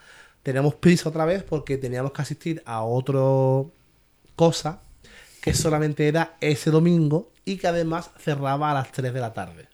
Teníamos 0.42 0.74
prisa 0.74 1.08
otra 1.10 1.24
vez 1.26 1.42
porque 1.42 1.76
teníamos 1.76 2.12
que 2.12 2.22
asistir 2.22 2.62
a 2.64 2.82
otro 2.82 3.72
cosa 4.40 4.80
que 5.42 5.52
solamente 5.52 6.08
era 6.08 6.38
ese 6.40 6.70
domingo 6.70 7.30
y 7.44 7.58
que 7.58 7.66
además 7.66 8.10
cerraba 8.18 8.70
a 8.70 8.74
las 8.74 8.90
3 8.90 9.12
de 9.12 9.20
la 9.20 9.34
tarde 9.34 9.68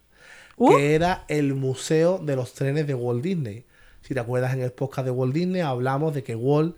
Uh. 0.56 0.74
que 0.74 0.96
era 0.96 1.24
el 1.28 1.54
museo 1.54 2.18
de 2.18 2.34
los 2.34 2.52
trenes 2.54 2.86
de 2.88 2.94
Walt 2.94 3.22
Disney. 3.22 3.64
Si 4.00 4.12
te 4.12 4.18
acuerdas 4.18 4.54
en 4.54 4.62
el 4.62 4.72
podcast 4.72 5.04
de 5.04 5.12
Walt 5.12 5.32
Disney 5.32 5.60
hablamos 5.60 6.14
de 6.14 6.24
que 6.24 6.34
Walt, 6.34 6.74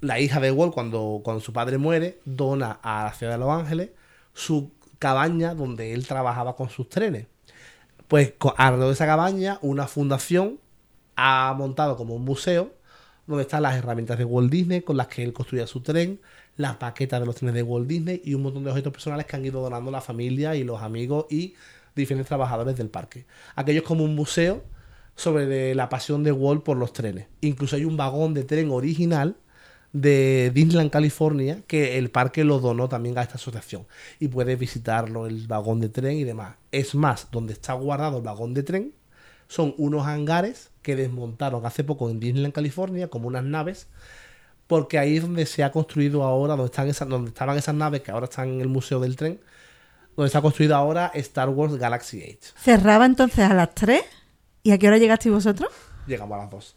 la 0.00 0.18
hija 0.18 0.40
de 0.40 0.50
Walt, 0.50 0.74
cuando, 0.74 1.20
cuando 1.22 1.40
su 1.40 1.52
padre 1.52 1.78
muere, 1.78 2.18
dona 2.24 2.80
a 2.82 3.04
la 3.04 3.12
ciudad 3.12 3.34
de 3.34 3.38
Los 3.38 3.50
Ángeles 3.50 3.90
su 4.34 4.72
cabaña 4.98 5.54
donde 5.54 5.92
él 5.92 6.08
trabajaba 6.08 6.56
con 6.56 6.70
sus 6.70 6.88
trenes. 6.88 7.26
Pues 8.08 8.32
alrededor 8.56 8.88
de 8.88 8.94
esa 8.94 9.06
cabaña, 9.06 9.60
una 9.62 9.86
fundación 9.86 10.58
ha 11.14 11.54
montado 11.56 11.96
como 11.96 12.16
un 12.16 12.24
museo 12.24 12.72
donde 13.28 13.42
están 13.42 13.62
las 13.62 13.76
herramientas 13.76 14.18
de 14.18 14.24
Walt 14.24 14.50
Disney 14.50 14.80
con 14.80 14.96
las 14.96 15.06
que 15.06 15.22
él 15.22 15.32
construía 15.32 15.68
su 15.68 15.82
tren, 15.82 16.18
las 16.58 16.76
paquetas 16.76 17.20
de 17.20 17.26
los 17.26 17.36
trenes 17.36 17.54
de 17.54 17.62
Walt 17.62 17.86
Disney 17.88 18.20
y 18.24 18.34
un 18.34 18.42
montón 18.42 18.64
de 18.64 18.70
objetos 18.70 18.92
personales 18.92 19.24
que 19.24 19.36
han 19.36 19.44
ido 19.46 19.62
donando 19.62 19.90
la 19.90 20.02
familia 20.02 20.54
y 20.56 20.64
los 20.64 20.82
amigos 20.82 21.26
y 21.30 21.54
diferentes 21.96 22.28
trabajadores 22.28 22.76
del 22.76 22.90
parque. 22.90 23.24
Aquello 23.54 23.80
es 23.80 23.86
como 23.86 24.04
un 24.04 24.14
museo 24.14 24.62
sobre 25.14 25.74
la 25.74 25.88
pasión 25.88 26.22
de 26.24 26.32
Walt 26.32 26.62
por 26.62 26.76
los 26.76 26.92
trenes. 26.92 27.26
Incluso 27.40 27.76
hay 27.76 27.84
un 27.84 27.96
vagón 27.96 28.34
de 28.34 28.44
tren 28.44 28.70
original 28.70 29.36
de 29.92 30.50
Disneyland, 30.52 30.90
California, 30.90 31.62
que 31.66 31.96
el 31.96 32.10
parque 32.10 32.44
lo 32.44 32.58
donó 32.58 32.88
también 32.88 33.16
a 33.16 33.22
esta 33.22 33.36
asociación. 33.36 33.86
Y 34.18 34.28
puedes 34.28 34.58
visitarlo, 34.58 35.26
el 35.26 35.46
vagón 35.46 35.80
de 35.80 35.88
tren 35.88 36.16
y 36.16 36.24
demás. 36.24 36.56
Es 36.72 36.94
más, 36.94 37.28
donde 37.30 37.52
está 37.52 37.72
guardado 37.72 38.18
el 38.18 38.22
vagón 38.24 38.52
de 38.52 38.64
tren, 38.64 38.94
son 39.46 39.74
unos 39.78 40.06
hangares 40.06 40.70
que 40.82 40.94
desmontaron 40.94 41.64
hace 41.64 41.84
poco 41.84 42.10
en 42.10 42.20
Disneyland, 42.20 42.52
California, 42.52 43.08
como 43.08 43.28
unas 43.28 43.44
naves, 43.44 43.88
porque 44.68 44.96
ahí 45.00 45.16
es 45.16 45.22
donde 45.22 45.44
se 45.46 45.64
ha 45.64 45.72
construido 45.72 46.22
ahora, 46.22 46.52
donde, 46.54 46.66
están 46.66 46.86
esas, 46.88 47.08
donde 47.08 47.30
estaban 47.30 47.56
esas 47.58 47.74
naves 47.74 48.02
que 48.02 48.12
ahora 48.12 48.26
están 48.26 48.48
en 48.48 48.60
el 48.60 48.68
Museo 48.68 49.00
del 49.00 49.16
Tren, 49.16 49.40
donde 50.16 50.30
se 50.30 50.38
ha 50.38 50.42
construido 50.42 50.76
ahora 50.76 51.10
Star 51.14 51.48
Wars 51.48 51.74
Galaxy 51.76 52.22
Age. 52.22 52.38
¿Cerraba 52.62 53.04
entonces 53.06 53.40
a 53.50 53.54
las 53.54 53.74
3? 53.74 54.02
¿Y 54.62 54.70
a 54.70 54.78
qué 54.78 54.86
hora 54.86 54.98
llegasteis 54.98 55.34
vosotros? 55.34 55.70
Llegamos 56.06 56.36
a 56.38 56.42
las 56.42 56.50
dos. 56.50 56.76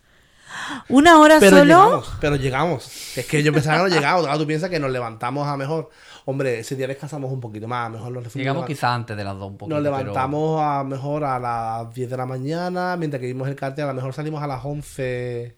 ¿Una 0.89 1.17
hora 1.19 1.37
Pero 1.39 1.59
solo? 1.59 1.63
llegamos, 1.63 2.11
pero 2.19 2.35
llegamos. 2.35 3.17
Es 3.17 3.25
que 3.25 3.41
yo 3.41 3.53
pensaba 3.53 3.77
que 3.77 3.83
no 3.83 3.95
llegamos. 3.95 4.23
Claro, 4.23 4.37
tú 4.39 4.45
piensas 4.47 4.69
que 4.69 4.79
nos 4.79 4.91
levantamos 4.91 5.47
a 5.47 5.55
mejor. 5.55 5.89
Hombre, 6.25 6.59
ese 6.59 6.75
día 6.75 6.87
descansamos 6.87 7.31
un 7.31 7.39
poquito 7.39 7.67
más. 7.69 7.85
A 7.87 7.89
mejor 7.89 8.11
nos 8.11 8.33
Llegamos 8.35 8.63
levant- 8.63 8.67
quizá 8.67 8.93
antes 8.93 9.15
de 9.15 9.23
las 9.23 9.37
dos 9.37 9.47
un 9.51 9.57
poquito. 9.57 9.75
Nos 9.79 9.83
pero- 9.83 9.97
levantamos 9.97 10.61
a 10.61 10.83
mejor 10.83 11.23
a 11.23 11.39
las 11.39 11.93
10 11.93 12.09
de 12.09 12.17
la 12.17 12.25
mañana, 12.25 12.97
mientras 12.97 13.21
que 13.21 13.27
vimos 13.27 13.47
el 13.47 13.55
cartel, 13.55 13.85
a 13.85 13.87
lo 13.87 13.93
mejor 13.93 14.13
salimos 14.13 14.43
a 14.43 14.47
las 14.47 14.63
11 14.63 15.55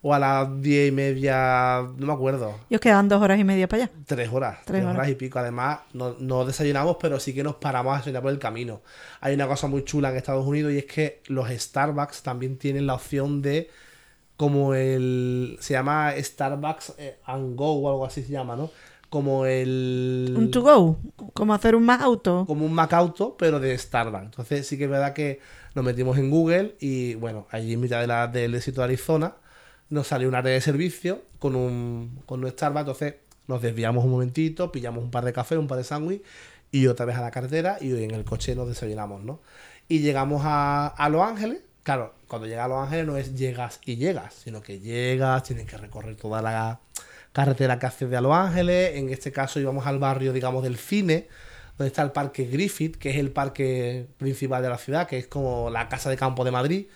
o 0.00 0.14
a 0.14 0.18
las 0.18 0.62
10 0.62 0.88
y 0.88 0.92
media, 0.92 1.82
no 1.96 2.06
me 2.06 2.12
acuerdo. 2.12 2.54
Y 2.68 2.76
os 2.76 2.80
quedaban 2.80 3.08
dos 3.08 3.20
horas 3.20 3.38
y 3.38 3.44
media 3.44 3.66
para 3.68 3.84
allá. 3.84 3.92
Tres 4.06 4.28
horas, 4.32 4.58
Tres 4.58 4.66
tres 4.66 4.84
horas. 4.84 4.96
horas. 4.96 5.08
y 5.08 5.14
pico. 5.16 5.38
Además, 5.40 5.80
no, 5.92 6.14
no 6.20 6.44
desayunamos, 6.44 6.96
pero 7.00 7.18
sí 7.18 7.34
que 7.34 7.42
nos 7.42 7.56
paramos 7.56 7.94
a 7.94 7.98
desayunar 7.98 8.22
por 8.22 8.30
el 8.32 8.38
camino. 8.38 8.80
Hay 9.20 9.34
una 9.34 9.48
cosa 9.48 9.66
muy 9.66 9.84
chula 9.84 10.10
en 10.10 10.16
Estados 10.16 10.46
Unidos 10.46 10.72
y 10.72 10.78
es 10.78 10.84
que 10.84 11.22
los 11.26 11.48
Starbucks 11.50 12.22
también 12.22 12.58
tienen 12.58 12.86
la 12.86 12.94
opción 12.94 13.42
de, 13.42 13.70
como 14.36 14.74
el, 14.74 15.56
se 15.60 15.72
llama 15.74 16.12
Starbucks 16.16 16.94
eh, 16.98 17.18
and 17.24 17.56
Go 17.56 17.72
o 17.80 17.90
algo 17.90 18.06
así 18.06 18.22
se 18.22 18.30
llama, 18.32 18.54
¿no? 18.54 18.70
Como 19.10 19.46
el... 19.46 20.34
Un 20.36 20.50
to 20.50 20.62
go. 20.62 20.98
Como 21.32 21.54
hacer 21.54 21.74
un 21.74 21.82
más 21.82 22.02
auto. 22.02 22.44
Como 22.46 22.66
un 22.66 22.72
Macauto, 22.74 23.36
pero 23.36 23.58
de 23.58 23.76
Starbucks. 23.76 24.26
Entonces 24.26 24.66
sí 24.66 24.78
que 24.78 24.84
es 24.84 24.90
verdad 24.90 25.12
que 25.14 25.40
nos 25.74 25.84
metimos 25.84 26.18
en 26.18 26.30
Google 26.30 26.76
y 26.78 27.14
bueno, 27.14 27.48
allí 27.50 27.72
en 27.72 27.80
mitad 27.80 28.00
de 28.00 28.06
la, 28.06 28.26
del 28.28 28.52
desierto 28.52 28.82
de 28.82 28.84
Arizona 28.84 29.34
nos 29.90 30.06
salió 30.06 30.28
un 30.28 30.34
área 30.34 30.52
de 30.52 30.60
servicio 30.60 31.22
con 31.38 31.56
un, 31.56 32.22
con 32.26 32.44
un 32.44 32.50
Starbucks. 32.50 32.80
Entonces 32.80 33.14
nos 33.46 33.62
desviamos 33.62 34.04
un 34.04 34.10
momentito, 34.10 34.70
pillamos 34.70 35.02
un 35.02 35.10
par 35.10 35.24
de 35.24 35.32
café, 35.32 35.56
un 35.56 35.66
par 35.66 35.78
de 35.78 35.84
sándwich 35.84 36.22
y 36.70 36.86
otra 36.86 37.06
vez 37.06 37.16
a 37.16 37.22
la 37.22 37.30
carretera 37.30 37.78
y 37.80 37.90
en 38.02 38.10
el 38.10 38.24
coche 38.24 38.54
nos 38.54 38.68
desayunamos, 38.68 39.24
¿no? 39.24 39.40
Y 39.88 40.00
llegamos 40.00 40.42
a, 40.44 40.88
a 40.88 41.08
Los 41.08 41.22
Ángeles. 41.22 41.60
Claro, 41.82 42.14
cuando 42.26 42.46
llegas 42.46 42.66
a 42.66 42.68
Los 42.68 42.78
Ángeles 42.78 43.06
no 43.06 43.16
es 43.16 43.34
llegas 43.34 43.80
y 43.84 43.96
llegas, 43.96 44.34
sino 44.34 44.60
que 44.60 44.80
llegas, 44.80 45.44
tienes 45.44 45.66
que 45.66 45.78
recorrer 45.78 46.16
toda 46.16 46.42
la 46.42 46.80
carretera 47.32 47.78
que 47.78 47.86
haces 47.86 48.10
de 48.10 48.16
a 48.18 48.20
Los 48.20 48.34
Ángeles. 48.34 48.96
En 48.96 49.08
este 49.08 49.32
caso 49.32 49.58
íbamos 49.60 49.86
al 49.86 49.98
barrio, 49.98 50.34
digamos, 50.34 50.62
del 50.62 50.76
cine, 50.76 51.28
donde 51.78 51.88
está 51.88 52.02
el 52.02 52.10
parque 52.10 52.44
Griffith, 52.44 52.96
que 52.96 53.10
es 53.10 53.16
el 53.16 53.30
parque 53.30 54.06
principal 54.18 54.62
de 54.62 54.68
la 54.68 54.76
ciudad, 54.76 55.06
que 55.06 55.18
es 55.18 55.26
como 55.26 55.70
la 55.70 55.88
casa 55.88 56.10
de 56.10 56.16
campo 56.18 56.44
de 56.44 56.50
Madrid. 56.50 56.86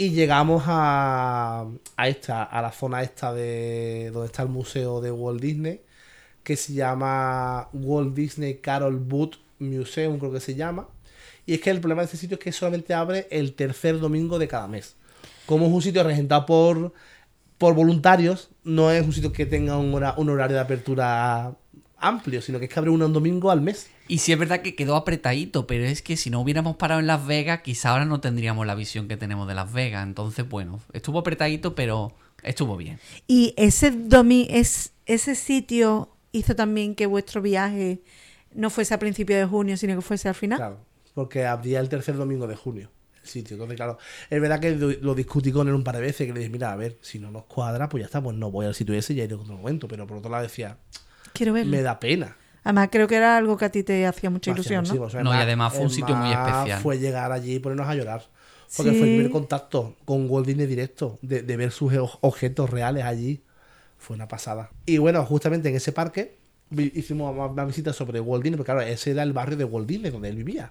Y 0.00 0.12
llegamos 0.12 0.62
a, 0.66 1.66
a 1.98 2.08
esta, 2.08 2.42
a 2.42 2.62
la 2.62 2.72
zona 2.72 3.02
esta 3.02 3.34
de 3.34 4.10
donde 4.14 4.28
está 4.28 4.42
el 4.42 4.48
museo 4.48 5.02
de 5.02 5.10
Walt 5.12 5.42
Disney, 5.42 5.82
que 6.42 6.56
se 6.56 6.72
llama 6.72 7.68
Walt 7.74 8.14
Disney 8.14 8.54
Carol 8.62 8.96
Booth 8.98 9.34
Museum, 9.58 10.18
creo 10.18 10.32
que 10.32 10.40
se 10.40 10.54
llama. 10.54 10.88
Y 11.44 11.52
es 11.54 11.60
que 11.60 11.68
el 11.70 11.80
problema 11.80 12.00
de 12.02 12.06
este 12.06 12.16
sitio 12.16 12.36
es 12.38 12.42
que 12.44 12.52
solamente 12.52 12.94
abre 12.94 13.28
el 13.30 13.52
tercer 13.54 13.98
domingo 14.00 14.38
de 14.38 14.48
cada 14.48 14.68
mes. 14.68 14.96
Como 15.44 15.66
es 15.66 15.72
un 15.72 15.82
sitio 15.82 16.02
regentado 16.02 16.46
por, 16.46 16.94
por 17.58 17.74
voluntarios, 17.74 18.50
no 18.64 18.90
es 18.92 19.04
un 19.04 19.12
sitio 19.12 19.32
que 19.32 19.44
tenga 19.44 19.76
un, 19.76 19.92
hora- 19.94 20.14
un 20.16 20.30
horario 20.30 20.56
de 20.56 20.62
apertura 20.62 21.54
amplio, 21.98 22.40
sino 22.40 22.58
que 22.58 22.66
es 22.66 22.72
que 22.72 22.78
abre 22.78 22.90
uno 22.90 23.04
un 23.06 23.12
domingo 23.12 23.50
al 23.50 23.60
mes. 23.60 23.90
Y 24.10 24.18
sí 24.18 24.32
es 24.32 24.38
verdad 24.40 24.60
que 24.60 24.74
quedó 24.74 24.96
apretadito, 24.96 25.68
pero 25.68 25.84
es 25.84 26.02
que 26.02 26.16
si 26.16 26.30
no 26.30 26.40
hubiéramos 26.40 26.74
parado 26.74 26.98
en 26.98 27.06
Las 27.06 27.24
Vegas, 27.24 27.60
quizá 27.62 27.90
ahora 27.90 28.06
no 28.06 28.20
tendríamos 28.20 28.66
la 28.66 28.74
visión 28.74 29.06
que 29.06 29.16
tenemos 29.16 29.46
de 29.46 29.54
Las 29.54 29.72
Vegas. 29.72 30.02
Entonces, 30.04 30.48
bueno, 30.48 30.80
estuvo 30.92 31.20
apretadito, 31.20 31.76
pero 31.76 32.12
estuvo 32.42 32.76
bien. 32.76 32.98
Y 33.28 33.54
ese 33.56 33.92
domi 33.92 34.48
es, 34.50 34.94
ese 35.06 35.36
sitio 35.36 36.08
hizo 36.32 36.56
también 36.56 36.96
que 36.96 37.06
vuestro 37.06 37.40
viaje 37.40 38.02
no 38.52 38.68
fuese 38.68 38.94
a 38.94 38.98
principios 38.98 39.38
de 39.38 39.46
junio, 39.46 39.76
sino 39.76 39.94
que 39.94 40.02
fuese 40.02 40.28
al 40.28 40.34
final. 40.34 40.58
Claro, 40.58 40.80
porque 41.14 41.46
abría 41.46 41.78
el 41.78 41.88
tercer 41.88 42.16
domingo 42.16 42.48
de 42.48 42.56
junio 42.56 42.90
el 43.22 43.28
sitio. 43.28 43.54
Entonces, 43.54 43.76
claro, 43.76 43.96
es 44.28 44.40
verdad 44.40 44.58
que 44.58 44.74
lo, 44.74 45.14
discutí 45.14 45.52
con 45.52 45.68
él 45.68 45.74
un 45.74 45.84
par 45.84 45.94
de 45.94 46.02
veces, 46.02 46.26
que 46.26 46.32
le 46.32 46.40
dije, 46.40 46.50
mira, 46.50 46.72
a 46.72 46.76
ver, 46.76 46.98
si 47.00 47.20
no 47.20 47.30
nos 47.30 47.44
cuadra, 47.44 47.88
pues 47.88 48.00
ya 48.00 48.06
está, 48.06 48.20
pues 48.20 48.36
no 48.36 48.50
voy 48.50 48.66
al 48.66 48.74
sitio 48.74 48.92
ese 48.92 49.12
y 49.12 49.16
ya 49.16 49.22
iré 49.22 49.34
en 49.34 49.40
otro 49.40 49.56
momento. 49.56 49.86
Pero 49.86 50.04
por 50.08 50.16
otro 50.16 50.32
lado 50.32 50.42
decía, 50.42 50.78
Quiero 51.32 51.52
verlo. 51.52 51.70
me 51.70 51.82
da 51.82 52.00
pena. 52.00 52.36
Además, 52.62 52.88
creo 52.92 53.08
que 53.08 53.16
era 53.16 53.36
algo 53.36 53.56
que 53.56 53.64
a 53.64 53.70
ti 53.70 53.82
te 53.82 54.06
hacía 54.06 54.28
mucha 54.30 54.50
ilusión, 54.50 54.84
¿no? 54.84 55.02
o 55.02 55.10
sea, 55.10 55.22
No, 55.22 55.30
y 55.30 55.34
más- 55.34 55.42
además 55.44 55.72
fue 55.72 55.82
un 55.82 55.90
sitio 55.90 56.14
muy 56.14 56.30
especial. 56.30 56.80
Fue 56.80 56.98
llegar 56.98 57.32
allí 57.32 57.54
y 57.54 57.58
ponernos 57.58 57.88
a 57.88 57.94
llorar. 57.94 58.22
Porque 58.76 58.92
Sí. 58.92 58.98
fue 58.98 59.08
el 59.08 59.14
primer 59.16 59.30
contacto 59.32 59.96
con 60.04 60.30
Walt 60.30 60.46
Disney 60.46 60.66
directo, 60.66 61.18
de, 61.22 61.42
de 61.42 61.56
ver 61.56 61.72
sus 61.72 61.92
objetos 62.20 62.70
reales 62.70 63.04
allí. 63.04 63.40
Fue 63.98 64.14
una 64.14 64.28
pasada. 64.28 64.70
Y 64.86 64.98
bueno, 64.98 65.24
justamente 65.26 65.68
en 65.70 65.76
ese 65.76 65.92
parque 65.92 66.38
hicimos 66.76 67.34
una, 67.34 67.46
una 67.46 67.64
visita 67.64 67.92
sobre 67.92 68.20
Walt 68.20 68.44
Disney, 68.44 68.56
porque 68.58 68.72
claro, 68.72 68.82
ese 68.86 69.10
era 69.10 69.22
el 69.24 69.32
barrio 69.32 69.56
de 69.56 69.64
Walt 69.64 69.88
Disney, 69.88 70.10
donde 70.10 70.28
él 70.28 70.36
vivía. 70.36 70.70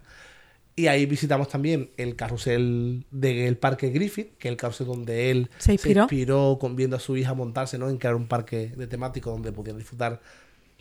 Y 0.75 0.87
ahí 0.87 1.05
visitamos 1.05 1.49
también 1.49 1.89
el 1.97 2.15
carrusel 2.15 3.05
del 3.11 3.57
parque 3.57 3.89
Griffith, 3.89 4.37
que 4.37 4.47
es 4.47 4.51
el 4.53 4.57
carrusel 4.57 4.87
donde 4.87 5.29
él 5.29 5.49
Se 5.57 5.73
inspiró. 5.73 6.57
con, 6.57 6.75
viendo 6.77 6.95
a 6.95 6.99
su 6.99 7.17
hija 7.17 7.33
montarse 7.33 7.77
¿no? 7.77 7.89
en 7.89 7.97
crear 7.97 8.15
un 8.15 8.27
parque 8.27 8.71
de 8.77 8.87
temático 8.87 9.29
donde 9.29 9.51
pudieran 9.51 9.77
disfrutar 9.77 10.21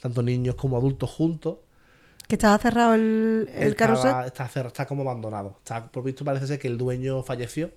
tanto 0.00 0.22
niños 0.22 0.54
como 0.54 0.76
adultos 0.76 1.10
juntos. 1.10 1.58
Que 2.26 2.34
estaba 2.34 2.58
cerrado 2.58 2.94
el, 2.94 3.48
el 3.54 3.74
carrusel. 3.74 4.12
Está, 4.26 4.46
cerrado, 4.48 4.68
está 4.68 4.86
como 4.86 5.02
abandonado. 5.02 5.56
Está, 5.58 5.90
por 5.90 6.04
visto 6.04 6.24
parece 6.24 6.46
ser 6.46 6.58
que 6.58 6.68
el 6.68 6.76
dueño 6.76 7.22
falleció 7.22 7.70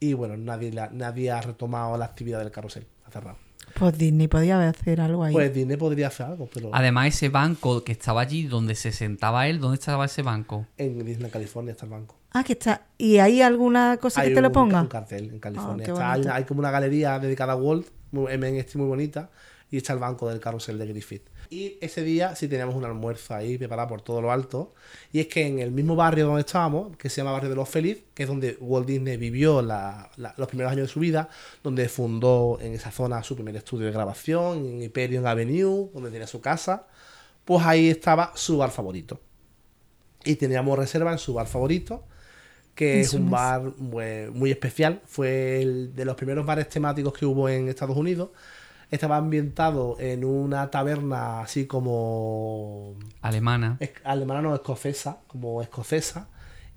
y 0.00 0.14
bueno, 0.14 0.36
nadie, 0.36 0.72
la- 0.72 0.90
nadie 0.90 1.30
ha 1.30 1.40
retomado 1.40 1.96
la 1.96 2.04
actividad 2.06 2.40
del 2.40 2.50
carrusel. 2.50 2.86
Está 2.98 3.12
cerrado. 3.20 3.38
Pues 3.78 3.96
Disney 3.96 4.28
podía 4.28 4.68
hacer 4.68 5.00
algo 5.00 5.24
ahí. 5.24 5.32
Pues 5.32 5.52
Disney 5.54 5.76
podría 5.76 6.08
hacer 6.08 6.26
algo, 6.26 6.48
pero 6.52 6.70
Además, 6.72 7.06
ese 7.08 7.28
banco 7.28 7.82
que 7.82 7.92
estaba 7.92 8.20
allí 8.20 8.46
donde 8.46 8.74
se 8.74 8.92
sentaba 8.92 9.46
él, 9.48 9.58
¿dónde 9.60 9.76
estaba 9.76 10.04
ese 10.04 10.22
banco? 10.22 10.66
en 10.76 11.04
Disney, 11.04 11.30
California, 11.30 11.72
está 11.72 11.86
el 11.86 11.90
banco. 11.92 12.16
Ah, 12.32 12.42
que 12.44 12.52
está. 12.54 12.82
¿Y 12.98 13.18
hay 13.18 13.42
alguna 13.42 13.96
cosa 13.98 14.20
Hay 14.22 14.28
que 14.30 14.34
te 14.34 14.40
lo 14.42 14.48
un- 14.48 14.52
ponga? 14.54 14.80
Un 14.82 14.88
cartel 14.88 15.30
en 15.30 15.38
California. 15.38 15.84
Qué 15.86 15.92
Está- 15.92 16.12
hay, 16.12 16.24
hay 16.30 16.44
como 16.44 16.60
una 16.60 16.70
galería 16.72 17.18
dedicada 17.20 17.52
a 17.54 17.56
Walt, 17.56 17.86
muy, 18.10 18.32
en 18.32 18.42
este 18.44 18.76
muy 18.76 18.86
bonita, 18.88 19.30
y 19.70 19.76
está 19.78 19.92
el 19.92 19.98
banco 20.00 20.28
del 20.28 20.40
carrusel 20.40 20.78
de 20.78 20.86
Griffith. 20.86 21.28
Y 21.54 21.78
ese 21.80 22.02
día 22.02 22.34
sí 22.34 22.48
teníamos 22.48 22.74
un 22.74 22.84
almuerzo 22.84 23.34
ahí 23.34 23.56
preparado 23.58 23.88
por 23.88 24.02
todo 24.02 24.20
lo 24.20 24.32
alto. 24.32 24.74
Y 25.12 25.20
es 25.20 25.28
que 25.28 25.46
en 25.46 25.60
el 25.60 25.70
mismo 25.70 25.94
barrio 25.94 26.26
donde 26.26 26.40
estábamos, 26.40 26.96
que 26.96 27.08
se 27.08 27.18
llama 27.18 27.32
Barrio 27.32 27.50
de 27.50 27.56
los 27.56 27.68
Feliz, 27.68 27.98
que 28.14 28.24
es 28.24 28.28
donde 28.28 28.56
Walt 28.60 28.86
Disney 28.88 29.16
vivió 29.16 29.62
la- 29.62 30.10
la- 30.16 30.34
los 30.36 30.48
primeros 30.48 30.72
años 30.72 30.88
de 30.88 30.92
su 30.92 31.00
vida, 31.00 31.28
donde 31.62 31.88
fundó 31.88 32.58
en 32.60 32.72
esa 32.74 32.90
zona 32.90 33.22
su 33.22 33.34
primer 33.36 33.54
estudio 33.56 33.86
de 33.86 33.92
grabación, 33.92 34.66
en 34.66 34.82
Hyperion 34.82 35.26
Avenue, 35.26 35.90
donde 35.94 36.10
tenía 36.10 36.26
su 36.26 36.40
casa, 36.40 36.86
pues 37.44 37.64
ahí 37.66 37.88
estaba 37.90 38.32
su 38.34 38.58
bar 38.58 38.70
favorito. 38.70 39.20
Y 40.24 40.36
teníamos 40.36 40.78
reserva 40.78 41.12
en 41.12 41.18
su 41.18 41.34
bar 41.34 41.46
favorito, 41.46 42.04
que 42.74 43.00
es 43.00 43.14
un 43.14 43.30
bar 43.30 43.62
muy, 43.78 44.30
muy 44.32 44.50
especial. 44.50 45.00
Fue 45.06 45.62
el 45.62 45.94
de 45.94 46.04
los 46.04 46.16
primeros 46.16 46.46
bares 46.46 46.68
temáticos 46.68 47.12
que 47.12 47.26
hubo 47.26 47.48
en 47.48 47.68
Estados 47.68 47.96
Unidos. 47.96 48.30
Estaba 48.90 49.16
ambientado 49.16 49.96
en 49.98 50.24
una 50.24 50.70
taberna 50.70 51.40
así 51.40 51.66
como 51.66 52.94
Alemana. 53.22 53.76
es- 53.80 53.90
alemana, 54.04 54.42
no 54.42 54.54
escocesa, 54.54 55.18
como 55.26 55.62
escocesa. 55.62 56.28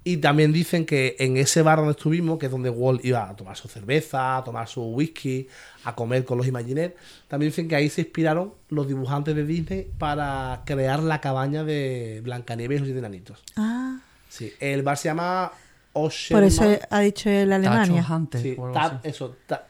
Y 0.04 0.18
también 0.18 0.54
dicen 0.54 0.86
que 0.86 1.18
en 1.20 1.36
ese 1.36 1.62
bar 1.62 1.80
donde 1.80 1.92
estuvimos, 1.92 2.40
que 2.40 2.46
es 2.46 2.52
donde 2.52 2.70
Walt 2.70 3.04
iba 3.04 3.28
a 3.30 3.36
tomar 3.36 3.58
su 3.58 3.68
cerveza, 3.68 4.38
a 4.38 4.44
tomar 4.44 4.66
su 4.70 4.82
whisky, 4.82 5.50
a 5.84 5.94
comer 5.96 6.24
con 6.24 6.38
los 6.38 6.48
Imagineers, 6.48 6.94
también 7.28 7.50
dicen 7.52 7.68
que 7.68 7.76
ahí 7.76 7.90
se 7.90 8.02
inspiraron 8.02 8.54
los 8.70 8.88
dibujantes 8.88 9.36
de 9.36 9.46
Disney 9.46 9.92
para 9.98 10.62
crear 10.66 11.04
la 11.04 11.20
cabaña 11.20 11.66
de 11.66 12.22
Blancanieves 12.24 12.78
y 12.78 12.80
los 12.80 12.86
siete 12.88 13.00
enanitos. 13.00 13.44
Ah, 13.58 14.00
Sí, 14.30 14.54
el 14.62 14.82
bar 14.84 14.98
se 14.98 15.10
llama 15.10 15.52
Ocean 15.94 16.38
por 16.40 16.44
eso 16.48 16.62
Man- 16.64 16.80
ha 16.90 17.00
dicho 17.00 17.30
el 17.30 17.52
Alemania. 17.52 18.02
Tacho 18.02 18.14
Hunter, 18.16 18.42
Sí, 18.42 18.56
o 18.58 18.66
algo 18.68 18.74
Tam, 18.80 18.98
así. 19.00 19.08
eso, 19.10 19.36
Ta- 19.46 19.68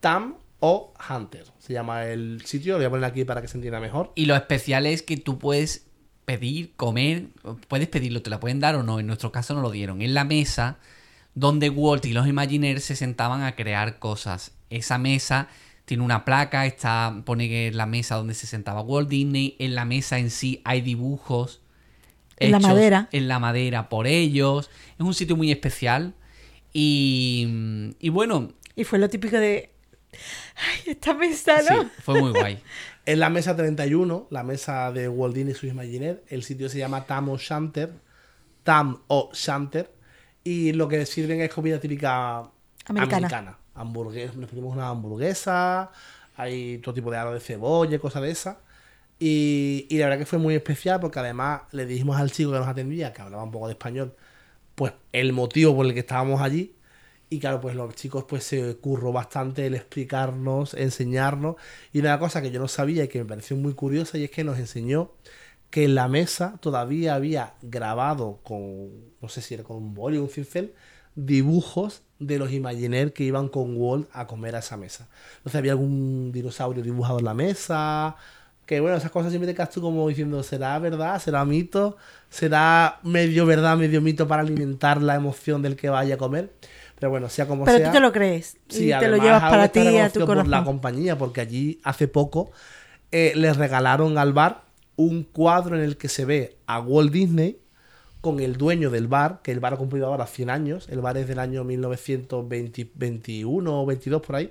Tam 0.00 0.34
o 0.66 0.94
Hunter. 1.10 1.44
Se 1.58 1.74
llama 1.74 2.06
el 2.06 2.40
sitio, 2.46 2.72
lo 2.72 2.78
voy 2.78 2.86
a 2.86 2.90
poner 2.90 3.04
aquí 3.04 3.26
para 3.26 3.42
que 3.42 3.48
se 3.48 3.58
entienda 3.58 3.80
mejor. 3.80 4.12
Y 4.14 4.24
lo 4.24 4.34
especial 4.34 4.86
es 4.86 5.02
que 5.02 5.18
tú 5.18 5.38
puedes 5.38 5.88
pedir, 6.24 6.72
comer, 6.76 7.26
puedes 7.68 7.86
pedirlo, 7.88 8.22
te 8.22 8.30
la 8.30 8.40
pueden 8.40 8.60
dar 8.60 8.74
o 8.74 8.82
no. 8.82 8.98
En 8.98 9.06
nuestro 9.06 9.30
caso 9.30 9.52
no 9.52 9.60
lo 9.60 9.70
dieron. 9.70 10.00
En 10.00 10.14
la 10.14 10.24
mesa 10.24 10.78
donde 11.34 11.68
Walt 11.68 12.06
y 12.06 12.14
los 12.14 12.26
Imagineers 12.26 12.82
se 12.82 12.96
sentaban 12.96 13.42
a 13.42 13.56
crear 13.56 13.98
cosas. 13.98 14.52
Esa 14.70 14.96
mesa 14.96 15.48
tiene 15.84 16.02
una 16.02 16.24
placa, 16.24 16.64
está, 16.64 17.14
pone 17.26 17.46
que 17.46 17.66
en 17.66 17.76
la 17.76 17.84
mesa 17.84 18.14
donde 18.14 18.32
se 18.32 18.46
sentaba 18.46 18.80
Walt 18.80 19.10
Disney. 19.10 19.56
En 19.58 19.74
la 19.74 19.84
mesa 19.84 20.18
en 20.18 20.30
sí 20.30 20.62
hay 20.64 20.80
dibujos. 20.80 21.60
En 22.38 22.52
la 22.52 22.58
madera. 22.58 23.10
En 23.12 23.28
la 23.28 23.38
madera 23.38 23.90
por 23.90 24.06
ellos. 24.06 24.70
Es 24.98 25.04
un 25.04 25.12
sitio 25.12 25.36
muy 25.36 25.52
especial. 25.52 26.14
Y, 26.72 27.46
y 28.00 28.08
bueno, 28.08 28.54
Y 28.76 28.84
fue 28.84 28.98
lo 28.98 29.10
típico 29.10 29.36
de. 29.36 29.74
Ay, 30.56 30.92
esta 30.92 31.14
mesa, 31.14 31.60
sí, 31.60 31.74
¿no? 31.74 31.90
fue 32.02 32.20
muy 32.20 32.30
guay. 32.32 32.62
En 33.06 33.20
la 33.20 33.28
mesa 33.28 33.54
31, 33.54 34.28
la 34.30 34.42
mesa 34.42 34.90
de 34.90 35.10
Walt 35.10 35.34
Disney 35.34 35.52
y 35.52 35.54
sus 35.54 35.68
Imagineers, 35.68 36.20
el 36.28 36.42
sitio 36.42 36.70
se 36.70 36.78
llama 36.78 37.04
Tam 37.04 37.28
o 37.28 37.36
Shanter. 37.36 37.92
Tam 38.62 39.02
o 39.08 39.30
Shanter. 39.34 39.90
Y 40.42 40.72
lo 40.72 40.88
que 40.88 41.04
sirven 41.04 41.42
es 41.42 41.52
comida 41.52 41.78
típica 41.78 42.38
Americana. 42.86 43.16
americana. 43.16 43.58
Hamburgues- 43.74 44.34
nos 44.34 44.48
pedimos 44.48 44.72
una 44.74 44.88
hamburguesa, 44.88 45.90
hay 46.36 46.78
todo 46.78 46.94
tipo 46.94 47.10
de 47.10 47.18
aro 47.18 47.34
de 47.34 47.40
cebolla 47.40 47.96
y 47.96 47.98
cosas 47.98 48.22
de 48.22 48.30
esas. 48.30 48.56
Y, 49.18 49.86
y 49.90 49.98
la 49.98 50.06
verdad 50.06 50.18
que 50.20 50.26
fue 50.26 50.38
muy 50.38 50.54
especial 50.54 50.98
porque 51.00 51.18
además 51.18 51.62
le 51.72 51.84
dijimos 51.86 52.16
al 52.18 52.30
chico 52.30 52.52
que 52.52 52.58
nos 52.58 52.68
atendía, 52.68 53.12
que 53.12 53.20
hablaba 53.22 53.42
un 53.44 53.50
poco 53.50 53.66
de 53.66 53.72
español, 53.74 54.14
pues 54.74 54.92
el 55.12 55.32
motivo 55.34 55.76
por 55.76 55.84
el 55.86 55.92
que 55.92 56.00
estábamos 56.00 56.40
allí. 56.40 56.74
Y 57.34 57.40
claro, 57.40 57.60
pues 57.60 57.74
los 57.74 57.92
chicos 57.96 58.24
pues 58.28 58.44
se 58.44 58.76
curró 58.76 59.10
bastante 59.10 59.66
el 59.66 59.74
explicarnos, 59.74 60.72
enseñarnos. 60.74 61.56
Y 61.92 61.98
una 61.98 62.16
cosa 62.20 62.40
que 62.40 62.52
yo 62.52 62.60
no 62.60 62.68
sabía 62.68 63.02
y 63.02 63.08
que 63.08 63.18
me 63.18 63.24
pareció 63.24 63.56
muy 63.56 63.74
curiosa 63.74 64.18
y 64.18 64.22
es 64.22 64.30
que 64.30 64.44
nos 64.44 64.56
enseñó 64.56 65.10
que 65.68 65.82
en 65.82 65.96
la 65.96 66.06
mesa 66.06 66.58
todavía 66.60 67.16
había 67.16 67.54
grabado 67.60 68.38
con, 68.44 68.88
no 69.20 69.28
sé 69.28 69.42
si 69.42 69.54
era 69.54 69.64
con 69.64 69.78
un 69.78 69.94
boli 69.94 70.16
o 70.18 70.22
un 70.22 70.28
cincel, 70.28 70.74
dibujos 71.16 72.02
de 72.20 72.38
los 72.38 72.52
Imagineers 72.52 73.10
que 73.10 73.24
iban 73.24 73.48
con 73.48 73.76
Walt 73.76 74.08
a 74.12 74.28
comer 74.28 74.54
a 74.54 74.60
esa 74.60 74.76
mesa. 74.76 75.08
Entonces 75.38 75.58
había 75.58 75.72
algún 75.72 76.30
dinosaurio 76.30 76.84
dibujado 76.84 77.18
en 77.18 77.24
la 77.24 77.34
mesa. 77.34 78.14
Que 78.64 78.78
bueno, 78.78 78.96
esas 78.96 79.10
cosas 79.10 79.32
siempre 79.32 79.50
te 79.50 79.56
quedas 79.56 79.70
tú 79.70 79.82
como 79.82 80.08
diciendo, 80.08 80.40
¿será 80.44 80.78
verdad? 80.78 81.20
¿Será 81.20 81.44
mito? 81.44 81.96
¿Será 82.30 83.00
medio 83.02 83.44
verdad, 83.44 83.76
medio 83.76 84.00
mito 84.00 84.28
para 84.28 84.42
alimentar 84.42 85.02
la 85.02 85.16
emoción 85.16 85.62
del 85.62 85.74
que 85.74 85.88
vaya 85.90 86.14
a 86.14 86.18
comer? 86.18 86.52
Pero 87.04 87.10
bueno, 87.10 87.28
sea 87.28 87.46
como 87.46 87.66
Pero 87.66 87.76
sea. 87.76 87.88
tú 87.88 87.92
te 87.92 88.00
lo 88.00 88.12
crees. 88.12 88.56
Sí, 88.66 88.90
y 88.90 88.98
te 88.98 89.08
lo 89.08 89.18
llevas 89.18 89.42
para 89.42 89.68
ti, 89.68 89.80
a 89.80 89.84
tu 89.84 89.90
reconocido 90.20 90.26
por 90.26 90.36
la 90.38 90.42
corazón. 90.44 90.64
compañía, 90.64 91.18
porque 91.18 91.42
allí 91.42 91.78
hace 91.84 92.08
poco 92.08 92.50
eh, 93.12 93.34
les 93.36 93.58
regalaron 93.58 94.16
al 94.16 94.32
bar 94.32 94.62
un 94.96 95.22
cuadro 95.24 95.76
en 95.76 95.82
el 95.82 95.98
que 95.98 96.08
se 96.08 96.24
ve 96.24 96.56
a 96.66 96.80
Walt 96.80 97.12
Disney 97.12 97.58
con 98.22 98.40
el 98.40 98.56
dueño 98.56 98.88
del 98.88 99.06
bar, 99.06 99.40
que 99.42 99.52
el 99.52 99.60
bar 99.60 99.74
ha 99.74 99.76
cumplido 99.76 100.06
ahora 100.06 100.26
100 100.26 100.48
años, 100.48 100.88
el 100.88 101.02
bar 101.02 101.18
es 101.18 101.28
del 101.28 101.40
año 101.40 101.62
1921 101.62 103.82
o 103.82 103.84
22 103.84 104.22
por 104.22 104.36
ahí, 104.36 104.50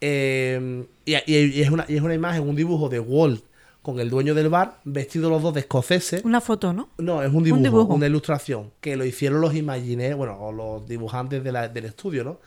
Eh, 0.00 0.86
y, 1.04 1.14
y- 1.16 1.58
y 1.58 1.60
es 1.60 1.68
una, 1.70 1.84
y 1.86 1.96
es 1.96 2.00
una 2.02 2.14
imagen, 2.14 2.48
un 2.48 2.56
dibujo 2.56 2.88
de 2.88 2.98
Walt 3.00 3.44
con 3.82 4.00
el 4.00 4.10
dueño 4.10 4.34
del 4.34 4.48
bar, 4.48 4.80
vestidos 4.84 5.30
los 5.30 5.42
dos 5.42 5.54
de 5.54 5.60
escoceses, 5.60 6.24
Una 6.24 6.40
foto, 6.40 6.72
¿no? 6.72 6.88
no, 6.98 7.22
es 7.22 7.32
un 7.32 7.42
dibujo, 7.44 7.62
dibujo. 7.62 7.94
una 7.94 8.06
ilustración 8.06 8.70
que 8.80 8.96
lo 8.96 9.04
hicieron 9.04 9.40
los 9.40 9.54
Imagineers, 9.54 10.16
bueno, 10.16 10.36
o 10.40 10.52
los 10.52 10.86
dibujantes 10.88 11.42
de 11.44 11.52
la- 11.52 11.68
del 11.68 11.84
estudio, 11.86 12.24
¿no? 12.24 12.38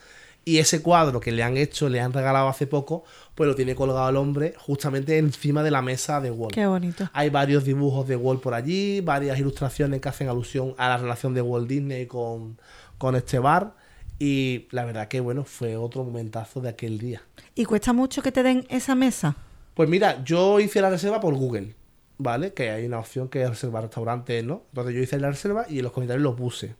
Y 0.44 0.58
ese 0.58 0.82
cuadro 0.82 1.20
que 1.20 1.32
le 1.32 1.44
han 1.44 1.56
hecho, 1.56 1.88
le 1.88 2.02
han 2.02 2.14
regalado 2.14 2.48
hace 2.48 2.66
poco, 2.66 3.04
pues 3.36 3.48
lo 3.48 3.54
tiene 3.56 3.76
colgado 3.76 4.10
el 4.10 4.18
hombre 4.18 4.56
justamente 4.58 5.20
encima 5.20 5.62
de 5.62 5.70
la 5.70 5.84
mesa 5.84 6.20
de 6.20 6.32
Walt. 6.32 6.54
Qué 6.54 6.66
bonito. 6.66 7.08
Hay 7.14 7.30
varios 7.30 7.64
dibujos 7.64 8.08
de 8.08 8.16
Walt 8.16 8.42
por 8.42 8.56
allí, 8.56 9.02
varias 9.02 9.38
ilustraciones 9.38 10.02
que 10.02 10.10
hacen 10.10 10.30
alusión 10.30 10.74
a 10.80 10.90
la 10.90 10.98
relación 10.98 11.36
de 11.36 11.44
Walt 11.44 11.68
Disney 11.68 12.08
con, 12.08 12.58
con 12.98 13.16
este 13.16 13.38
bar. 13.38 13.76
Y 14.18 14.68
la 14.72 14.84
verdad 14.86 15.08
que, 15.08 15.20
bueno, 15.20 15.44
fue 15.44 15.78
otro 15.78 16.04
momentazo 16.04 16.60
de 16.60 16.70
aquel 16.70 16.98
día. 16.98 17.22
¿Y 17.56 17.66
cuesta 17.66 17.94
mucho 17.94 18.22
que 18.24 18.32
te 18.32 18.42
den 18.42 18.66
esa 18.70 18.96
mesa? 18.96 19.36
Pues 19.74 19.90
mira, 19.90 20.24
yo 20.24 20.60
hice 20.60 20.82
la 20.82 20.90
reserva 20.90 21.20
por 21.20 21.34
Google, 21.36 21.76
¿vale? 22.18 22.54
Que 22.54 22.70
hay 22.72 22.86
una 22.86 23.00
opción 23.00 23.30
que 23.30 23.44
es 23.44 23.50
reservar 23.50 23.84
restaurantes, 23.84 24.44
¿no? 24.44 24.64
Entonces 24.70 24.94
yo 24.96 25.02
hice 25.02 25.20
la 25.20 25.30
reserva 25.30 25.66
y 25.70 25.78
en 25.80 25.84
los 25.84 25.92
comentarios 25.94 26.24
lo 26.24 26.36
puse. 26.36 26.76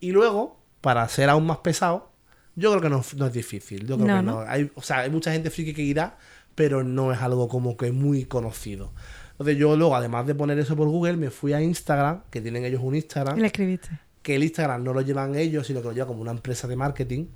Y 0.00 0.10
luego, 0.12 0.58
para 0.80 1.06
ser 1.08 1.28
aún 1.28 1.46
más 1.46 1.58
pesado, 1.58 2.10
yo 2.56 2.70
creo 2.70 2.82
que 2.82 2.88
no, 2.90 3.02
no 3.16 3.26
es 3.26 3.32
difícil. 3.32 3.86
Yo 3.86 3.96
creo 3.96 4.08
No, 4.08 4.16
que 4.16 4.22
¿no? 4.22 4.32
no. 4.44 4.50
Hay, 4.50 4.70
o 4.74 4.82
sea, 4.82 5.00
hay 5.00 5.10
mucha 5.10 5.32
gente 5.32 5.50
friki 5.50 5.74
que 5.74 5.82
irá, 5.82 6.18
pero 6.54 6.82
no 6.82 7.12
es 7.12 7.20
algo 7.20 7.48
como 7.48 7.76
que 7.76 7.92
muy 7.92 8.24
conocido. 8.24 8.92
Entonces 9.32 9.56
yo 9.56 9.76
luego, 9.76 9.96
además 9.96 10.26
de 10.26 10.34
poner 10.34 10.58
eso 10.58 10.76
por 10.76 10.88
Google, 10.88 11.16
me 11.16 11.30
fui 11.30 11.52
a 11.52 11.60
Instagram, 11.62 12.22
que 12.30 12.40
tienen 12.40 12.64
ellos 12.64 12.80
un 12.82 12.94
Instagram 12.94 13.38
Y 13.38 13.40
le 13.40 13.46
escribiste. 13.46 13.88
que 14.22 14.34
el 14.36 14.42
Instagram 14.44 14.84
no 14.84 14.92
lo 14.92 15.00
llevan 15.00 15.34
ellos, 15.36 15.66
sino 15.66 15.80
que 15.80 15.88
lo 15.88 15.94
lleva 15.94 16.06
como 16.06 16.20
una 16.20 16.30
empresa 16.32 16.68
de 16.68 16.76
marketing. 16.76 17.26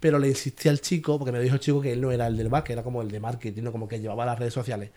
Pero 0.00 0.18
le 0.18 0.28
insistí 0.28 0.68
al 0.68 0.80
chico, 0.80 1.18
porque 1.18 1.32
me 1.32 1.40
dijo 1.40 1.54
el 1.54 1.60
chico 1.60 1.80
que 1.80 1.92
él 1.92 2.00
no 2.00 2.12
era 2.12 2.26
el 2.26 2.36
del 2.36 2.48
bar, 2.48 2.64
que 2.64 2.72
era 2.72 2.82
como 2.82 3.02
el 3.02 3.10
de 3.10 3.20
marketing, 3.20 3.62
¿no? 3.62 3.72
como 3.72 3.88
que 3.88 3.98
llevaba 3.98 4.26
las 4.26 4.38
redes 4.38 4.54
sociales. 4.54 4.90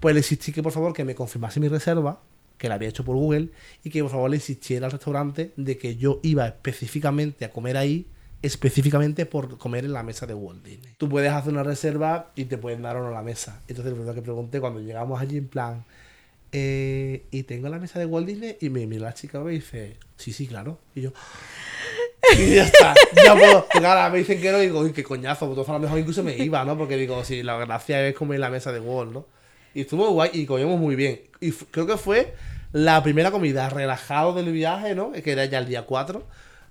Pues 0.00 0.14
le 0.14 0.20
insistí 0.20 0.52
que 0.52 0.62
por 0.62 0.72
favor 0.72 0.92
que 0.92 1.04
me 1.04 1.14
confirmase 1.14 1.60
mi 1.60 1.68
reserva, 1.68 2.20
que 2.58 2.68
la 2.68 2.74
había 2.74 2.88
hecho 2.88 3.04
por 3.04 3.16
Google, 3.16 3.50
y 3.84 3.90
que 3.90 4.02
por 4.02 4.10
favor 4.10 4.30
le 4.30 4.36
insistiera 4.36 4.86
al 4.86 4.92
restaurante 4.92 5.52
de 5.56 5.78
que 5.78 5.96
yo 5.96 6.20
iba 6.22 6.46
específicamente 6.46 7.44
a 7.44 7.50
comer 7.50 7.76
ahí, 7.76 8.06
específicamente 8.42 9.26
por 9.26 9.58
comer 9.58 9.84
en 9.84 9.92
la 9.92 10.02
mesa 10.02 10.26
de 10.26 10.34
Walt 10.34 10.64
Disney. 10.64 10.94
Tú 10.98 11.08
puedes 11.08 11.32
hacer 11.32 11.52
una 11.52 11.62
reserva 11.62 12.32
y 12.34 12.46
te 12.46 12.58
pueden 12.58 12.82
dar 12.82 12.96
o 12.96 13.02
no 13.02 13.12
la 13.12 13.22
mesa. 13.22 13.60
Entonces 13.68 13.92
lo 13.92 13.96
primero 13.96 14.14
que 14.14 14.22
pregunté 14.22 14.60
cuando 14.60 14.80
llegamos 14.80 15.20
allí 15.20 15.38
en 15.38 15.46
plan, 15.46 15.84
eh, 16.54 17.24
y 17.30 17.44
tengo 17.44 17.70
la 17.70 17.78
mesa 17.78 17.98
de 17.98 18.04
Walt 18.04 18.26
Disney 18.26 18.58
y 18.60 18.68
me 18.68 18.86
mira 18.86 19.06
la 19.06 19.14
chica 19.14 19.40
y 19.40 19.44
me 19.44 19.50
dice, 19.52 19.96
sí, 20.16 20.32
sí, 20.32 20.46
claro. 20.46 20.78
Y 20.94 21.00
yo, 21.00 21.12
y 22.38 22.54
ya 22.56 22.64
está, 22.64 22.94
ya 23.24 23.34
puedo. 23.34 23.66
Porque 23.72 23.86
ahora 23.86 24.08
me 24.10 24.18
dicen 24.18 24.40
que 24.40 24.50
no 24.52 24.58
y 24.62 24.66
digo, 24.66 24.80
uy, 24.80 24.92
qué 24.92 25.02
coñazo, 25.02 25.52
pues 25.54 25.68
a 25.68 25.72
lo 25.72 25.78
mejor 25.78 25.98
incluso 25.98 26.22
me 26.22 26.36
iba, 26.36 26.64
¿no? 26.64 26.76
Porque 26.78 26.96
digo, 26.96 27.22
sí, 27.24 27.42
la 27.42 27.56
gracia 27.58 28.06
es 28.06 28.14
comer 28.14 28.36
en 28.36 28.40
la 28.42 28.50
mesa 28.50 28.72
de 28.72 28.80
Walt, 28.80 29.12
¿no? 29.12 29.26
Y 29.74 29.82
estuvo 29.82 30.10
guay 30.10 30.30
y 30.34 30.46
comimos 30.46 30.78
muy 30.78 30.96
bien. 30.96 31.20
Y 31.40 31.50
creo 31.52 31.86
que 31.86 31.96
fue 31.96 32.34
la 32.72 33.02
primera 33.02 33.30
comida 33.30 33.68
relajado 33.70 34.34
del 34.34 34.52
viaje, 34.52 34.94
¿no? 34.94 35.12
Que 35.12 35.32
era 35.32 35.44
ya 35.46 35.58
el 35.58 35.66
día 35.66 35.82
4. 35.86 36.22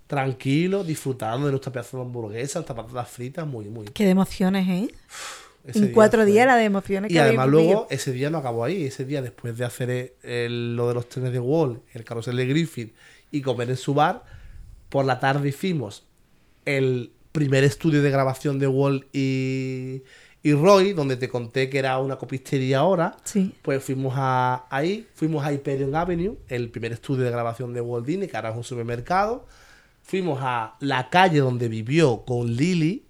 Tranquilo, 0.07 0.83
disfrutando 0.83 1.45
de 1.45 1.51
nuestra 1.53 1.71
pedazo 1.71 1.97
de 1.97 2.03
hamburguesa, 2.03 2.59
nuestras 2.59 2.75
patatas 2.75 3.07
fritas, 3.09 3.47
muy, 3.47 3.65
muy. 3.65 3.85
Qué 3.87 4.03
de 4.03 4.09
emociones, 4.11 4.67
¿eh? 4.67 4.93
Ese 5.63 5.79
en 5.79 5.85
día 5.85 5.93
cuatro 5.93 6.21
fue- 6.23 6.31
días 6.31 6.47
la 6.47 6.55
de 6.57 6.65
emociones 6.65 7.09
Y 7.11 7.13
que 7.13 7.19
además 7.21 7.47
luego, 7.47 7.67
vivido. 7.67 7.87
ese 7.91 8.11
día 8.11 8.29
no 8.29 8.39
acabó 8.39 8.65
ahí. 8.65 8.83
Ese 8.85 9.05
día, 9.05 9.21
después 9.21 9.57
de 9.57 9.63
hacer 9.63 9.89
el- 9.89 10.11
el- 10.23 10.75
lo 10.75 10.87
de 10.89 10.95
los 10.95 11.07
trenes 11.07 11.31
de 11.31 11.39
Wall, 11.39 11.81
el 11.93 12.03
carrusel 12.03 12.35
de 12.35 12.45
Griffith 12.45 12.93
y 13.31 13.41
comer 13.41 13.69
en 13.69 13.77
su 13.77 13.93
bar, 13.93 14.23
por 14.91 15.05
la 15.05 15.19
tarde 15.19 15.49
hicimos 15.49 16.05
el 16.65 17.11
primer 17.31 17.63
estudio 17.63 18.03
de 18.03 18.11
grabación 18.11 18.59
de 18.59 18.67
Wall 18.67 19.07
y, 19.13 20.03
y 20.43 20.53
Roy, 20.53 20.91
donde 20.93 21.15
te 21.15 21.29
conté 21.29 21.69
que 21.69 21.79
era 21.79 21.97
una 21.99 22.17
copistería 22.17 22.79
ahora. 22.79 23.15
Sí. 23.23 23.55
Pues 23.61 23.83
fuimos 23.83 24.13
a, 24.17 24.65
ahí, 24.69 25.07
fuimos 25.15 25.43
a 25.45 25.53
Hyperion 25.53 25.95
Avenue, 25.95 26.35
el 26.49 26.69
primer 26.69 26.91
estudio 26.91 27.23
de 27.23 27.31
grabación 27.31 27.73
de 27.73 27.79
Walt 27.81 28.05
Disney, 28.05 28.27
que 28.27 28.35
ahora 28.35 28.49
es 28.49 28.57
un 28.57 28.65
supermercado. 28.65 29.47
Fuimos 30.03 30.39
a 30.41 30.75
la 30.81 31.09
calle 31.09 31.39
donde 31.39 31.69
vivió 31.69 32.23
con 32.25 32.53
Lily, 32.53 33.05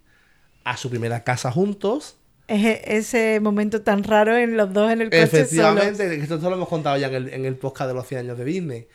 a 0.64 0.78
su 0.78 0.90
primera 0.92 1.24
casa 1.24 1.52
juntos. 1.52 2.16
Es 2.48 2.64
e- 2.64 2.82
ese 2.98 3.40
momento 3.40 3.82
tan 3.82 4.04
raro 4.04 4.38
en 4.38 4.56
los 4.56 4.72
dos 4.72 4.92
en 4.92 5.02
el 5.02 5.10
coche 5.10 5.24
Efectivamente, 5.24 6.08
solos. 6.10 6.32
esto 6.32 6.50
lo 6.50 6.56
hemos 6.58 6.70
contado 6.70 6.98
ya 6.98 7.08
en 7.08 7.16
el, 7.16 7.30
en 7.34 7.46
el 7.46 7.56
podcast 7.56 7.88
de 7.88 7.96
los 7.96 8.06
100 8.08 8.20
años 8.22 8.38
de 8.38 8.46
Disney. 8.46 8.88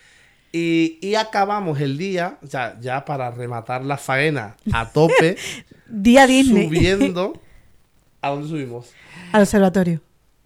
Y, 0.56 0.98
y 1.02 1.16
acabamos 1.16 1.78
el 1.80 1.98
día, 1.98 2.38
o 2.42 2.46
sea, 2.46 2.78
ya 2.80 3.04
para 3.04 3.30
rematar 3.30 3.84
la 3.84 3.98
faena 3.98 4.56
a 4.72 4.88
tope, 4.88 5.36
Día 5.86 6.26
Disney. 6.26 6.68
subiendo. 6.68 7.38
¿A 8.22 8.30
dónde 8.30 8.48
subimos? 8.48 8.86
Al 9.32 9.42
observatorio. 9.42 10.00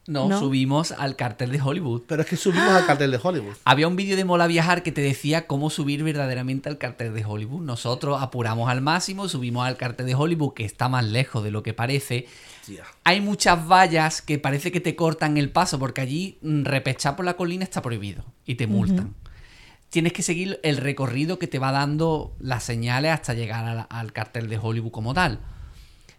No, 0.09 0.29
¿No? 0.29 0.41
subimos 0.41 0.91
al 0.91 1.15
cartel 1.15 1.53
de 1.53 1.63
Hollywood. 1.63 2.03
Pero 2.09 2.23
es 2.23 2.29
que 2.29 2.37
subimos 2.37 2.71
al 2.71 2.87
cartel 2.87 3.13
de 3.13 3.21
Hollywood. 3.23 3.55
Había 3.65 3.87
un 3.87 3.95
vídeo 3.95 4.17
de 4.17 4.25
Mola 4.25 4.49
Viajar 4.49 4.83
que 4.83 4.91
te 4.91 5.01
decía 5.01 5.47
cómo 5.47 5.71
subir 5.71 6.03
verdaderamente 6.03 6.69
al 6.69 6.79
cartel 6.79 7.15
de 7.15 7.25
Hollywood. 7.25 7.63
Nosotros 7.63 8.21
apuramos 8.21 8.69
al 8.69 8.81
máximo, 8.81 9.29
subimos 9.29 9.65
al 9.65 9.77
cartel 9.77 10.07
de 10.07 10.17
Hollywood, 10.17 10.55
que 10.55 10.65
está 10.65 10.89
más 10.89 11.05
lejos 11.05 11.45
de 11.45 11.53
lo 11.53 11.63
que 11.63 11.73
parece. 11.73 12.27
Hay 13.05 13.21
muchas 13.21 13.65
vallas 13.69 14.23
que 14.23 14.39
parece 14.41 14.73
que 14.73 14.81
te 14.81 14.97
cortan 14.97 15.37
el 15.37 15.51
paso, 15.51 15.79
porque 15.79 16.01
allí 16.01 16.39
mm, 16.43 16.65
repechar 16.65 17.15
por 17.15 17.25
la 17.25 17.35
colina 17.35 17.63
está 17.63 17.81
prohibido 17.81 18.25
y 18.45 18.57
te 18.57 18.67
multan. 18.67 19.15
Tienes 19.91 20.13
que 20.13 20.23
seguir 20.23 20.61
el 20.63 20.77
recorrido 20.77 21.39
que 21.39 21.47
te 21.47 21.59
va 21.59 21.73
dando 21.73 22.35
las 22.39 22.65
señales 22.65 23.13
hasta 23.13 23.35
llegar 23.35 23.67
al, 23.67 23.87
al 23.89 24.13
cartel 24.13 24.49
de 24.49 24.59
Hollywood 24.59 24.93
como 24.93 25.15
tal. 25.15 25.41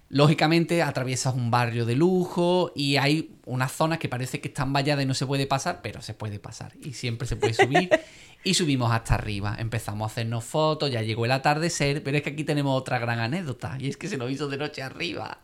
Lógicamente 0.10 0.84
atraviesas 0.84 1.34
un 1.36 1.52
barrio 1.52 1.86
de 1.86 1.96
lujo 1.96 2.74
y 2.76 2.98
hay 2.98 3.34
unas 3.46 3.72
zonas 3.72 3.98
que 3.98 4.10
parece 4.10 4.42
que 4.42 4.50
están 4.50 4.74
valladas 4.74 5.04
y 5.04 5.08
no 5.08 5.14
se 5.14 5.26
puede 5.26 5.48
pasar, 5.48 5.80
pero 5.82 6.02
se 6.02 6.14
puede 6.14 6.38
pasar 6.38 6.74
y 6.82 6.94
siempre 6.94 7.28
se 7.28 7.38
puede 7.38 7.54
subir. 7.54 7.90
y 8.44 8.54
subimos 8.54 8.92
hasta 8.92 9.16
arriba, 9.16 9.56
empezamos 9.60 10.10
a 10.10 10.12
hacernos 10.12 10.44
fotos, 10.44 10.92
ya 10.92 11.02
llegó 11.02 11.26
el 11.26 11.32
atardecer, 11.32 12.04
pero 12.04 12.18
es 12.18 12.24
que 12.24 12.32
aquí 12.32 12.44
tenemos 12.44 12.78
otra 12.78 13.00
gran 13.00 13.20
anécdota 13.20 13.78
y 13.80 13.88
es 13.88 13.98
que 13.98 14.08
se 14.08 14.18
nos 14.18 14.32
hizo 14.32 14.48
de 14.48 14.58
noche 14.58 14.82
arriba. 14.82 15.40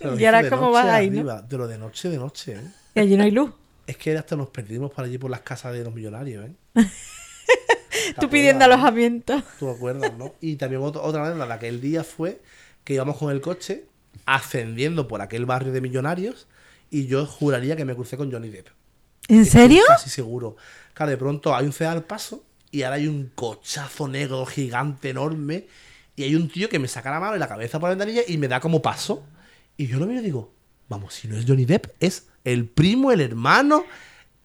Y 0.00 0.24
ahora 0.24 0.42
de 0.42 0.50
cómo 0.50 0.70
vas 0.70 0.86
ahí, 0.86 1.10
¿no? 1.10 1.18
arriba, 1.18 1.46
Pero 1.48 1.66
de 1.66 1.78
noche, 1.78 2.08
de 2.08 2.18
noche, 2.18 2.54
¿eh? 2.54 2.70
Y 2.94 3.00
allí 3.00 3.16
no 3.16 3.24
hay 3.24 3.30
luz. 3.30 3.50
Es 3.86 3.96
que 3.96 4.16
hasta 4.16 4.36
nos 4.36 4.50
perdimos 4.50 4.92
por 4.92 5.04
allí 5.04 5.18
por 5.18 5.30
las 5.30 5.40
casas 5.40 5.72
de 5.72 5.82
los 5.82 5.92
millonarios, 5.92 6.46
¿eh? 6.46 6.54
Tú 8.20 8.28
pidiendo 8.28 8.64
alojamiento. 8.64 9.42
Tú 9.58 9.68
acuerdas, 9.70 10.12
¿no? 10.16 10.34
Y 10.40 10.56
también 10.56 10.82
otro- 10.82 11.02
otra 11.02 11.22
anécdota, 11.22 11.46
la 11.46 11.58
que 11.58 11.68
el 11.68 11.80
día 11.80 12.04
fue 12.04 12.40
que 12.84 12.94
íbamos 12.94 13.16
con 13.16 13.30
el 13.32 13.40
coche 13.40 13.84
ascendiendo 14.26 15.08
por 15.08 15.20
aquel 15.20 15.46
barrio 15.46 15.72
de 15.72 15.80
millonarios 15.80 16.46
y 16.90 17.06
yo 17.06 17.26
juraría 17.26 17.76
que 17.76 17.84
me 17.84 17.94
crucé 17.94 18.16
con 18.16 18.30
Johnny 18.32 18.48
Depp. 18.48 18.68
¿En 19.28 19.40
Estoy 19.42 19.60
serio? 19.60 19.82
Casi 19.86 20.10
seguro. 20.10 20.56
Claro, 20.94 21.10
de 21.10 21.16
pronto 21.18 21.54
hay 21.54 21.66
un 21.66 21.72
ceda 21.72 21.92
al 21.92 22.04
paso 22.04 22.44
y 22.70 22.82
ahora 22.82 22.96
hay 22.96 23.06
un 23.08 23.30
cochazo 23.34 24.08
negro 24.08 24.44
gigante 24.46 25.10
enorme 25.10 25.66
y 26.16 26.22
hay 26.24 26.34
un 26.34 26.48
tío 26.48 26.68
que 26.68 26.78
me 26.78 26.88
saca 26.88 27.10
la 27.10 27.20
mano 27.20 27.36
y 27.36 27.38
la 27.38 27.48
cabeza 27.48 27.78
por 27.78 27.88
la 27.90 27.94
ventanilla 27.94 28.22
y 28.26 28.38
me 28.38 28.48
da 28.48 28.60
como 28.60 28.80
paso. 28.82 29.22
Y 29.76 29.86
yo 29.86 29.98
lo 29.98 30.06
miro 30.06 30.20
y 30.20 30.24
digo, 30.24 30.52
vamos, 30.88 31.14
si 31.14 31.28
no 31.28 31.36
es 31.36 31.44
Johnny 31.46 31.64
Depp, 31.66 31.86
es 32.00 32.26
el 32.44 32.66
primo, 32.66 33.12
el 33.12 33.20
hermano, 33.20 33.84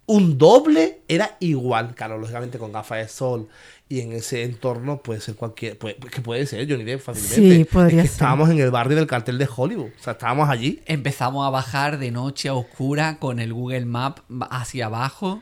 un 0.05 0.37
doble, 0.37 1.01
era 1.07 1.37
igual. 1.39 1.95
Claro, 1.95 2.17
lógicamente 2.17 2.57
con 2.57 2.71
gafas 2.71 2.99
de 2.99 3.07
sol 3.07 3.47
y 3.89 4.01
en 4.01 4.11
ese 4.13 4.43
entorno 4.43 5.01
puede 5.01 5.21
ser 5.21 5.35
cualquier, 5.35 5.77
puede, 5.77 5.95
que 5.95 6.21
puede 6.21 6.45
ser 6.45 6.69
Johnny 6.69 6.83
Depp 6.83 7.01
fácilmente. 7.01 7.57
Sí, 7.57 7.63
podría 7.65 8.01
Es 8.01 8.03
que 8.03 8.07
ser. 8.07 8.13
Estábamos 8.15 8.49
en 8.49 8.59
el 8.59 8.71
barrio 8.71 8.97
del 8.97 9.07
cartel 9.07 9.37
de 9.37 9.47
Hollywood, 9.55 9.91
o 9.97 10.03
sea, 10.03 10.13
estábamos 10.13 10.49
allí. 10.49 10.81
Empezamos 10.85 11.45
a 11.45 11.49
bajar 11.49 11.99
de 11.99 12.11
noche 12.11 12.49
a 12.49 12.53
oscura 12.53 13.17
con 13.19 13.39
el 13.39 13.53
Google 13.53 13.85
Map 13.85 14.19
hacia 14.49 14.87
abajo. 14.87 15.41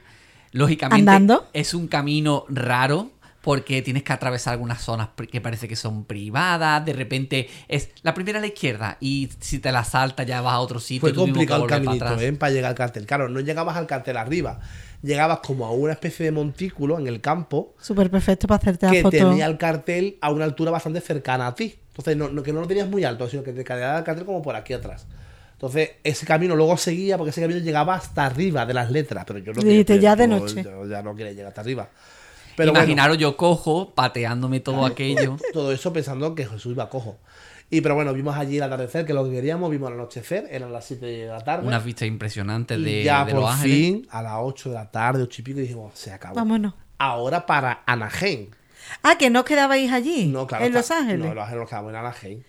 Lógicamente 0.51 1.09
¿Andando? 1.09 1.47
es 1.53 1.73
un 1.73 1.87
camino 1.87 2.45
raro 2.49 3.09
porque 3.41 3.81
tienes 3.81 4.03
que 4.03 4.13
atravesar 4.13 4.53
algunas 4.53 4.81
zonas 4.81 5.09
que 5.31 5.41
parece 5.41 5.67
que 5.67 5.75
son 5.75 6.05
privadas. 6.05 6.85
De 6.85 6.93
repente 6.93 7.49
es 7.67 7.89
la 8.03 8.13
primera 8.13 8.37
a 8.37 8.41
la 8.41 8.47
izquierda 8.47 8.97
y 8.99 9.29
si 9.39 9.59
te 9.59 9.71
la 9.71 9.83
saltas 9.83 10.25
ya 10.27 10.41
vas 10.41 10.53
a 10.53 10.59
otro 10.59 10.79
sitio. 10.79 11.01
Fue 11.01 11.09
y 11.09 11.13
que 11.13 11.17
complicado 11.19 11.63
el 11.63 11.69
para 11.69 11.81
caminito, 11.83 12.05
atrás. 12.05 12.21
¿eh? 12.21 12.33
Para 12.33 12.51
llegar 12.53 12.69
al 12.69 12.75
cartel. 12.75 13.05
Claro, 13.05 13.29
no 13.29 13.39
llegabas 13.39 13.77
al 13.77 13.87
cartel 13.87 14.17
arriba. 14.17 14.59
Llegabas 15.01 15.39
como 15.39 15.65
a 15.65 15.71
una 15.71 15.93
especie 15.93 16.23
de 16.25 16.31
montículo 16.31 16.99
en 16.99 17.07
el 17.07 17.21
campo 17.21 17.73
Súper 17.79 18.11
perfecto 18.11 18.47
para 18.47 18.59
hacerte 18.59 18.85
la 18.85 18.91
que 18.91 19.01
foto. 19.01 19.17
tenía 19.17 19.47
el 19.47 19.57
cartel 19.57 20.17
a 20.21 20.31
una 20.31 20.45
altura 20.45 20.69
bastante 20.69 21.01
cercana 21.01 21.47
a 21.47 21.55
ti. 21.55 21.75
Entonces, 21.87 22.15
no, 22.15 22.29
no- 22.29 22.43
que 22.43 22.53
no 22.53 22.61
lo 22.61 22.67
tenías 22.67 22.87
muy 22.87 23.03
alto, 23.03 23.27
sino 23.27 23.41
que 23.43 23.51
te 23.53 23.63
quedaba 23.63 23.97
el 23.97 24.03
cartel 24.03 24.25
como 24.25 24.43
por 24.43 24.55
aquí 24.55 24.73
atrás. 24.73 25.07
Entonces, 25.53 25.91
ese 26.03 26.25
camino 26.27 26.55
luego 26.55 26.77
seguía, 26.77 27.17
porque 27.17 27.31
ese 27.31 27.41
camino 27.41 27.59
llegaba 27.59 27.95
hasta 27.95 28.25
arriba 28.27 28.65
de 28.67 28.73
las 28.75 28.91
letras. 28.91 29.25
Pero 29.25 29.39
yo 29.39 29.53
no 29.53 29.61
Dijiste, 29.61 29.93
quería- 29.93 30.11
ya 30.11 30.15
de 30.15 30.23
yo- 30.29 30.39
noche. 30.39 30.63
yo 30.63 30.85
ya 30.87 31.01
no 31.01 31.15
quería 31.15 31.31
llegar 31.33 31.47
hasta 31.47 31.61
arriba. 31.61 31.89
Pero 32.61 32.73
bueno, 32.73 32.83
Imaginaros 32.85 33.17
yo 33.17 33.35
cojo, 33.37 33.89
pateándome 33.95 34.59
todo 34.59 34.85
aquello. 34.85 35.37
todo 35.53 35.71
eso 35.71 35.91
pensando 35.91 36.35
que 36.35 36.45
Jesús 36.45 36.73
iba 36.73 36.89
cojo. 36.89 37.17
Y 37.71 37.81
pero 37.81 37.95
bueno, 37.95 38.13
vimos 38.13 38.35
allí 38.37 38.57
el 38.57 38.63
atardecer, 38.63 39.03
que 39.03 39.13
es 39.13 39.15
lo 39.15 39.23
que 39.23 39.31
queríamos, 39.31 39.71
vimos 39.71 39.89
el 39.89 39.95
anochecer, 39.95 40.47
eran 40.51 40.71
las 40.71 40.85
7 40.85 41.05
de 41.05 41.25
la 41.25 41.39
tarde. 41.39 41.65
Unas 41.65 41.83
vistas 41.83 42.07
impresionantes 42.07 42.77
Y 42.77 42.83
de, 42.83 43.03
ya 43.03 43.25
de 43.25 43.31
por 43.31 43.41
Los 43.41 43.51
Ángeles. 43.51 43.77
fin, 43.77 44.07
a 44.11 44.21
las 44.21 44.33
8 44.41 44.69
de 44.69 44.75
la 44.75 44.91
tarde, 44.91 45.23
8 45.23 45.41
y 45.41 45.43
pico, 45.43 45.59
dijimos, 45.59 45.97
se 45.97 46.11
acabó. 46.11 46.35
Vámonos. 46.35 46.75
Ahora 46.99 47.47
para 47.47 47.81
Anaheim. 47.87 48.49
Ah, 49.01 49.15
que 49.17 49.31
no 49.31 49.43
quedabais 49.43 49.91
allí. 49.91 50.27
No, 50.27 50.45
claro. 50.45 50.65
En 50.65 50.73
Los 50.73 50.91
Ángeles. 50.91 51.19
No, 51.19 51.29
en 51.29 51.35
Los 51.35 51.43
Ángeles 51.45 51.61
nos 51.61 51.69
quedamos 51.69 51.89
en 51.89 51.95
Anaheim. 51.95 52.43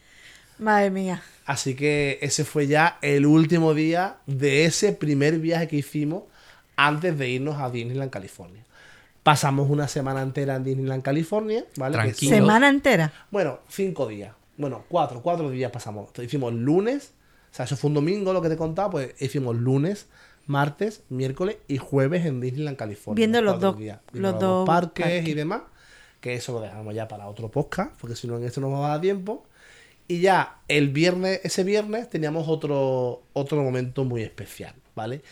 Madre 0.59 0.91
mía. 0.91 1.23
Así 1.47 1.75
que 1.75 2.19
ese 2.21 2.45
fue 2.45 2.67
ya 2.67 2.99
el 3.01 3.25
último 3.25 3.73
día 3.73 4.17
de 4.27 4.67
ese 4.67 4.93
primer 4.93 5.39
viaje 5.39 5.69
que 5.69 5.77
hicimos 5.77 6.25
antes 6.77 7.17
de 7.17 7.31
irnos 7.31 7.61
a 7.61 7.71
Disneyland, 7.71 8.11
California. 8.11 8.63
Pasamos 9.23 9.71
una 9.71 9.87
semana 9.87 10.23
entera 10.23 10.57
en 10.57 10.65
Disneyland, 10.65 11.03
California, 11.03 11.65
¿vale? 11.77 11.95
Tranquilo. 11.97 12.35
Semana 12.37 12.69
entera. 12.69 13.13
Bueno, 13.31 13.61
cinco 13.69 14.09
días. 14.09 14.35
Bueno, 14.57 14.85
cuatro, 14.89 15.23
cuatro 15.23 15.49
días 15.51 15.71
pasamos. 15.71 16.11
Hicimos 16.21 16.53
lunes, 16.53 17.13
o 17.53 17.55
sea, 17.55 17.65
eso 17.67 17.77
fue 17.77 17.89
un 17.89 17.95
domingo 17.95 18.33
lo 18.33 18.43
que 18.43 18.49
te 18.49 18.57
contaba, 18.57 18.91
pues 18.91 19.15
hicimos 19.21 19.55
lunes, 19.57 20.09
martes, 20.47 21.03
miércoles 21.09 21.59
y 21.69 21.79
jueves 21.79 22.27
en 22.27 22.41
Disneyland, 22.41 22.77
California. 22.77 23.17
Viendo 23.17 23.41
los 23.43 23.61
dos- 23.61 23.79
días. 23.79 24.01
los 24.13 24.39
dos 24.41 24.67
parques, 24.67 25.05
parques. 25.07 25.29
y 25.29 25.35
demás. 25.35 25.63
Que 26.21 26.35
eso 26.35 26.53
lo 26.53 26.61
dejamos 26.61 26.95
ya 26.95 27.09
para 27.09 27.27
otro 27.29 27.51
podcast, 27.51 27.93
porque 28.01 28.15
si 28.17 28.27
no 28.29 28.37
en 28.37 28.45
esto 28.45 28.61
no 28.61 28.71
nos 28.71 28.81
va 28.81 28.87
a 28.87 28.91
dar 28.91 29.01
tiempo. 29.01 29.45
Y 30.09 30.21
ya 30.21 30.59
el 30.69 30.91
viernes, 30.91 31.41
ese 31.45 31.65
viernes 31.65 32.11
teníamos 32.11 32.49
otro, 32.49 33.23
otro 33.33 33.63
momento 33.63 34.05
muy 34.05 34.23
especial, 34.23 34.75
¿vale? 34.95 35.23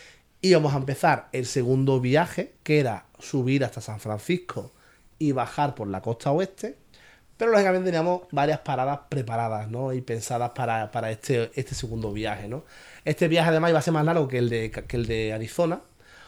Íbamos 0.41 0.73
a 0.73 0.77
empezar 0.77 1.29
el 1.33 1.45
segundo 1.45 1.99
viaje, 2.01 2.53
que 2.63 2.79
era 2.79 3.05
subir 3.21 3.63
hasta 3.63 3.81
San 3.81 3.99
Francisco 3.99 4.71
y 5.19 5.31
bajar 5.31 5.75
por 5.75 5.87
la 5.87 6.01
costa 6.01 6.31
oeste. 6.31 6.77
Pero 7.37 7.51
lógicamente 7.51 7.85
teníamos 7.85 8.21
varias 8.31 8.59
paradas 8.59 8.99
preparadas, 9.09 9.69
¿no? 9.69 9.93
Y 9.93 10.01
pensadas 10.01 10.51
para, 10.51 10.91
para 10.91 11.09
este, 11.09 11.49
este 11.55 11.73
segundo 11.73 12.11
viaje, 12.13 12.47
¿no? 12.47 12.63
Este 13.03 13.27
viaje 13.27 13.49
además 13.49 13.71
iba 13.71 13.79
a 13.79 13.81
ser 13.81 13.93
más 13.93 14.05
largo 14.05 14.27
que 14.27 14.37
el 14.37 14.49
de, 14.49 14.69
que 14.71 14.95
el 14.97 15.07
de 15.07 15.33
Arizona, 15.33 15.81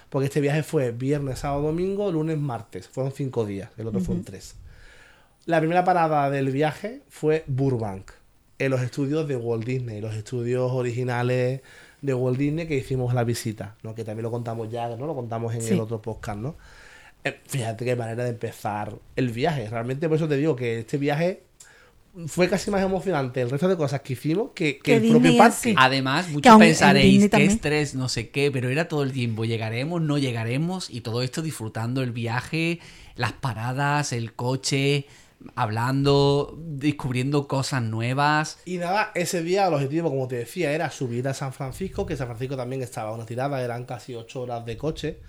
porque 0.10 0.26
este 0.26 0.42
viaje 0.42 0.64
fue 0.64 0.92
viernes, 0.92 1.40
sábado, 1.40 1.64
domingo, 1.64 2.12
lunes, 2.12 2.38
martes. 2.40 2.88
Fueron 2.88 3.12
cinco 3.12 3.46
días, 3.46 3.70
el 3.78 3.88
otro 3.88 4.00
fueron 4.00 4.24
tres. 4.24 4.56
La 5.46 5.60
primera 5.60 5.84
parada 5.84 6.30
del 6.32 6.50
viaje 6.52 7.02
fue 7.10 7.44
Burbank, 7.48 8.12
en 8.58 8.72
los 8.72 8.82
estudios 8.82 9.28
de 9.28 9.36
Walt 9.36 9.66
Disney, 9.66 10.02
los 10.02 10.16
estudios 10.16 10.72
originales 10.72 11.62
de 12.02 12.14
Walt 12.14 12.38
Disney 12.38 12.68
que 12.68 12.76
hicimos 12.78 13.14
la 13.14 13.24
visita, 13.24 13.76
¿no? 13.84 13.94
Que 13.94 14.04
también 14.04 14.24
lo 14.24 14.32
contamos 14.32 14.70
ya, 14.72 14.88
¿no? 14.96 15.06
Lo 15.06 15.14
contamos 15.16 15.54
en 15.54 15.62
Sí. 15.62 15.74
el 15.74 15.80
otro 15.80 16.02
podcast, 16.02 16.40
¿no? 16.40 16.56
Eh, 17.24 17.40
fíjate 17.48 17.86
qué 17.86 17.96
manera 17.96 18.24
de 18.24 18.32
empezar 18.32 18.96
el 19.16 19.30
viaje. 19.30 19.70
Realmente 19.70 20.08
por 20.08 20.18
eso 20.18 20.28
te 20.28 20.38
digo 20.38 20.56
que 20.56 20.80
este 20.80 20.98
viaje 20.98 21.44
fue 22.28 22.48
casi 22.48 22.70
más 22.70 22.84
emocionante 22.84 23.42
el 23.42 23.50
resto 23.50 23.68
de 23.68 23.76
cosas 23.76 24.02
que 24.02 24.14
hicimos 24.14 24.52
que, 24.54 24.78
que 24.78 24.98
el 24.98 25.02
Disney 25.02 25.22
propio 25.22 25.38
parque. 25.38 25.58
sí. 25.60 25.76
Además, 25.78 26.30
muchos 26.30 26.58
pensaréis 26.58 27.30
que 27.30 27.46
estrés, 27.46 27.96
no 27.96 28.08
sé 28.08 28.30
qué, 28.30 28.52
pero 28.52 28.70
era 28.70 28.88
todo 28.88 29.04
el 29.04 29.12
tiempo. 29.12 29.46
Llegaremos, 29.46 30.02
no 30.02 30.18
llegaremos 30.18 30.90
y 30.90 31.02
todo 31.02 31.24
esto 31.24 31.42
disfrutando 31.42 32.04
el 32.04 32.12
viaje, 32.12 32.80
las 33.16 33.34
paradas, 33.34 34.14
el 34.14 34.34
coche, 34.34 35.08
hablando, 35.56 36.56
descubriendo 36.60 37.48
cosas 37.48 37.82
nuevas. 37.82 38.60
Y 38.66 38.78
nada, 38.78 39.12
ese 39.16 39.42
día 39.42 39.68
el 39.68 39.74
objetivo, 39.74 40.10
como 40.10 40.28
te 40.28 40.36
decía, 40.36 40.72
era 40.72 40.92
subir 40.92 41.28
a 41.28 41.34
San 41.34 41.54
Francisco, 41.54 42.06
que 42.06 42.16
San 42.16 42.28
Francisco 42.28 42.56
también 42.56 42.84
estaba 42.84 43.10
a 43.10 43.14
una 43.14 43.26
tirada, 43.26 43.64
eran 43.64 43.86
casi 43.86 44.14
8 44.14 44.42
horas 44.42 44.66
de 44.66 44.78
coche 44.78 45.20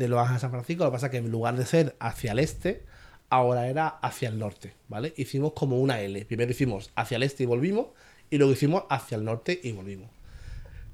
de 0.00 0.08
Los 0.08 0.18
Ángeles 0.18 0.38
a 0.38 0.40
San 0.40 0.50
Francisco. 0.50 0.84
Lo 0.84 0.90
que 0.90 0.94
pasa 0.94 1.06
es 1.06 1.12
que 1.12 1.18
en 1.18 1.30
lugar 1.30 1.56
de 1.56 1.66
ser 1.66 1.94
hacia 2.00 2.32
el 2.32 2.38
este, 2.40 2.82
ahora 3.28 3.68
era 3.68 3.86
hacia 3.86 4.28
el 4.28 4.38
norte, 4.38 4.74
¿vale? 4.88 5.12
Hicimos 5.16 5.52
como 5.52 5.78
una 5.78 6.00
L. 6.00 6.24
Primero 6.24 6.50
hicimos 6.50 6.90
hacia 6.96 7.16
el 7.16 7.22
este 7.22 7.44
y 7.44 7.46
volvimos, 7.46 7.88
y 8.30 8.38
luego 8.38 8.52
hicimos 8.52 8.84
hacia 8.88 9.16
el 9.16 9.24
norte 9.24 9.60
y 9.62 9.72
volvimos. 9.72 10.08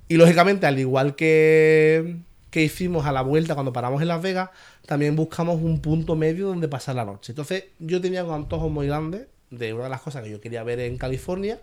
Y 0.09 0.17
lógicamente, 0.17 0.67
al 0.67 0.79
igual 0.79 1.17
que, 1.17 2.17
que 2.51 2.63
hicimos 2.63 3.07
a 3.07 3.13
la 3.13 3.23
vuelta 3.23 3.55
cuando 3.55 3.73
paramos 3.73 4.03
en 4.03 4.09
Las 4.09 4.23
Vegas, 4.23 4.51
también 4.87 5.17
buscamos 5.17 5.61
un 5.63 5.81
punto 5.81 6.15
medio 6.17 6.49
donde 6.49 6.69
pasar 6.69 6.97
la 6.97 7.05
noche. 7.05 7.33
Entonces, 7.33 7.65
yo 7.79 8.01
tenía 8.01 8.25
un 8.25 8.35
antojo 8.35 8.69
muy 8.69 8.87
grande 8.87 9.29
de 9.51 9.73
una 9.73 9.85
de 9.85 9.91
las 9.91 10.01
cosas 10.01 10.23
que 10.23 10.31
yo 10.31 10.41
quería 10.41 10.63
ver 10.63 10.81
en 10.81 10.99
California, 10.99 11.61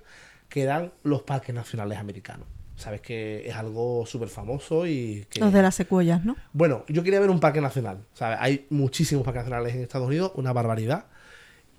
que 0.49 0.61
eran 0.61 0.91
los 1.03 1.23
parques 1.23 1.53
nacionales 1.53 1.97
americanos. 1.99 2.47
Sabes 2.75 3.01
que 3.01 3.47
es 3.47 3.55
algo 3.55 4.05
súper 4.05 4.29
famoso 4.29 4.87
y 4.87 5.25
que... 5.29 5.39
Los 5.39 5.53
de 5.53 5.61
las 5.61 5.75
secuellas, 5.75 6.25
¿no? 6.25 6.35
Bueno, 6.53 6.83
yo 6.87 7.03
quería 7.03 7.19
ver 7.19 7.29
un 7.29 7.39
parque 7.39 7.61
nacional. 7.61 7.99
¿sabes? 8.13 8.37
Hay 8.41 8.65
muchísimos 8.69 9.23
parques 9.23 9.43
nacionales 9.43 9.75
en 9.75 9.81
Estados 9.81 10.07
Unidos, 10.07 10.31
una 10.35 10.53
barbaridad. 10.53 11.05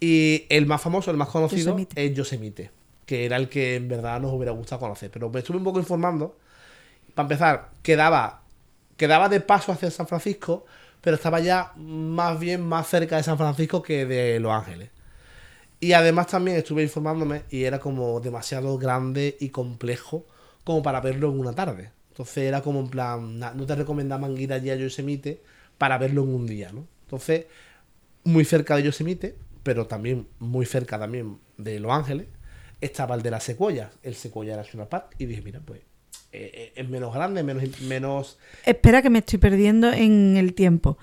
Y 0.00 0.46
el 0.48 0.66
más 0.66 0.80
famoso, 0.80 1.10
el 1.10 1.16
más 1.16 1.28
conocido, 1.28 1.72
Yosemite. 1.72 2.06
es 2.06 2.14
Yosemite, 2.14 2.70
que 3.06 3.24
era 3.24 3.36
el 3.36 3.48
que 3.48 3.76
en 3.76 3.88
verdad 3.88 4.20
nos 4.20 4.32
hubiera 4.32 4.52
gustado 4.52 4.80
conocer. 4.80 5.10
Pero 5.10 5.30
me 5.30 5.40
estuve 5.40 5.56
un 5.56 5.64
poco 5.64 5.78
informando. 5.78 6.36
Para 7.14 7.24
empezar, 7.24 7.70
quedaba, 7.82 8.42
quedaba 8.96 9.28
de 9.28 9.40
paso 9.40 9.72
hacia 9.72 9.90
San 9.90 10.06
Francisco, 10.06 10.64
pero 11.00 11.16
estaba 11.16 11.40
ya 11.40 11.72
más 11.76 12.38
bien 12.38 12.62
más 12.62 12.88
cerca 12.88 13.16
de 13.16 13.22
San 13.22 13.36
Francisco 13.36 13.82
que 13.82 14.06
de 14.06 14.38
Los 14.40 14.52
Ángeles. 14.52 14.90
Y 15.80 15.92
además 15.92 16.28
también 16.28 16.56
estuve 16.56 16.82
informándome 16.82 17.42
y 17.50 17.64
era 17.64 17.78
como 17.78 18.20
demasiado 18.20 18.78
grande 18.78 19.36
y 19.40 19.50
complejo 19.50 20.24
como 20.64 20.82
para 20.82 21.00
verlo 21.00 21.30
en 21.30 21.38
una 21.38 21.52
tarde. 21.52 21.90
Entonces 22.10 22.38
era 22.38 22.62
como 22.62 22.80
en 22.80 22.88
plan, 22.88 23.38
na- 23.38 23.52
no 23.54 23.66
te 23.66 23.74
recomendaban 23.74 24.36
ir 24.38 24.52
allí 24.52 24.70
a 24.70 24.76
Yosemite 24.76 25.42
para 25.78 25.98
verlo 25.98 26.22
en 26.22 26.28
un 26.34 26.46
día, 26.46 26.70
¿no? 26.72 26.86
Entonces, 27.04 27.46
muy 28.24 28.44
cerca 28.44 28.76
de 28.76 28.84
Yosemite, 28.84 29.36
pero 29.62 29.86
también 29.86 30.26
muy 30.38 30.64
cerca 30.66 30.98
también 30.98 31.38
de 31.58 31.80
Los 31.80 31.92
Ángeles, 31.92 32.26
estaba 32.80 33.14
el 33.14 33.22
de 33.22 33.30
las 33.30 33.42
secuoyas, 33.44 33.90
el 34.02 34.14
Sequoia 34.14 34.56
National 34.56 34.88
Park, 34.88 35.14
y 35.18 35.26
dije, 35.26 35.42
mira, 35.42 35.60
pues 35.64 35.80
eh, 36.32 36.50
eh, 36.54 36.72
es 36.76 36.88
menos 36.88 37.12
grande, 37.14 37.42
menos, 37.42 37.80
menos 37.82 38.38
Espera 38.64 39.02
que 39.02 39.10
me 39.10 39.20
estoy 39.20 39.38
perdiendo 39.38 39.92
en 39.92 40.36
el 40.36 40.54
tiempo. 40.54 40.98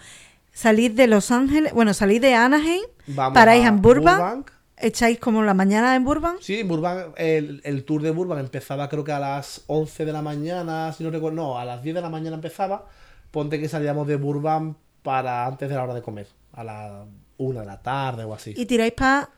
Salís 0.54 0.96
de 0.96 1.08
Los 1.08 1.32
Ángeles, 1.32 1.74
bueno, 1.74 1.94
salís 1.94 2.22
de 2.22 2.34
Anaheim, 2.34 2.84
Vamos 3.08 3.34
paráis 3.34 3.64
a 3.66 3.70
en 3.70 3.82
Burbank, 3.82 4.18
Burbank. 4.18 4.52
Echáis 4.82 5.20
como 5.20 5.44
la 5.44 5.54
mañana 5.54 5.96
en 5.96 6.04
Burbank. 6.04 6.40
Sí, 6.42 6.60
en 6.60 6.68
Burbank, 6.68 7.14
el, 7.18 7.62
el 7.64 7.84
tour 7.86 8.02
de 8.02 8.12
Burbank 8.12 8.40
empezaba 8.40 8.90
creo 8.90 9.04
que 9.04 9.12
a 9.12 9.20
las 9.20 9.64
11 9.68 10.06
de 10.06 10.12
la 10.14 10.22
mañana, 10.22 10.92
si 10.94 11.04
no 11.04 11.12
recuerdo, 11.12 11.36
no, 11.36 11.58
a 11.60 11.66
las 11.66 11.82
10 11.84 11.96
de 11.96 12.02
la 12.02 12.10
mañana 12.10 12.36
empezaba. 12.36 12.86
Ponte 13.32 13.60
que 13.60 13.70
salíamos 13.70 14.08
de 14.08 14.16
Burbank 14.18 14.76
para 15.04 15.46
antes 15.46 15.70
de 15.70 15.76
la 15.76 15.84
hora 15.84 15.94
de 15.94 16.02
comer, 16.02 16.28
a 16.54 16.64
las 16.64 16.92
1 17.38 17.60
de 17.60 17.66
la 17.66 17.82
tarde 17.82 18.24
o 18.24 18.34
así. 18.34 18.54
Y 18.56 18.66
tiráis 18.66 18.94
para 18.94 19.30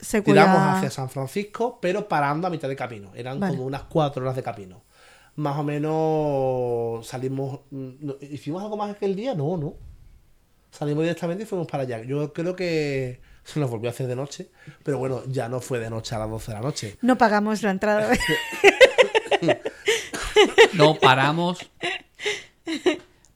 Secuoya. 0.00 0.42
Tiramos 0.42 0.76
hacia 0.76 0.90
San 0.90 1.08
Francisco, 1.08 1.78
pero 1.80 2.08
parando 2.08 2.46
a 2.46 2.50
mitad 2.50 2.68
de 2.68 2.74
camino. 2.76 3.10
Eran 3.14 3.38
Vale. 3.38 3.52
como 3.54 3.66
unas 3.66 3.82
4 3.84 4.22
horas 4.22 4.34
de 4.36 4.42
camino. 4.42 4.82
Más 5.36 5.56
o 5.58 5.62
menos 5.62 7.06
salimos. 7.06 7.60
mm, 7.70 8.10
¿Hicimos 8.30 8.62
algo 8.62 8.76
más 8.76 8.90
aquel 8.90 9.14
día? 9.14 9.34
No, 9.34 9.56
no. 9.56 9.74
Salimos 10.72 11.04
directamente 11.04 11.44
y 11.44 11.46
fuimos 11.46 11.68
para 11.68 11.84
allá. 11.84 12.02
Yo 12.02 12.32
creo 12.32 12.56
que 12.56 13.20
se 13.44 13.60
nos 13.60 13.70
volvió 13.70 13.90
a 13.90 13.92
hacer 13.92 14.06
de 14.06 14.16
noche, 14.16 14.48
pero 14.82 14.98
bueno, 14.98 15.22
ya 15.28 15.48
no 15.48 15.60
fue 15.60 15.78
de 15.78 15.90
noche 15.90 16.14
a 16.14 16.18
las 16.18 16.30
12 16.30 16.50
de 16.50 16.54
la 16.54 16.60
noche. 16.62 16.96
No 17.02 17.16
pagamos 17.18 17.62
la 17.62 17.70
entrada. 17.70 18.10
No, 20.74 20.94
paramos. 20.98 21.58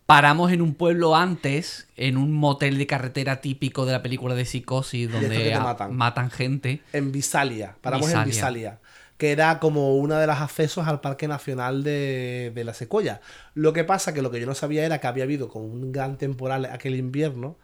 Paramos 0.06 0.52
en 0.52 0.62
un 0.62 0.74
pueblo 0.74 1.16
antes, 1.16 1.88
en 1.96 2.16
un 2.16 2.32
motel 2.32 2.78
de 2.78 2.86
carretera 2.86 3.40
típico 3.40 3.86
de 3.86 3.92
la 3.92 4.02
película 4.02 4.34
de 4.34 4.44
Psicosis, 4.44 5.10
donde 5.10 5.56
matan. 5.58 5.94
matan 5.94 6.30
gente. 6.30 6.80
En 6.92 7.12
Visalia, 7.12 7.76
paramos 7.80 8.06
Visalia. 8.06 8.22
en 8.22 8.28
Visalia, 8.30 8.78
que 9.18 9.32
era 9.32 9.58
como 9.60 9.96
una 9.96 10.20
de 10.20 10.26
las 10.26 10.40
accesos 10.40 10.86
al 10.86 11.00
Parque 11.00 11.28
Nacional 11.28 11.82
de, 11.82 12.52
de 12.54 12.64
la 12.64 12.74
Secuoya. 12.74 13.20
Lo 13.54 13.72
que 13.72 13.84
pasa 13.84 14.12
que 14.12 14.22
lo 14.22 14.30
que 14.30 14.40
yo 14.40 14.46
no 14.46 14.54
sabía 14.54 14.84
era 14.84 14.98
que 14.98 15.06
había 15.06 15.24
habido 15.24 15.48
como 15.48 15.64
un 15.66 15.92
gran 15.92 16.18
temporal 16.18 16.66
aquel 16.66 16.94
invierno 16.96 17.56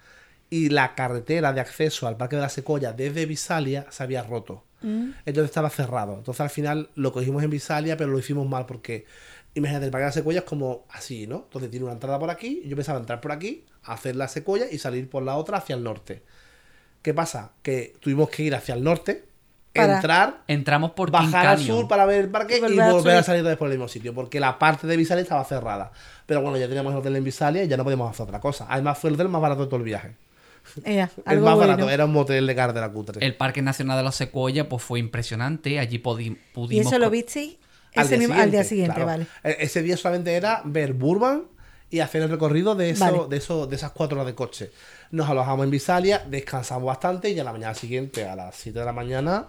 y 0.53 0.69
la 0.69 0.95
carretera 0.95 1.55
de 1.55 1.63
acceso 1.63 2.07
al 2.07 2.19
Parque 2.19 2.37
de 2.37 2.43
la 2.43 2.51
Secuoya 2.51 2.93
desde 2.93 3.25
Visalia 3.25 3.87
se 3.89 4.03
había 4.03 4.23
roto. 4.23 4.65
Entonces 4.83 5.45
estaba 5.45 5.71
cerrado. 5.71 6.17
Entonces 6.17 6.41
al 6.43 6.51
final 6.51 6.91
lo 6.95 7.13
cogimos 7.13 7.43
en 7.43 7.49
Visalia, 7.51 7.97
pero 7.97 8.11
lo 8.11 8.19
hicimos 8.19 8.47
mal 8.49 8.67
porque, 8.67 9.07
imagínate, 9.55 9.87
el 9.87 9.91
Parque 9.91 10.03
de 10.03 10.09
la 10.09 10.13
Secuoya 10.13 10.41
es 10.41 10.45
como 10.45 10.85
así, 10.91 11.27
¿no? 11.27 11.45
Entonces 11.45 11.71
tiene 11.71 11.85
una 11.85 11.95
entrada 11.95 12.19
por 12.19 12.29
aquí 12.29 12.61
y 12.65 12.69
yo 12.69 12.77
pensaba 12.77 12.99
entrar 12.99 13.21
por 13.21 13.33
aquí, 13.33 13.65
hacer 13.85 14.17
la 14.17 14.29
Secuoya 14.29 14.67
y 14.71 14.79
salir 14.79 15.09
por 15.09 15.23
la 15.23 15.37
otra 15.37 15.59
hacia 15.59 15.75
el 15.75 15.85
norte. 15.85 16.23
¿Qué 17.01 17.15
pasa? 17.15 17.53
Que 17.63 17.95
tuvimos 18.01 18.29
que 18.29 18.43
ir 18.43 18.55
hacia 18.55 18.75
el 18.75 18.85
norte, 18.85 19.25
Para- 19.73 19.97
entrar, 19.97 20.39
Entramos 20.49 20.91
por 20.93 21.11
bajar 21.11 21.57
King 21.57 21.63
al 21.63 21.67
sur 21.67 21.89
para 21.89 22.05
ver 22.05 22.21
el 22.25 22.29
parque 22.31 22.55
Y 22.55 22.59
y 22.59 22.61
volver 22.61 22.81
al 22.83 22.93
volver 22.93 23.17
a 23.17 23.23
salir 23.23 23.57
por 23.57 23.69
el 23.69 23.73
mismo 23.79 23.89
sitio, 23.89 24.13
porque 24.15 24.39
la 24.39 24.59
parte 24.59 24.87
de 24.87 24.97
Visalia 24.97 25.23
estaba 25.23 25.45
cerrada. 25.45 25.93
Pero 26.27 26.43
bueno, 26.43 26.57
ya 26.59 26.67
teníamos 26.69 26.93
el 26.93 26.99
hotel 26.99 27.17
en 27.17 27.25
Visalia 27.25 27.65
y 27.65 27.69
ya 27.69 27.77
no 27.77 27.85
podíamos 27.85 28.11
hacer 28.11 28.25
otra 28.25 28.39
cosa. 28.41 28.67
Además 28.69 28.99
fue 28.99 29.09
el 29.09 29.15
hotel 29.15 29.29
más 29.29 29.41
barato 29.41 29.63
de 29.63 29.67
todo 29.69 29.79
el 29.79 29.85
viaje. 29.85 30.15
Ea, 30.85 31.11
El 31.17 31.23
algo 31.25 31.47
más 31.47 31.55
bueno. 31.57 31.71
barato, 31.73 31.91
era 31.91 32.05
un 32.05 32.13
motel 32.13 32.47
de 32.47 32.55
carretera 32.55 32.89
cutre. 32.91 33.25
El 33.25 33.35
Parque 33.35 33.63
Nacional 33.63 33.97
de 33.97 34.03
los 34.05 34.15
Secuoyas 34.15 34.67
pues 34.69 34.83
fue 34.83 34.99
impresionante. 35.01 35.79
Allí 35.79 35.99
podi- 35.99 36.27
¿Y 36.33 36.39
pudimos... 36.55 36.87
eso 36.87 36.99
lo 36.99 37.09
visteis 37.11 37.57
ese 37.93 38.19
mismo- 38.19 38.35
al 38.35 38.51
día 38.51 38.65
siguiente? 38.65 38.95
claro. 38.95 39.07
Vale. 39.11 39.27
E- 39.43 39.57
Ese 39.61 39.83
día 39.83 39.97
solamente 39.97 40.35
era 40.35 40.61
ver 40.65 40.93
Burbank 40.93 41.45
y 41.91 42.01
hacer 42.01 42.23
el 42.23 42.29
recorrido 42.31 42.75
de, 42.75 42.91
eso, 42.91 43.05
Vale. 43.05 43.19
de, 43.29 43.37
eso, 43.37 43.67
de 43.67 43.77
esas 43.77 43.91
cuatro 43.93 44.17
horas 44.17 44.27
de 44.27 44.35
coche. 44.35 44.71
Nos 45.11 45.29
alojamos 45.29 45.65
en 45.65 45.71
Visalia, 45.71 46.23
descansamos 46.27 46.85
bastante 46.87 47.29
y 47.31 47.39
a 47.39 47.45
la 47.45 47.53
mañana 47.53 47.75
siguiente, 47.75 48.27
a 48.27 48.35
las 48.37 48.55
7 48.57 48.79
de 48.79 48.85
la 48.87 48.93
mañana, 48.95 49.47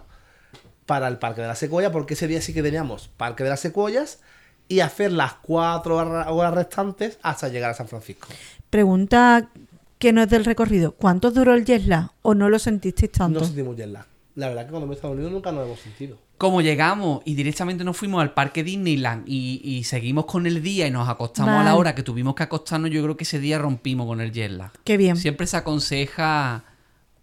para 0.86 1.08
el 1.08 1.18
Parque 1.18 1.40
de 1.42 1.46
la 1.48 1.54
Secuoya, 1.54 1.90
porque 1.92 2.14
ese 2.14 2.26
día 2.28 2.40
sí 2.42 2.52
que 2.52 2.62
teníamos 2.62 3.08
Parque 3.16 3.44
de 3.44 3.50
las 3.50 3.60
Secuoyas 3.60 4.20
y 4.68 4.80
hacer 4.80 5.12
las 5.12 5.34
cuatro 5.34 5.96
hora- 5.96 6.30
horas 6.30 6.54
restantes 6.54 7.18
hasta 7.22 7.48
llegar 7.48 7.70
a 7.70 7.74
San 7.74 7.88
Francisco. 7.88 8.28
Pregunta 8.70 9.48
que 9.98 10.12
no 10.12 10.22
es 10.22 10.28
del 10.28 10.44
recorrido. 10.44 10.92
¿Cuánto 10.92 11.30
duró 11.30 11.54
el 11.54 11.64
jet 11.64 11.84
lag? 11.86 12.10
¿O 12.22 12.34
no 12.34 12.48
lo 12.48 12.58
sentisteis 12.58 13.12
tanto? 13.12 13.40
No 13.40 13.46
sentimos 13.46 13.76
jet 13.76 13.88
lag. 13.88 14.06
La 14.34 14.48
verdad 14.48 14.64
que 14.64 14.70
cuando 14.70 14.86
hemos 14.86 14.96
Estados 14.96 15.14
Unidos 15.14 15.32
nunca 15.32 15.52
nos 15.52 15.64
hemos 15.64 15.78
sentido. 15.80 16.18
Como 16.38 16.60
llegamos 16.60 17.22
y 17.24 17.34
directamente 17.36 17.84
nos 17.84 17.96
fuimos 17.96 18.20
al 18.20 18.34
parque 18.34 18.64
Disneyland 18.64 19.22
y, 19.28 19.60
y 19.62 19.84
seguimos 19.84 20.24
con 20.24 20.46
el 20.48 20.60
día 20.60 20.88
y 20.88 20.90
nos 20.90 21.08
acostamos 21.08 21.54
a 21.54 21.62
la 21.62 21.76
hora 21.76 21.94
que 21.94 22.02
tuvimos 22.02 22.34
que 22.34 22.42
acostarnos, 22.42 22.90
yo 22.90 23.00
creo 23.04 23.16
que 23.16 23.22
ese 23.22 23.38
día 23.38 23.58
rompimos 23.58 24.06
con 24.08 24.20
el 24.20 24.32
jet 24.32 24.50
lag. 24.50 24.72
Qué 24.82 24.96
bien. 24.96 25.16
Siempre 25.16 25.46
se 25.46 25.56
aconseja 25.56 26.64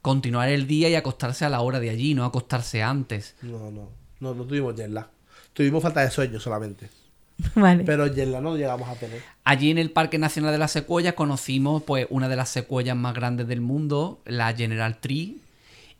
continuar 0.02 0.50
el 0.50 0.68
día 0.68 0.90
y 0.90 0.96
acostarse 0.96 1.46
a 1.46 1.50
la 1.50 1.62
hora 1.62 1.80
de 1.80 1.90
allí, 1.90 2.14
no 2.14 2.26
acostarse 2.26 2.82
antes. 2.84 3.36
No, 3.42 3.70
no, 3.72 3.90
no, 4.20 4.34
no 4.34 4.44
tuvimos 4.46 4.76
jet 4.76 4.90
lag. 4.90 5.08
Tuvimos 5.54 5.82
falta 5.84 6.02
de 6.02 6.12
sueño 6.12 6.40
solamente. 6.40 6.90
Vale. 7.56 7.84
Pero 7.84 8.08
jet 8.08 8.28
lag 8.30 8.42
no 8.42 8.56
llegamos 8.56 8.88
a 8.90 8.96
tener. 8.96 9.22
Allí 9.44 9.70
en 9.72 9.78
el 9.78 9.92
Parque 9.92 10.18
Nacional 10.18 10.52
de 10.52 10.58
las 10.58 10.72
Secuoyas 10.72 11.14
conocimos 11.14 11.84
pues 11.84 12.08
una 12.10 12.30
de 12.30 12.36
las 12.36 12.50
secuoyas 12.50 12.96
más 12.96 13.14
grandes 13.14 13.48
del 13.48 13.62
mundo, 13.62 14.22
la 14.26 14.54
General 14.54 14.98
Tree. 15.00 15.38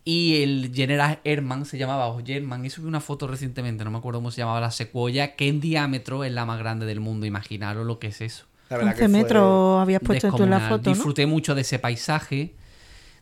Y 0.04 0.42
el 0.42 0.72
General 0.74 1.20
Herman 1.24 1.66
se 1.66 1.78
llamaba, 1.78 2.08
o 2.08 2.24
German, 2.26 2.66
y 2.66 2.72
subí 2.72 2.88
una 2.88 3.02
foto 3.02 3.28
recientemente, 3.28 3.84
no 3.84 3.92
me 3.92 4.00
acuerdo 4.00 4.18
cómo 4.18 4.32
se 4.32 4.42
llamaba 4.42 4.60
la 4.60 4.72
secuoya, 4.72 5.36
que 5.36 5.48
en 5.48 5.62
diámetro 5.62 6.24
es 6.24 6.32
la 6.32 6.44
más 6.44 6.58
grande 6.58 6.88
del 6.88 7.00
mundo. 7.00 7.28
Imaginaros 7.28 7.86
lo 7.86 8.00
que 8.00 8.08
es 8.08 8.20
eso. 8.22 8.46
La 8.72 8.78
verdad 8.78 8.94
11 8.94 9.00
que 9.04 9.10
fue- 9.10 9.22
metros 9.22 9.80
habías 9.80 10.02
puesto 10.02 10.32
tú 10.36 10.42
en 10.44 10.50
la 10.50 10.60
foto, 10.62 10.90
¿no? 10.90 10.96
Disfruté 10.96 11.28
mucho 11.28 11.54
de 11.54 11.62
ese 11.62 11.78
paisaje. 11.78 12.52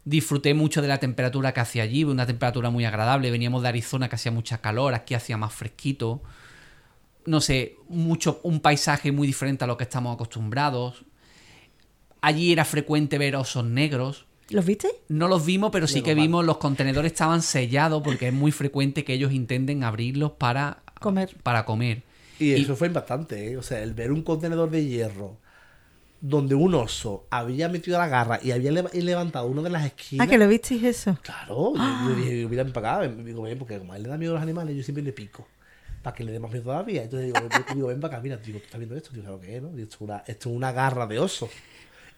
Disfruté 0.06 0.54
mucho 0.54 0.82
de 0.82 0.88
la 0.88 1.00
temperatura 1.00 1.54
que 1.54 1.60
hacía 1.60 1.84
allí, 1.84 2.04
una 2.04 2.26
temperatura 2.26 2.70
muy 2.70 2.86
agradable. 2.86 3.32
Veníamos 3.32 3.62
de 3.62 3.70
Arizona 3.70 4.10
que 4.10 4.16
hacía 4.16 4.32
mucha 4.32 4.60
calor, 4.60 4.94
aquí 4.94 5.14
hacía 5.14 5.38
más 5.38 5.54
fresquito. 5.54 6.22
No 7.26 7.42
sé, 7.42 7.76
mucho, 7.90 8.40
un 8.44 8.60
paisaje 8.60 9.12
muy 9.12 9.28
diferente 9.28 9.64
a 9.64 9.68
lo 9.68 9.78
que 9.78 9.84
estamos 9.84 10.14
acostumbrados. 10.14 11.06
Allí 12.22 12.52
era 12.52 12.66
frecuente 12.66 13.18
ver 13.18 13.36
osos 13.36 13.66
negros. 13.66 14.26
¿Los 14.50 14.66
visteis? 14.66 14.94
No 15.10 15.28
los 15.28 15.46
vimos, 15.46 15.70
pero 15.72 15.86
sí 15.86 16.02
que 16.02 16.16
vimos 16.16 16.44
los 16.44 16.58
contenedores 16.58 17.12
estaban 17.12 17.44
sellados 17.44 18.02
porque 18.02 18.30
es 18.30 18.34
muy 18.34 18.52
frecuente 18.52 19.04
que 19.04 19.14
ellos 19.14 19.32
intenten 19.32 19.84
abrirlos 19.84 20.32
para 20.32 20.80
Comer. 21.00 21.36
Para 21.44 21.66
comer. 21.66 22.04
Y 22.40 22.54
eso 22.54 22.76
fue 22.76 22.88
impactante, 22.88 23.52
¿eh? 23.52 23.58
O 23.58 23.64
sea, 23.64 23.82
el 23.82 23.94
ver 23.94 24.12
un 24.12 24.22
contenedor 24.22 24.70
de 24.70 24.86
hierro 24.86 25.38
donde 26.22 26.56
un 26.56 26.74
oso 26.76 27.26
había 27.30 27.70
metido 27.70 27.98
la 27.98 28.08
garra 28.08 28.40
y 28.42 28.52
había 28.52 28.72
levantado 28.72 29.48
una 29.48 29.62
de 29.62 29.70
las 29.70 29.86
esquinas. 29.86 30.28
Ah, 30.28 30.30
que 30.30 30.38
lo 30.38 30.48
visteis 30.48 30.84
eso. 30.84 31.18
Claro, 31.22 31.74
yo, 31.76 32.10
yo 32.10 32.16
dije, 32.16 32.48
mira 32.48 32.66
para 32.66 33.04
acá, 33.04 33.08
digo, 33.08 33.44
ven, 33.44 33.58
porque 33.58 33.78
como 33.78 33.94
a 33.94 33.98
él 33.98 34.04
le 34.04 34.10
da 34.10 34.18
miedo 34.18 34.34
a 34.34 34.36
los 34.36 34.44
animales, 34.44 34.76
yo 34.76 34.84
siempre 34.84 35.04
le 35.04 35.14
pico. 35.14 35.48
Para 36.04 36.16
que 36.16 36.24
le 36.24 36.32
dé 36.32 36.40
más 36.40 36.52
miedo 36.52 36.64
todavía. 36.64 37.04
Entonces 37.04 37.34
digo, 37.34 37.48
ven, 37.50 37.66
digo, 37.76 37.88
ven 37.88 38.00
para 38.00 38.16
acá, 38.16 38.24
mira, 38.24 38.38
digo, 38.38 38.60
¿tú 38.60 38.66
estás 38.66 38.80
viendo 38.80 38.96
esto? 38.96 39.12
Digo, 39.12 39.24
claro 39.24 39.40
que 39.40 39.58
es, 39.58 39.62
¿no? 39.62 39.78
Y 39.78 39.82
esto 39.82 39.96
es 39.96 40.02
una, 40.02 40.18
esto 40.28 40.50
es 40.50 40.56
una 40.56 40.72
garra 40.72 41.08
de 41.08 41.20
oso. 41.20 41.50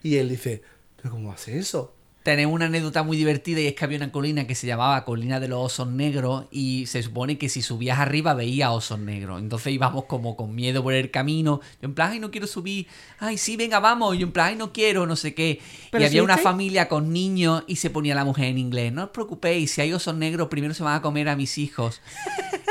Y 0.04 0.18
él 0.18 0.30
dice, 0.30 0.62
¿pero 0.98 1.12
cómo 1.12 1.32
hace 1.32 1.58
eso? 1.58 1.96
Tenemos 2.24 2.54
una 2.54 2.66
anécdota 2.66 3.02
muy 3.02 3.18
divertida 3.18 3.62
y 3.62 3.66
es 3.68 3.74
que 3.74 3.84
había 3.84 3.98
una 3.98 4.12
colina 4.12 4.46
que 4.46 4.54
se 4.54 4.68
llamaba 4.68 5.04
Colina 5.06 5.40
de 5.40 5.48
los 5.48 5.60
Osos 5.60 5.88
Negros 5.88 6.46
y 6.52 6.86
se 6.86 7.02
supone 7.02 7.40
que 7.40 7.50
si 7.50 7.64
subías 7.64 7.98
arriba 7.98 8.36
veías 8.36 8.70
osos 8.70 9.00
negros. 9.00 9.40
Entonces 9.42 9.74
íbamos 9.74 10.06
como 10.06 10.36
con 10.36 10.54
miedo 10.54 10.84
por 10.84 10.94
el 10.94 11.10
camino. 11.10 11.62
Yo 11.82 11.88
en 11.88 11.96
plan, 11.96 12.12
ay, 12.12 12.20
no 12.20 12.30
quiero 12.30 12.46
subir. 12.46 12.86
Ay, 13.18 13.40
sí, 13.40 13.58
venga, 13.58 13.80
vamos. 13.80 14.16
Yo 14.20 14.28
en 14.28 14.32
plan, 14.34 14.50
ay, 14.50 14.56
no 14.56 14.72
quiero, 14.72 15.08
no 15.08 15.16
sé 15.16 15.34
qué. 15.34 15.60
Pero 15.90 16.04
y 16.04 16.08
había 16.08 16.22
una 16.22 16.38
familia 16.38 16.88
con 16.88 17.12
niños 17.12 17.64
y 17.66 17.78
se 17.78 17.90
ponía 17.90 18.14
la 18.14 18.24
mujer 18.24 18.46
en 18.46 18.60
inglés. 18.60 18.94
No 18.94 19.06
os 19.06 19.10
preocupéis, 19.10 19.72
si 19.72 19.82
hay 19.82 19.92
osos 19.92 20.14
negros, 20.16 20.48
primero 20.48 20.76
se 20.76 20.84
van 20.84 20.96
a 20.98 21.02
comer 21.02 21.28
a 21.28 21.36
mis 21.36 21.58
hijos. 21.58 22.02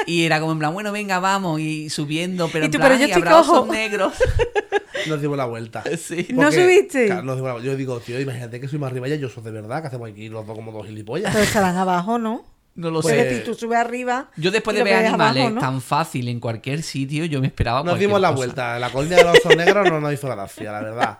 Y 0.06 0.22
era 0.24 0.38
como 0.38 0.52
en 0.52 0.60
plan, 0.60 0.72
bueno, 0.72 0.92
venga, 0.92 1.18
vamos. 1.18 1.60
Y 1.60 1.90
subiendo, 1.90 2.48
pero 2.52 2.64
Y 2.64 2.66
en 2.66 2.70
tú, 2.72 2.78
plan, 2.78 2.90
pero 2.90 3.00
yo 3.00 3.04
"Ay, 3.06 3.10
estoy 3.10 3.22
habrá 3.22 3.42
cojo". 3.42 3.52
osos 3.62 3.68
negros. 3.74 4.14
Nos 5.08 5.20
dimos 5.22 5.36
la 5.38 5.46
vuelta. 5.46 5.82
sí. 5.98 6.26
¿No 6.30 6.52
subiste? 6.52 7.06
claro, 7.06 7.22
nos 7.22 7.36
dimos 7.36 7.48
la 7.48 7.52
vuelta. 7.54 7.70
Yo 7.70 7.76
digo, 7.76 7.98
tío, 8.00 8.20
imagínate 8.20 8.60
que 8.60 8.68
soy 8.68 8.78
más 8.78 8.90
arriba 8.90 9.08
ya, 9.08 9.16
yo 9.16 9.30
soy 9.30 9.39
de 9.44 9.50
verdad, 9.50 9.80
que 9.82 9.88
hacemos 9.88 10.10
aquí 10.10 10.28
los 10.28 10.46
dos 10.46 10.56
como 10.56 10.72
dos 10.72 10.86
gilipollas. 10.86 11.32
Pero 11.32 11.44
estarán 11.44 11.76
abajo, 11.76 12.18
¿no? 12.18 12.44
No 12.74 12.90
lo 12.90 13.02
Pues- 13.02 13.14
sé. 13.14 13.20
es 13.22 13.28
decir, 13.28 13.44
tú 13.44 13.54
subes 13.54 13.78
arriba. 13.78 14.30
Yo 14.36 14.50
después 14.50 14.76
de 14.76 14.84
ver 14.84 14.94
animales 15.06 15.42
abajo, 15.42 15.54
¿no? 15.56 15.60
tan 15.60 15.80
fácil 15.80 16.28
en 16.28 16.38
cualquier 16.40 16.82
sitio, 16.82 17.24
yo 17.24 17.40
me 17.40 17.48
esperaba 17.48 17.82
Nos 17.82 17.98
dimos 17.98 18.20
la 18.20 18.28
cosa. 18.28 18.36
vuelta. 18.36 18.78
La 18.78 18.90
colina 18.90 19.16
de 19.16 19.24
los 19.24 19.38
osos 19.38 19.56
negros 19.56 19.90
no 19.90 20.00
nos 20.00 20.12
hizo 20.12 20.28
gracia, 20.28 20.72
la 20.72 20.80
verdad. 20.80 21.18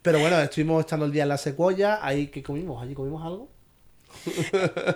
Pero 0.00 0.18
bueno, 0.20 0.38
estuvimos 0.40 0.80
estando 0.80 1.06
el 1.06 1.12
día 1.12 1.24
en 1.24 1.28
la 1.28 1.38
secuoya. 1.38 1.98
Ahí 2.02 2.28
que 2.28 2.42
comimos, 2.42 2.82
allí 2.82 2.94
comimos 2.94 3.24
algo. 3.24 3.48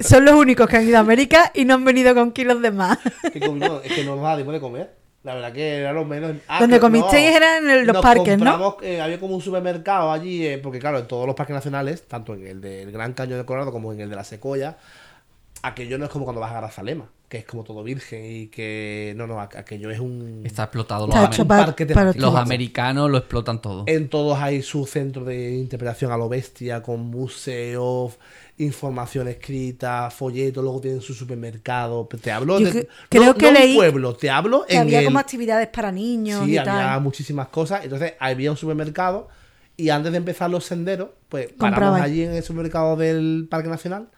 Son 0.00 0.24
los 0.24 0.34
únicos 0.34 0.68
que 0.68 0.76
han 0.76 0.86
ido 0.88 0.96
a 0.96 1.00
América 1.00 1.50
y 1.54 1.64
no 1.64 1.74
han 1.74 1.84
venido 1.84 2.14
con 2.14 2.32
kilos 2.32 2.60
de 2.62 2.70
más. 2.70 2.98
¿Qué 3.32 3.40
comimos? 3.40 3.84
es 3.84 3.92
que 3.92 4.04
no 4.04 4.12
nos 4.14 4.22
daba 4.22 4.36
tiempo 4.36 4.52
de 4.52 4.60
comer. 4.60 4.94
La 5.26 5.34
verdad 5.34 5.52
que 5.52 5.78
era 5.78 5.92
lo 5.92 6.04
menos. 6.04 6.36
Ah, 6.46 6.60
Donde 6.60 6.78
comisteis 6.78 7.34
era 7.36 7.58
en 7.58 7.68
el- 7.68 7.84
los 7.84 7.94
Nos 7.94 8.02
parques, 8.02 8.38
¿no? 8.38 8.44
compramos, 8.44 8.76
eh, 8.82 9.00
había 9.00 9.18
como 9.18 9.34
un 9.34 9.42
supermercado 9.42 10.12
allí, 10.12 10.46
eh, 10.46 10.58
porque 10.58 10.78
claro, 10.78 10.98
en 11.00 11.08
todos 11.08 11.26
los 11.26 11.34
parques 11.34 11.52
nacionales, 11.54 12.06
tanto 12.06 12.34
en 12.34 12.46
el 12.46 12.60
del 12.60 12.92
Gran 12.92 13.12
Cañón 13.12 13.38
de 13.40 13.44
Colorado 13.44 13.72
como 13.72 13.92
en 13.92 14.00
el 14.00 14.08
de 14.08 14.14
la 14.14 14.22
Secoya, 14.22 14.76
aquello 15.62 15.98
no 15.98 16.04
es 16.04 16.10
como 16.12 16.24
cuando 16.24 16.40
vas 16.40 16.52
a 16.52 16.58
Grazalema, 16.60 17.08
que 17.28 17.38
es 17.38 17.44
como 17.44 17.64
todo 17.64 17.82
virgen 17.82 18.24
y 18.24 18.46
que. 18.46 19.14
No, 19.16 19.26
no, 19.26 19.38
aqu- 19.40 19.58
aquello 19.58 19.90
es 19.90 19.98
un. 19.98 20.42
Está 20.44 20.62
explotado. 20.62 21.08
Los, 21.08 21.16
Está 21.16 21.44
para, 21.44 21.66
parque 21.66 21.86
para 21.86 22.12
los 22.12 22.34
americanos 22.36 23.10
lo 23.10 23.18
explotan 23.18 23.60
todo. 23.60 23.82
En 23.88 24.08
todos 24.08 24.38
hay 24.38 24.62
su 24.62 24.86
centro 24.86 25.24
de 25.24 25.54
interpretación 25.56 26.12
a 26.12 26.16
lo 26.16 26.28
bestia, 26.28 26.82
con 26.82 27.00
museos, 27.00 28.16
información 28.58 29.28
escrita, 29.28 30.10
folletos, 30.10 30.62
luego 30.64 30.80
tienen 30.80 31.00
su 31.00 31.12
supermercado. 31.14 32.08
Te 32.20 32.32
hablo 32.32 32.58
Yo 32.58 32.66
de. 32.66 32.72
cre- 32.84 32.88
creo 33.08 33.24
no, 33.26 33.34
que 33.34 33.52
no 33.52 33.58
un 33.60 33.74
pueblo, 33.76 34.16
te 34.16 34.30
hablo 34.30 34.64
Que 34.66 34.76
en 34.76 34.80
había 34.82 35.00
el- 35.00 35.04
como 35.06 35.18
actividades 35.18 35.68
para 35.68 35.92
niños 35.92 36.44
Sí, 36.44 36.52
y 36.52 36.56
había 36.58 36.72
tal. 36.72 37.00
muchísimas 37.02 37.48
cosas. 37.48 37.84
Entonces 37.84 38.14
había 38.18 38.50
un 38.50 38.56
supermercado 38.56 39.28
y 39.76 39.90
antes 39.90 40.10
de 40.12 40.18
empezar 40.18 40.48
los 40.48 40.64
senderos, 40.64 41.10
pues 41.28 41.52
paramos 41.52 42.00
allí 42.00 42.22
en 42.22 42.32
el 42.32 42.42
supermercado 42.42 42.96
del 42.96 43.46
Parque 43.50 43.68
Nacional 43.68 44.08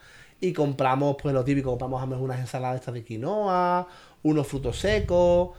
y 0.41 0.53
compramos, 0.53 1.17
pues 1.21 1.35
lo 1.35 1.43
típico, 1.45 1.71
compramos 1.71 2.01
a 2.01 2.07
mejor 2.07 2.25
unas 2.27 2.39
ensaladas 2.39 2.77
estas 2.79 2.95
de 2.95 3.03
quinoa, 3.03 3.89
unos 4.23 4.47
frutos 4.47 4.79
secos. 4.79 5.51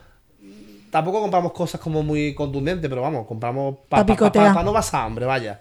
Tampoco 0.90 1.20
compramos 1.20 1.52
cosas 1.52 1.80
como 1.80 2.02
muy 2.02 2.34
contundentes, 2.34 2.88
pero 2.88 3.02
vamos, 3.02 3.26
compramos 3.26 3.76
Pa 3.88 3.98
para 3.98 4.06
picotear. 4.06 4.64
no 4.64 4.72
pasar 4.72 5.04
hambre, 5.04 5.24
vaya. 5.26 5.60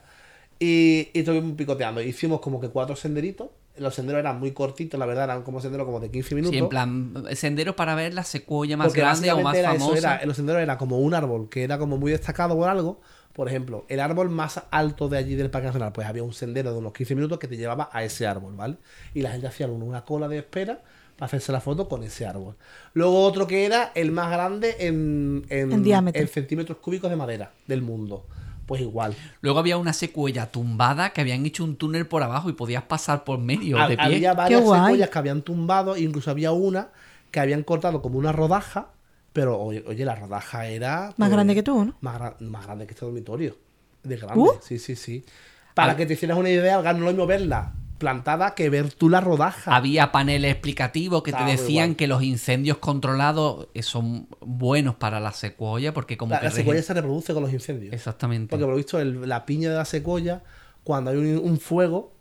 Y, 0.59 1.09
y 1.13 1.19
estuvimos 1.19 1.53
picoteando. 1.55 2.01
Hicimos 2.01 2.39
como 2.41 2.59
que 2.59 2.69
cuatro 2.69 2.95
senderitos. 2.95 3.49
Los 3.77 3.95
senderos 3.95 4.19
eran 4.19 4.39
muy 4.41 4.51
cortitos, 4.51 4.99
la 4.99 5.05
verdad, 5.05 5.23
eran 5.25 5.43
como 5.43 5.61
senderos 5.61 5.85
como 5.85 6.01
de 6.01 6.11
15 6.11 6.35
minutos. 6.35 6.51
Sí, 6.53 6.57
en 6.57 6.67
plan, 6.67 7.13
sendero 7.33 7.77
para 7.77 7.95
ver 7.95 8.13
la 8.13 8.23
secuoya 8.23 8.75
más 8.75 8.87
Porque 8.87 8.99
grande 8.99 9.31
o 9.31 9.39
más 9.41 9.55
era 9.55 9.69
eso, 9.73 9.79
famosa. 9.85 9.97
era- 10.15 10.21
en 10.21 10.27
los 10.27 10.35
senderos 10.35 10.61
era 10.61 10.77
como 10.77 10.99
un 10.99 11.13
árbol 11.13 11.47
que 11.49 11.63
era 11.63 11.77
como 11.77 11.97
muy 11.97 12.11
destacado 12.11 12.57
por 12.57 12.67
algo. 12.67 12.99
Por 13.31 13.47
ejemplo, 13.47 13.85
el 13.87 14.01
árbol 14.01 14.29
más 14.29 14.61
alto 14.69 15.07
de 15.07 15.17
allí 15.17 15.35
del 15.35 15.49
Parque 15.49 15.67
Nacional, 15.67 15.93
pues 15.93 16.07
había 16.07 16.23
un 16.23 16.33
sendero 16.33 16.73
de 16.73 16.79
unos 16.79 16.91
15 16.91 17.15
minutos 17.15 17.39
que 17.39 17.47
te 17.47 17.55
llevaba 17.55 17.89
a 17.93 18.03
ese 18.03 18.27
árbol, 18.27 18.53
¿vale? 18.57 18.75
Y 19.13 19.21
la 19.21 19.31
gente 19.31 19.47
hacía 19.47 19.67
una 19.67 20.03
cola 20.03 20.27
de 20.27 20.39
espera 20.39 20.81
para 21.15 21.27
hacerse 21.27 21.53
la 21.53 21.61
foto 21.61 21.87
con 21.87 22.03
ese 22.03 22.25
árbol. 22.25 22.55
Luego 22.93 23.21
otro 23.23 23.47
que 23.47 23.65
era 23.65 23.93
el 23.95 24.11
más 24.11 24.29
grande 24.29 24.75
en, 24.79 25.45
En 25.47 25.83
diámetro. 25.83 26.21
en 26.21 26.27
centímetros 26.27 26.79
cúbicos 26.79 27.09
de 27.09 27.15
madera 27.15 27.53
del 27.65 27.81
mundo. 27.81 28.25
Pues 28.69 28.81
igual. 28.81 29.15
Luego 29.41 29.57
había 29.57 29.77
una 29.79 29.93
secuoya 29.93 30.45
tumbada 30.51 31.09
que 31.11 31.21
habían 31.21 31.43
hecho 31.43 31.63
un 31.63 31.75
túnel 31.75 32.05
por 32.05 32.21
abajo 32.21 32.51
y 32.51 32.53
podías 32.53 32.83
pasar 32.83 33.23
por 33.23 33.39
medio 33.39 33.79
Ha- 33.79 33.87
de 33.87 33.97
pie. 33.97 34.05
Había 34.05 34.33
varias 34.35 34.61
Qué 34.61 34.65
guay. 34.67 34.81
secuoyas 34.81 35.09
que 35.09 35.17
habían 35.17 35.41
tumbado, 35.41 35.95
e 35.95 36.01
incluso 36.01 36.29
había 36.29 36.51
una 36.51 36.89
que 37.31 37.39
habían 37.39 37.63
cortado 37.63 38.03
como 38.03 38.19
una 38.19 38.31
rodaja, 38.31 38.89
pero 39.33 39.59
oye, 39.59 39.83
oye, 39.87 40.05
la 40.05 40.13
rodaja 40.13 40.67
era... 40.67 41.05
Más 41.07 41.13
pues, 41.17 41.31
grande 41.31 41.55
que 41.55 41.63
tú, 41.63 41.83
¿no? 41.83 41.95
Más, 42.01 42.21
gra- 42.21 42.39
más 42.41 42.63
grande 42.63 42.85
que 42.85 42.93
este 42.93 43.05
dormitorio. 43.05 43.57
De 44.03 44.17
grande, 44.17 44.39
¿Uh? 44.39 44.51
sí, 44.61 44.77
sí, 44.77 44.95
sí. 44.95 45.25
Para 45.73 45.97
que 45.97 46.05
te 46.05 46.13
hicieras 46.13 46.37
una 46.37 46.51
idea, 46.51 46.79
no 46.81 46.89
es 46.91 46.99
lo 46.99 47.07
mismo 47.07 47.25
verla 47.25 47.73
plantada 47.99 48.55
que 48.55 48.69
ver 48.71 48.91
tú 48.91 49.09
la 49.09 49.21
rodaja. 49.21 49.75
Había 49.75 50.11
paneles 50.11 50.51
explicativos 50.51 51.21
que 51.21 51.31
te 51.31 51.43
decían 51.43 51.93
que 51.95 52.07
los 52.07 52.23
incendios 52.23 52.77
controlados 52.79 53.67
eh, 53.75 53.83
son 53.83 54.27
buenos 54.39 54.95
para 54.95 55.19
la 55.19 55.31
secuoya 55.33 55.93
porque 55.93 56.17
como 56.17 56.31
la 56.33 56.39
que 56.39 56.45
la 56.47 56.51
secuoya 56.51 56.81
se 56.81 56.93
reproduce 56.95 57.33
con 57.33 57.43
los 57.43 57.53
incendios. 57.53 57.93
Exactamente. 57.93 58.49
Porque 58.49 58.63
por 58.65 58.71
lo 58.71 58.77
visto 58.77 58.99
el- 58.99 59.29
la 59.29 59.45
piña 59.45 59.69
de 59.69 59.75
la 59.75 59.85
secuoya, 59.85 60.41
cuando 60.83 61.11
hay 61.11 61.17
un, 61.17 61.37
un 61.37 61.59
fuego, 61.59 62.13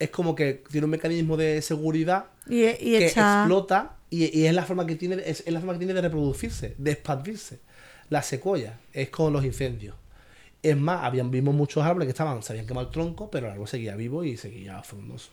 es 0.00 0.10
como 0.10 0.34
que 0.34 0.64
tiene 0.70 0.86
un 0.86 0.90
mecanismo 0.90 1.36
de 1.36 1.60
seguridad 1.62 2.26
Y, 2.48 2.64
y 2.64 2.76
que 2.98 3.06
echa- 3.08 3.42
explota 3.42 3.96
y, 4.10 4.36
y 4.38 4.46
es 4.46 4.54
la 4.54 4.64
forma 4.64 4.86
que 4.86 4.96
tiene 4.96 5.16
es, 5.24 5.42
es 5.46 5.52
la 5.52 5.60
forma 5.60 5.74
que 5.74 5.80
tiene 5.80 5.92
de 5.94 6.00
reproducirse, 6.00 6.74
de 6.78 6.90
expandirse. 6.92 7.60
La 8.08 8.22
secuoya 8.22 8.78
es 8.94 9.10
con 9.10 9.32
los 9.32 9.44
incendios. 9.44 9.94
Es 10.62 10.76
más, 10.76 11.04
habían 11.04 11.30
vimos 11.30 11.54
muchos 11.54 11.84
árboles 11.84 12.06
que 12.06 12.10
estaban, 12.10 12.42
se 12.42 12.52
habían 12.52 12.66
quemado 12.66 12.86
el 12.86 12.92
tronco, 12.92 13.30
pero 13.30 13.46
el 13.46 13.52
árbol 13.52 13.68
seguía 13.68 13.94
vivo 13.96 14.24
y 14.24 14.36
seguía 14.36 14.82
frondoso. 14.82 15.30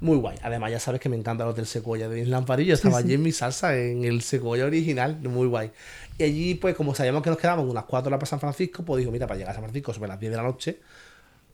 Muy 0.00 0.16
guay. 0.16 0.36
Además, 0.42 0.70
ya 0.70 0.80
sabes 0.80 1.00
que 1.00 1.08
me 1.08 1.16
encanta 1.16 1.44
el 1.44 1.50
Hotel 1.50 1.66
Secuoya 1.66 2.08
de 2.08 2.20
Isla 2.20 2.38
Amparillo. 2.38 2.74
Estaba 2.74 2.98
allí 2.98 3.14
en 3.14 3.22
mi 3.22 3.32
salsa, 3.32 3.78
en 3.78 4.04
el 4.04 4.22
Secuoya 4.22 4.66
original. 4.66 5.18
Muy 5.20 5.46
guay. 5.46 5.70
Y 6.18 6.24
allí, 6.24 6.54
pues, 6.56 6.74
como 6.74 6.94
sabíamos 6.94 7.22
que 7.22 7.30
nos 7.30 7.38
quedábamos 7.38 7.70
unas 7.70 7.84
4 7.84 8.08
horas 8.08 8.18
para 8.18 8.28
San 8.28 8.40
Francisco, 8.40 8.84
pues 8.84 8.98
digo, 8.98 9.12
mira, 9.12 9.26
para 9.26 9.38
llegar 9.38 9.52
a 9.52 9.54
San 9.54 9.62
Francisco 9.62 9.94
sobre 9.94 10.08
las 10.08 10.18
10 10.18 10.30
de 10.32 10.36
la 10.36 10.42
noche. 10.42 10.80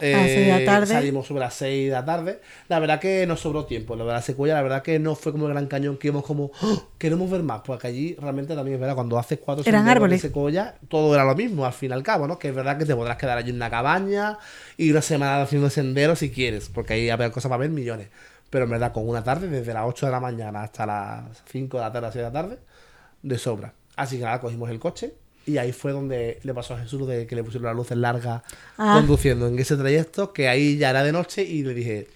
A 0.02 0.18
las 0.18 0.26
seis 0.26 0.46
de 0.46 0.48
la 0.48 0.60
eh, 0.60 0.64
tarde. 0.64 0.86
Salimos 0.86 1.26
sobre 1.26 1.40
las 1.40 1.54
6 1.54 1.86
de 1.86 1.92
la 1.92 2.04
tarde. 2.04 2.40
La 2.68 2.78
verdad 2.78 3.00
que 3.00 3.26
nos 3.26 3.40
sobró 3.40 3.64
tiempo. 3.66 3.96
Lo 3.96 4.06
de 4.06 4.12
la 4.12 4.22
secuela, 4.22 4.54
la 4.54 4.62
verdad 4.62 4.82
que 4.82 4.98
no 4.98 5.14
fue 5.14 5.32
como 5.32 5.46
el 5.46 5.52
Gran 5.52 5.66
Cañón 5.66 5.96
que 5.98 6.08
íbamos 6.08 6.24
como, 6.24 6.50
"Oh, 6.62 6.82
queremos 6.98 7.30
ver 7.30 7.42
más. 7.42 7.60
Porque 7.64 7.86
allí 7.86 8.16
realmente 8.20 8.54
también 8.54 8.74
es 8.74 8.80
verdad, 8.80 8.94
cuando 8.94 9.18
haces 9.18 9.38
cuatro 9.38 9.64
Eran 9.66 9.88
árboles. 9.88 10.22
de 10.22 10.28
secuoya, 10.28 10.76
todo 10.88 11.14
era 11.14 11.24
lo 11.24 11.34
mismo, 11.34 11.64
al 11.66 11.72
fin 11.72 11.90
y 11.90 11.92
al 11.92 12.02
cabo, 12.02 12.26
¿no? 12.26 12.38
Que 12.38 12.48
es 12.48 12.54
verdad 12.54 12.78
que 12.78 12.84
te 12.84 12.94
podrás 12.94 13.16
quedar 13.16 13.38
allí 13.38 13.50
en 13.50 13.56
una 13.56 13.70
cabaña 13.70 14.38
y 14.76 14.90
una 14.90 15.02
semana 15.02 15.42
haciendo 15.42 15.70
senderos 15.70 16.18
si 16.20 16.30
quieres, 16.30 16.68
porque 16.68 16.94
ahí 16.94 17.10
habrá 17.10 17.30
cosas 17.30 17.48
para 17.48 17.60
ver 17.60 17.70
millones. 17.70 18.08
Pero 18.50 18.64
en 18.64 18.70
verdad, 18.70 18.92
con 18.92 19.08
una 19.08 19.22
tarde, 19.22 19.46
desde 19.48 19.72
las 19.72 19.84
8 19.86 20.06
de 20.06 20.12
la 20.12 20.20
mañana 20.20 20.62
hasta 20.64 20.84
las 20.84 21.42
5 21.50 21.76
de 21.76 21.82
la 21.84 21.92
tarde, 21.92 22.08
6 22.12 22.14
de 22.16 22.22
la 22.22 22.32
tarde, 22.32 22.58
de 23.22 23.38
sobra. 23.38 23.74
Así 23.96 24.18
que 24.18 24.24
nada, 24.24 24.40
cogimos 24.40 24.70
el 24.70 24.78
coche 24.80 25.14
y 25.46 25.56
ahí 25.58 25.72
fue 25.72 25.92
donde 25.92 26.38
le 26.42 26.54
pasó 26.54 26.74
a 26.74 26.78
Jesús 26.78 27.06
de 27.08 27.26
que 27.26 27.34
le 27.34 27.42
pusieron 27.42 27.66
las 27.66 27.76
luces 27.76 27.96
largas 27.96 28.42
Ah. 28.78 28.94
conduciendo 28.98 29.46
en 29.48 29.58
ese 29.58 29.76
trayecto, 29.76 30.32
que 30.32 30.48
ahí 30.48 30.76
ya 30.76 30.90
era 30.90 31.02
de 31.02 31.12
noche 31.12 31.42
y 31.44 31.62
le 31.62 31.74
dije, 31.74 32.08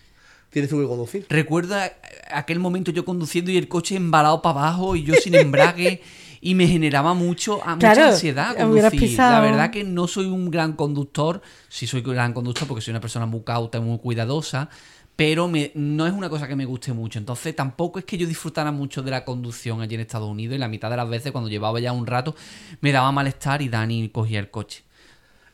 tienes 0.51 0.71
tú 0.71 0.81
que 0.81 0.87
conducir. 0.87 1.27
Recuerdo 1.29 1.75
a- 1.77 1.91
aquel 2.31 2.61
momento 2.61 2.91
yo 2.93 3.05
conduciendo 3.05 3.51
y 3.51 3.57
el 3.57 3.67
coche 3.69 3.97
embalado 3.97 4.41
para 4.43 4.61
abajo 4.61 4.95
y 4.97 5.03
yo 5.05 5.15
sin 5.15 5.35
embrague 5.35 6.01
y 6.41 6.55
me 6.55 6.67
generaba 6.69 7.15
mucho 7.15 7.61
a- 7.65 7.75
mucha 7.75 7.93
Claro, 7.95 8.11
ansiedad 8.13 8.51
hubieras 8.69 8.91
conducir. 8.91 9.01
pisado. 9.01 9.33
La 9.33 9.41
verdad 9.41 9.71
que 9.71 9.83
no 9.83 10.07
soy 10.07 10.27
un 10.27 10.51
gran 10.51 10.75
conductor, 10.75 11.41
sí 11.69 11.87
soy 11.87 12.03
un 12.07 12.13
gran 12.13 12.33
conductor 12.35 12.69
porque 12.69 12.83
soy 12.83 12.93
una 12.93 13.01
persona 13.01 13.25
muy 13.27 13.41
cauta 13.43 13.79
y 13.79 13.81
muy 13.81 13.99
cuidadosa, 13.99 14.69
pero 15.17 15.47
me- 15.49 15.71
no 15.75 16.07
es 16.07 16.13
una 16.13 16.29
cosa 16.29 16.49
que 16.49 16.57
me 16.57 16.65
guste 16.65 16.93
mucho. 16.93 17.19
Entonces 17.19 17.55
tampoco 17.55 17.99
es 17.99 18.05
que 18.05 18.19
yo 18.19 18.27
disfrutara 18.27 18.73
mucho 18.73 19.03
de 19.03 19.11
la 19.11 19.25
conducción 19.25 19.81
allí 19.81 19.95
en 19.95 20.01
Estados 20.01 20.29
Unidos 20.29 20.57
y 20.57 20.59
la 20.59 20.69
mitad 20.69 20.91
de 20.91 20.97
las 20.97 21.09
veces 21.09 21.31
cuando 21.33 21.49
llevaba 21.51 21.79
ya 21.81 21.93
un 21.93 22.07
rato 22.07 22.35
me 22.81 22.91
daba 22.93 23.13
malestar 23.13 23.63
y 23.63 23.69
Dani 23.69 24.09
cogía 24.09 24.41
el 24.41 24.51
coche. 24.51 24.83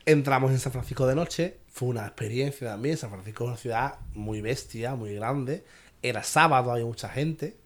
Entramos 0.05 0.51
en 0.51 0.59
San 0.59 0.71
Francisco 0.71 1.05
de 1.05 1.13
noche, 1.15 1.57
fue 1.67 1.89
una 1.89 2.05
experiencia 2.07 2.69
también. 2.69 2.97
San 2.97 3.11
Francisco 3.11 3.43
es 3.43 3.47
una 3.49 3.57
ciudad 3.57 3.95
muy 4.15 4.41
bestia, 4.41 4.95
muy 4.95 5.13
grande. 5.13 5.63
Era 6.01 6.23
sábado, 6.23 6.71
había 6.71 6.85
mucha 6.85 7.07
gente. 7.09 7.57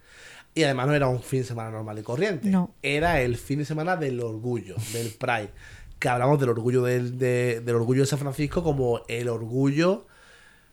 Y 0.54 0.64
además 0.64 0.88
no 0.88 0.94
era 0.96 1.08
un 1.08 1.22
fin 1.22 1.40
de 1.42 1.46
semana 1.46 1.72
normal 1.72 2.00
y 2.00 2.04
corriente. 2.04 2.50
No. 2.50 2.74
Era 2.82 3.22
el 3.22 3.38
fin 3.38 3.60
de 3.60 3.66
semana 3.66 3.96
del 3.96 4.20
orgullo, 4.20 4.76
del 4.94 5.10
Pride. 5.12 5.52
Que 6.00 6.10
hablamos 6.10 6.40
del 6.40 6.50
orgullo 6.50 6.84
del, 6.84 7.18
de- 7.18 7.62
del 7.62 7.76
orgullo 7.76 8.02
de 8.02 8.08
San 8.08 8.20
Francisco 8.20 8.64
como 8.64 9.02
el 9.08 9.30
orgullo 9.30 10.06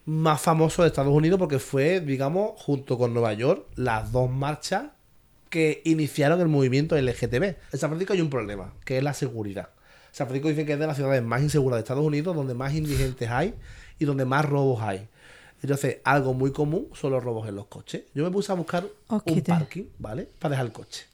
más 0.05 0.41
famoso 0.41 0.83
de 0.83 0.89
Estados 0.89 1.15
Unidos 1.15 1.39
porque 1.39 1.59
fue, 1.59 2.01
digamos, 2.01 2.53
junto 2.57 2.99
con 2.99 3.13
Nueva 3.15 3.33
York, 3.35 3.67
las 3.77 4.11
dos 4.13 4.31
marchas 4.31 4.87
que 5.49 5.83
iniciaron 5.85 6.41
el 6.41 6.49
movimiento 6.49 6.97
LGTB. 6.97 7.43
En 7.45 7.79
San 7.79 7.91
Francisco 7.91 8.15
hay 8.15 8.21
un 8.21 8.31
problema, 8.31 8.73
que 8.85 8.99
es 8.99 9.05
la 9.05 9.15
seguridad. 9.15 9.69
San 10.11 10.27
Francisco 10.27 10.49
dicen 10.49 10.67
que 10.67 10.73
es 10.73 10.79
de 10.79 10.87
las 10.87 10.97
ciudades 10.97 11.23
más 11.23 11.43
inseguras 11.43 11.77
de 11.77 11.81
Estados 11.81 12.05
Unidos, 12.05 12.35
donde 12.35 12.55
más 12.55 12.75
indigentes 12.75 13.31
hay 13.31 13.55
y 13.99 14.05
donde 14.05 14.25
más 14.25 14.45
robos 14.45 14.83
hay. 14.83 15.09
Entonces, 15.63 15.99
algo 16.05 16.35
muy 16.35 16.53
común 16.53 16.89
son 16.93 17.13
los 17.13 17.23
robos 17.23 17.49
en 17.49 17.55
los 17.55 17.67
coches. 17.67 18.03
Yo 18.15 18.25
me 18.25 18.31
puse 18.31 18.51
a 18.51 18.57
buscar 18.57 18.85
un 19.09 19.43
parking, 19.43 19.85
¿vale? 19.99 20.29
Para 20.39 20.53
dejar 20.53 20.67
el 20.67 20.73
coche. 20.73 21.07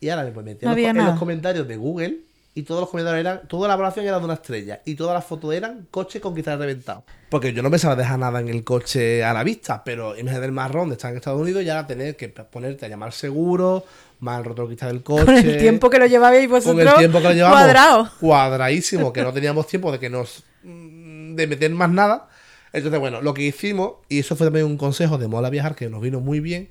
Y 0.00 0.08
ahora 0.08 0.28
me 0.28 0.42
metí 0.42 0.66
No 0.66 0.72
en, 0.72 0.82
los, 0.82 1.04
en 1.04 1.10
los 1.10 1.18
comentarios 1.18 1.68
de 1.68 1.76
Google 1.76 2.18
y 2.54 2.62
todos 2.64 2.82
los 2.82 2.90
comentarios 2.90 3.20
eran, 3.20 3.48
toda 3.48 3.68
la 3.68 3.74
evaluación 3.74 4.04
era 4.04 4.18
de 4.18 4.24
una 4.24 4.34
estrella 4.34 4.82
y 4.84 4.94
todas 4.94 5.14
las 5.14 5.24
fotos 5.24 5.54
eran 5.54 5.86
coches 5.90 6.20
con 6.20 6.34
cristales 6.34 6.60
reventados. 6.60 7.04
Porque 7.30 7.52
yo 7.52 7.62
no 7.62 7.70
pensaba 7.70 7.96
dejar 7.96 8.18
nada 8.18 8.40
en 8.40 8.48
el 8.48 8.62
coche 8.62 9.24
a 9.24 9.32
la 9.32 9.42
vista, 9.42 9.82
pero 9.82 10.16
imagínate 10.16 10.46
el 10.46 10.52
marrón 10.52 10.90
de 10.90 10.96
estar 10.96 11.10
en 11.10 11.16
Estados 11.16 11.40
Unidos 11.40 11.62
y 11.62 11.70
ahora 11.70 11.86
tener 11.86 12.16
que 12.16 12.28
ponerte 12.28 12.84
a 12.84 12.88
llamar 12.88 13.12
seguro, 13.12 13.84
más 14.20 14.44
roto 14.44 14.62
el 14.62 14.68
cristal 14.68 14.92
del 14.92 15.02
coche. 15.02 15.24
Con 15.24 15.36
el 15.36 15.58
tiempo 15.58 15.88
que 15.88 15.98
lo 15.98 16.06
llevabais 16.06 16.48
vosotros 16.48 16.84
Con 16.84 16.88
el 16.88 16.98
tiempo 16.98 17.18
que 17.18 17.24
lo 17.24 17.34
llevamos 17.34 17.58
cuadrado. 17.58 18.10
cuadradísimo, 18.20 19.12
que 19.12 19.22
no 19.22 19.32
teníamos 19.32 19.66
tiempo 19.66 19.90
de 19.90 19.98
que 19.98 20.10
nos 20.10 20.44
mm, 20.62 21.34
de 21.34 21.46
meter 21.46 21.70
más 21.70 21.90
nada. 21.90 22.28
Entonces, 22.74 23.00
bueno, 23.00 23.22
lo 23.22 23.32
que 23.32 23.42
hicimos, 23.42 23.94
y 24.08 24.18
eso 24.18 24.36
fue 24.36 24.46
también 24.46 24.66
un 24.66 24.76
consejo 24.76 25.16
de 25.16 25.26
Mola 25.26 25.50
Viajar 25.50 25.74
que 25.74 25.88
nos 25.88 26.02
vino 26.02 26.20
muy 26.20 26.40
bien, 26.40 26.70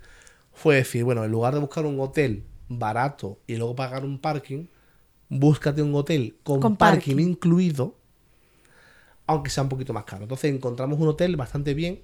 fue 0.54 0.76
decir, 0.76 1.04
bueno, 1.04 1.24
en 1.24 1.32
lugar 1.32 1.54
de 1.54 1.60
buscar 1.60 1.86
un 1.86 2.00
hotel 2.00 2.44
barato 2.68 3.40
y 3.48 3.56
luego 3.56 3.76
pagar 3.76 4.04
un 4.04 4.20
parking, 4.20 4.66
búscate 5.32 5.82
un 5.82 5.96
hotel 5.96 6.36
con, 6.44 6.60
Con 6.60 6.76
parking, 6.76 7.12
parking. 7.14 7.30
incluido, 7.30 7.96
aunque 9.26 9.50
sea 9.50 9.64
un 9.64 9.70
poquito 9.70 9.94
más 9.94 10.04
caro. 10.04 10.24
Entonces 10.24 10.54
encontramos 10.54 11.00
un 11.00 11.08
hotel 11.08 11.38
bastante 11.38 11.74
bien 11.74 12.02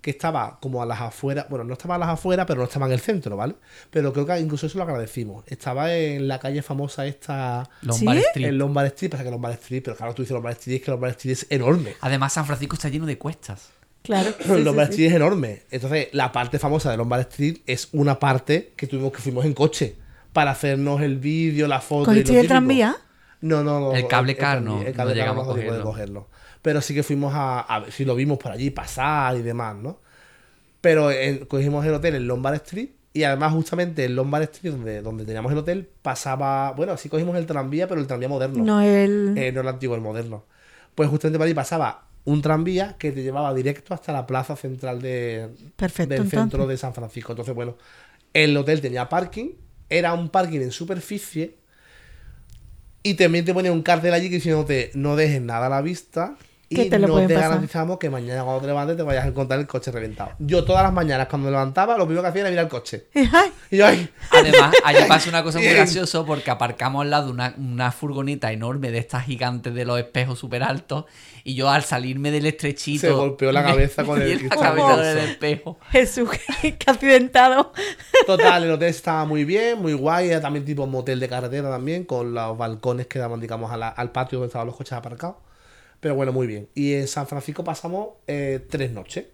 que 0.00 0.10
estaba 0.10 0.58
como 0.60 0.82
a 0.82 0.86
las 0.86 1.00
afueras, 1.00 1.46
bueno, 1.48 1.64
no 1.64 1.72
estaba 1.74 1.94
a 1.94 1.98
las 1.98 2.08
afueras, 2.10 2.44
pero 2.46 2.58
no 2.58 2.64
estaba 2.64 2.86
en 2.86 2.92
el 2.92 3.00
centro, 3.00 3.36
¿vale? 3.36 3.54
Pero 3.90 4.12
creo 4.12 4.26
que 4.26 4.38
incluso 4.38 4.66
eso 4.66 4.76
lo 4.76 4.84
agradecimos. 4.84 5.44
Estaba 5.46 5.94
en 5.94 6.26
la 6.28 6.38
calle 6.40 6.60
famosa 6.62 7.06
esta, 7.06 7.70
Lombard 7.80 8.18
¿Sí? 8.18 8.24
Street. 8.26 8.48
en 8.48 8.58
Lombard 8.58 8.86
Street, 8.88 9.10
pasa 9.12 9.24
que 9.24 9.30
Lombard 9.30 9.54
Street, 9.54 9.82
pero 9.82 9.96
claro, 9.96 10.12
tú 10.12 10.22
dices 10.22 10.34
Lombard 10.34 10.54
Street, 10.54 10.76
es 10.78 10.82
que 10.82 10.90
Lombard 10.90 11.12
Street 11.12 11.32
es 11.32 11.46
enorme. 11.48 11.94
Además, 12.00 12.32
San 12.34 12.44
Francisco 12.44 12.74
está 12.74 12.88
lleno 12.90 13.06
de 13.06 13.16
cuestas. 13.16 13.70
Claro. 14.02 14.34
Lombard 14.58 14.90
Street 14.90 15.08
es 15.08 15.14
enorme. 15.14 15.62
Entonces, 15.70 16.08
la 16.12 16.32
parte 16.32 16.58
famosa 16.58 16.90
de 16.90 16.96
Lombard 16.98 17.20
Street 17.22 17.58
es 17.66 17.88
una 17.92 18.18
parte 18.18 18.74
que 18.76 18.86
tuvimos 18.88 19.12
que 19.12 19.20
fuimos 19.22 19.44
en 19.46 19.54
coche 19.54 19.96
para 20.34 20.50
hacernos 20.50 21.00
el 21.00 21.18
vídeo, 21.18 21.66
la 21.68 21.80
foto. 21.80 22.12
y 22.12 22.16
lo 22.16 22.22
¿Cogisteis 22.22 22.36
el 22.40 22.42
típico. 22.42 22.48
tranvía? 22.48 22.96
No, 23.40 23.62
no, 23.64 23.80
no. 23.80 23.92
El 23.94 24.06
cable 24.08 24.36
car 24.36 24.60
no, 24.62 24.80
el 24.82 24.88
no 24.88 24.92
cable 24.94 25.14
car 25.14 25.16
llegamos 25.16 25.44
a 25.44 25.46
no 25.48 25.52
pudimos 25.54 25.70
cogerlo. 25.78 25.90
cogerlo. 25.90 26.28
Pero 26.62 26.80
sí 26.82 26.94
que 26.94 27.02
fuimos 27.02 27.32
a, 27.34 27.60
a 27.60 27.80
ver 27.80 27.92
si 27.92 28.04
lo 28.04 28.14
vimos 28.14 28.38
por 28.38 28.52
allí 28.52 28.70
pasar 28.70 29.36
y 29.36 29.42
demás, 29.42 29.76
¿no? 29.76 30.00
Pero 30.80 31.10
en- 31.10 31.46
cogimos 31.46 31.84
el 31.86 31.94
hotel 31.94 32.16
en 32.16 32.26
Lombard 32.26 32.56
Street 32.56 32.90
y 33.12 33.22
además 33.24 33.52
justamente 33.52 34.04
en 34.04 34.16
Lombard 34.16 34.42
Street, 34.44 34.72
donde, 34.72 35.02
donde 35.02 35.24
teníamos 35.24 35.52
el 35.52 35.58
hotel, 35.58 35.88
pasaba... 36.02 36.72
Bueno, 36.72 36.96
sí 36.96 37.08
cogimos 37.08 37.36
el 37.36 37.46
tranvía, 37.46 37.86
pero 37.88 38.00
el 38.00 38.06
tranvía 38.06 38.28
moderno. 38.28 38.64
No 38.64 38.80
el... 38.82 39.34
Eh, 39.36 39.52
no 39.52 39.60
el 39.60 39.68
antiguo, 39.68 39.94
el 39.94 40.02
moderno. 40.02 40.44
Pues 40.94 41.08
justamente 41.08 41.38
por 41.38 41.46
ahí 41.46 41.54
pasaba 41.54 42.08
un 42.24 42.42
tranvía 42.42 42.96
que 42.98 43.12
te 43.12 43.22
llevaba 43.22 43.54
directo 43.54 43.94
hasta 43.94 44.12
la 44.12 44.26
plaza 44.26 44.56
central 44.56 45.00
de, 45.00 45.50
Perfecto, 45.76 46.10
del 46.10 46.22
entonces. 46.24 46.40
centro 46.40 46.66
de 46.66 46.76
San 46.76 46.94
Francisco. 46.94 47.32
Entonces, 47.32 47.54
bueno, 47.54 47.76
el 48.32 48.56
hotel 48.56 48.80
tenía 48.80 49.08
parking, 49.08 49.50
era 49.88 50.14
un 50.14 50.28
parking 50.28 50.60
en 50.60 50.70
superficie 50.70 51.56
y 53.02 53.14
también 53.14 53.44
te 53.44 53.52
ponía 53.54 53.72
un 53.72 53.82
cartel 53.82 54.14
allí 54.14 54.28
que 54.28 54.36
diciéndote 54.36 54.90
no 54.94 55.16
dejes 55.16 55.42
nada 55.42 55.66
a 55.66 55.70
la 55.70 55.82
vista 55.82 56.36
y 56.82 56.90
te 56.90 56.98
lo 56.98 57.08
no 57.08 57.16
te 57.26 57.34
pasar. 57.34 57.50
garantizamos 57.50 57.98
que 57.98 58.10
mañana 58.10 58.42
cuando 58.44 58.60
te 58.60 58.66
levantes 58.66 58.96
te 58.96 59.02
vayas 59.02 59.24
a 59.24 59.28
encontrar 59.28 59.60
el 59.60 59.66
coche 59.66 59.90
reventado. 59.90 60.32
Yo 60.38 60.64
todas 60.64 60.82
las 60.82 60.92
mañanas 60.92 61.28
cuando 61.28 61.46
me 61.46 61.52
levantaba 61.52 61.96
lo 61.96 62.04
primero 62.04 62.22
que 62.22 62.28
hacía 62.28 62.40
era 62.42 62.50
mirar 62.50 62.64
el 62.64 62.70
coche. 62.70 63.06
Ay, 63.14 63.52
Y 63.70 63.76
yo, 63.78 63.86
ay, 63.86 64.08
Además, 64.30 64.74
allí 64.84 64.98
pasa 65.08 65.28
una 65.28 65.42
cosa 65.42 65.58
muy 65.60 65.68
graciosa 65.68 66.24
porque 66.24 66.50
aparcamos 66.50 67.02
al 67.02 67.10
lado 67.10 67.26
de 67.26 67.32
una, 67.32 67.54
una 67.58 67.92
furgoneta 67.92 68.52
enorme 68.52 68.90
de 68.90 68.98
estas 68.98 69.24
gigantes 69.24 69.74
de 69.74 69.84
los 69.84 69.98
espejos 69.98 70.38
súper 70.38 70.62
altos 70.62 71.04
y 71.44 71.54
yo 71.54 71.68
al 71.70 71.82
salirme 71.84 72.30
del 72.30 72.46
estrechito... 72.46 73.00
Se 73.06 73.10
golpeó 73.12 73.52
la 73.52 73.62
cabeza 73.62 74.02
con 74.04 74.20
el 74.22 74.48
la 74.48 74.56
cabeza 74.56 75.24
espejo. 75.24 75.78
Jesús, 75.90 76.28
que 76.62 76.76
accidentado. 76.86 77.72
Total, 78.26 78.64
el 78.64 78.70
hotel 78.72 78.88
estaba 78.88 79.24
muy 79.24 79.44
bien, 79.44 79.80
muy 79.80 79.92
guay, 79.92 80.30
era 80.30 80.40
también 80.40 80.64
tipo 80.64 80.86
motel 80.86 81.20
de 81.20 81.28
carretera 81.28 81.70
también, 81.70 82.04
con 82.04 82.32
los 82.34 82.56
balcones 82.56 83.06
que 83.06 83.18
daban, 83.18 83.40
digamos, 83.40 83.70
a 83.70 83.76
la- 83.76 83.88
al 83.88 84.10
patio 84.12 84.38
donde 84.38 84.48
estaban 84.48 84.66
los 84.66 84.76
coches 84.76 84.92
aparcados. 84.94 85.36
Pero 86.04 86.16
bueno, 86.16 86.32
muy 86.32 86.46
bien. 86.46 86.68
Y 86.74 86.92
en 86.92 87.08
San 87.08 87.26
Francisco 87.26 87.64
pasamos 87.64 88.08
eh, 88.26 88.60
tres 88.68 88.90
noches. 88.92 89.24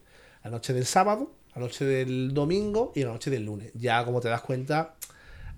La 0.45 0.51
noche 0.53 0.73
del 0.73 0.87
sábado, 0.87 1.33
la 1.53 1.61
noche 1.63 1.85
del 1.85 2.33
domingo 2.33 2.93
y 2.95 3.03
la 3.03 3.11
noche 3.11 3.29
del 3.29 3.45
lunes. 3.45 3.73
Ya 3.75 4.05
como 4.05 4.21
te 4.21 4.29
das 4.29 4.41
cuenta, 4.43 4.95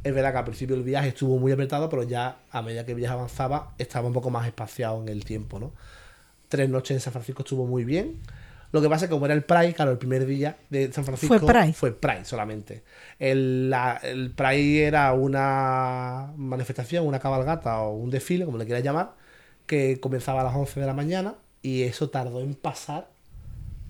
es 0.02 0.14
verdad 0.14 0.32
que 0.32 0.38
al 0.38 0.44
principio 0.46 0.74
el 0.74 0.82
viaje 0.82 1.08
estuvo 1.08 1.36
muy 1.38 1.52
apretado, 1.52 1.90
pero 1.90 2.02
ya 2.04 2.38
a 2.50 2.62
medida 2.62 2.86
que 2.86 2.92
el 2.92 2.96
viaje 2.96 3.12
avanzaba, 3.12 3.74
estaba 3.76 4.06
un 4.06 4.14
poco 4.14 4.30
más 4.30 4.46
espaciado 4.46 5.02
en 5.02 5.10
el 5.10 5.22
tiempo, 5.26 5.60
¿no? 5.60 5.72
Tres 6.48 6.70
noches 6.70 6.92
en 6.94 7.00
San 7.00 7.12
Francisco 7.12 7.42
estuvo 7.42 7.66
muy 7.66 7.84
bien. 7.84 8.18
Lo 8.70 8.80
que 8.80 8.88
pasa 8.88 9.04
es 9.04 9.10
que 9.10 9.12
como 9.12 9.26
era 9.26 9.34
el 9.34 9.44
Pride, 9.44 9.74
claro, 9.74 9.90
el 9.90 9.98
primer 9.98 10.24
día 10.24 10.56
de 10.70 10.90
San 10.94 11.04
Francisco 11.04 11.38
Fue 11.38 11.46
Pride. 11.46 11.74
fue 11.74 11.92
Pride 11.92 12.24
solamente. 12.24 12.84
El, 13.18 13.68
la- 13.68 14.00
el 14.02 14.30
Pride 14.30 14.86
era 14.86 15.12
una 15.12 16.32
manifestación, 16.38 17.06
una 17.06 17.18
cabalgata 17.18 17.80
o 17.82 17.96
un 17.96 18.08
desfile, 18.08 18.46
como 18.46 18.56
le 18.56 18.64
quieras 18.64 18.82
llamar, 18.82 19.20
que 19.72 19.98
comenzaba 20.00 20.42
a 20.42 20.44
las 20.44 20.54
11 20.54 20.80
de 20.80 20.86
la 20.86 20.92
mañana 20.92 21.34
y 21.62 21.84
eso 21.84 22.10
tardó 22.10 22.42
en 22.42 22.54
pasar. 22.54 23.08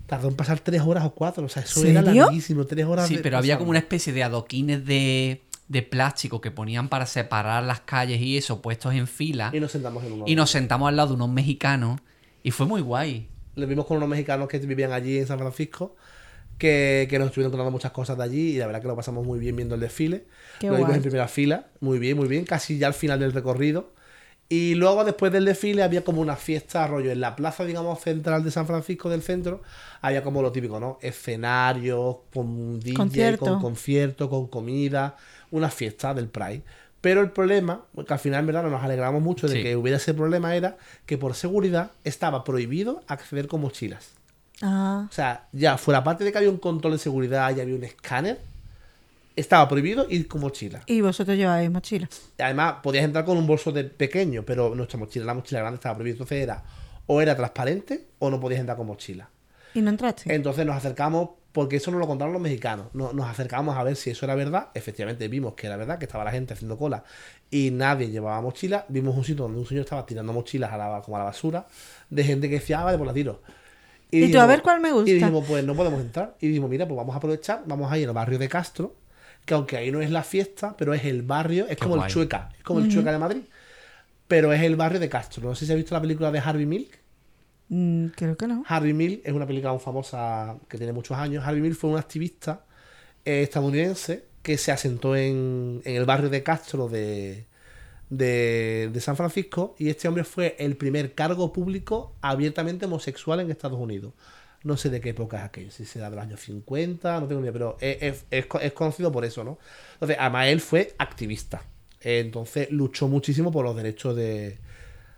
Tardó 0.07 0.29
en 0.29 0.35
pasar 0.37 0.61
tres 0.61 0.81
horas 0.81 1.03
o 1.03 1.13
cuatro. 1.13 1.43
O 1.43 1.49
sea, 1.49 1.61
eso 1.61 1.85
era 1.85 2.01
larguísimo, 2.01 2.65
tres 2.65 2.85
horas. 2.85 3.05
Sí, 3.05 3.17
de 3.17 3.21
pero 3.21 3.37
había 3.37 3.55
pasar. 3.55 3.59
como 3.59 3.71
una 3.71 3.79
especie 3.79 4.13
de 4.13 4.23
adoquines 4.23 4.85
de, 4.85 5.41
de 5.67 5.81
plástico 5.81 6.39
que 6.39 6.51
ponían 6.51 6.87
para 6.87 7.05
separar 7.05 7.63
las 7.63 7.81
calles 7.81 8.21
y 8.21 8.37
eso, 8.37 8.61
puestos 8.61 8.93
en 8.93 9.07
fila. 9.07 9.51
Y 9.53 9.59
nos 9.59 9.73
sentamos 9.73 10.05
en 10.05 10.13
uno. 10.13 10.23
Y 10.25 10.35
nos 10.35 10.51
sentamos 10.51 10.87
al 10.87 10.95
lado 10.95 11.09
de 11.09 11.15
unos 11.15 11.29
mexicanos 11.31 11.99
y 12.43 12.51
fue 12.51 12.65
muy 12.65 12.79
guay. 12.79 13.27
Lo 13.55 13.67
vimos 13.67 13.85
con 13.85 13.97
unos 13.97 14.07
mexicanos 14.07 14.47
que 14.47 14.59
vivían 14.59 14.93
allí 14.93 15.17
en 15.17 15.27
San 15.27 15.37
Francisco, 15.37 15.97
que, 16.57 17.07
que 17.09 17.19
nos 17.19 17.27
estuvieron 17.27 17.51
contando 17.51 17.71
muchas 17.71 17.91
cosas 17.91 18.17
de 18.17 18.23
allí 18.23 18.55
y 18.55 18.57
la 18.57 18.67
verdad 18.67 18.81
que 18.81 18.87
lo 18.87 18.95
pasamos 18.95 19.25
muy 19.25 19.37
bien 19.37 19.57
viendo 19.57 19.75
el 19.75 19.81
desfile. 19.81 20.27
Qué 20.61 20.67
lo 20.67 20.75
vimos 20.75 20.87
guay. 20.87 20.95
en 20.95 21.01
primera 21.03 21.27
fila, 21.27 21.67
muy 21.81 21.99
bien, 21.99 22.15
muy 22.15 22.29
bien, 22.29 22.45
casi 22.45 22.77
ya 22.77 22.87
al 22.87 22.93
final 22.93 23.19
del 23.19 23.33
recorrido. 23.33 23.91
Y 24.53 24.75
luego 24.75 25.03
después 25.03 25.31
del 25.31 25.45
desfile 25.45 25.81
había 25.81 26.03
como 26.03 26.21
una 26.21 26.35
fiesta, 26.35 26.85
rollo, 26.85 27.11
en 27.11 27.19
la 27.21 27.35
plaza, 27.35 27.65
digamos, 27.65 27.99
central 28.01 28.43
de 28.43 28.51
San 28.51 28.67
Francisco 28.67 29.09
del 29.09 29.23
centro, 29.23 29.61
había 30.01 30.21
como 30.21 30.43
lo 30.43 30.51
típico, 30.51 30.79
¿no? 30.79 30.99
Escenarios, 31.01 32.17
con 32.31 32.79
DJ, 32.79 32.93
Concierto. 32.95 33.45
con 33.45 33.61
concierto, 33.61 34.29
con 34.29 34.47
comida, 34.47 35.15
una 35.49 35.69
fiesta 35.71 36.13
del 36.13 36.27
Pride. 36.27 36.61
Pero 37.01 37.21
el 37.21 37.31
problema, 37.31 37.81
que 38.07 38.13
al 38.13 38.19
final 38.19 38.41
en 38.41 38.45
verdad 38.47 38.63
no 38.63 38.69
nos 38.69 38.83
alegramos 38.83 39.21
mucho 39.23 39.47
de 39.47 39.55
Sí. 39.55 39.63
que 39.63 39.75
hubiera 39.75 39.97
ese 39.97 40.13
problema, 40.13 40.55
era 40.55 40.77
que 41.07 41.17
por 41.17 41.33
seguridad 41.33 41.91
estaba 42.03 42.43
prohibido 42.43 43.01
acceder 43.07 43.47
con 43.47 43.61
mochilas. 43.61 44.11
Ah, 44.61 45.07
O 45.09 45.13
sea, 45.13 45.47
ya 45.51 45.77
fuera 45.79 46.03
parte 46.03 46.23
de 46.23 46.31
que 46.31 46.37
había 46.37 46.49
un 46.51 46.57
control 46.57 46.93
de 46.93 46.99
seguridad 46.99 47.55
y 47.55 47.59
había 47.59 47.75
un 47.75 47.83
escáner, 47.83 48.39
estaba 49.35 49.67
prohibido 49.67 50.05
ir 50.09 50.27
con 50.27 50.41
mochila. 50.41 50.83
y 50.85 51.01
vosotros 51.01 51.35
lleváis 51.37 51.69
mochila. 51.71 52.07
Además, 52.39 52.75
podías 52.83 53.05
entrar 53.05 53.25
con 53.25 53.37
un 53.37 53.47
bolso 53.47 53.71
de 53.71 53.83
pequeño, 53.85 54.43
pero 54.43 54.75
nuestra 54.75 54.99
mochila, 54.99 55.25
la 55.25 55.33
mochila 55.33 55.59
grande 55.61 55.75
estaba 55.75 55.95
prohibida. 55.95 56.13
Entonces 56.13 56.41
era 56.41 56.63
o 57.07 57.21
era 57.21 57.35
transparente 57.35 58.07
o 58.19 58.29
no 58.29 58.39
podías 58.39 58.59
entrar 58.61 58.77
con 58.77 58.87
mochila. 58.87 59.29
¿Y 59.73 59.81
no 59.81 59.89
entraste? 59.89 60.33
Entonces 60.33 60.65
nos 60.65 60.75
acercamos, 60.75 61.29
porque 61.51 61.75
eso 61.77 61.91
nos 61.91 61.99
lo 61.99 62.07
contaron 62.07 62.31
los 62.33 62.41
mexicanos, 62.41 62.87
no- 62.93 63.11
nos 63.13 63.27
acercamos 63.29 63.75
a 63.75 63.83
ver 63.83 63.95
si 63.95 64.09
eso 64.11 64.25
era 64.25 64.35
verdad. 64.35 64.69
Efectivamente 64.73 65.27
vimos 65.27 65.53
que 65.55 65.67
era 65.67 65.77
verdad, 65.77 65.97
que 65.99 66.05
estaba 66.05 66.23
la 66.23 66.31
gente 66.31 66.53
haciendo 66.53 66.77
cola 66.77 67.03
y 67.51 67.71
nadie 67.71 68.09
llevaba 68.09 68.39
mochila. 68.41 68.85
Vimos 68.89 69.15
un 69.17 69.23
sitio 69.23 69.43
donde 69.43 69.59
un 69.59 69.65
señor 69.65 69.83
estaba 69.83 70.05
tirando 70.05 70.31
mochilas 70.33 70.71
a 70.71 70.77
la, 70.77 71.01
como 71.01 71.17
a 71.17 71.19
la 71.19 71.25
basura, 71.25 71.65
de 72.09 72.23
gente 72.23 72.47
que 72.49 72.55
decía, 72.55 72.81
ah, 72.81 72.85
vale, 72.85 72.97
pues 72.97 73.07
la 73.07 73.13
tiro. 73.13 73.41
Y 74.11 74.31
tú, 74.31 74.37
a 74.39 74.45
ver 74.45 74.61
cuál 74.61 74.79
me 74.79 74.91
gusta. 74.91 75.09
Y 75.09 75.13
dijimos, 75.15 75.43
pues 75.47 75.63
no 75.65 75.75
podemos 75.75 75.99
entrar. 76.01 76.35
Y 76.39 76.47
dijimos, 76.47 76.69
mira, 76.69 76.87
pues 76.87 76.95
vamos 76.95 77.13
a 77.15 77.17
aprovechar, 77.17 77.63
vamos 77.65 77.91
a 77.91 77.97
ir 77.97 78.07
al 78.07 78.13
barrio 78.13 78.37
de 78.37 78.47
Castro, 78.47 78.95
que 79.45 79.53
aunque 79.53 79.77
ahí 79.77 79.91
no 79.91 80.01
es 80.01 80.11
la 80.11 80.23
fiesta, 80.23 80.75
pero 80.77 80.93
es 80.93 81.05
el 81.05 81.21
barrio, 81.23 81.65
es 81.67 81.77
Qué 81.77 81.83
como 81.83 81.95
guay. 81.95 82.07
el 82.07 82.13
Chueca, 82.13 82.49
es 82.57 82.63
como 82.63 82.79
el 82.79 82.89
Chueca 82.89 83.11
de 83.11 83.19
Madrid. 83.19 83.41
Pero 84.27 84.53
es 84.53 84.61
el 84.61 84.75
barrio 84.75 84.99
de 84.99 85.09
Castro. 85.09 85.43
No 85.49 85.55
sé 85.55 85.65
si 85.65 85.71
has 85.71 85.77
visto 85.77 85.93
la 85.95 86.01
película 86.01 86.31
de 86.31 86.39
Harvey 86.39 86.65
Milk. 86.65 86.99
Mm, 87.69 88.07
creo 88.15 88.37
que 88.37 88.47
no. 88.47 88.63
Harvey 88.67 88.93
Milk 88.93 89.21
es 89.23 89.33
una 89.33 89.47
película 89.47 89.71
muy 89.73 89.81
famosa 89.81 90.57
que 90.67 90.77
tiene 90.77 90.93
muchos 90.93 91.17
años. 91.17 91.43
Harvey 91.45 91.61
Milk 91.61 91.75
fue 91.75 91.89
un 91.89 91.97
activista 91.97 92.65
eh, 93.25 93.43
estadounidense 93.43 94.25
que 94.41 94.57
se 94.57 94.71
asentó 94.71 95.15
en, 95.15 95.81
en 95.85 95.95
el 95.95 96.05
barrio 96.05 96.29
de 96.29 96.43
Castro 96.43 96.89
de, 96.89 97.47
de, 98.09 98.89
de 98.91 99.01
San 99.01 99.15
Francisco 99.15 99.75
y 99.79 99.89
este 99.89 100.07
hombre 100.07 100.23
fue 100.23 100.55
el 100.59 100.77
primer 100.77 101.13
cargo 101.15 101.53
público 101.53 102.15
abiertamente 102.21 102.85
homosexual 102.85 103.39
en 103.39 103.51
Estados 103.51 103.79
Unidos. 103.79 104.13
No 104.63 104.77
sé 104.77 104.89
de 104.89 105.01
qué 105.01 105.09
época 105.09 105.37
es 105.37 105.43
aquello, 105.43 105.71
si 105.71 105.85
será 105.85 106.09
de 106.09 106.15
los 106.15 106.23
años 106.25 106.39
50, 106.41 107.19
no 107.19 107.27
tengo 107.27 107.41
ni 107.41 107.45
idea, 107.45 107.53
pero 107.53 107.77
es, 107.81 107.97
es- 108.01 108.25
es 108.31 108.45
co- 108.45 108.59
es 108.59 108.73
conocido 108.73 109.11
por 109.11 109.25
eso, 109.25 109.43
¿no? 109.43 109.57
Entonces, 109.93 110.17
además 110.19 110.47
él 110.47 110.61
fue 110.61 110.95
activista. 110.97 111.63
Entonces 112.01 112.69
luchó 112.71 113.07
muchísimo 113.07 113.51
por 113.51 113.63
los 113.65 113.75
derechos 113.75 114.15
de, 114.15 114.59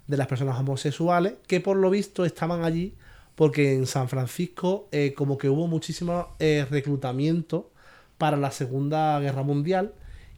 de 0.08 0.18
las 0.18 0.28
personas 0.28 0.60
homosexuales, 0.60 1.34
que 1.48 1.60
por 1.62 1.78
lo 1.78 1.90
visto 1.90 2.26
estaban 2.26 2.64
allí 2.64 2.96
porque 3.36 3.74
en 3.74 3.86
San 3.86 4.08
Francisco 4.10 4.88
eh, 4.92 5.14
como 5.16 5.38
que 5.38 5.50
hubo 5.50 5.68
muchísimo 5.68 6.36
eh, 6.40 6.66
reclutamiento 6.70 7.72
para 8.18 8.38
la 8.38 8.52
Segunda 8.52 9.20
Guerra 9.20 9.44
Mundial 9.44 9.94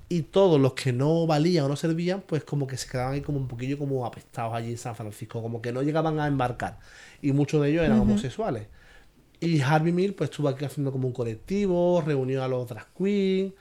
y 0.09 0.23
todos 0.23 0.59
los 0.59 0.73
que 0.73 0.93
no 0.93 1.27
valían 1.27 1.65
o 1.65 1.67
no 1.69 1.75
servían, 1.75 2.21
pues 2.25 2.43
como 2.43 2.65
que 2.65 2.77
se 2.77 2.89
quedaban 2.89 3.13
ahí 3.13 3.21
como 3.21 3.37
un 3.39 3.47
poquillo 3.47 3.77
como 3.77 4.05
apestados 4.05 4.53
allí 4.53 4.71
en 4.71 4.77
San 4.77 4.95
Francisco, 4.95 5.41
como 5.41 5.61
que 5.61 5.73
no 5.73 5.81
llegaban 5.83 6.19
a 6.19 6.27
embarcar. 6.27 6.79
Y 7.21 7.33
muchos 7.33 7.61
de 7.61 7.69
ellos 7.71 7.83
eran 7.83 7.99
homosexuales. 7.99 8.67
Y 9.39 9.61
Harvey 9.61 9.91
Mill 9.93 10.13
pues 10.13 10.29
estuvo 10.31 10.47
aquí 10.49 10.65
haciendo 10.65 10.91
como 10.91 11.07
un 11.07 11.13
colectivo, 11.13 12.01
reunió 12.05 12.43
a 12.43 12.47
los 12.47 12.67
drag 12.67 12.87
queens, 12.97 13.53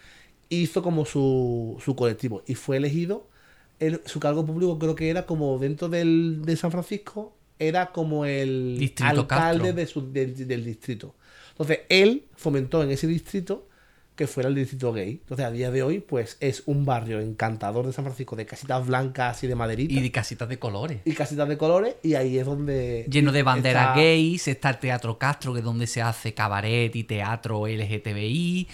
hizo 0.49 0.83
como 0.83 1.05
su, 1.05 1.77
su 1.85 1.95
colectivo. 1.95 2.43
Y 2.47 2.55
fue 2.55 2.77
elegido, 2.79 3.27
el- 3.79 4.01
su 4.07 4.21
cargo 4.21 4.47
público 4.47 4.79
creo 4.79 4.95
que 4.95 5.11
era 5.11 5.27
como 5.27 5.59
dentro 5.59 5.89
del, 5.89 6.43
de 6.45 6.57
San 6.57 6.71
Francisco, 6.71 7.35
era 7.59 7.93
como 7.93 8.25
el 8.25 8.77
Distrito 8.79 9.21
alcalde 9.21 9.73
de 9.73 9.87
su- 9.87 10.13
del 10.13 10.65
distrito. 10.65 11.15
Entonces 11.53 11.81
él 11.89 12.25
fomentó 12.37 12.83
en 12.83 12.91
ese 12.91 13.07
distrito 13.07 13.67
que 14.17 14.27
fuera 14.27 14.49
el 14.49 14.55
distrito 14.55 14.93
gay. 14.93 15.21
Entonces 15.23 15.47
a 15.47 15.51
día 15.51 15.71
de 15.71 15.83
hoy 15.83 16.01
pues 16.01 16.37
es 16.41 16.63
un 16.67 16.85
barrio 16.85 17.21
encantador 17.21 17.87
de 17.87 17.93
San 17.93 18.05
Francisco 18.05 18.35
de 18.35 18.47
casitas 18.47 18.87
blancas 18.87 19.45
y 19.45 19.47
de 19.47 19.55
maderita 19.55 19.93
Y 19.95 19.99
y, 19.99 20.03
de 20.03 20.11
casitas 20.11 20.49
de 20.49 20.59
colores. 20.59 21.01
casitas 21.17 21.49
de 21.49 21.57
colores 21.59 21.95
y 22.03 22.15
ahí 22.15 22.39
es 22.39 22.47
donde... 22.47 23.07
Lleno 23.11 23.31
de 23.31 23.43
banderas 23.43 23.89
está- 23.91 23.95
gays, 24.01 24.49
está 24.49 24.71
el 24.71 24.79
Teatro 24.79 25.19
Castro, 25.19 25.53
que 25.53 25.59
es 25.61 25.65
donde 25.65 25.87
se 25.87 26.03
hace 26.03 26.35
cabaret 26.35 26.97
y 26.97 27.05
teatro 27.05 27.67
LGTBI. 27.69 28.67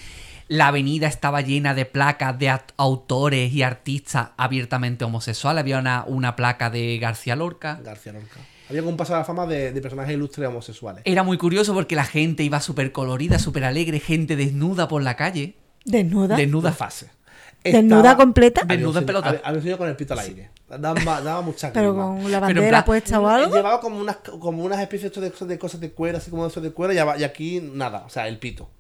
La 0.49 0.69
avenida 0.69 1.07
estaba 1.07 1.41
llena 1.41 1.75
de 1.75 1.87
placas 1.87 2.39
de 2.39 2.51
aut- 2.51 2.73
autores 2.77 3.53
y 3.53 3.63
artistas 3.63 4.29
abiertamente 4.37 5.05
homosexuales. 5.05 5.61
Había 5.63 5.79
una, 5.79 6.05
una 6.07 6.37
placa 6.37 6.69
de 6.71 6.99
García 6.99 7.37
Lorca. 7.37 7.81
García 7.83 8.13
Lorca. 8.13 8.39
Había 8.73 8.83
como 8.83 8.91
un 8.93 8.97
paso 8.97 9.15
a 9.15 9.19
la 9.19 9.25
fama 9.25 9.47
de, 9.47 9.73
de 9.73 9.81
personajes 9.81 10.15
ilustres 10.15 10.49
homosexuales. 10.49 11.03
Era 11.07 11.23
muy 11.23 11.39
curioso 11.39 11.75
porque 11.75 11.95
la 11.95 12.05
gente 12.05 12.43
iba 12.43 12.61
súper 12.61 12.91
colorida, 12.93 13.39
súper 13.39 13.65
alegre, 13.65 14.01
gente 14.01 14.35
desnuda 14.37 14.89
por 14.89 15.03
la 15.03 15.15
calle. 15.17 15.57
Desnuda. 15.85 16.37
Desnuda. 16.37 16.71
Dos 16.71 16.79
fases. 16.79 17.11
¿Desnuda 17.65 17.99
Estaba- 17.99 18.17
completa? 18.17 18.63
Había 18.63 18.77
Desnuda 18.79 19.01
en 19.01 19.07
pelota. 19.07 19.29
Había 19.45 19.59
un 19.59 19.63
señor 19.63 19.79
con 19.79 19.89
el 19.89 19.95
pito 19.97 20.15
al 20.15 20.19
aire. 20.21 20.51
Daba, 20.69 21.21
daba 21.21 21.43
mucha 21.43 21.73
Pero 21.73 21.95
con 21.95 22.31
la 22.31 22.41
bandera 22.41 22.69
plan- 22.69 22.85
puesta 22.85 23.21
o 23.21 23.29
algo. 23.29 23.55
Llevaba 23.55 23.79
como 23.81 24.01
unas, 24.01 24.17
como 24.17 24.65
unas 24.65 24.81
especies 24.81 25.13
de, 25.13 25.31
de 25.47 25.59
cosas 25.59 25.79
de 25.81 25.93
cuero, 25.93 26.19
así 26.19 26.31
como 26.31 26.43
de 26.45 26.49
esos 26.49 26.63
de 26.63 26.71
cuero, 26.73 26.93
y 26.93 27.23
aquí 27.25 27.61
nada, 27.61 28.05
o 28.07 28.09
sea, 28.09 28.27
el 28.27 28.39
pito. 28.39 28.71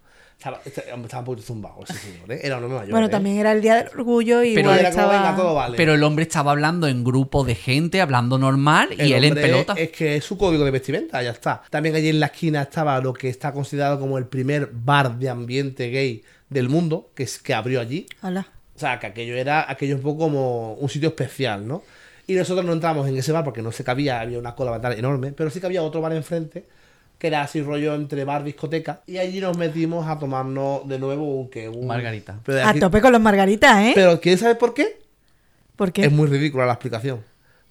Estaba, 0.43 0.60
estaba 0.64 1.20
un 1.20 1.24
poquito 1.24 1.47
zumbado 1.47 1.85
ese 1.85 1.94
señor, 1.94 2.32
¿eh? 2.32 2.40
Era 2.43 2.59
un 2.59 2.64
hombre 2.64 2.78
mayor. 2.81 2.90
Bueno, 2.90 3.06
¿eh? 3.06 3.10
también 3.10 3.36
era 3.36 3.52
el 3.52 3.62
día 3.62 3.77
del 3.77 3.89
orgullo 3.97 4.43
y 4.43 4.56
Pero 4.56 4.70
igual 4.70 4.81
era 4.81 4.90
como, 4.90 5.02
estaba... 5.02 5.23
venga, 5.23 5.36
todo 5.36 5.55
vale. 5.55 5.77
Pero 5.77 5.94
el 5.94 6.02
hombre 6.02 6.24
estaba 6.24 6.51
hablando 6.51 6.89
en 6.89 7.05
grupo 7.05 7.44
de 7.44 7.55
gente, 7.55 8.01
hablando 8.01 8.39
normal, 8.39 8.89
y 8.98 9.12
él 9.12 9.23
en 9.23 9.35
pelota. 9.35 9.74
Es 9.77 9.90
que 9.93 10.16
es 10.16 10.24
su 10.24 10.36
código 10.36 10.64
de 10.64 10.73
vestimenta, 10.73 11.23
ya 11.23 11.31
está. 11.31 11.62
También 11.70 11.94
allí 11.94 12.09
en 12.09 12.19
la 12.19 12.27
esquina 12.27 12.62
estaba 12.62 13.01
lo 13.01 13.12
que 13.12 13.28
está 13.28 13.52
considerado 13.52 14.01
como 14.01 14.19
el 14.19 14.27
primer 14.27 14.69
bar 14.73 15.16
de 15.16 15.28
ambiente 15.28 15.90
gay 15.90 16.24
del 16.51 16.69
mundo, 16.69 17.10
que, 17.14 17.23
es, 17.23 17.39
que 17.39 17.55
abrió 17.55 17.81
allí. 17.81 18.06
Hola. 18.23 18.48
O 18.74 18.78
sea, 18.81 18.98
que 18.98 19.06
aquello 19.06 19.36
era 19.36 19.70
aquello 19.70 19.94
un 19.94 20.02
poco 20.02 20.24
como 20.24 20.74
un 20.74 20.89
sitio 20.89 21.10
especial, 21.10 21.69
¿no? 21.69 21.85
Y 22.27 22.35
nosotros 22.35 22.64
no 22.66 22.73
entramos 22.73 23.06
en 23.09 23.16
ese 23.16 23.31
bar 23.31 23.44
porque 23.44 23.62
no 23.62 23.70
se 23.70 23.85
cabía, 23.85 24.20
había 24.20 24.40
una 24.40 24.56
cola 24.56 24.73
bastante 24.73 24.98
enorme, 24.98 25.32
pero 25.32 25.51
sí 25.51 25.60
que 25.60 25.66
había 25.66 25.82
otro 25.82 26.01
bar 26.01 26.12
enfrente, 26.12 26.64
que 27.23 27.28
era 27.28 27.43
así 27.43 27.62
rollo 27.62 27.94
entre 27.94 28.24
bar 28.24 28.43
discoteca, 28.43 29.03
y 29.07 29.19
allí 29.19 29.39
nos 29.39 29.57
metimos 29.57 30.09
a 30.09 30.19
tomarnos 30.19 30.89
de 30.89 30.99
nuevo 30.99 31.23
un 31.23 31.49
que 31.49 31.69
un 31.69 31.86
Margarita. 31.86 32.40
Pero, 32.44 32.59
de 32.59 32.65
A 32.65 32.74
tope 32.74 33.01
con 33.01 33.12
los 33.12 33.20
margaritas, 33.20 33.78
¿eh? 33.78 33.93
pero 33.94 34.20
¿quieres 34.20 34.40
saber 34.40 34.59
por 34.59 34.74
qué? 34.74 34.99
Porque 35.77 36.05
Es 36.05 36.11
muy 36.11 36.27
ridícula 36.27 36.66
la 36.66 36.73
explicación. 36.73 37.20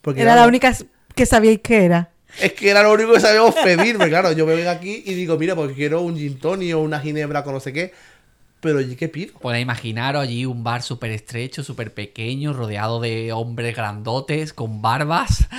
Porque 0.01 0.21
era 0.21 0.37
la 0.37 0.47
única 0.47 0.73
que 1.13 1.25
sabíais 1.25 1.59
que 1.59 1.83
era. 1.83 2.11
Es 2.39 2.53
que 2.53 2.69
era 2.69 2.81
lo 2.81 2.93
único 2.93 3.11
que 3.11 3.19
sabíamos 3.19 3.53
pedir, 3.55 3.97
porque 3.97 4.11
claro, 4.11 4.31
yo 4.31 4.45
me 4.45 4.55
vengo 4.55 4.69
aquí 4.69 5.03
y 5.05 5.15
digo, 5.15 5.37
mira, 5.37 5.53
porque 5.53 5.73
quiero 5.73 5.99
un 5.99 6.15
gin 6.15 6.39
tonic 6.39 6.73
o 6.73 6.79
una 6.79 7.01
ginebra 7.01 7.43
con 7.43 7.53
no 7.53 7.59
sé 7.59 7.73
qué, 7.73 7.91
pero 8.61 8.79
¿y 8.79 8.95
qué 8.95 9.09
pido? 9.09 9.37
Podéis 9.37 9.63
imaginaros 9.63 10.21
allí 10.21 10.45
un 10.45 10.63
bar 10.63 10.81
súper 10.81 11.11
estrecho, 11.11 11.61
súper 11.61 11.93
pequeño, 11.93 12.53
rodeado 12.53 13.01
de 13.01 13.33
hombres 13.33 13.75
grandotes, 13.75 14.53
con 14.53 14.81
barbas. 14.81 15.49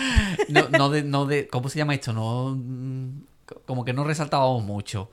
No, 0.49 0.69
no 0.71 0.89
de, 0.89 1.03
no 1.03 1.27
de, 1.27 1.47
¿Cómo 1.47 1.69
se 1.69 1.79
llama 1.79 1.95
esto? 1.95 2.13
No, 2.15 2.55
mm, 2.57 3.32
como 3.67 3.85
que 3.85 3.93
no 3.93 4.05
resaltábamos 4.05 4.63
mucho. 4.65 5.11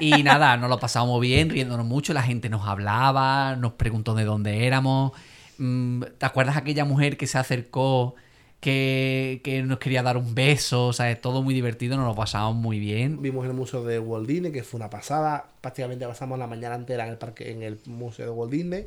Y 0.00 0.10
nada, 0.22 0.56
nos 0.56 0.70
lo 0.70 0.78
pasábamos 0.78 1.20
bien, 1.20 1.50
riéndonos 1.50 1.86
mucho. 1.86 2.12
La 2.12 2.22
gente 2.22 2.48
nos 2.48 2.66
hablaba, 2.66 3.56
nos 3.56 3.72
preguntó 3.72 4.14
de 4.14 4.24
dónde 4.24 4.66
éramos. 4.66 5.12
Mm, 5.58 6.02
¿Te 6.18 6.26
acuerdas 6.26 6.56
aquella 6.56 6.84
mujer 6.84 7.16
que 7.16 7.26
se 7.26 7.38
acercó, 7.38 8.14
que, 8.60 9.40
que 9.44 9.62
nos 9.62 9.78
quería 9.78 10.02
dar 10.02 10.16
un 10.16 10.34
beso? 10.34 10.86
O 10.88 10.92
sea, 10.92 11.20
todo 11.20 11.42
muy 11.42 11.54
divertido, 11.54 11.96
nos 11.96 12.06
lo 12.06 12.14
pasamos 12.14 12.54
muy 12.54 12.78
bien. 12.78 13.20
Vimos 13.22 13.46
el 13.46 13.54
museo 13.54 13.84
de 13.84 13.98
Walt 13.98 14.28
Disney, 14.28 14.52
que 14.52 14.62
fue 14.62 14.78
una 14.78 14.90
pasada. 14.90 15.50
Prácticamente 15.60 16.06
pasamos 16.06 16.38
la 16.38 16.46
mañana 16.46 16.74
entera 16.74 17.04
en 17.04 17.10
el 17.10 17.18
parque, 17.18 17.50
en 17.50 17.62
el 17.62 17.78
museo 17.86 18.26
de 18.26 18.32
Walt 18.32 18.52
Disney. 18.52 18.86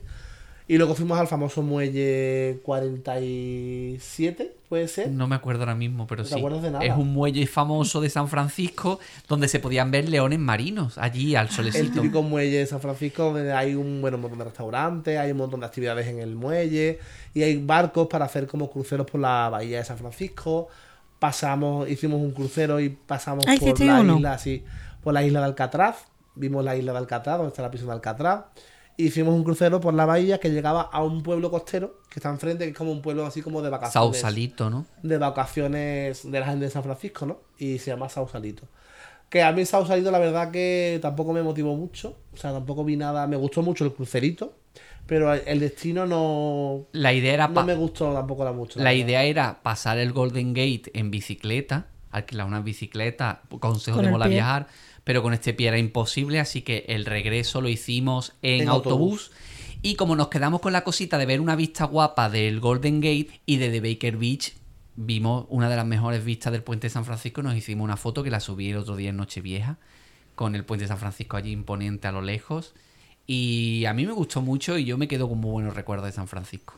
Y 0.67 0.77
luego 0.77 0.95
fuimos 0.95 1.19
al 1.19 1.27
famoso 1.27 1.61
muelle 1.61 2.59
47, 2.63 4.55
puede 4.71 4.87
ser. 4.87 5.09
No 5.09 5.27
me 5.27 5.35
acuerdo 5.35 5.63
ahora 5.63 5.75
mismo, 5.75 6.07
pero 6.07 6.23
¿No 6.23 6.29
te 6.29 6.33
sí. 6.33 6.39
acuerdas 6.39 6.61
de 6.63 6.71
nada? 6.71 6.85
Es 6.85 6.95
un 6.95 7.11
muelle 7.13 7.45
famoso 7.45 7.99
de 7.99 8.09
San 8.09 8.29
Francisco 8.29 8.99
donde 9.27 9.49
se 9.49 9.59
podían 9.59 9.91
ver 9.91 10.07
leones 10.07 10.39
marinos 10.39 10.97
allí 10.97 11.35
al 11.35 11.47
El 11.47 11.51
solecito. 11.53 12.01
típico 12.01 12.23
muelle 12.23 12.59
de 12.59 12.65
San 12.65 12.79
Francisco, 12.79 13.25
donde 13.25 13.51
hay 13.51 13.75
un, 13.75 13.99
bueno, 13.99 14.15
un 14.15 14.21
montón 14.21 14.39
de 14.39 14.45
restaurantes, 14.45 15.19
hay 15.19 15.31
un 15.31 15.37
montón 15.37 15.59
de 15.59 15.65
actividades 15.65 16.07
en 16.07 16.19
el 16.19 16.35
muelle, 16.35 16.99
y 17.33 17.43
hay 17.43 17.57
barcos 17.57 18.07
para 18.07 18.23
hacer 18.25 18.47
como 18.47 18.71
cruceros 18.71 19.05
por 19.05 19.19
la 19.19 19.49
bahía 19.49 19.79
de 19.79 19.83
San 19.85 19.97
Francisco. 19.97 20.69
Pasamos, 21.19 21.89
hicimos 21.89 22.21
un 22.21 22.31
crucero 22.31 22.79
y 22.79 22.89
pasamos 22.89 23.45
Ah, 23.47 23.53
por 23.59 23.67
¿hicisteis 23.67 23.89
la 23.91 23.99
uno? 24.01 24.15
isla, 24.17 24.37
sí, 24.37 24.63
por 25.03 25.13
la 25.13 25.23
isla 25.23 25.39
de 25.41 25.45
Alcatraz. 25.47 26.05
Vimos 26.33 26.63
la 26.63 26.75
isla 26.77 26.93
de 26.93 26.97
Alcatraz, 26.97 27.37
donde 27.37 27.49
está 27.49 27.61
la 27.61 27.69
prisión 27.69 27.89
de 27.89 27.93
Alcatraz. 27.95 28.45
Hicimos 29.05 29.33
un 29.33 29.43
crucero 29.43 29.79
por 29.79 29.93
la 29.93 30.05
bahía 30.05 30.39
que 30.39 30.49
llegaba 30.49 30.81
a 30.81 31.03
un 31.03 31.23
pueblo 31.23 31.49
costero 31.49 31.99
que 32.09 32.19
está 32.19 32.29
enfrente, 32.29 32.65
que 32.65 32.71
es 32.71 32.77
como 32.77 32.91
un 32.91 33.01
pueblo 33.01 33.25
así 33.25 33.41
como 33.41 33.61
de 33.61 33.69
vacaciones. 33.69 34.19
Sausalito, 34.19 34.69
¿no? 34.69 34.85
de 35.01 35.17
vacaciones 35.17 36.29
de 36.29 36.39
la 36.39 36.45
gente 36.45 36.65
de 36.65 36.71
San 36.71 36.83
Francisco, 36.83 37.25
¿no? 37.25 37.39
Y 37.57 37.77
se 37.79 37.91
llama 37.91 38.09
Sausalito. 38.09 38.63
Que 39.29 39.41
a 39.43 39.51
mí 39.53 39.65
Sausalito 39.65 40.11
la 40.11 40.19
verdad 40.19 40.51
que 40.51 40.99
tampoco 41.01 41.31
me 41.33 41.41
motivó 41.41 41.75
mucho. 41.75 42.17
O 42.33 42.37
sea, 42.37 42.51
tampoco 42.51 42.83
vi 42.83 42.97
nada. 42.97 43.27
Me 43.27 43.37
gustó 43.37 43.61
mucho 43.61 43.85
el 43.85 43.93
crucerito. 43.93 44.55
Pero 45.07 45.33
el 45.33 45.59
destino 45.59 46.05
no, 46.05 46.85
La 46.93 47.13
idea 47.13 47.33
era 47.33 47.47
no 47.47 47.63
me 47.65 47.75
gustó 47.75 48.13
tampoco 48.13 48.45
la 48.45 48.53
mucho. 48.53 48.79
la 48.79 48.93
idea 48.93 49.23
era 49.23 49.61
pasar 49.61 49.97
el 49.97 50.13
Golden 50.13 50.53
Gate 50.53 50.91
en 50.93 51.11
bicicleta, 51.11 51.87
alquilar 52.11 52.47
una 52.47 52.61
bicicleta, 52.61 53.41
consejo 53.59 53.97
Con 53.97 54.05
de 54.05 54.11
mola 54.11 54.25
pie. 54.25 54.35
viajar, 54.35 54.67
pero 55.03 55.23
con 55.23 55.33
este 55.33 55.53
pie 55.53 55.69
era 55.69 55.77
imposible, 55.77 56.39
así 56.39 56.61
que 56.61 56.85
el 56.87 57.05
regreso 57.05 57.61
lo 57.61 57.69
hicimos 57.69 58.33
en, 58.41 58.61
En 58.61 58.69
autobús. 58.69 59.31
Y 59.81 59.95
como 59.95 60.15
nos 60.15 60.27
quedamos 60.27 60.61
con 60.61 60.73
la 60.73 60.83
cosita 60.83 61.17
de 61.17 61.25
ver 61.25 61.41
una 61.41 61.55
vista 61.55 61.85
guapa 61.85 62.29
del 62.29 62.59
Golden 62.59 63.01
Gate 63.01 63.41
y 63.47 63.57
de 63.57 63.69
The 63.69 63.81
Baker 63.81 64.17
Beach, 64.17 64.53
vimos 64.95 65.45
una 65.49 65.69
de 65.69 65.75
las 65.75 65.85
mejores 65.85 66.23
vistas 66.23 66.53
del 66.53 66.61
puente 66.61 66.85
de 66.85 66.91
San 66.91 67.05
Francisco. 67.05 67.41
Nos 67.41 67.55
hicimos 67.55 67.83
una 67.83 67.97
foto 67.97 68.21
que 68.21 68.29
la 68.29 68.39
subí 68.39 68.69
el 68.69 68.77
otro 68.77 68.95
día 68.95 69.09
en 69.09 69.17
Nochevieja, 69.17 69.79
con 70.35 70.55
el 70.55 70.65
puente 70.65 70.83
de 70.83 70.89
San 70.89 70.99
Francisco 70.99 71.35
allí 71.35 71.51
imponente 71.51 72.07
a 72.07 72.11
lo 72.11 72.21
lejos. 72.21 72.75
Y 73.25 73.85
a 73.85 73.93
mí 73.93 74.05
me 74.05 74.13
gustó 74.13 74.41
mucho 74.41 74.77
y 74.77 74.85
yo 74.85 74.99
me 74.99 75.07
quedo 75.07 75.27
con 75.27 75.39
muy 75.39 75.51
buenos 75.51 75.75
recuerdos 75.75 76.05
de 76.05 76.11
San 76.11 76.27
Francisco. 76.27 76.75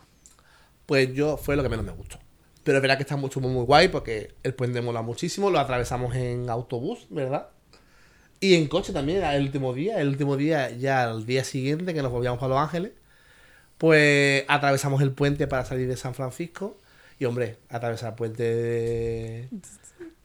Pues 0.85 1.13
yo 1.13 1.35
fue 1.35 1.57
lo 1.57 1.63
que 1.63 1.69
menos 1.69 1.85
me 1.85 1.91
gustó. 1.91 2.19
Pero 2.63 2.77
es 2.77 2.81
verdad 2.81 2.97
que 2.97 3.03
está 3.03 3.17
mucho 3.17 3.41
muy, 3.41 3.51
muy 3.51 3.65
guay 3.65 3.89
porque 3.89 4.35
el 4.43 4.53
puente 4.53 4.81
mola 4.81 5.01
muchísimo. 5.01 5.49
Lo 5.49 5.59
atravesamos 5.59 6.15
en 6.15 6.49
autobús, 6.49 7.07
¿verdad? 7.09 7.49
Y 8.43 8.55
en 8.55 8.67
coche 8.67 8.91
también, 8.93 9.23
el 9.23 9.41
último 9.43 9.73
día. 9.73 9.99
El 9.99 10.09
último 10.09 10.35
día, 10.37 10.69
ya 10.71 11.03
al 11.09 11.25
día 11.25 11.43
siguiente, 11.43 11.93
que 11.93 12.01
nos 12.01 12.11
volvíamos 12.11 12.41
a 12.43 12.47
Los 12.47 12.57
Ángeles. 12.57 12.91
Pues 13.77 14.43
atravesamos 14.47 15.01
el 15.01 15.11
puente 15.11 15.47
para 15.47 15.65
salir 15.65 15.87
de 15.87 15.97
San 15.97 16.13
Francisco. 16.13 16.77
Y 17.19 17.25
hombre, 17.25 17.57
atravesar 17.69 18.09
el 18.09 18.15
puente 18.15 18.43
de- 18.43 19.47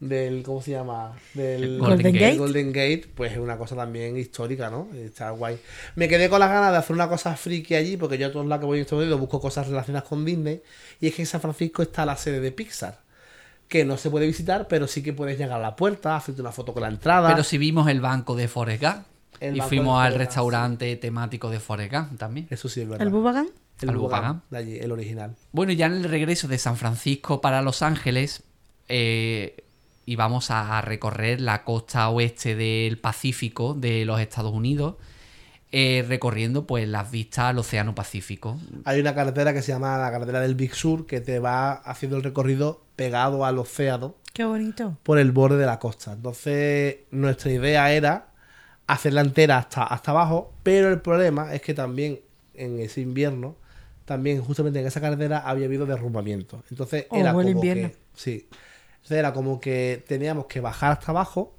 del. 0.00 0.42
¿Cómo 0.42 0.62
se 0.62 0.70
llama? 0.72 1.16
Del 1.34 1.78
Golden. 1.78 2.12
Gate. 2.14 2.36
Golden 2.38 2.68
Gate, 2.72 3.04
pues 3.14 3.32
es 3.32 3.38
una 3.38 3.56
cosa 3.58 3.76
también 3.76 4.16
histórica, 4.16 4.70
¿no? 4.70 4.88
Está 4.94 5.30
guay. 5.30 5.58
Me 5.96 6.08
quedé 6.08 6.28
con 6.28 6.40
las 6.40 6.50
ganas 6.50 6.72
de 6.72 6.78
hacer 6.78 6.94
una 6.94 7.08
cosa 7.08 7.36
friki 7.36 7.74
allí, 7.74 7.96
porque 7.96 8.16
yo 8.18 8.28
a 8.28 8.32
todos 8.32 8.46
lados 8.46 8.60
que 8.62 8.66
voy 8.66 8.78
en 8.78 8.82
Estados 8.82 9.02
Unidos 9.02 9.20
busco 9.20 9.40
cosas 9.40 9.68
relacionadas 9.68 10.08
con 10.08 10.24
Disney. 10.24 10.62
Y 11.00 11.08
es 11.08 11.14
que 11.14 11.22
en 11.22 11.26
San 11.26 11.40
Francisco 11.40 11.82
está 11.82 12.06
la 12.06 12.16
sede 12.16 12.40
de 12.40 12.52
Pixar, 12.52 13.00
que 13.68 13.84
no 13.84 13.96
se 13.96 14.10
puede 14.10 14.26
visitar, 14.26 14.66
pero 14.66 14.86
sí 14.86 15.02
que 15.02 15.12
puedes 15.12 15.38
llegar 15.38 15.58
a 15.58 15.62
la 15.62 15.76
puerta, 15.76 16.16
hacerte 16.16 16.40
una 16.40 16.52
foto 16.52 16.72
con 16.72 16.82
la 16.82 16.88
entrada. 16.88 17.28
Pero 17.28 17.44
si 17.44 17.58
vimos 17.58 17.88
el 17.88 18.00
banco 18.00 18.34
de 18.34 18.46
Gump. 18.46 19.04
El 19.40 19.56
y 19.56 19.60
fuimos 19.60 20.02
al 20.02 20.14
restaurante 20.14 20.96
temático 20.96 21.48
de 21.48 21.60
Forrest 21.60 21.92
Gump 21.92 22.18
también. 22.18 22.48
Eso 22.50 22.68
sí 22.68 22.80
es 22.80 22.88
verdad. 22.88 23.06
¿El 23.06 23.12
Bubagán? 23.12 23.48
El 23.80 23.96
de 24.50 24.58
allí, 24.58 24.78
el 24.78 24.90
original. 24.90 25.36
Bueno, 25.52 25.72
ya 25.72 25.86
en 25.86 25.92
el 25.92 26.04
regreso 26.04 26.48
de 26.48 26.58
San 26.58 26.76
Francisco 26.76 27.40
para 27.40 27.62
Los 27.62 27.82
Ángeles, 27.82 28.42
eh, 28.88 29.64
íbamos 30.06 30.50
a 30.50 30.80
recorrer 30.80 31.40
la 31.40 31.62
costa 31.62 32.08
oeste 32.08 32.56
del 32.56 32.98
Pacífico 32.98 33.74
de 33.74 34.04
los 34.04 34.20
Estados 34.20 34.52
Unidos, 34.52 34.96
eh, 35.72 36.04
recorriendo 36.08 36.66
pues 36.66 36.88
las 36.88 37.10
vistas 37.10 37.46
al 37.46 37.58
Océano 37.58 37.94
Pacífico. 37.94 38.58
Hay 38.84 39.00
una 39.00 39.14
carretera 39.14 39.52
que 39.52 39.62
se 39.62 39.72
llama 39.72 39.98
la 39.98 40.10
carretera 40.10 40.40
del 40.40 40.54
Big 40.54 40.74
Sur, 40.74 41.06
que 41.06 41.20
te 41.20 41.38
va 41.38 41.72
haciendo 41.72 42.16
el 42.16 42.22
recorrido 42.22 42.82
pegado 42.96 43.44
al 43.44 43.58
océano 43.58 44.14
Qué 44.32 44.44
bonito. 44.44 44.96
por 45.02 45.18
el 45.18 45.30
borde 45.32 45.58
de 45.58 45.66
la 45.66 45.78
costa. 45.78 46.12
Entonces, 46.14 46.96
nuestra 47.10 47.52
idea 47.52 47.92
era 47.92 48.28
hacerla 48.86 49.20
entera 49.20 49.58
hasta, 49.58 49.82
hasta 49.84 50.10
abajo, 50.12 50.52
pero 50.62 50.88
el 50.90 51.00
problema 51.02 51.52
es 51.54 51.60
que 51.62 51.74
también 51.74 52.20
en 52.54 52.80
ese 52.80 53.00
invierno 53.02 53.56
también 54.06 54.40
justamente 54.40 54.80
en 54.80 54.86
esa 54.86 55.02
carretera 55.02 55.40
había 55.40 55.66
habido 55.66 55.84
derrumbamiento. 55.84 56.62
Entonces 56.70 57.06
Oh, 57.10 57.16
era 57.16 57.28
el 57.30 57.36
como 57.36 57.48
invierno. 57.50 57.88
que. 57.90 57.96
Sí. 58.14 58.48
Entonces 58.94 59.18
era 59.18 59.34
como 59.34 59.60
que 59.60 60.02
teníamos 60.08 60.46
que 60.46 60.60
bajar 60.60 60.92
hasta 60.92 61.12
abajo. 61.12 61.54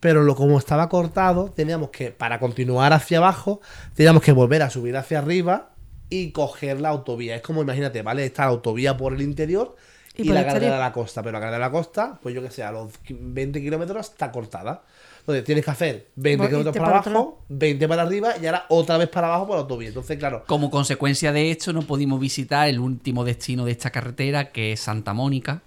Pero 0.00 0.22
lo 0.22 0.34
como 0.36 0.58
estaba 0.58 0.88
cortado, 0.88 1.50
teníamos 1.50 1.90
que, 1.90 2.10
para 2.10 2.38
continuar 2.38 2.92
hacia 2.92 3.18
abajo, 3.18 3.60
teníamos 3.94 4.22
que 4.22 4.32
volver 4.32 4.62
a 4.62 4.70
subir 4.70 4.96
hacia 4.96 5.18
arriba 5.18 5.70
y 6.10 6.30
coger 6.32 6.80
la 6.80 6.90
autovía. 6.90 7.34
Es 7.36 7.42
como, 7.42 7.62
imagínate, 7.62 8.02
¿vale? 8.02 8.24
Está 8.24 8.42
la 8.44 8.50
autovía 8.50 8.96
por 8.96 9.14
el 9.14 9.22
interior 9.22 9.74
Y 10.14 10.24
la 10.28 10.46
carretera 10.46 10.74
de 10.74 10.80
la 10.80 10.92
costa. 10.92 11.22
Pero 11.22 11.32
la 11.32 11.40
carretera 11.40 11.64
de 11.66 11.70
la 11.72 11.78
costa, 11.78 12.18
pues 12.22 12.34
yo 12.34 12.42
que 12.42 12.50
sé, 12.50 12.62
a 12.62 12.72
los 12.72 12.92
20 13.08 13.60
kilómetros 13.60 14.10
está 14.10 14.30
cortada. 14.30 14.82
Entonces 15.20 15.44
tienes 15.44 15.64
que 15.64 15.70
hacer 15.72 16.06
20 16.14 16.38
Voy- 16.38 16.46
kilómetros 16.48 16.76
para 16.76 16.86
para 16.86 17.00
otro 17.00 17.10
abajo, 17.12 17.42
20 17.48 17.88
para 17.88 18.02
arriba 18.02 18.34
y 18.40 18.46
ahora 18.46 18.66
otra 18.68 18.96
vez 18.98 19.08
para 19.08 19.26
abajo 19.26 19.46
por 19.48 19.56
la 19.56 19.62
autovía. 19.62 19.88
Entonces, 19.88 20.16
claro, 20.18 20.44
Como 20.46 20.70
consecuencia 20.70 21.32
de 21.32 21.50
esto, 21.50 21.72
no 21.72 21.82
pudimos 21.82 22.20
visitar 22.20 22.68
el 22.68 22.78
último 22.78 23.24
destino 23.24 23.64
de 23.64 23.72
esta 23.72 23.90
carretera, 23.90 24.52
que 24.52 24.72
es 24.72 24.80
Santa 24.80 25.14
Mónica. 25.14 25.62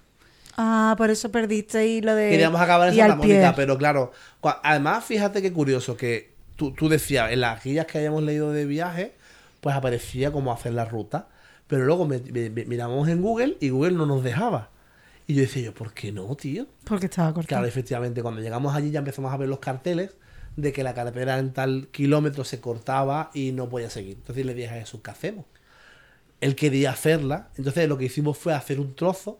Ah, 0.62 0.94
por 0.98 1.10
eso 1.10 1.32
perdisteis 1.32 2.04
lo 2.04 2.14
de. 2.16 2.30
queríamos 2.32 2.60
acabar 2.60 2.90
en 2.90 2.96
y 2.96 2.98
Santa 2.98 3.16
Mónica, 3.16 3.56
pero 3.56 3.78
claro, 3.78 4.12
además 4.64 5.06
fíjate 5.06 5.42
qué 5.42 5.54
curioso 5.54 5.96
que 5.96 6.34
tú, 6.58 6.72
tú 6.74 6.90
decías, 6.90 7.32
en 7.32 7.40
las 7.40 7.64
guías 7.64 7.86
que 7.86 7.98
hayamos 8.00 8.24
leído 8.24 8.52
de 8.52 8.66
viaje, 8.66 9.14
pues 9.62 9.74
aparecía 9.74 10.34
cómo 10.34 10.52
hacer 10.52 10.74
la 10.74 10.84
ruta, 10.84 11.30
pero 11.68 11.86
luego 11.86 12.06
me- 12.06 12.20
me- 12.20 12.50
me- 12.50 12.66
miramos 12.66 13.08
en 13.08 13.22
Google 13.22 13.56
y 13.62 13.70
Google 13.70 13.92
no 13.94 14.06
nos 14.06 14.22
dejaba. 14.22 14.70
Y 15.28 15.36
yo 15.36 15.42
decía 15.44 15.62
yo, 15.64 15.74
¿por 15.74 15.94
qué 15.94 16.12
no, 16.12 16.36
tío? 16.36 16.66
Porque 16.84 17.06
estaba 17.06 17.30
cortado. 17.34 17.48
Claro, 17.48 17.66
efectivamente, 17.68 18.22
cuando 18.22 18.42
llegamos 18.42 18.76
allí 18.76 18.92
ya 18.92 19.00
empezamos 19.00 19.32
a 19.32 19.38
ver 19.38 19.48
los 19.48 19.60
carteles 19.60 20.18
de 20.58 20.74
que 20.74 20.84
la 20.84 20.94
carretera 20.94 21.38
en 21.40 21.54
tal 21.54 21.88
kilómetro 21.92 22.44
se 22.44 22.60
cortaba 22.60 23.30
y 23.34 23.54
no 23.54 23.70
podía 23.70 23.90
seguir. 23.90 24.16
Entonces 24.18 24.46
le 24.46 24.54
dije 24.56 24.70
a 24.70 24.74
Jesús, 24.80 25.00
¿qué 25.02 25.12
hacemos? 25.12 25.46
Él 26.42 26.56
quería 26.56 26.92
hacerla, 26.92 27.50
entonces 27.58 27.88
lo 27.88 27.98
que 27.98 28.06
hicimos 28.06 28.38
fue 28.38 28.54
hacer 28.54 28.80
un 28.80 28.96
trozo 28.96 29.40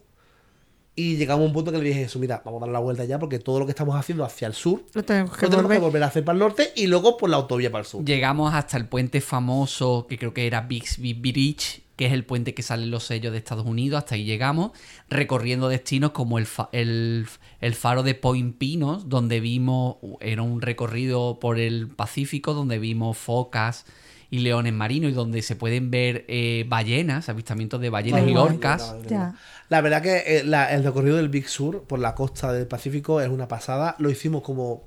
y 1.00 1.16
llegamos 1.18 1.44
a 1.44 1.48
un 1.48 1.54
punto 1.54 1.72
que 1.72 1.78
le 1.78 1.84
dije 1.86 2.00
a 2.00 2.04
Jesús, 2.04 2.20
mira, 2.20 2.42
vamos 2.44 2.62
a 2.62 2.66
dar 2.66 2.74
la 2.74 2.80
vuelta 2.80 3.06
ya 3.06 3.18
porque 3.20 3.40
todo 3.40 3.60
lo 3.60 3.66
que 3.66 3.72
estamos 3.72 3.96
haciendo 3.96 4.24
hacia 4.26 4.48
el 4.48 4.54
sur 4.54 4.84
Lo 4.94 5.04
tenemos 5.04 5.36
que 5.38 5.46
lo 5.46 5.50
tenemos 5.50 5.64
volver. 5.64 5.78
que 5.80 5.86
volver 5.86 6.04
a 6.04 6.08
hacer 6.08 6.24
para 6.26 6.34
el 6.34 6.40
norte 6.40 6.72
y 6.76 6.88
luego 6.88 7.16
por 7.18 7.30
la 7.30 7.38
autovía 7.38 7.72
para 7.72 7.82
el 7.84 7.88
sur. 7.88 8.04
Llegamos 8.04 8.54
hasta 8.54 8.78
el 8.78 8.86
puente 8.86 9.22
famoso, 9.22 10.06
que 10.10 10.18
creo 10.18 10.34
que 10.34 10.46
era 10.48 10.62
Bixby 10.62 11.14
Bridge, 11.14 11.82
que 11.96 12.06
es 12.06 12.14
el 12.14 12.24
puente 12.24 12.54
que 12.54 12.64
sale 12.64 12.84
en 12.84 12.92
los 12.92 13.04
sellos 13.04 13.32
de 13.34 13.38
Estados 13.40 13.66
Unidos. 13.66 13.98
Hasta 14.00 14.16
ahí 14.16 14.24
llegamos, 14.24 14.72
recorriendo 15.10 15.68
destinos 15.70 16.12
como 16.12 16.38
el, 16.38 16.46
fa- 16.46 16.70
el, 16.72 17.28
el 17.62 17.76
faro 17.76 18.04
de 18.04 18.16
Point 18.16 18.58
Pinos, 18.58 19.10
donde 19.10 19.40
vimos, 19.42 19.98
era 20.22 20.42
un 20.42 20.62
recorrido 20.62 21.40
por 21.40 21.60
el 21.60 21.88
Pacífico, 21.90 22.54
donde 22.54 22.80
vimos 22.80 23.18
focas 23.18 23.86
y 24.32 24.40
leones 24.40 24.72
marinos 24.74 25.12
y 25.12 25.14
donde 25.14 25.42
se 25.42 25.56
pueden 25.56 25.90
ver 25.92 26.24
eh, 26.28 26.64
ballenas, 26.70 27.30
avistamientos 27.30 27.82
de 27.82 27.90
ballenas 27.90 28.28
y 28.28 28.36
orcas. 28.36 28.96
Ya. 29.10 29.36
La 29.70 29.82
verdad 29.82 30.02
que 30.02 30.24
eh, 30.40 30.44
la- 30.44 30.74
el 30.74 30.84
recorrido 30.84 31.18
del 31.18 31.30
Big 31.30 31.48
Sur 31.48 31.84
por 31.84 32.00
la 32.00 32.16
costa 32.16 32.52
del 32.52 32.68
Pacífico 32.68 33.22
es 33.22 33.30
una 33.30 33.48
pasada. 33.48 33.96
Lo 34.00 34.10
hicimos 34.10 34.42
como. 34.42 34.84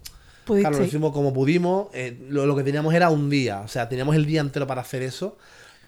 Claro, 0.62 0.76
lo 0.78 0.84
hicimos 0.88 1.12
como 1.12 1.32
pudimos. 1.32 1.88
eh, 1.94 2.18
lo, 2.28 2.46
lo 2.46 2.56
que 2.56 2.64
teníamos 2.64 2.92
era 2.94 3.08
un 3.10 3.30
día. 3.30 3.60
O 3.60 3.68
sea, 3.68 3.88
teníamos 3.88 4.16
el 4.16 4.26
día 4.26 4.40
entero 4.40 4.66
para 4.66 4.80
hacer 4.80 5.02
eso. 5.02 5.38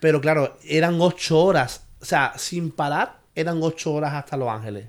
Pero 0.01 0.21
claro, 0.21 0.57
eran 0.65 1.01
ocho 1.01 1.43
horas. 1.43 1.87
O 2.01 2.05
sea, 2.05 2.35
sin 2.37 2.71
parar, 2.71 3.19
eran 3.35 3.61
ocho 3.63 3.93
horas 3.93 4.13
hasta 4.15 4.37
Los 4.37 4.49
Ángeles. 4.49 4.89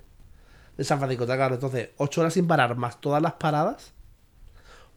De 0.77 0.83
San 0.83 0.99
Francisco, 0.99 1.25
claro. 1.25 1.55
Entonces, 1.55 1.89
ocho 1.97 2.21
horas 2.21 2.33
sin 2.33 2.45
parar, 2.47 2.75
más 2.75 3.01
todas 3.01 3.21
las 3.23 3.33
paradas. 3.33 3.93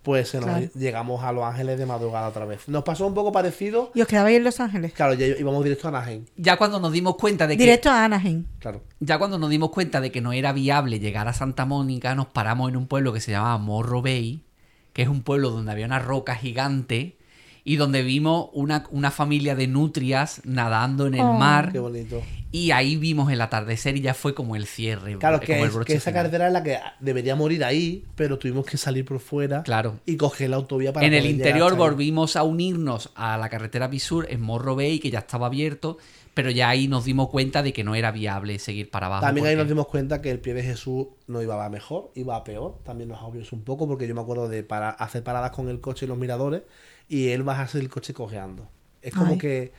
Pues 0.09 0.31
se 0.31 0.39
nos- 0.41 0.47
Claro. 0.47 0.67
llegamos 0.75 1.23
a 1.23 1.33
Los 1.33 1.45
Ángeles 1.45 1.79
de 1.79 1.85
madrugada 1.85 2.29
otra 2.29 2.47
vez. 2.47 2.67
Nos 2.67 2.83
pasó 2.83 3.07
un 3.07 3.13
poco 3.13 3.31
parecido. 3.31 3.91
¿Y 3.95 4.01
os 4.01 4.09
quedabais 4.09 4.39
en 4.39 4.45
Los 4.45 4.59
Ángeles? 4.59 4.95
Claro, 4.95 5.13
ya 5.13 5.27
íbamos 5.27 5.63
directo 5.63 5.87
a 5.87 5.91
Anaheim. 5.91 6.25
Ya 6.39 6.57
cuando 6.57 6.81
nos 6.81 6.93
dimos 6.93 7.17
cuenta 7.17 7.47
de 7.47 7.59
que 7.59 7.63
Directo 7.65 7.91
a 7.91 8.07
Anaheim. 8.07 8.47
Claro. 8.59 8.81
Ya 9.01 9.19
cuando 9.19 9.37
nos 9.39 9.51
dimos 9.51 9.69
cuenta 9.69 10.01
de 10.01 10.11
que 10.11 10.23
no 10.23 10.33
era 10.33 10.55
viable 10.55 10.99
llegar 10.99 11.29
a 11.29 11.35
Santa 11.35 11.67
Mónica, 11.67 12.15
nos 12.15 12.29
paramos 12.29 12.71
en 12.71 12.79
un 12.79 12.87
pueblo 12.87 13.13
que 13.13 13.21
se 13.21 13.33
llamaba 13.33 13.59
Morro 13.59 14.01
Bay, 14.01 14.45
que 14.95 15.03
es 15.03 15.09
un 15.09 15.21
pueblo 15.23 15.51
donde 15.51 15.73
había 15.73 15.85
una 15.85 15.99
roca 15.99 16.37
gigante 16.37 17.18
y 17.69 17.77
donde 17.77 18.03
vimos 18.03 18.49
una, 18.55 18.85
una 18.91 19.11
familia 19.11 19.55
de 19.55 19.67
nutrias 19.67 20.41
nadando 20.45 21.07
en 21.07 21.15
el 21.15 21.21
Oh. 21.21 21.35
mar. 21.35 21.71
Qué 21.71 21.79
bonito. 21.79 22.23
Y 22.51 22.71
ahí 22.71 22.97
vimos 22.97 23.31
el 23.31 23.43
atardecer 23.43 23.95
y 23.99 24.01
ya 24.01 24.15
fue 24.15 24.33
como 24.35 24.57
el 24.57 24.65
cierre. 24.67 25.19
Claro, 25.19 25.37
como 25.37 25.47
que, 25.49 25.61
el 25.61 25.69
es- 25.69 25.77
que 25.85 25.93
esa 25.93 26.15
carretera 26.15 26.47
es 26.47 26.53
la 26.55 26.63
que 26.63 26.79
debería 26.99 27.37
morir 27.37 27.63
ahí, 27.65 28.07
pero 28.17 28.39
tuvimos 28.39 28.65
que 28.65 28.79
salir 28.79 29.05
por 29.05 29.21
fuera 29.21 29.63
Claro. 29.65 30.01
y 30.07 30.17
coger 30.17 30.49
la 30.49 30.57
autovía 30.57 30.95
para 30.95 31.05
En 31.07 31.13
el 31.13 31.21
poder 31.21 31.35
interior 31.35 31.77
volvimos 31.77 32.37
a 32.37 32.43
unirnos 32.43 33.11
a 33.15 33.37
la 33.37 33.51
carretera 33.51 33.87
Bisur 33.87 34.27
en 34.31 34.41
Morro 34.41 34.75
Bay, 34.75 34.99
que 34.99 35.11
ya 35.11 35.19
estaba 35.19 35.49
abierto, 35.49 35.99
pero 36.33 36.51
ya 36.51 36.71
ahí 36.71 36.89
nos 36.89 37.05
dimos 37.05 37.29
cuenta 37.29 37.63
de 37.63 37.75
que 37.75 37.85
no 37.85 37.95
era 37.95 38.13
viable 38.13 38.59
seguir 38.61 38.89
para 38.91 39.09
abajo. 39.09 39.27
También 39.27 39.47
ahí 39.47 39.57
nos 39.57 39.69
dimos 39.69 39.89
cuenta 39.89 40.23
que 40.23 40.31
el 40.31 40.39
pie 40.41 40.55
de 40.55 40.63
Jesús 40.63 41.09
no 41.27 41.43
iba 41.43 41.63
a 41.63 41.69
mejor, 41.69 42.13
iba 42.15 42.35
a 42.35 42.45
peor. 42.45 42.79
También 42.83 43.11
nos 43.11 43.19
eso 43.37 43.57
un 43.57 43.63
poco 43.63 43.87
porque 43.87 44.09
yo 44.09 44.15
me 44.15 44.23
acuerdo 44.23 44.49
de 44.49 44.63
para 44.63 44.89
hacer 44.89 45.23
paradas 45.23 45.51
con 45.51 45.69
el 45.69 45.81
coche 45.83 46.07
y 46.07 46.09
los 46.09 46.17
miradores 46.17 46.63
y 47.09 47.29
él 47.29 47.43
bajarse 47.43 47.79
el 47.79 47.89
coche 47.89 48.13
cojeando. 48.15 48.69
Es 49.03 49.15
como 49.15 49.33
Ay. 49.33 49.39
que 49.39 49.73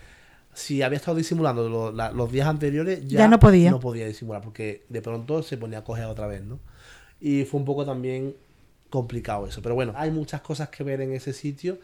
si 0.54 0.82
había 0.82 0.98
estado 0.98 1.18
disimulando 1.18 1.70
lo- 1.70 1.92
la- 1.92 2.12
los 2.12 2.32
días 2.32 2.48
anteriores, 2.48 3.08
ya, 3.08 3.20
Ya 3.20 3.28
no 3.28 3.40
podía. 3.40 3.72
No 3.72 3.80
podía 3.80 4.08
disimular 4.08 4.42
porque 4.42 4.86
de 4.90 5.02
pronto 5.02 5.44
se 5.44 5.58
ponía 5.58 5.80
a 5.80 5.84
cojear 5.84 6.10
otra 6.10 6.28
vez, 6.28 6.44
¿no? 6.44 6.60
Y 7.22 7.44
fue 7.46 7.60
un 7.60 7.66
poco 7.66 7.86
también 7.86 8.36
complicado 8.90 9.46
eso. 9.48 9.62
Pero 9.62 9.76
bueno, 9.76 9.94
hay 9.96 10.10
muchas 10.12 10.42
cosas 10.42 10.70
que 10.70 10.84
ver 10.84 11.02
en 11.02 11.14
ese 11.14 11.34
sitio. 11.34 11.78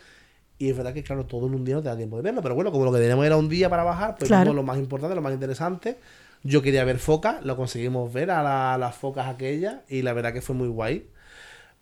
Y 0.58 0.70
es 0.70 0.78
verdad 0.78 0.94
que, 0.94 1.04
claro, 1.04 1.26
todo 1.26 1.48
en 1.48 1.54
un 1.56 1.66
día 1.66 1.76
no 1.76 1.82
te 1.82 1.90
da 1.90 1.98
tiempo 1.98 2.16
de 2.16 2.22
verlo. 2.24 2.42
Pero 2.42 2.56
bueno, 2.56 2.72
como 2.72 2.86
lo 2.86 2.92
que 2.94 3.00
teníamos 3.00 3.26
era 3.26 3.36
un 3.38 3.50
día 3.50 3.70
para 3.70 3.84
bajar, 3.84 4.16
pues 4.18 4.30
Claro. 4.30 4.54
lo 4.54 4.64
más 4.64 4.78
importante, 4.78 5.14
lo 5.14 5.22
más 5.22 5.34
interesante. 5.34 5.98
Yo 6.44 6.62
quería 6.62 6.84
ver 6.86 6.98
focas, 7.00 7.44
lo 7.46 7.58
conseguimos 7.58 8.12
ver 8.14 8.32
a 8.32 8.42
la- 8.42 8.78
las 8.78 8.96
focas 8.96 9.28
aquellas. 9.28 9.78
Y 9.90 10.02
la 10.02 10.14
verdad 10.14 10.32
que 10.34 10.42
fue 10.42 10.56
muy 10.56 10.70
guay. 10.70 11.08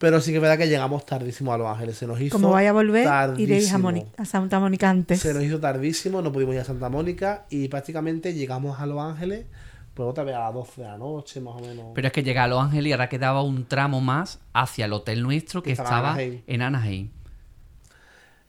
Pero 0.04 0.20
sí 0.20 0.32
que 0.32 0.36
es 0.36 0.42
verdad 0.42 0.58
que 0.58 0.68
llegamos 0.68 1.06
tardísimo 1.06 1.54
a 1.54 1.58
Los 1.58 1.66
Ángeles. 1.66 1.96
Se 1.96 2.06
nos 2.06 2.20
hizo. 2.20 2.36
Como 2.36 2.50
vaya 2.52 2.72
a 2.72 2.74
volver, 2.74 3.06
tardísimo. 3.06 3.90
iréis 3.90 4.06
a, 4.18 4.26
Santa 4.26 4.60
Mónica 4.60 4.90
antes. 4.90 5.22
Se 5.22 5.34
nos 5.34 5.42
hizo 5.44 5.62
tardísimo, 5.62 6.22
no 6.22 6.30
pudimos 6.30 6.56
ir 6.56 6.60
a 6.60 6.66
Santa 6.66 6.90
Mónica. 6.90 7.46
Y 7.50 7.70
prácticamente 7.70 8.34
llegamos 8.34 8.82
a 8.82 8.86
Los 8.86 9.00
Ángeles, 9.00 9.46
pues 9.94 10.10
otra 10.10 10.26
vez 10.26 10.36
a 10.36 10.40
las 10.40 10.54
12 10.56 10.82
de 10.82 10.88
la 10.90 10.98
noche, 10.98 11.40
más 11.40 11.56
o 11.56 11.62
menos. 11.62 11.86
Pero 11.96 12.08
es 12.08 12.12
que 12.12 12.22
llega 12.22 12.44
a 12.44 12.50
Los 12.50 12.62
Ángeles 12.62 12.90
y 12.90 12.92
ahora 12.92 13.08
quedaba 13.08 13.44
un 13.44 13.64
tramo 13.64 14.02
más 14.02 14.42
hacia 14.52 14.84
el 14.88 14.92
hotel 14.92 15.24
nuestro 15.24 15.64
que 15.64 15.72
Estaba 15.72 15.90
en 15.90 15.96
estaba 15.96 16.12
Anaheim. 16.12 16.42
en 16.48 16.62
Anaheim. 16.62 17.10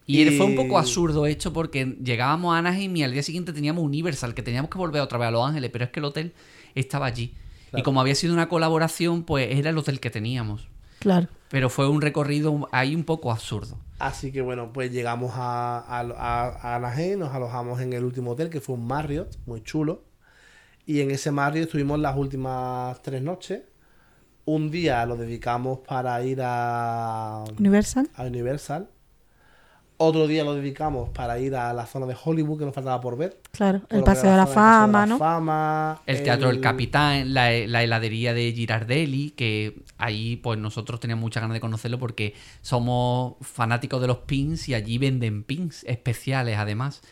Y, 0.07 0.23
Y- 0.23 0.37
fue 0.37 0.47
un 0.47 0.57
poco 0.57 0.77
absurdo 0.77 1.25
hecho 1.25 1.53
porque 1.53 1.97
llegábamos 2.03 2.53
a 2.53 2.59
Anaheim 2.59 2.97
y 2.97 3.05
al 3.05 3.13
día 3.13 3.23
siguiente 3.23 3.53
teníamos 3.53 3.85
Universal, 3.85 4.35
que 4.35 4.43
teníamos 4.43 4.73
que 4.73 4.79
volver 4.79 5.01
otra 5.03 5.19
vez 5.19 5.29
a 5.29 5.31
Los 5.31 5.49
Ángeles, 5.49 5.71
pero 5.73 5.85
es 5.85 5.93
que 5.93 6.01
el 6.01 6.07
hotel 6.07 6.33
estaba 6.75 7.07
allí. 7.07 7.33
Y 7.77 7.83
como 7.83 8.01
había 8.01 8.17
sido 8.17 8.35
una 8.35 8.49
colaboración, 8.49 9.23
pues 9.23 9.57
era 9.57 9.71
el 9.71 9.79
hotel 9.79 10.01
que 10.01 10.11
teníamos. 10.11 10.74
Claro. 10.99 11.29
Pero 11.51 11.71
fue 11.71 11.89
un 11.89 12.01
recorrido 12.01 12.69
ahí 12.73 12.95
un 12.95 13.05
poco 13.05 13.31
absurdo. 13.31 13.79
Así 13.99 14.33
que 14.33 14.41
bueno, 14.43 14.73
pues 14.73 14.91
llegamos 14.91 15.33
a, 15.35 15.79
a, 15.79 16.01
a- 16.01 16.49
a 16.73 16.75
Anaheim, 16.77 17.19
nos 17.21 17.33
alojamos 17.33 17.81
en 17.81 17.93
el 17.93 18.05
último 18.05 18.33
hotel, 18.33 18.51
que 18.51 18.61
fue 18.61 18.75
un 18.75 18.87
Marriott, 18.87 19.37
muy 19.47 19.63
chulo. 19.63 20.03
Y 20.87 21.01
en 21.01 21.11
ese 21.11 21.31
Marriott 21.31 21.67
estuvimos 21.67 21.99
las 22.01 22.17
últimas 22.17 23.01
tres 23.03 23.23
noches. 23.23 23.63
Un 24.47 24.71
día 24.71 25.07
lo 25.07 25.17
dedicamos 25.17 25.79
para 25.87 26.23
ir 26.23 26.41
a, 26.43 27.45
Universal. 27.59 28.11
a 28.15 28.25
Universal. 28.25 28.91
Otro 30.05 30.27
día 30.27 30.45
lo 30.45 30.55
dedicamos 30.55 31.09
para 31.11 31.39
ir 31.39 31.55
a 31.57 31.73
la 31.73 31.87
zona 31.87 32.07
de 32.07 32.15
Hollywood 32.23 32.59
que 32.59 32.65
nos 32.67 32.75
faltaba 32.75 33.01
por 33.01 33.17
ver. 33.17 33.41
Claro. 33.53 33.83
El 33.91 34.03
Paseo 34.05 34.31
de 34.31 34.37
la 34.37 34.45
Paseo 34.45 34.55
Fama, 34.55 35.01
la 35.01 35.07
¿no? 35.07 35.19
Fama, 35.19 36.03
El 36.07 36.23
Teatro 36.23 36.49
del 36.49 36.57
el- 36.57 36.63
Capitán, 36.63 37.33
la, 37.35 37.51
la 37.67 37.83
heladería 37.83 38.35
de 38.35 38.53
Girardelli, 38.53 39.31
que 39.31 39.79
ahí 39.99 40.37
pues 40.37 40.59
nosotros 40.59 41.01
teníamos 41.01 41.23
muchas 41.23 41.41
ganas 41.43 41.55
de 41.55 41.61
conocerlo 41.61 41.99
porque 41.99 42.35
somos 42.61 43.35
fanáticos 43.41 44.01
de 44.01 44.07
los 44.09 44.19
pins 44.19 44.69
y 44.69 44.75
allí 44.75 44.99
venden 44.99 45.43
pins 45.45 45.85
especiales 45.85 46.57
además. 46.59 47.03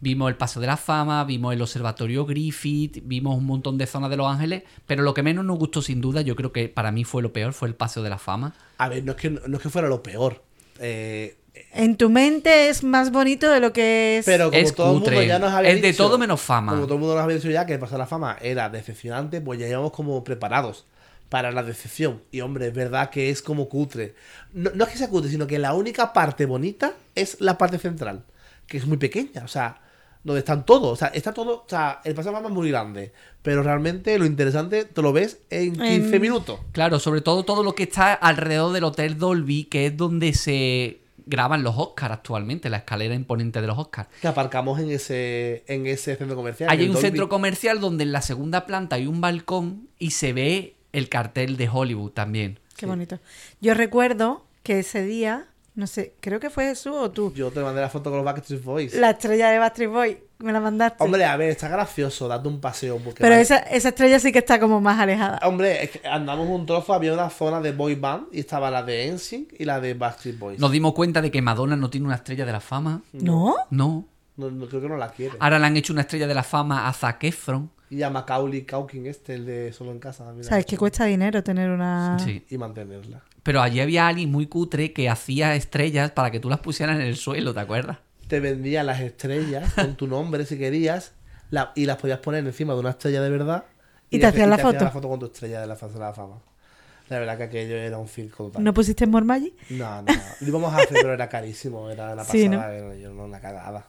Vimos 0.00 0.28
el 0.30 0.36
Paso 0.36 0.58
de 0.58 0.66
la 0.66 0.76
Fama, 0.76 1.22
vimos 1.22 1.52
el 1.52 1.62
Observatorio 1.62 2.26
Griffith, 2.26 3.02
vimos 3.04 3.36
un 3.38 3.44
montón 3.46 3.78
de 3.78 3.86
zonas 3.86 4.10
de 4.10 4.16
Los 4.16 4.26
Ángeles, 4.26 4.64
pero 4.84 5.04
lo 5.04 5.14
que 5.14 5.22
menos 5.22 5.44
nos 5.44 5.58
gustó 5.60 5.80
sin 5.80 6.00
duda, 6.00 6.22
yo 6.22 6.34
creo 6.34 6.50
que 6.50 6.68
para 6.68 6.90
mí 6.90 7.04
fue 7.04 7.22
lo 7.22 7.32
peor, 7.32 7.52
fue 7.52 7.68
el 7.68 7.76
Paseo 7.76 8.02
de 8.02 8.10
la 8.10 8.18
Fama. 8.18 8.52
A 8.78 8.88
ver, 8.88 9.04
no 9.04 9.12
es 9.12 9.18
que, 9.18 9.30
no 9.30 9.56
es 9.56 9.62
que 9.62 9.68
fuera 9.70 9.86
lo 9.88 10.02
peor. 10.02 10.42
eh, 10.80 11.36
En 11.74 11.96
tu 11.96 12.08
mente 12.10 12.68
es 12.68 12.82
más 12.82 13.10
bonito 13.12 13.50
de 13.50 13.60
lo 13.60 13.72
que 13.72 14.18
es. 14.18 14.24
Pero 14.26 14.46
como 14.50 14.56
Es 14.58 14.74
todo 14.74 14.86
el 14.94 15.00
mundo 15.00 15.22
ya 15.22 15.38
nos 15.38 15.52
había 15.52 15.70
Es 15.70 15.82
de 15.82 15.88
dicho, 15.88 16.04
todo 16.04 16.18
menos 16.18 16.40
fama. 16.40 16.72
Como 16.72 16.84
todo 16.84 16.94
el 16.94 17.00
mundo 17.00 17.14
nos 17.14 17.24
había 17.24 17.36
dicho 17.36 17.50
ya 17.50 17.66
que 17.66 17.74
el 17.74 17.80
de 17.80 17.98
la 17.98 18.06
Fama 18.06 18.36
era 18.40 18.68
decepcionante, 18.70 19.40
pues 19.40 19.58
ya 19.60 19.68
íbamos 19.68 19.92
como 19.92 20.22
preparados 20.24 20.86
para 21.28 21.50
la 21.50 21.62
decepción. 21.62 22.22
Y 22.30 22.40
hombre, 22.40 22.68
es 22.68 22.74
verdad 22.74 23.10
que 23.10 23.30
es 23.30 23.42
como 23.42 23.68
cutre. 23.68 24.14
No, 24.52 24.70
no 24.74 24.84
es 24.84 24.90
que 24.90 24.98
sea 24.98 25.08
cutre, 25.08 25.30
sino 25.30 25.46
que 25.46 25.58
la 25.58 25.74
única 25.74 26.12
parte 26.12 26.46
bonita 26.46 26.92
es 27.14 27.40
la 27.40 27.58
parte 27.58 27.78
central, 27.78 28.24
que 28.66 28.76
es 28.78 28.86
muy 28.86 28.96
pequeña. 28.98 29.42
O 29.44 29.48
sea, 29.48 29.80
donde 30.24 30.40
están 30.40 30.64
todos. 30.64 30.90
O 30.92 30.96
sea, 30.96 31.08
está 31.08 31.32
todo. 31.34 31.64
O 31.66 31.68
sea, 31.68 32.00
el 32.04 32.14
Paseo 32.14 32.32
de 32.32 32.36
la 32.36 32.38
Fama 32.38 32.48
es 32.48 32.54
muy 32.54 32.70
grande. 32.70 33.12
Pero 33.42 33.62
realmente 33.62 34.18
lo 34.18 34.24
interesante 34.24 34.84
te 34.86 35.02
lo 35.02 35.12
ves 35.12 35.38
en 35.50 35.72
15 35.74 36.16
En- 36.16 36.20
minutos. 36.22 36.60
Claro, 36.72 36.98
sobre 36.98 37.20
todo 37.22 37.44
todo 37.44 37.62
lo 37.62 37.74
que 37.74 37.82
está 37.82 38.14
alrededor 38.14 38.72
del 38.72 38.84
Hotel 38.84 39.18
Dolby, 39.18 39.64
que 39.64 39.86
es 39.86 39.96
donde 39.96 40.32
se 40.34 41.01
graban 41.26 41.62
los 41.62 41.76
Oscars 41.76 42.14
actualmente, 42.14 42.70
la 42.70 42.78
escalera 42.78 43.14
imponente 43.14 43.60
de 43.60 43.66
los 43.66 43.78
Oscars. 43.78 44.08
Que 44.20 44.28
aparcamos 44.28 44.80
en 44.80 44.90
ese, 44.90 45.64
en 45.66 45.86
ese 45.86 46.16
centro 46.16 46.36
comercial. 46.36 46.70
Hay 46.70 46.82
un 46.82 46.92
Dolby. 46.92 47.00
centro 47.00 47.28
comercial 47.28 47.80
donde 47.80 48.04
en 48.04 48.12
la 48.12 48.22
segunda 48.22 48.66
planta 48.66 48.96
hay 48.96 49.06
un 49.06 49.20
balcón 49.20 49.88
y 49.98 50.12
se 50.12 50.32
ve 50.32 50.76
el 50.92 51.08
cartel 51.08 51.56
de 51.56 51.68
Hollywood 51.68 52.10
también. 52.10 52.58
Qué 52.76 52.86
bonito. 52.86 53.18
Yo 53.60 53.74
recuerdo 53.74 54.44
que 54.62 54.80
ese 54.80 55.04
día, 55.04 55.46
no 55.74 55.86
sé, 55.86 56.14
creo 56.20 56.38
que 56.38 56.50
fue 56.50 56.64
Jesús 56.66 56.92
o 56.94 57.10
tú, 57.10 57.32
Yo 57.34 57.50
te 57.50 57.60
mandé 57.60 57.80
la 57.80 57.88
foto 57.88 58.10
con 58.10 58.18
los 58.18 58.24
Backstreet 58.26 58.62
Boys. 58.62 58.94
la 58.94 59.10
estrella 59.10 59.48
de 59.50 59.58
Backstreet 59.58 59.90
Boy, 59.90 60.18
me 60.38 60.52
la 60.52 60.60
mandaste. 60.60 61.02
Hombre, 61.02 61.24
a 61.24 61.36
ver, 61.36 61.50
está 61.50 61.68
gracioso, 61.68 62.28
date 62.28 62.46
un 62.48 62.60
paseo. 62.60 62.98
Porque 62.98 63.20
Pero 63.20 63.30
vale- 63.32 63.42
esa, 63.42 63.58
esa 63.58 63.88
estrella 63.88 64.18
sí 64.18 64.32
que 64.32 64.40
está 64.40 64.60
como 64.60 64.80
más 64.80 65.00
alejada. 65.00 65.40
Hombre, 65.44 65.84
es 65.84 65.90
que 65.92 66.06
andamos 66.06 66.48
un 66.48 66.66
trozo, 66.66 66.92
había 66.92 67.14
una 67.14 67.30
zona 67.30 67.60
de 67.60 67.72
boy 67.72 67.94
band 67.94 68.26
y 68.32 68.40
estaba 68.40 68.70
la 68.70 68.82
de 68.82 69.08
NSYNC 69.12 69.54
y 69.60 69.64
la 69.64 69.80
de 69.80 69.94
Backstreet 69.94 70.38
Boys. 70.38 70.58
Nos 70.58 70.70
dimos 70.72 70.92
cuenta 70.92 71.22
de 71.22 71.30
que 71.30 71.40
Madonna 71.40 71.76
no 71.76 71.88
tiene 71.88 72.06
una 72.06 72.16
estrella 72.16 72.44
de 72.44 72.52
la 72.52 72.60
fama. 72.60 73.00
¿No? 73.12 73.54
No. 73.70 74.08
No, 74.36 74.50
no, 74.50 74.66
creo 74.66 74.80
que 74.80 74.88
no 74.88 74.96
la 74.96 75.10
quiere. 75.10 75.36
Ahora 75.40 75.58
le 75.58 75.66
han 75.66 75.76
hecho 75.76 75.92
una 75.92 76.02
estrella 76.02 76.26
de 76.26 76.34
la 76.34 76.42
fama 76.42 76.88
a 76.88 76.92
Zac 76.92 77.22
Efron. 77.24 77.70
Y 77.90 78.02
a 78.02 78.08
Macaulay 78.08 78.62
Culkin 78.66 79.06
este, 79.06 79.34
el 79.34 79.44
de 79.44 79.72
Solo 79.74 79.92
en 79.92 79.98
Casa. 79.98 80.24
también 80.24 80.44
la 80.44 80.48
Sabes 80.48 80.64
que 80.64 80.78
cuesta 80.78 81.04
dinero 81.04 81.42
tener 81.42 81.68
una... 81.70 82.18
Sí. 82.18 82.42
Y 82.48 82.56
mantenerla. 82.56 83.20
Pero 83.42 83.60
allí 83.60 83.80
había 83.80 84.06
alguien 84.06 84.30
muy 84.30 84.46
cutre 84.46 84.92
que 84.92 85.08
hacía 85.08 85.54
estrellas 85.54 86.10
para 86.12 86.30
que 86.30 86.40
tú 86.40 86.48
las 86.48 86.60
pusieras 86.60 86.96
en 86.96 87.02
el 87.02 87.16
suelo, 87.16 87.52
¿te 87.54 87.60
acuerdas? 87.60 87.98
Te 88.28 88.40
vendía 88.40 88.82
las 88.84 89.00
estrellas 89.00 89.72
con 89.74 89.96
tu 89.96 90.06
nombre 90.06 90.46
si 90.46 90.56
querías 90.58 91.12
la- 91.50 91.72
y 91.74 91.86
las 91.86 91.96
podías 91.98 92.20
poner 92.20 92.46
encima 92.46 92.72
de 92.74 92.80
una 92.80 92.90
estrella 92.90 93.20
de 93.20 93.30
verdad. 93.30 93.64
Y 94.10 94.18
te 94.18 94.26
hacían 94.26 94.50
la 94.50 94.56
hacían 94.56 94.72
foto. 94.72 94.84
la 94.84 94.90
foto 94.90 95.08
con 95.08 95.20
tu 95.20 95.26
estrella 95.26 95.60
de 95.60 95.66
la 95.66 95.76
fase 95.76 95.94
de 95.94 96.00
la 96.00 96.12
fama. 96.12 96.38
La 97.08 97.18
verdad 97.18 97.36
que 97.36 97.42
aquello 97.44 97.76
era 97.76 97.98
un 97.98 98.08
circo 98.08 98.44
total. 98.44 98.64
¿No 98.64 98.72
pusiste 98.72 99.06
More 99.06 99.24
Magic? 99.26 99.54
No, 99.70 100.02
no. 100.02 100.12
Lo 100.40 100.46
íbamos 100.48 100.72
a 100.72 100.78
hacer, 100.78 100.98
pero 101.00 101.12
era 101.12 101.28
carísimo. 101.28 101.90
Era 101.90 102.06
una 102.12 102.22
pasada. 102.22 102.32
Sí, 102.32 102.48
¿no? 102.48 102.62
era 102.62 102.96
yo 102.96 103.12
no, 103.12 103.24
una 103.24 103.40
cagada. 103.40 103.86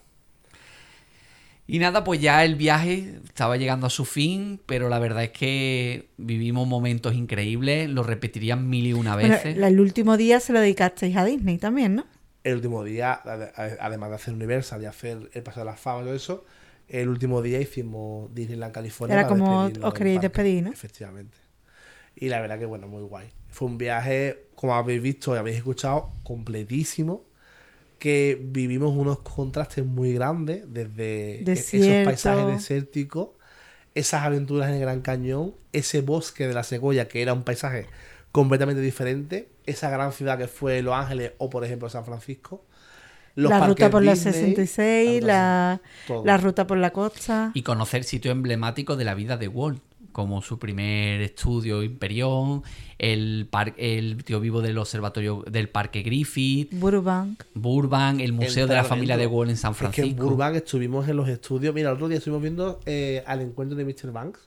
Y 1.65 1.79
nada, 1.79 2.03
pues 2.03 2.19
ya 2.19 2.43
el 2.43 2.55
viaje 2.55 3.19
estaba 3.23 3.55
llegando 3.57 3.87
a 3.87 3.89
su 3.89 4.03
fin, 4.05 4.59
pero 4.65 4.89
la 4.89 4.99
verdad 4.99 5.23
es 5.23 5.31
que 5.31 6.09
vivimos 6.17 6.67
momentos 6.67 7.13
increíbles, 7.15 7.89
lo 7.89 8.03
repetirían 8.03 8.69
mil 8.69 8.85
y 8.87 8.93
una 8.93 9.15
veces. 9.15 9.57
el 9.57 9.79
último 9.79 10.17
día 10.17 10.39
se 10.41 10.51
lo 10.51 10.59
dedicasteis 10.59 11.15
a 11.15 11.23
Disney 11.23 11.57
también, 11.57 11.95
¿no? 11.95 12.05
El 12.43 12.55
último 12.55 12.83
día, 12.83 13.21
ade- 13.23 13.53
ade- 13.55 13.77
además 13.79 14.09
de 14.09 14.15
hacer 14.15 14.33
Universal 14.33 14.81
y 14.83 14.85
hacer 14.85 15.29
el 15.33 15.43
Paseo 15.43 15.63
de 15.63 15.71
la 15.71 15.77
Fama 15.77 16.01
y 16.01 16.03
todo 16.05 16.15
eso, 16.15 16.45
el 16.89 17.07
último 17.07 17.41
día 17.41 17.61
hicimos 17.61 18.33
Disneyland 18.35 18.73
California. 18.73 19.13
Era 19.15 19.27
para 19.27 19.39
como 19.39 19.63
despedirnos 19.63 19.93
os 19.93 19.93
parque. 19.99 20.19
despedir, 20.19 20.63
¿no? 20.65 20.71
Efectivamente. 20.71 21.37
Y 22.15 22.27
la 22.27 22.41
verdad 22.41 22.59
que, 22.59 22.65
bueno, 22.65 22.87
muy 22.89 23.03
guay. 23.03 23.29
Fue 23.49 23.67
un 23.69 23.77
viaje, 23.77 24.47
como 24.55 24.75
habéis 24.75 25.01
visto 25.01 25.33
y 25.33 25.37
habéis 25.37 25.57
escuchado, 25.57 26.11
completísimo. 26.23 27.25
Que 28.03 28.37
vivimos 28.37 28.93
unos 28.97 29.19
contrastes 29.19 29.85
muy 29.85 30.13
grandes 30.13 30.65
desde 30.67 31.39
e- 31.39 31.43
Desierto. 31.45 31.87
esos 31.89 32.05
paisajes 32.05 32.47
desérticos, 32.47 33.29
esas 33.95 34.23
aventuras 34.23 34.67
en 34.67 34.75
el 34.75 34.81
Gran 34.81 34.99
Cañón, 34.99 35.53
ese 35.71 36.01
bosque 36.01 36.45
de 36.45 36.53
la 36.53 36.63
Segoya, 36.63 37.07
que 37.07 37.21
era 37.21 37.31
un 37.31 37.43
paisaje 37.43 37.85
completamente 38.33 38.81
diferente, 38.81 39.47
esa 39.65 39.89
gran 39.89 40.11
ciudad 40.11 40.37
que 40.37 40.49
fue 40.49 40.81
Los 40.81 40.95
Ángeles 40.95 41.31
o, 41.37 41.49
por 41.49 41.63
ejemplo, 41.63 41.89
San 41.89 42.03
Francisco. 42.03 42.65
los 43.35 43.49
la 43.51 43.65
ruta 43.65 43.89
por 43.89 44.03
la 44.03 44.15
Disney, 44.15 44.33
66, 44.33 45.23
la, 45.23 45.71
así, 45.71 45.81
todo. 46.05 46.25
la 46.25 46.35
ruta 46.35 46.67
por 46.67 46.77
la 46.77 46.89
costa. 46.91 47.51
Y 47.53 47.61
conocer 47.61 48.03
sitios 48.03 48.33
emblemáticos 48.33 48.97
de 48.97 49.05
la 49.05 49.13
vida 49.13 49.37
de 49.37 49.47
Walt, 49.47 49.81
como 50.13 50.41
su 50.41 50.57
primer 50.57 51.19
estudio 51.21 51.83
Imperión, 51.83 52.63
el, 52.97 53.47
par- 53.51 53.73
el 53.77 54.23
tío 54.23 54.39
vivo 54.39 54.61
del 54.61 54.77
observatorio 54.77 55.43
del 55.51 55.67
Parque 55.67 56.01
Griffith, 56.03 56.69
Burbank. 56.71 57.43
Burbank, 57.53 58.21
el 58.21 58.31
Museo 58.31 58.67
de 58.67 58.75
la 58.75 58.85
Familia 58.85 59.17
de. 59.17 59.27
Walt 59.27 59.49
en 59.51 59.57
San 59.57 59.73
Es 59.73 59.77
que 59.79 59.85
en 59.87 59.91
Francisco. 59.93 60.23
Burbank 60.23 60.55
estuvimos 60.55 61.07
en 61.09 61.17
los 61.17 61.27
estudios. 61.27 61.73
Mira, 61.75 61.89
el 61.89 61.95
otro 61.95 62.07
día 62.07 62.19
estuvimos 62.19 62.41
viendo 62.41 62.79
eh, 62.85 63.21
al 63.27 63.41
encuentro 63.41 63.75
de 63.77 63.83
Mr. 63.83 64.11
Banks. 64.13 64.39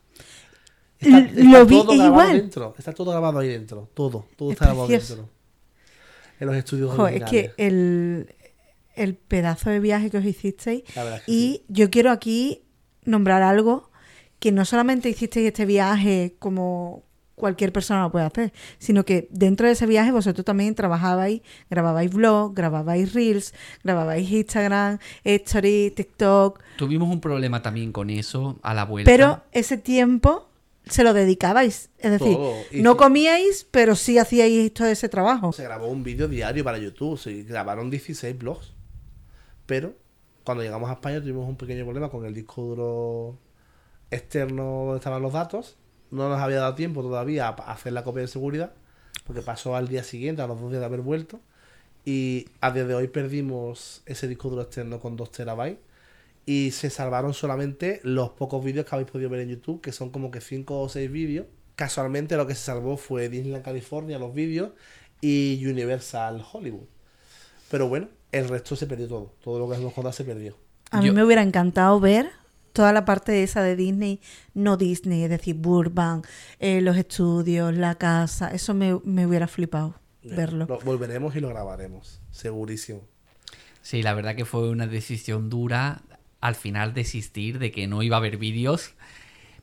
L- 1.01 1.31
lo 1.51 1.67
vi 1.67 1.75
todo 1.75 1.85
grabado 1.93 2.07
igual. 2.07 2.33
dentro. 2.41 2.75
Está 2.79 2.93
todo 2.93 3.11
grabado 3.11 3.39
ahí 3.41 3.49
dentro. 3.49 3.91
Todo. 3.93 4.27
Todo 4.37 4.49
Es 4.51 4.55
está 4.55 4.67
grabado 4.67 4.87
precioso. 4.87 5.17
dentro. 5.17 5.33
En 6.41 6.47
los 6.47 6.57
estudios 6.57 6.95
Jo, 6.95 7.09
es 7.09 7.23
que 7.25 7.53
el, 7.57 8.35
el 8.95 9.15
pedazo 9.15 9.71
de 9.71 9.81
viaje 9.81 10.11
que 10.11 10.19
os 10.19 10.25
hicisteis. 10.25 10.83
La 10.95 11.03
verdad 11.05 11.19
es 11.21 11.25
que 11.27 11.33
Y 11.33 11.63
yo 11.69 11.91
quiero 11.91 12.11
aquí 12.11 12.63
nombrar 13.05 13.43
algo 13.43 13.86
que 14.39 14.53
no 14.53 14.65
solamente 14.65 15.09
hicisteis 15.09 15.47
este 15.47 15.65
viaje 15.65 16.35
como 16.39 17.05
cualquier 17.35 17.73
persona 17.73 18.03
lo 18.03 18.11
puede 18.11 18.25
hacer, 18.25 18.53
sino 18.79 19.05
que 19.05 19.29
dentro 19.31 19.67
de 19.67 19.75
ese 19.75 19.87
viaje 19.87 20.11
vosotros 20.11 20.45
también 20.45 20.75
trabajabais, 20.75 21.43
grababais 21.71 22.11
vlogs, 22.11 22.55
grababais 22.55 23.13
reels, 23.13 23.53
grababais 23.85 24.31
Instagram, 24.31 24.99
Story, 25.23 25.93
TikTok, 25.95 26.63
Tuvimos 26.77 27.09
un 27.11 27.21
problema 27.21 27.63
también 27.63 27.93
con 27.93 28.11
eso 28.11 28.59
a 28.63 28.73
la 28.75 28.85
vuelta. 28.85 29.11
pero 29.11 29.43
ese 29.53 29.77
tiempo 29.77 30.49
se 30.87 31.03
lo 31.05 31.13
dedicabais, 31.13 31.91
es 31.99 32.11
decir, 32.11 32.37
Todo. 32.37 32.55
No 32.73 32.97
comíais, 32.97 33.67
pero 33.71 33.97
sí 33.97 34.19
hacíais 34.19 34.73
todo 34.73 34.87
ese 34.87 35.09
trabajo. 35.09 35.53
Se 35.53 35.65
grabó 35.65 35.89
un 35.89 36.05
vídeo 36.05 36.29
diario 36.29 36.63
para 36.63 36.79
YouTube. 36.79 37.19
Se 37.19 37.43
grabaron 37.43 37.91
16 37.91 38.39
blogs. 38.39 38.73
Pero 39.67 39.95
cuando 40.45 40.63
llegamos 40.63 40.89
a 40.89 40.93
España 40.93 41.21
tuvimos 41.21 41.49
un 41.49 41.57
pequeño 41.57 41.85
problema 41.85 42.09
con 42.09 42.25
el 42.25 42.33
disco 42.33 42.63
duro 42.63 43.39
externo 44.11 44.65
donde 44.85 44.97
estaban 44.99 45.23
los 45.23 45.33
datos. 45.33 45.77
No 46.11 46.29
nos 46.29 46.39
había 46.41 46.59
dado 46.61 46.75
tiempo 46.75 47.03
todavía 47.03 47.49
a 47.49 47.73
hacer 47.73 47.93
la 47.93 48.05
copia 48.05 48.23
de 48.23 48.29
seguridad. 48.29 48.73
Porque 49.27 49.43
pasó 49.43 49.75
al 49.75 49.89
día 49.89 50.05
siguiente, 50.05 50.43
a 50.43 50.47
los 50.47 50.61
dos 50.61 50.71
días 50.71 50.81
de 50.81 50.87
haber 50.87 51.01
vuelto. 51.01 51.41
Y 52.05 52.47
a 52.61 52.71
día 52.71 52.85
de 52.85 52.95
hoy 52.95 53.09
perdimos 53.09 54.03
ese 54.07 54.29
disco 54.29 54.49
duro 54.51 54.63
externo 54.63 55.01
con 55.01 55.17
2 55.17 55.31
terabytes. 55.33 55.81
Y 56.45 56.71
se 56.71 56.91
salvaron 56.91 57.35
solamente 57.35 58.01
los 58.05 58.31
pocos 58.31 58.65
vídeos 58.65 58.87
que 58.87 58.95
habéis 58.95 59.11
podido 59.11 59.29
ver 59.31 59.41
en 59.41 59.49
YouTube, 59.49 59.81
que 59.81 59.91
son 59.91 60.11
como 60.11 60.31
que 60.31 60.41
5 60.41 60.81
o 60.81 60.89
6 60.89 61.11
vídeos. 61.11 61.47
Casualmente 61.75 62.37
lo 62.37 62.47
que 62.47 62.55
se 62.55 62.63
salvó 62.67 62.97
fue 62.97 63.29
Disneyland 63.29 63.65
California, 63.65 64.19
los 64.19 64.33
vídeos, 64.33 64.71
y 65.21 65.61
Universal 65.67 66.45
Hollywood. 66.53 66.87
Pero 67.69 67.89
bueno, 67.89 68.09
el 68.31 68.49
resto 68.49 68.77
se 68.77 68.87
perdió 68.87 69.09
todo. 69.09 69.33
Todo 69.43 69.59
lo 69.59 69.69
que 69.69 69.77
nos 69.83 69.93
contado 69.93 70.13
se 70.13 70.23
perdió. 70.25 70.57
A 70.93 71.01
mí 71.01 71.09
Yo- 71.09 71.13
me 71.15 71.25
hubiera 71.25 71.43
encantado 71.43 71.99
ver 71.99 72.31
toda 72.77 72.93
la 72.93 73.07
parte 73.07 73.43
esa 73.43 73.63
de 73.63 73.75
Disney, 73.75 74.21
no 74.53 74.77
Disney, 74.77 75.25
es 75.25 75.31
decir, 75.31 75.55
Burbank, 75.55 76.27
eh, 76.61 76.83
los 76.83 76.99
estudios, 76.99 77.75
la 77.75 77.95
casa, 77.95 78.51
eso 78.51 78.75
me, 78.75 79.01
me 79.03 79.27
hubiera 79.27 79.49
flipado 79.49 79.99
verlo. 80.23 80.67
Lo 80.69 80.79
volveremos 80.81 81.35
y 81.37 81.41
lo 81.41 81.49
grabaremos, 81.49 82.21
segurísimo. 82.31 83.01
Sí, 83.81 84.03
la 84.03 84.13
verdad 84.13 84.37
que 84.37 84.45
fue 84.45 84.69
una 84.69 84.87
decisión 84.87 85.49
dura 85.49 86.03
al 86.43 86.55
final 86.55 86.93
desistir 86.93 87.59
de 87.59 87.73
que 87.73 87.87
no 87.87 88.03
iba 88.03 88.17
a 88.17 88.19
haber 88.19 88.37
vídeos. 88.37 88.93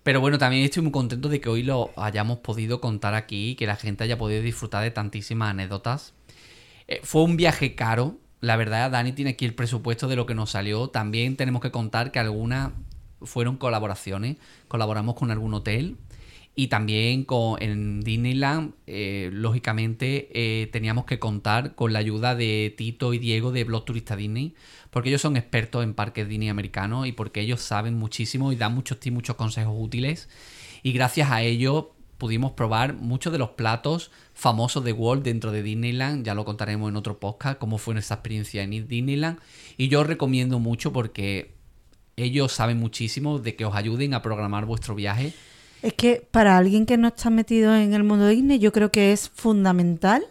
Pero 0.01 0.19
bueno, 0.19 0.39
también 0.39 0.63
estoy 0.63 0.81
muy 0.81 0.91
contento 0.91 1.29
de 1.29 1.39
que 1.39 1.49
hoy 1.49 1.61
lo 1.61 1.91
hayamos 1.95 2.39
podido 2.39 2.81
contar 2.81 3.13
aquí 3.13 3.51
y 3.51 3.55
que 3.55 3.67
la 3.67 3.75
gente 3.75 4.03
haya 4.03 4.17
podido 4.17 4.41
disfrutar 4.41 4.83
de 4.83 4.89
tantísimas 4.89 5.51
anécdotas. 5.51 6.15
Eh, 6.87 6.99
fue 7.03 7.21
un 7.21 7.37
viaje 7.37 7.75
caro. 7.75 8.17
La 8.41 8.55
verdad, 8.55 8.89
Dani 8.89 9.13
tiene 9.13 9.31
aquí 9.31 9.45
el 9.45 9.53
presupuesto 9.53 10.07
de 10.07 10.15
lo 10.15 10.25
que 10.25 10.33
nos 10.33 10.49
salió. 10.49 10.89
También 10.89 11.37
tenemos 11.37 11.61
que 11.61 11.69
contar 11.69 12.11
que 12.11 12.19
algunas 12.19 12.71
fueron 13.23 13.57
colaboraciones. 13.57 14.37
Colaboramos 14.67 15.15
con 15.15 15.31
algún 15.31 15.53
hotel. 15.53 15.97
Y 16.55 16.67
también 16.67 17.23
con, 17.23 17.61
en 17.63 18.01
Disneyland, 18.01 18.73
eh, 18.85 19.31
lógicamente, 19.33 20.29
eh, 20.33 20.67
teníamos 20.67 21.05
que 21.05 21.17
contar 21.17 21.73
con 21.73 21.93
la 21.93 21.99
ayuda 21.99 22.35
de 22.35 22.73
Tito 22.77 23.13
y 23.15 23.17
Diego 23.17 23.51
de 23.51 23.63
Blog 23.63 23.85
Turista 23.85 24.15
Disney, 24.15 24.53
porque 24.91 25.09
ellos 25.09 25.21
son 25.21 25.35
expertos 25.35 25.83
en 25.83 25.95
parques 25.95 26.29
Disney 26.29 26.49
americanos 26.49 27.07
y 27.07 27.11
porque 27.11 27.41
ellos 27.41 27.59
saben 27.59 27.95
muchísimo 27.95 28.51
y 28.51 28.55
dan 28.55 28.75
muchos 28.75 28.99
muchos 29.11 29.35
consejos 29.35 29.73
útiles. 29.75 30.29
Y 30.83 30.93
gracias 30.93 31.31
a 31.31 31.41
ellos 31.41 31.85
pudimos 32.19 32.51
probar 32.51 32.93
muchos 32.93 33.33
de 33.33 33.39
los 33.39 33.49
platos 33.49 34.11
famosos 34.33 34.83
de 34.83 34.93
Walt 34.93 35.23
dentro 35.23 35.51
de 35.51 35.63
Disneyland. 35.63 36.23
Ya 36.23 36.35
lo 36.35 36.45
contaremos 36.45 36.87
en 36.89 36.97
otro 36.97 37.19
podcast, 37.19 37.57
cómo 37.57 37.79
fue 37.79 37.95
nuestra 37.95 38.17
experiencia 38.17 38.61
en 38.61 38.87
Disneyland. 38.87 39.39
Y 39.75 39.87
yo 39.87 40.01
os 40.01 40.07
recomiendo 40.07 40.59
mucho 40.59 40.93
porque 40.93 41.55
ellos 42.17 42.51
saben 42.51 42.79
muchísimo 42.79 43.39
de 43.39 43.55
que 43.55 43.65
os 43.65 43.75
ayuden 43.75 44.13
a 44.13 44.21
programar 44.21 44.65
vuestro 44.65 44.95
viaje. 44.95 45.33
Es 45.81 45.93
que 45.93 46.25
para 46.31 46.57
alguien 46.57 46.85
que 46.85 46.97
no 46.97 47.09
está 47.09 47.29
metido 47.29 47.75
en 47.75 47.93
el 47.93 48.03
mundo 48.03 48.27
Disney, 48.27 48.59
yo 48.59 48.71
creo 48.71 48.91
que 48.91 49.11
es 49.11 49.29
fundamental 49.29 50.23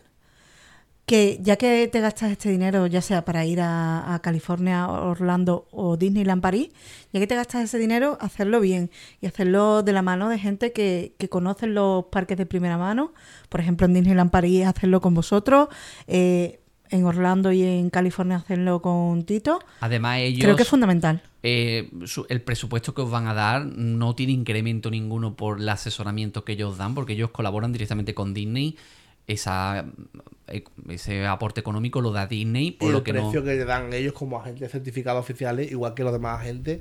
que 1.04 1.38
ya 1.42 1.56
que 1.56 1.88
te 1.88 2.00
gastas 2.00 2.30
este 2.30 2.48
dinero, 2.48 2.86
ya 2.86 3.02
sea 3.02 3.24
para 3.24 3.44
ir 3.44 3.60
a, 3.60 4.14
a 4.14 4.20
California, 4.20 4.88
Orlando 4.88 5.66
o 5.70 5.96
Disneyland 5.96 6.40
París, 6.40 6.70
ya 7.12 7.20
que 7.20 7.26
te 7.26 7.34
gastas 7.34 7.64
ese 7.64 7.78
dinero, 7.78 8.16
hacerlo 8.20 8.60
bien 8.60 8.90
y 9.20 9.26
hacerlo 9.26 9.82
de 9.82 9.92
la 9.92 10.00
mano 10.00 10.28
de 10.28 10.38
gente 10.38 10.72
que, 10.72 11.14
que 11.18 11.28
conoce 11.28 11.66
los 11.66 12.06
parques 12.06 12.38
de 12.38 12.46
primera 12.46 12.78
mano. 12.78 13.12
Por 13.48 13.60
ejemplo, 13.60 13.86
en 13.86 13.94
Disneyland 13.94 14.30
París 14.30 14.64
hacerlo 14.64 15.00
con 15.02 15.12
vosotros, 15.12 15.68
eh, 16.06 16.61
en 16.92 17.04
Orlando 17.04 17.50
y 17.52 17.62
en 17.62 17.90
California 17.90 18.36
hacerlo 18.36 18.80
con 18.80 19.24
Tito. 19.24 19.58
Además, 19.80 20.18
ellos... 20.20 20.44
Creo 20.44 20.56
que 20.56 20.62
es 20.62 20.68
fundamental. 20.68 21.22
eh, 21.42 21.90
su- 22.04 22.26
el 22.28 22.40
presupuesto 22.42 22.94
que 22.94 23.02
os 23.02 23.10
van 23.10 23.26
a 23.26 23.34
dar 23.34 23.66
no 23.66 24.14
tiene 24.14 24.32
incremento 24.32 24.90
ninguno 24.90 25.34
por 25.34 25.58
el 25.58 25.68
asesoramiento 25.68 26.44
que 26.44 26.52
ellos 26.52 26.78
dan, 26.78 26.94
porque 26.94 27.14
ellos 27.14 27.30
colaboran 27.30 27.72
directamente 27.72 28.14
con 28.14 28.32
Disney. 28.34 28.76
esa, 29.28 29.84
eh, 30.48 30.64
ese 30.88 31.26
aporte 31.26 31.60
económico 31.60 32.00
lo 32.00 32.10
da 32.12 32.26
Disney, 32.26 32.66
Y 32.68 32.70
por 32.72 32.94
el 32.94 33.02
que 33.04 33.12
no... 33.12 33.22
precio 33.22 33.42
que 33.44 33.54
le 33.54 33.64
dan 33.64 33.92
ellos 33.92 34.12
como 34.14 34.38
agentes 34.40 34.70
certificados 34.72 35.20
oficiales, 35.20 35.70
igual 35.70 35.94
que 35.94 36.02
los 36.02 36.12
demás 36.12 36.40
agentes, 36.40 36.80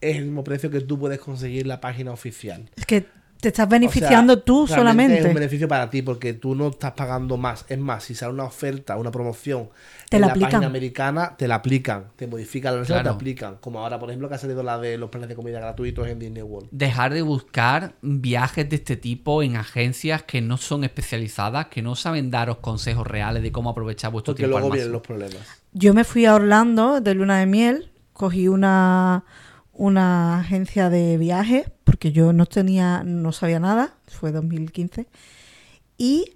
es 0.00 0.16
el 0.16 0.24
mismo 0.26 0.44
precio 0.44 0.70
que 0.70 0.80
tú 0.80 0.98
puedes 0.98 1.18
conseguir 1.20 1.62
en 1.62 1.68
la 1.68 1.80
página 1.80 2.12
oficial. 2.12 2.70
Es 2.76 2.86
que 2.86 3.06
te 3.42 3.48
estás 3.48 3.66
O 3.66 3.68
sea, 3.68 3.78
beneficiando 3.78 4.38
tú 4.42 4.66
solamente. 4.66 5.18
Es 5.18 5.24
un 5.26 5.34
beneficio 5.34 5.66
para 5.68 5.90
ti 5.90 6.00
porque 6.00 6.32
tú 6.32 6.54
no 6.54 6.68
estás 6.68 6.92
pagando 6.92 7.36
más. 7.36 7.64
Es 7.68 7.78
más, 7.78 8.04
si 8.04 8.14
sale 8.14 8.32
una 8.32 8.44
oferta, 8.44 8.96
una 8.96 9.10
promoción 9.10 9.68
Te 10.08 10.16
en 10.16 10.20
la 10.22 10.28
la, 10.28 10.32
aplican. 10.32 10.50
página 10.52 10.66
americana, 10.68 11.34
te 11.36 11.48
la 11.48 11.56
aplican, 11.56 12.04
te 12.16 12.26
modifican 12.28 12.74
la 12.74 12.80
reserva, 12.80 13.02
Claro. 13.02 13.16
te 13.16 13.20
aplican. 13.22 13.56
Como 13.60 13.80
ahora, 13.80 13.98
por 13.98 14.08
ejemplo, 14.10 14.28
que 14.28 14.36
ha 14.36 14.38
salido 14.38 14.62
la 14.62 14.78
de 14.78 14.96
los 14.96 15.10
planes 15.10 15.28
de 15.28 15.34
comida 15.34 15.58
gratuitos 15.58 16.06
en 16.08 16.18
Disney 16.20 16.42
World. 16.42 16.68
Dejar 16.70 17.12
de 17.12 17.22
buscar 17.22 17.94
viajes 18.00 18.68
de 18.70 18.76
este 18.76 18.96
tipo 18.96 19.42
en 19.42 19.56
agencias 19.56 20.22
que 20.22 20.40
no 20.40 20.56
son 20.56 20.84
especializadas, 20.84 21.66
que 21.66 21.82
no 21.82 21.96
saben 21.96 22.30
daros 22.30 22.58
consejos 22.58 23.06
reales 23.06 23.42
de 23.42 23.50
cómo 23.52 23.70
aprovechar 23.70 24.12
vuestro 24.12 24.34
Porque 24.34 24.44
tiempo 24.44 24.58
luego 24.60 24.72
al 24.72 24.78
vienen 24.78 24.92
máximo. 24.92 25.16
los 25.18 25.28
problemas. 25.28 25.62
Yo 25.72 25.94
me 25.94 26.04
fui 26.04 26.26
a 26.26 26.34
Orlando 26.36 27.00
de 27.00 27.14
luna 27.14 27.38
de 27.40 27.46
miel, 27.46 27.90
cogí 28.12 28.46
una, 28.46 29.24
una 29.72 30.38
agencia 30.40 30.90
de 30.90 31.16
viajes, 31.18 31.70
porque 31.84 32.12
yo 32.12 32.32
no 32.32 32.46
tenía, 32.46 33.02
no 33.04 33.32
sabía 33.32 33.58
nada, 33.60 33.94
fue 34.06 34.32
2015, 34.32 35.06
y 35.96 36.34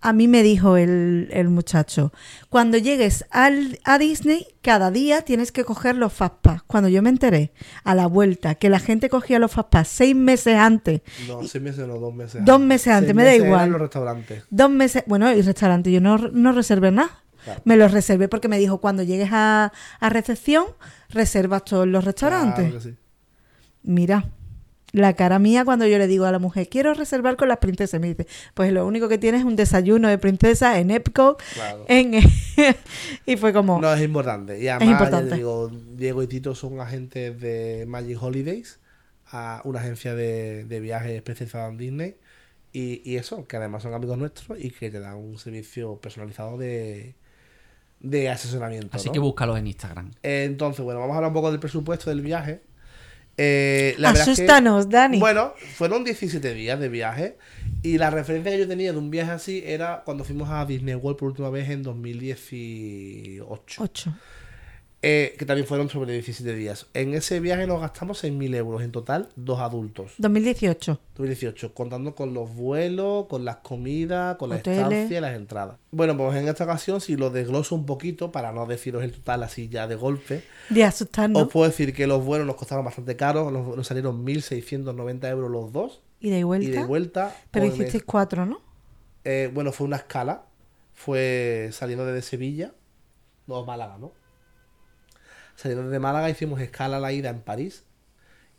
a 0.00 0.12
mí 0.12 0.28
me 0.28 0.44
dijo 0.44 0.76
el, 0.76 1.28
el 1.32 1.48
muchacho, 1.48 2.12
cuando 2.50 2.78
llegues 2.78 3.24
al, 3.30 3.80
a 3.84 3.98
Disney, 3.98 4.46
cada 4.62 4.92
día 4.92 5.22
tienes 5.22 5.50
que 5.50 5.64
coger 5.64 5.96
los 5.96 6.12
Fastpass. 6.12 6.62
Cuando 6.62 6.88
yo 6.88 7.02
me 7.02 7.10
enteré, 7.10 7.52
a 7.82 7.96
la 7.96 8.06
vuelta, 8.06 8.54
que 8.54 8.68
la 8.68 8.78
gente 8.78 9.08
cogía 9.08 9.40
los 9.40 9.50
Fastpass 9.50 9.88
seis 9.88 10.14
meses 10.14 10.54
antes, 10.54 11.00
No, 11.26 11.42
seis 11.42 11.60
meses 11.62 11.88
no, 11.88 11.98
dos 11.98 12.14
meses 12.14 12.44
Dos 12.44 12.60
meses 12.60 12.92
antes, 12.92 13.08
Seis 13.08 13.16
me 13.16 13.24
da 13.24 13.34
igual. 13.34 13.70
los 13.70 13.80
restaurantes. 13.80 14.44
Dos 14.50 14.70
meses, 14.70 15.02
bueno, 15.06 15.32
y 15.32 15.42
restaurante, 15.42 15.90
yo 15.90 16.00
no, 16.00 16.16
no 16.16 16.52
reservé 16.52 16.92
nada. 16.92 17.24
Claro. 17.44 17.62
Me 17.64 17.76
los 17.76 17.92
reservé 17.92 18.28
porque 18.28 18.48
me 18.48 18.58
dijo, 18.58 18.78
cuando 18.78 19.02
llegues 19.02 19.30
a, 19.32 19.72
a 20.00 20.08
recepción, 20.10 20.66
reservas 21.08 21.64
todos 21.64 21.86
los 21.86 22.04
restaurantes. 22.04 22.70
Claro 22.70 22.78
que 22.78 22.90
sí. 22.90 22.96
Mira, 23.82 24.28
la 24.92 25.14
cara 25.14 25.38
mía 25.38 25.64
cuando 25.64 25.86
yo 25.86 25.98
le 25.98 26.06
digo 26.06 26.24
a 26.24 26.32
la 26.32 26.38
mujer, 26.38 26.68
quiero 26.68 26.94
reservar 26.94 27.36
con 27.36 27.48
las 27.48 27.58
princesas, 27.58 28.00
me 28.00 28.08
dice, 28.08 28.26
pues 28.54 28.72
lo 28.72 28.86
único 28.86 29.08
que 29.08 29.18
tienes 29.18 29.40
es 29.40 29.46
un 29.46 29.56
desayuno 29.56 30.08
de 30.08 30.18
princesa 30.18 30.78
en 30.78 30.90
Epcot. 30.90 31.42
Claro. 31.54 31.84
En... 31.88 32.14
y 33.26 33.36
fue 33.36 33.52
como, 33.52 33.80
No, 33.80 33.92
es 33.92 34.02
importante. 34.02 34.58
Y 34.60 34.68
además, 34.68 34.92
importante. 34.92 35.26
ya 35.26 35.30
te 35.30 35.36
digo, 35.36 35.70
Diego 35.96 36.22
y 36.22 36.26
Tito 36.26 36.54
son 36.54 36.80
agentes 36.80 37.38
de 37.40 37.84
Magic 37.86 38.22
Holidays, 38.22 38.80
a 39.30 39.60
una 39.64 39.80
agencia 39.80 40.14
de, 40.14 40.64
de 40.64 40.80
viajes 40.80 41.12
especializada 41.12 41.68
en 41.68 41.76
Disney. 41.76 42.16
Y, 42.72 43.02
y 43.04 43.16
eso, 43.16 43.46
que 43.46 43.56
además 43.56 43.82
son 43.82 43.94
amigos 43.94 44.18
nuestros 44.18 44.58
y 44.58 44.70
que 44.70 44.90
te 44.90 45.00
dan 45.00 45.16
un 45.16 45.38
servicio 45.38 45.96
personalizado 45.96 46.56
de, 46.58 47.14
de 48.00 48.28
asesoramiento. 48.28 48.96
Así 48.96 49.06
¿no? 49.08 49.12
que 49.12 49.18
búscalos 49.18 49.58
en 49.58 49.66
Instagram. 49.66 50.10
Eh, 50.22 50.44
Entonces, 50.46 50.84
bueno, 50.84 51.00
vamos 51.00 51.14
a 51.14 51.16
hablar 51.18 51.30
un 51.30 51.34
poco 51.34 51.50
del 51.50 51.60
presupuesto 51.60 52.10
del 52.10 52.20
viaje. 52.20 52.62
Eh, 53.40 53.94
la 53.98 54.08
verdad 54.08 54.28
es 54.28 54.36
que- 54.36 54.42
asústanos, 54.42 54.88
Dani. 54.88 55.20
bueno, 55.20 55.52
fueron 55.76 56.02
17 56.02 56.54
días 56.54 56.80
de 56.80 56.88
viaje 56.88 57.38
y 57.82 57.96
la 57.98 58.10
referencia 58.10 58.50
que 58.50 58.58
yo 58.58 58.66
tenía 58.66 58.90
de 58.92 58.98
un 58.98 59.10
viaje 59.10 59.30
así 59.30 59.62
era 59.64 60.02
cuando 60.04 60.24
fuimos 60.24 60.48
a 60.50 60.64
Disney 60.66 60.96
World 60.96 61.18
por 61.18 61.28
última 61.28 61.48
vez 61.48 61.70
en 61.70 61.84
2018, 61.84 63.44
Ocho. 63.82 64.14
Eh, 65.00 65.36
que 65.38 65.46
también 65.46 65.66
fueron 65.66 65.88
sobre 65.88 66.12
17 66.12 66.54
días. 66.54 66.86
En 66.92 67.14
ese 67.14 67.38
viaje 67.38 67.66
nos 67.66 67.80
gastamos 67.80 68.24
6.000 68.24 68.56
euros 68.56 68.82
en 68.82 68.90
total, 68.90 69.28
dos 69.36 69.60
adultos. 69.60 70.12
2018. 70.18 70.98
2018, 71.14 71.74
contando 71.74 72.14
con 72.14 72.34
los 72.34 72.54
vuelos, 72.54 73.26
con 73.26 73.44
las 73.44 73.58
comidas, 73.58 74.36
con 74.36 74.50
la 74.50 74.56
estancia 74.56 75.18
y 75.18 75.20
las 75.20 75.36
entradas. 75.36 75.76
Bueno, 75.92 76.16
pues 76.16 76.36
en 76.36 76.48
esta 76.48 76.64
ocasión, 76.64 77.00
si 77.00 77.16
lo 77.16 77.30
desgloso 77.30 77.74
un 77.74 77.86
poquito, 77.86 78.32
para 78.32 78.52
no 78.52 78.66
deciros 78.66 79.04
el 79.04 79.12
total 79.12 79.44
así 79.44 79.68
ya 79.68 79.86
de 79.86 79.94
golpe, 79.94 80.42
De 80.68 80.82
asustarnos. 80.84 81.42
os 81.42 81.48
puedo 81.48 81.68
decir 81.68 81.94
que 81.94 82.06
los 82.06 82.24
vuelos 82.24 82.46
nos 82.46 82.56
costaron 82.56 82.84
bastante 82.84 83.14
caros, 83.16 83.52
nos, 83.52 83.76
nos 83.76 83.86
salieron 83.86 84.26
1.690 84.26 85.28
euros 85.30 85.50
los 85.50 85.72
dos, 85.72 86.02
y 86.20 86.30
de 86.30 86.42
vuelta. 86.42 86.68
y 86.68 86.72
de 86.72 86.84
vuelta. 86.84 87.36
Pero 87.52 87.66
pues, 87.66 87.78
hicisteis 87.78 88.02
cuatro, 88.04 88.46
¿no? 88.46 88.60
eh, 89.24 89.50
bueno, 89.52 89.72
fue 89.72 89.86
una 89.86 89.96
escala, 89.96 90.42
fue 90.94 91.68
saliendo 91.72 92.04
desde 92.06 92.22
Sevilla, 92.22 92.72
no, 93.46 93.64
Málaga, 93.64 93.98
¿no? 93.98 94.12
Saliendo 95.58 95.86
desde 95.86 95.98
Málaga 95.98 96.30
hicimos 96.30 96.60
escala 96.60 96.98
a 96.98 97.00
la 97.00 97.12
ida 97.12 97.30
en 97.30 97.40
París 97.40 97.82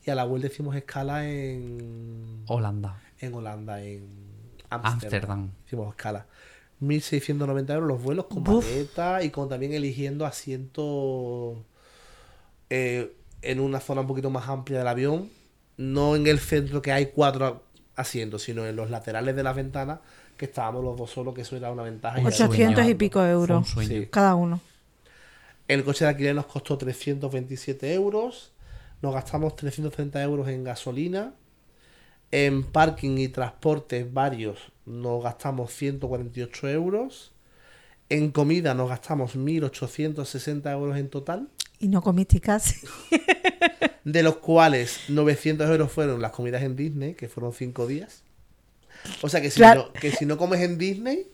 y 0.06 0.10
a 0.10 0.16
la 0.16 0.26
vuelta 0.26 0.48
hicimos 0.48 0.76
escala 0.76 1.30
en, 1.30 2.44
Holanda. 2.46 3.02
en 3.20 3.34
Holanda, 3.34 3.82
en 3.82 4.06
Ámsterdam. 4.70 5.50
Hicimos 5.66 5.96
escala. 5.96 6.26
1.690 6.82 7.74
euros 7.74 7.88
los 7.88 8.04
vuelos 8.04 8.26
con 8.26 8.44
Buf. 8.44 8.66
maleta 8.66 9.24
y 9.24 9.30
con 9.30 9.48
también 9.48 9.72
eligiendo 9.72 10.26
asientos 10.26 11.60
eh, 12.70 13.16
en 13.44 13.62
una 13.62 13.80
zona 13.80 14.02
un 14.02 14.08
poquito 14.08 14.30
más 14.30 14.50
amplia 14.50 14.80
del 14.80 14.88
avión. 14.90 15.30
No 15.78 16.18
en 16.18 16.28
el 16.28 16.40
centro 16.40 16.82
que 16.82 16.92
hay 16.92 17.06
cuatro 17.16 17.64
asientos, 17.96 18.44
sino 18.44 18.66
en 18.66 18.76
los 18.76 18.90
laterales 18.90 19.38
de 19.38 19.44
las 19.44 19.56
ventanas 19.56 20.00
que 20.36 20.46
estábamos 20.46 20.84
los 20.84 20.98
dos 20.98 21.12
solos, 21.12 21.34
que 21.34 21.44
eso 21.44 21.56
era 21.56 21.72
una 21.72 21.84
ventaja. 21.84 22.18
y 22.20 22.26
Un 22.26 22.34
era 22.34 22.46
800 22.46 22.72
y 22.72 22.84
sueño. 22.84 22.98
pico 22.98 23.24
euros. 23.24 23.70
Sí. 23.70 24.08
Cada 24.12 24.36
uno. 24.36 24.60
El 25.70 25.84
coche 25.84 26.04
de 26.04 26.10
alquiler 26.10 26.36
nos 26.36 26.48
costó 26.48 26.78
327 26.78 27.94
euros. 27.94 28.52
Nos 29.02 29.14
gastamos 29.14 29.56
330 29.56 30.22
euros 30.24 30.48
en 30.50 30.64
gasolina. 30.64 31.34
En 32.32 32.64
parking 32.64 33.18
y 33.20 33.28
transportes 33.30 34.12
varios 34.12 34.60
nos 34.86 35.24
gastamos 35.24 35.72
148 35.74 36.70
euros. 36.70 37.32
En 38.10 38.32
comida 38.32 38.74
nos 38.74 38.90
gastamos 38.90 39.36
1.860 39.36 40.72
euros 40.74 40.98
en 40.98 41.10
total. 41.10 41.50
Y 41.80 41.88
no 41.88 42.02
comiste 42.02 42.42
casi. 42.42 42.86
De 44.04 44.24
los 44.24 44.38
cuales 44.38 45.02
900 45.10 45.70
euros 45.70 45.92
fueron 45.92 46.20
las 46.20 46.32
comidas 46.32 46.64
en 46.64 46.76
Disney, 46.76 47.14
que 47.14 47.30
fueron 47.30 47.54
5 47.54 47.86
días. 47.86 48.24
O 49.22 49.30
sea 49.30 49.40
que 49.40 49.52
si, 49.52 49.58
Claro. 49.58 49.92
no, 49.94 49.94
que 49.94 50.12
si 50.12 50.26
no 50.26 50.38
comes 50.38 50.62
en 50.62 50.80
Disney, 50.80 51.28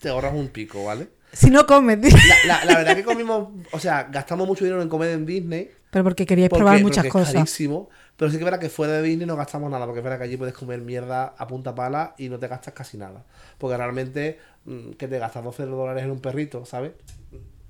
te 0.00 0.10
ahorras 0.10 0.34
un 0.34 0.48
pico, 0.48 0.84
¿vale? 0.84 1.08
Si 1.32 1.50
no 1.50 1.66
comes. 1.66 1.98
La, 2.46 2.54
la- 2.58 2.64
la 2.64 2.78
verdad 2.78 2.96
que 2.96 3.04
comimos, 3.04 3.48
o 3.72 3.78
sea, 3.78 4.04
gastamos 4.04 4.46
mucho 4.46 4.64
dinero 4.64 4.82
en 4.82 4.88
comer 4.88 5.10
en 5.10 5.26
Disney. 5.26 5.70
Pero 5.90 6.04
porque 6.04 6.24
queríais 6.26 6.50
Porque, 6.50 6.60
probar 6.60 6.74
porque 6.76 6.84
muchas 6.84 7.04
es 7.06 7.12
cosas. 7.12 7.34
carísimo. 7.34 7.88
Pero 8.16 8.30
sí 8.30 8.36
que 8.36 8.42
es 8.42 8.44
verdad 8.44 8.60
que 8.60 8.68
fuera 8.68 8.92
de 8.94 9.02
Disney 9.02 9.26
no 9.26 9.34
gastamos 9.36 9.70
nada, 9.70 9.86
porque 9.86 10.00
es 10.00 10.04
verdad 10.04 10.18
que 10.18 10.24
allí 10.24 10.36
puedes 10.36 10.54
comer 10.54 10.80
mierda 10.80 11.34
a 11.36 11.46
punta 11.46 11.74
pala 11.74 12.14
y 12.18 12.28
no 12.28 12.38
te 12.38 12.48
gastas 12.48 12.74
casi 12.74 12.96
nada. 12.98 13.24
Porque 13.58 13.76
realmente, 13.76 14.38
mm, 14.66 14.90
que 14.92 15.08
te 15.08 15.18
gastas 15.18 15.42
12 15.42 15.64
dólares 15.66 16.04
en 16.04 16.10
un 16.10 16.20
perrito, 16.20 16.64
¿sabes? 16.64 16.92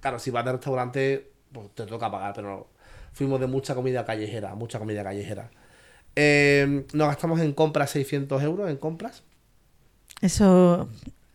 Claro, 0.00 0.18
si 0.18 0.30
vas 0.30 0.44
de 0.44 0.52
restaurante, 0.52 1.30
pues 1.52 1.68
te 1.74 1.86
toca 1.86 2.10
pagar, 2.10 2.32
pero 2.34 2.68
fuimos 3.12 3.40
de 3.40 3.46
mucha 3.46 3.74
comida 3.74 4.04
callejera, 4.04 4.54
mucha 4.54 4.78
comida 4.78 5.02
callejera. 5.04 5.50
Eh, 6.16 6.84
nos 6.92 7.08
gastamos 7.08 7.40
en 7.40 7.52
compras 7.52 7.90
600 7.90 8.42
euros 8.42 8.68
en 8.70 8.76
compras. 8.76 9.22
Eso 10.20 10.88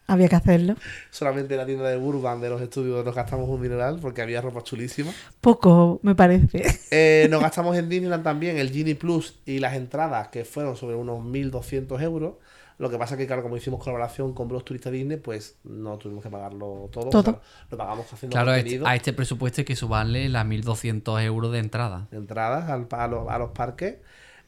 había 0.08 0.28
que 0.30 0.36
hacerlo. 0.36 0.76
Solamente 1.10 1.54
en 1.54 1.60
la 1.60 1.66
tienda 1.66 1.90
de 1.90 1.98
Urban 1.98 2.40
de 2.42 2.50
los 2.50 2.62
estudios 2.62 3.04
nos 3.04 3.16
gastamos 3.16 3.50
un 3.50 3.62
dineral 3.62 4.00
porque 4.02 4.22
había 4.22 4.42
ropa 4.42 4.62
chulísima. 4.64 5.12
Poco, 5.42 6.00
me 6.04 6.16
parece. 6.16 6.64
Eh, 6.92 7.28
nos 7.30 7.42
gastamos 7.42 7.76
en 7.78 7.90
Disneyland 7.90 8.24
también 8.24 8.58
el 8.58 8.72
Genie 8.72 8.96
Plus 8.96 9.40
y 9.46 9.60
las 9.60 9.76
entradas 9.76 10.28
que 10.30 10.46
fueron 10.46 10.76
sobre 10.76 10.96
unos 10.96 11.20
1.200 11.24 12.02
euros. 12.02 12.36
Lo 12.78 12.90
que 12.90 12.98
pasa 12.98 13.16
que, 13.16 13.26
claro, 13.26 13.42
como 13.42 13.56
hicimos 13.56 13.80
colaboración 13.82 14.34
con 14.34 14.50
Bros 14.50 14.66
Turista 14.66 14.92
Disney, 14.92 15.16
pues 15.16 15.56
no 15.64 15.98
tuvimos 15.98 16.22
que 16.22 16.30
pagarlo 16.30 16.90
todo. 16.92 17.10
Todo. 17.10 17.42
Lo 17.72 17.78
pagamos 17.78 18.12
haciendo 18.12 18.34
Claro, 18.36 18.52
a 18.52 18.58
este, 18.58 18.64
contenido 18.64 18.88
a 18.88 18.96
este 18.98 19.14
presupuesto 19.14 19.62
hay 19.62 19.66
que 19.66 19.78
sumarle 19.78 20.28
las 20.28 20.46
1.200 20.46 21.22
euros 21.24 21.54
de 21.54 21.60
entrada. 21.60 22.08
de 22.12 22.18
entradas 22.18 22.70
al- 22.70 22.88
a, 22.92 23.08
los, 23.08 23.30
a 23.30 23.38
los 23.40 23.52
parques. 23.52 23.96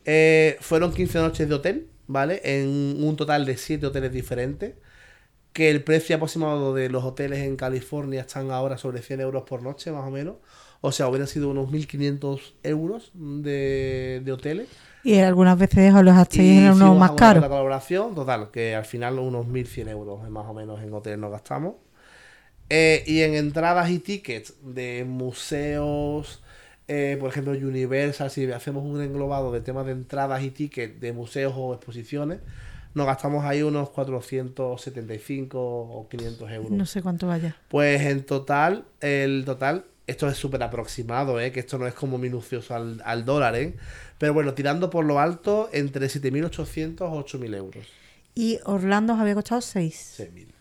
Eh, 0.03 0.57
fueron 0.59 0.93
15 0.93 1.19
noches 1.19 1.47
de 1.47 1.55
hotel, 1.55 1.88
¿vale? 2.07 2.41
En 2.43 3.01
un 3.01 3.15
total 3.15 3.45
de 3.45 3.55
7 3.55 3.85
hoteles 3.88 4.11
diferentes. 4.11 4.75
Que 5.57 5.71
el 5.71 5.84
precio 5.84 6.15
aproximado 6.15 6.75
de 6.75 6.88
los 6.88 7.03
hoteles 7.03 7.39
en 7.39 7.55
California 7.55 8.21
están 8.21 8.51
ahora 8.51 8.77
sobre 8.77 9.01
100 9.01 9.21
euros 9.21 9.41
por 9.41 9.63
noche, 9.63 9.91
más 9.91 10.07
o 10.07 10.11
menos. 10.11 10.35
O 10.81 10.91
sea, 10.91 11.07
hubieran 11.07 11.27
sido 11.27 11.49
unos 11.49 11.71
1.500 11.71 12.53
euros 12.61 13.09
de, 13.15 14.21
de 14.23 14.31
hoteles. 14.31 14.67
Y 15.03 15.17
algunas 15.17 15.57
veces 15.57 15.95
os 15.95 16.03
los 16.03 16.13
gastéis 16.13 16.59
en 16.59 16.73
uno 16.73 16.93
más 16.93 17.13
caro. 17.13 17.41
La 17.41 17.49
colaboración, 17.49 18.13
total, 18.13 18.51
que 18.51 18.75
al 18.75 18.85
final 18.85 19.17
unos 19.17 19.47
1.100 19.47 19.89
euros 19.89 20.29
más 20.29 20.45
o 20.45 20.53
menos 20.53 20.79
en 20.84 20.93
hoteles 20.93 21.17
nos 21.17 21.31
gastamos. 21.31 21.73
Eh, 22.69 23.03
y 23.07 23.21
en 23.21 23.34
entradas 23.34 23.89
y 23.89 23.97
tickets 23.97 24.53
de 24.61 25.05
museos, 25.07 26.43
eh, 26.88 27.17
por 27.19 27.31
ejemplo, 27.31 27.53
Universal, 27.53 28.29
si 28.29 28.51
hacemos 28.51 28.84
un 28.85 29.01
englobado 29.01 29.51
de 29.51 29.61
temas 29.61 29.88
de 29.88 29.93
entradas 29.93 30.43
y 30.43 30.51
tickets 30.51 31.01
de 31.01 31.13
museos 31.13 31.53
o 31.57 31.73
exposiciones, 31.73 32.41
nos 32.98 33.06
gastamos 33.06 33.45
ahí 33.45 33.61
unos 33.61 33.91
475 33.91 35.60
o 35.60 36.07
500 36.10 36.52
euros. 36.52 36.72
No 36.72 36.86
sé 36.86 37.02
cuánto 37.02 37.28
vaya. 37.28 37.56
Pues 37.69 38.02
en 38.02 38.26
total, 38.26 38.86
el 38.99 39.44
total, 39.45 39.86
esto 40.07 40.28
es 40.28 40.36
súper 40.36 40.64
aproximado, 40.64 41.40
¿eh? 41.40 41.52
que 41.52 41.60
esto 41.60 41.78
no 41.78 41.88
es 41.88 41.94
como 41.94 42.18
minucioso 42.18 42.76
al, 42.76 43.02
al 43.06 43.24
dólar, 43.24 43.56
¿eh? 43.56 43.76
pero 44.18 44.34
bueno, 44.34 44.53
tirando 44.53 44.90
por 44.90 45.06
lo 45.06 45.19
alto, 45.19 45.69
entre 45.72 46.07
7.800 46.07 47.02
o 47.02 47.24
8.000 47.24 47.56
euros. 47.56 47.88
Y 48.34 48.60
Orlando 48.65 49.14
os 49.14 49.19
había 49.19 49.36
costado 49.36 49.61
6. 49.61 50.15
6.000. 50.19 50.56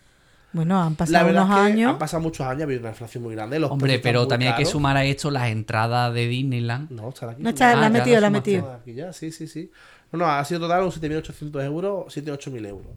Bueno, 0.53 0.81
han 0.81 0.93
La 0.93 0.97
pasado 0.97 1.25
verdad 1.25 1.43
unos 1.45 1.57
es 1.57 1.65
que 1.65 1.71
años. 1.73 1.91
han 1.91 1.97
pasado 1.99 2.23
muchos 2.23 2.47
años, 2.47 2.61
ha 2.61 2.63
habido 2.63 2.79
una 2.79 2.89
inflación 2.89 3.23
muy 3.23 3.35
grande. 3.35 3.59
Los 3.59 3.69
Hombre, 3.71 3.99
pero 3.99 4.27
también 4.27 4.53
hay 4.53 4.57
que 4.57 4.65
sumar 4.65 4.97
a 4.97 5.03
esto 5.05 5.29
las 5.29 5.49
entradas 5.49 6.13
de 6.13 6.27
Disneyland. 6.27 6.89
No, 6.91 7.09
está 7.09 7.31
aquí. 7.31 7.43
No 7.43 7.49
está, 7.49 7.71
Ah, 7.71 7.75
la 7.75 7.79
ha 7.87 7.89
ya 7.89 7.89
metido, 7.89 8.21
la 8.21 8.27
ha 8.27 8.31
metido. 8.31 8.71
Aquí 8.71 8.93
ya, 8.93 9.11
sí, 9.13 9.31
sí, 9.31 9.47
sí. 9.47 9.71
No, 10.11 10.19
no, 10.19 10.25
ha 10.25 10.43
sido 10.45 10.61
total 10.61 10.81
unos 10.83 11.01
7.800 11.01 11.63
euros, 11.65 12.15
7.800 12.15 12.67
euros. 12.67 12.87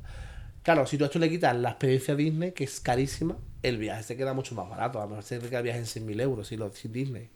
Claro, 0.62 0.86
si 0.86 0.96
tú 0.96 1.04
a 1.04 1.06
esto 1.08 1.18
le 1.18 1.28
quitas 1.28 1.56
la 1.56 1.70
experiencia 1.70 2.14
Disney, 2.14 2.52
que 2.52 2.64
es 2.64 2.80
carísima, 2.80 3.36
el 3.62 3.78
viaje 3.78 4.02
se 4.04 4.16
queda 4.16 4.32
mucho 4.32 4.54
más 4.54 4.68
barato. 4.68 4.98
A 5.00 5.04
lo 5.04 5.08
mejor 5.10 5.24
se 5.24 5.38
queda 5.40 5.58
el 5.58 5.64
viaje 5.64 5.78
en 5.80 5.86
6.000 5.86 6.20
euros 6.20 6.46
si 6.48 6.56
lo, 6.56 6.70
sin 6.72 6.92
Disney. 6.92 7.28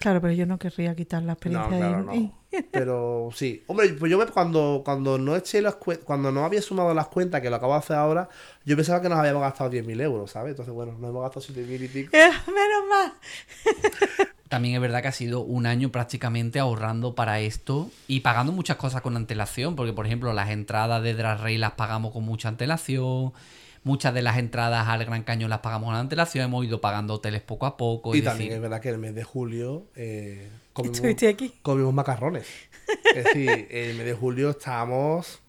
Claro, 0.00 0.20
pero 0.20 0.32
yo 0.32 0.46
no 0.46 0.58
querría 0.58 0.96
quitar 0.96 1.22
la 1.22 1.26
No, 1.28 1.32
experiencia 1.34 1.68
claro, 1.78 1.96
de 1.96 2.02
Disney. 2.02 2.26
no. 2.26 2.40
Pero 2.72 3.28
sí. 3.32 3.62
Hombre, 3.68 3.90
pues 3.90 4.10
yo 4.10 4.18
me- 4.18 4.26
cuando, 4.26 4.82
cuando 4.84 5.18
no 5.18 5.36
eché 5.36 5.62
las 5.62 5.76
cuando 6.04 6.32
no 6.32 6.44
había 6.44 6.60
sumado 6.62 6.92
las 6.94 7.06
cuentas, 7.08 7.40
que 7.42 7.48
lo 7.50 7.56
acabo 7.56 7.74
de 7.74 7.78
hacer 7.78 7.96
ahora, 7.96 8.28
yo 8.64 8.74
pensaba 8.76 9.00
que 9.00 9.08
nos 9.08 9.18
habíamos 9.18 9.42
gastado 9.42 9.70
10.000 9.70 10.00
euros, 10.00 10.32
¿sabes? 10.32 10.50
Entonces, 10.50 10.74
bueno, 10.74 10.92
nos 10.98 11.10
hemos 11.10 11.22
gastado 11.22 11.42
7.000 11.46 11.84
y 11.84 11.88
pico. 11.88 12.10
Menos 12.16 12.88
mal. 12.90 13.12
También 14.48 14.74
es 14.74 14.80
verdad 14.80 15.00
que 15.02 15.08
ha 15.08 15.12
sido 15.12 15.42
un 15.42 15.64
año 15.66 15.92
prácticamente 15.92 16.58
ahorrando 16.58 17.14
para 17.14 17.38
esto 17.38 17.88
y 18.08 18.20
pagando 18.20 18.50
muchas 18.50 18.78
cosas 18.78 19.00
con 19.00 19.14
antelación, 19.16 19.76
porque 19.76 19.92
por 19.92 20.06
ejemplo 20.06 20.32
las 20.32 20.50
entradas 20.50 21.02
de 21.04 21.14
Drag 21.14 21.38
Race 21.40 21.58
las 21.58 21.72
pagamos 21.72 22.12
con 22.12 22.24
mucha 22.24 22.48
antelación, 22.48 23.32
muchas 23.82 24.14
de 24.14 24.22
las 24.22 24.38
entradas 24.38 24.88
al 24.88 25.04
Gran 25.04 25.22
Cañón 25.22 25.50
las 25.50 25.60
pagamos 25.60 25.88
con 25.88 25.96
antelación, 25.96 26.44
hemos 26.44 26.64
ido 26.64 26.80
pagando 26.80 27.14
hoteles 27.14 27.42
poco 27.42 27.66
a 27.66 27.76
poco. 27.76 28.14
Y 28.14 28.18
es 28.18 28.24
también 28.24 28.50
decir, 28.50 28.56
es 28.56 28.62
verdad 28.62 28.80
que 28.80 28.88
en 28.88 28.94
el 28.94 29.00
mes 29.00 29.14
de 29.14 29.24
julio 29.24 29.86
eh, 29.96 30.48
comimos, 30.72 31.22
aquí. 31.22 31.54
comimos 31.62 31.94
macarrones. 31.94 32.46
Es 33.14 33.24
decir, 33.24 33.68
en 33.70 33.90
el 33.90 33.96
mes 33.96 34.06
de 34.06 34.14
julio 34.14 34.50
estábamos 34.50 35.40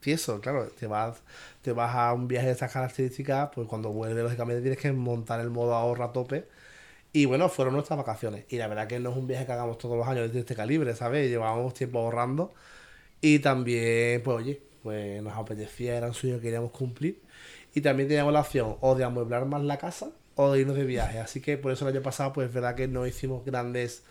tiesos, 0.00 0.40
claro. 0.40 0.68
Te 0.68 0.86
vas, 0.86 1.20
te 1.62 1.72
vas 1.72 1.94
a 1.94 2.12
un 2.12 2.28
viaje 2.28 2.46
de 2.46 2.52
estas 2.52 2.72
características, 2.72 3.50
pues 3.52 3.66
cuando 3.66 3.90
vuelves, 3.90 4.22
lógicamente 4.22 4.60
tienes 4.60 4.78
que 4.78 4.92
montar 4.92 5.40
el 5.40 5.50
modo 5.50 5.74
ahorro 5.74 6.04
a 6.04 6.12
tope. 6.12 6.46
Y 7.12 7.24
bueno, 7.24 7.48
fueron 7.48 7.74
nuestras 7.74 7.96
vacaciones. 7.96 8.44
Y 8.48 8.56
la 8.56 8.68
verdad 8.68 8.86
que 8.86 9.00
no 9.00 9.10
es 9.10 9.16
un 9.16 9.26
viaje 9.26 9.46
que 9.46 9.52
hagamos 9.52 9.78
todos 9.78 9.96
los 9.96 10.06
años 10.06 10.32
de 10.32 10.40
este 10.40 10.54
calibre, 10.54 10.94
¿sabes? 10.94 11.28
Llevábamos 11.28 11.74
tiempo 11.74 11.98
ahorrando. 11.98 12.54
Y 13.20 13.40
también, 13.40 14.22
pues 14.22 14.36
oye, 14.36 14.62
pues 14.82 15.22
nos 15.22 15.34
apetecía, 15.34 15.96
era 15.96 16.08
un 16.08 16.14
sueño 16.14 16.36
que 16.36 16.42
queríamos 16.42 16.70
cumplir. 16.70 17.20
Y 17.76 17.82
también 17.82 18.08
teníamos 18.08 18.32
la 18.32 18.40
opción 18.40 18.76
o 18.80 18.94
de 18.94 19.04
amueblar 19.04 19.44
más 19.44 19.62
la 19.62 19.76
casa 19.76 20.08
o 20.34 20.50
de 20.50 20.60
irnos 20.62 20.76
de 20.76 20.84
viaje. 20.84 21.18
Así 21.18 21.42
que 21.42 21.58
por 21.58 21.72
eso 21.72 21.86
el 21.86 21.94
año 21.94 22.02
pasado, 22.02 22.32
pues 22.32 22.48
es 22.48 22.54
verdad 22.54 22.74
que 22.74 22.88
no 22.88 23.06
hicimos 23.06 23.44
grandes 23.44 24.02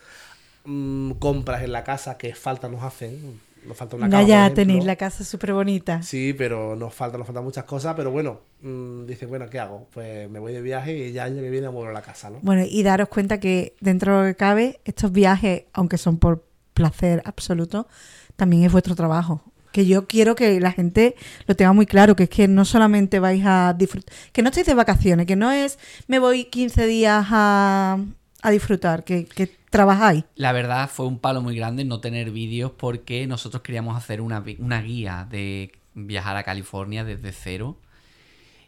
mm, 0.65 1.13
compras 1.13 1.63
en 1.63 1.71
la 1.71 1.83
casa 1.83 2.15
que 2.17 2.35
falta 2.35 2.69
nos 2.69 2.83
hacen. 2.83 3.41
Nos 3.65 3.75
falta 3.75 3.95
una 3.95 4.05
Ya, 4.05 4.11
cama, 4.11 4.23
ya 4.27 4.41
ejemplo. 4.43 4.55
tenéis 4.63 4.85
la 4.85 4.95
casa 4.97 5.23
súper 5.23 5.53
bonita. 5.53 6.03
Sí, 6.03 6.35
pero 6.37 6.75
nos 6.75 6.93
falta, 6.93 7.17
nos 7.17 7.25
faltan 7.25 7.43
muchas 7.43 7.63
cosas. 7.63 7.95
Pero 7.95 8.11
bueno, 8.11 8.41
mm, 8.61 9.05
dicen, 9.07 9.29
bueno, 9.29 9.49
¿qué 9.49 9.57
hago? 9.59 9.87
Pues 9.91 10.29
me 10.29 10.37
voy 10.37 10.53
de 10.53 10.61
viaje 10.61 10.95
y 10.95 11.11
ya 11.11 11.25
el 11.25 11.33
año 11.33 11.41
que 11.41 11.49
viene 11.49 11.65
amueblo 11.65 11.91
la 11.91 12.03
casa, 12.03 12.29
¿no? 12.29 12.37
Bueno, 12.43 12.63
y 12.69 12.83
daros 12.83 13.09
cuenta 13.09 13.39
que 13.39 13.75
dentro 13.81 14.13
de 14.21 14.27
lo 14.27 14.33
que 14.33 14.37
cabe, 14.37 14.79
estos 14.85 15.11
viajes, 15.11 15.63
aunque 15.73 15.97
son 15.97 16.19
por 16.19 16.45
placer 16.75 17.23
absoluto, 17.25 17.87
también 18.35 18.63
es 18.63 18.71
vuestro 18.71 18.93
trabajo. 18.95 19.41
Que 19.76 19.85
yo 19.85 20.07
quiero 20.07 20.35
que 20.35 20.61
la 20.61 20.72
gente 20.72 21.15
lo 21.47 21.56
tenga 21.57 21.73
muy 21.73 21.85
claro, 21.85 22.15
que 22.15 22.23
es 22.23 22.30
que 22.30 22.47
no 22.47 22.64
solamente 22.64 23.19
vais 23.19 23.43
a 23.45 23.76
disfrutar, 23.77 24.14
que 24.31 24.41
no 24.41 24.47
estáis 24.47 24.65
de 24.68 24.73
vacaciones, 24.73 25.26
que 25.26 25.35
no 25.35 25.52
es 25.52 25.80
me 26.07 26.18
voy 26.18 26.45
15 26.45 26.88
días 26.88 27.26
a, 27.30 27.99
a 28.41 28.52
disfrutar, 28.52 29.03
que, 29.03 29.26
que 29.26 29.52
trabajáis. 29.69 30.23
La 30.35 30.53
verdad 30.53 30.89
fue 30.89 31.07
un 31.07 31.19
palo 31.19 31.41
muy 31.41 31.57
grande 31.57 31.84
no 31.84 31.99
tener 31.99 32.31
vídeos 32.31 32.72
porque 32.72 33.27
nosotros 33.27 33.64
queríamos 33.64 33.97
hacer 33.97 34.22
una, 34.22 34.41
una 34.60 34.81
guía 34.81 35.27
de 35.30 35.73
viajar 35.93 36.38
a 36.38 36.43
California 36.43 37.03
desde 37.03 37.34
cero. 37.34 37.76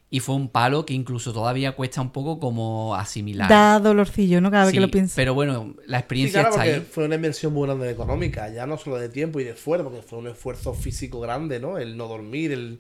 Y 0.09 0.21
fue 0.21 0.35
un 0.35 0.47
palo 0.47 0.85
que 0.85 0.93
incluso 0.93 1.33
todavía 1.33 1.73
cuesta 1.73 2.01
un 2.01 2.11
poco 2.11 2.39
como 2.39 2.95
asimilar. 2.95 3.49
Da 3.49 3.79
dolorcillo, 3.79 4.39
¿no? 4.39 4.49
Cada 4.49 4.63
vez 4.65 4.73
que 4.73 4.79
lo 4.79 4.89
pienso. 4.89 5.13
Pero 5.17 5.33
bueno, 5.33 5.75
la 5.85 5.97
Sí, 5.97 6.01
experiencia 6.01 6.39
claro, 6.41 6.55
está 6.55 6.63
porque 6.63 6.75
ahí. 6.79 6.87
fue 6.89 7.05
una 7.05 7.15
inversión 7.15 7.53
muy 7.53 7.67
grande 7.67 7.89
económica, 7.91 8.49
ya 8.49 8.65
no 8.65 8.77
solo 8.77 8.97
de 8.97 9.09
tiempo 9.09 9.39
y 9.41 9.43
de 9.43 9.51
esfuerzo, 9.51 9.83
porque 9.89 10.01
fue 10.01 10.19
un 10.19 10.27
esfuerzo 10.27 10.73
físico 10.73 11.19
grande, 11.19 11.59
¿no? 11.59 11.77
El 11.77 11.97
no 11.97 12.07
dormir, 12.07 12.53
el 12.53 12.79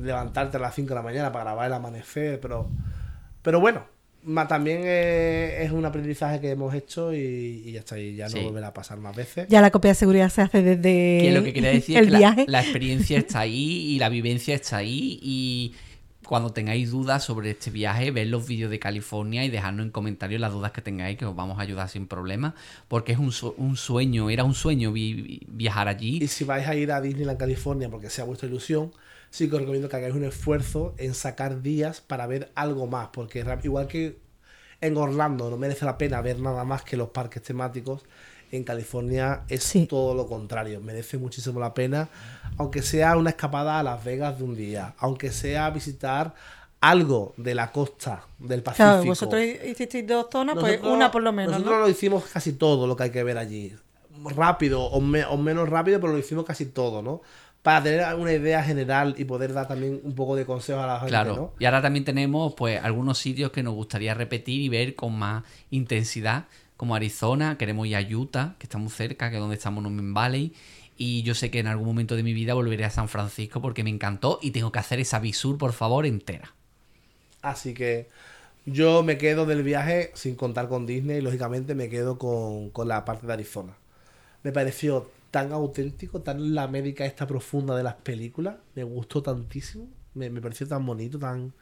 levantarte 0.00 0.56
a 0.56 0.60
las 0.60 0.74
5 0.74 0.88
de 0.88 0.94
la 0.94 1.02
mañana 1.02 1.30
para 1.30 1.44
grabar 1.44 1.66
el 1.66 1.74
amanecer, 1.74 2.40
pero, 2.40 2.70
pero 3.42 3.60
bueno, 3.60 3.84
también 4.48 4.82
eh, 4.84 5.64
es 5.64 5.72
un 5.72 5.84
aprendizaje 5.84 6.40
que 6.40 6.50
hemos 6.50 6.74
hecho 6.74 7.12
y, 7.12 7.18
y 7.66 7.72
ya 7.72 7.80
está, 7.80 7.98
y 7.98 8.14
ya 8.16 8.26
no 8.28 8.30
Sí. 8.36 8.40
volverá 8.44 8.68
a 8.68 8.72
pasar 8.74 8.98
más 8.98 9.14
veces. 9.14 9.46
Ya 9.48 9.60
la 9.60 9.70
copia 9.70 9.90
de 9.90 9.94
seguridad 9.96 10.30
se 10.30 10.42
hace 10.42 10.62
desde 10.62 11.18
Que 11.20 11.32
lo 11.34 11.42
que 11.44 11.52
quería 11.52 11.70
decir 11.70 11.98
el 11.98 12.14
es 12.14 12.34
que 12.34 12.44
la 12.46 12.60
experiencia 12.62 13.18
está 13.18 13.40
ahí 13.40 13.94
y 13.94 13.98
la 13.98 14.08
vivencia 14.08 14.54
está 14.54 14.78
ahí. 14.78 15.18
Y 15.22 15.74
cuando 16.26 16.52
tengáis 16.52 16.90
dudas 16.90 17.24
sobre 17.24 17.50
este 17.50 17.70
viaje, 17.70 18.10
ved 18.10 18.26
los 18.28 18.46
vídeos 18.46 18.70
de 18.70 18.78
California 18.78 19.44
y 19.44 19.50
dejadnos 19.50 19.86
en 19.86 19.92
comentarios 19.92 20.40
las 20.40 20.52
dudas 20.52 20.72
que 20.72 20.82
tengáis, 20.82 21.18
que 21.18 21.26
os 21.26 21.34
vamos 21.36 21.58
a 21.58 21.62
ayudar 21.62 21.88
sin 21.88 22.06
problema. 22.06 22.54
Porque 22.88 23.12
es 23.12 23.18
un, 23.18 23.32
su- 23.32 23.54
un 23.56 23.76
sueño, 23.76 24.30
era 24.30 24.44
un 24.44 24.54
sueño 24.54 24.92
vi- 24.92 25.14
vi- 25.22 25.40
viajar 25.48 25.88
allí. 25.88 26.18
Y 26.18 26.28
si 26.28 26.44
vais 26.44 26.66
a 26.68 26.74
ir 26.76 26.92
a 26.92 27.00
Disneyland 27.00 27.38
California 27.38 27.90
porque 27.90 28.10
sea 28.10 28.24
vuestra 28.24 28.48
ilusión, 28.48 28.92
sí 29.30 29.48
que 29.48 29.56
os 29.56 29.60
recomiendo 29.60 29.88
que 29.88 29.96
hagáis 29.96 30.14
un 30.14 30.24
esfuerzo 30.24 30.94
en 30.98 31.14
sacar 31.14 31.62
días 31.62 32.00
para 32.00 32.26
ver 32.26 32.52
algo 32.54 32.86
más, 32.86 33.08
porque 33.12 33.44
igual 33.64 33.88
que 33.88 34.18
en 34.80 34.96
Orlando 34.96 35.50
no 35.50 35.56
merece 35.58 35.84
la 35.84 35.98
pena 35.98 36.20
ver 36.22 36.40
nada 36.40 36.64
más 36.64 36.82
que 36.84 36.96
los 36.96 37.10
parques 37.10 37.42
temáticos, 37.42 38.04
en 38.52 38.62
California 38.64 39.42
es 39.48 39.64
Sí. 39.64 39.86
todo 39.86 40.14
lo 40.14 40.26
contrario, 40.28 40.80
merece 40.80 41.18
muchísimo 41.18 41.58
la 41.58 41.74
pena, 41.74 42.08
aunque 42.58 42.82
sea 42.82 43.16
una 43.16 43.30
escapada 43.30 43.78
a 43.80 43.82
Las 43.82 44.04
Vegas 44.04 44.38
de 44.38 44.44
un 44.44 44.54
día, 44.54 44.94
aunque 44.98 45.32
sea 45.32 45.68
visitar 45.70 46.34
algo 46.80 47.32
de 47.36 47.54
la 47.54 47.72
costa 47.72 48.24
del 48.38 48.62
Pacífico. 48.62 48.88
Claro, 48.88 49.04
vosotros 49.04 49.40
hicisteis 49.66 50.06
dos 50.06 50.26
zonas, 50.30 50.56
pues 50.58 50.80
una 50.82 51.10
por 51.10 51.22
lo 51.22 51.32
menos, 51.32 51.52
Nosotros 51.52 51.74
¿no? 51.76 51.80
lo 51.82 51.88
hicimos 51.88 52.24
casi 52.24 52.52
todo 52.52 52.86
lo 52.86 52.94
que 52.96 53.04
hay 53.04 53.10
que 53.10 53.22
ver 53.24 53.38
allí. 53.38 53.72
Rápido 54.36 54.82
o, 54.82 55.00
me- 55.00 55.24
o 55.24 55.36
menos 55.36 55.68
rápido, 55.68 56.00
pero 56.00 56.12
lo 56.12 56.18
hicimos 56.18 56.44
casi 56.44 56.66
todo, 56.66 57.00
¿no? 57.02 57.22
Para 57.62 57.82
tener 57.82 58.14
una 58.16 58.32
idea 58.32 58.62
general 58.62 59.14
y 59.16 59.24
poder 59.24 59.52
dar 59.52 59.68
también 59.68 60.00
un 60.02 60.14
poco 60.14 60.34
de 60.36 60.44
consejo 60.44 60.80
a 60.80 60.86
la 60.86 60.94
gente, 60.96 61.08
Claro. 61.10 61.36
¿no? 61.36 61.52
Y 61.58 61.64
ahora 61.64 61.80
también 61.80 62.04
tenemos 62.04 62.54
pues 62.54 62.82
algunos 62.82 63.18
sitios 63.18 63.52
que 63.52 63.62
nos 63.62 63.74
gustaría 63.74 64.12
repetir 64.14 64.60
y 64.60 64.68
ver 64.68 64.94
con 64.96 65.16
más 65.16 65.44
intensidad, 65.70 66.44
como 66.82 66.96
Arizona, 66.96 67.58
queremos 67.58 67.86
ir 67.86 67.94
a 67.94 68.00
Utah, 68.00 68.56
que 68.58 68.66
está 68.66 68.76
muy 68.76 68.90
cerca, 68.90 69.30
que 69.30 69.36
es 69.36 69.40
donde 69.40 69.54
estamos 69.54 69.84
en 69.86 69.94
Moon 69.94 70.14
Valley. 70.14 70.52
Y 70.96 71.22
yo 71.22 71.32
sé 71.32 71.48
que 71.48 71.60
en 71.60 71.68
algún 71.68 71.86
momento 71.86 72.16
de 72.16 72.24
mi 72.24 72.32
vida 72.32 72.54
volveré 72.54 72.84
a 72.84 72.90
San 72.90 73.08
Francisco 73.08 73.62
porque 73.62 73.84
me 73.84 73.90
encantó 73.90 74.40
y 74.42 74.50
tengo 74.50 74.72
que 74.72 74.80
hacer 74.80 74.98
esa 74.98 75.20
visur, 75.20 75.58
por 75.58 75.74
favor, 75.74 76.06
entera. 76.06 76.52
Así 77.40 77.72
que 77.72 78.08
yo 78.66 79.04
me 79.04 79.16
quedo 79.16 79.46
del 79.46 79.62
viaje 79.62 80.10
sin 80.14 80.34
contar 80.34 80.66
con 80.66 80.84
Disney, 80.84 81.20
lógicamente 81.20 81.76
me 81.76 81.88
quedo 81.88 82.18
con, 82.18 82.70
con 82.70 82.88
la 82.88 83.04
parte 83.04 83.28
de 83.28 83.32
Arizona. 83.32 83.76
Me 84.42 84.50
pareció 84.50 85.08
tan 85.30 85.52
auténtico, 85.52 86.22
tan 86.22 86.52
la 86.52 86.64
América 86.64 87.06
esta 87.06 87.28
profunda 87.28 87.76
de 87.76 87.84
las 87.84 87.94
películas, 87.94 88.56
me 88.74 88.82
gustó 88.82 89.22
tantísimo, 89.22 89.86
me, 90.14 90.30
me 90.30 90.40
pareció 90.40 90.66
tan 90.66 90.84
bonito, 90.84 91.16
tan... 91.16 91.52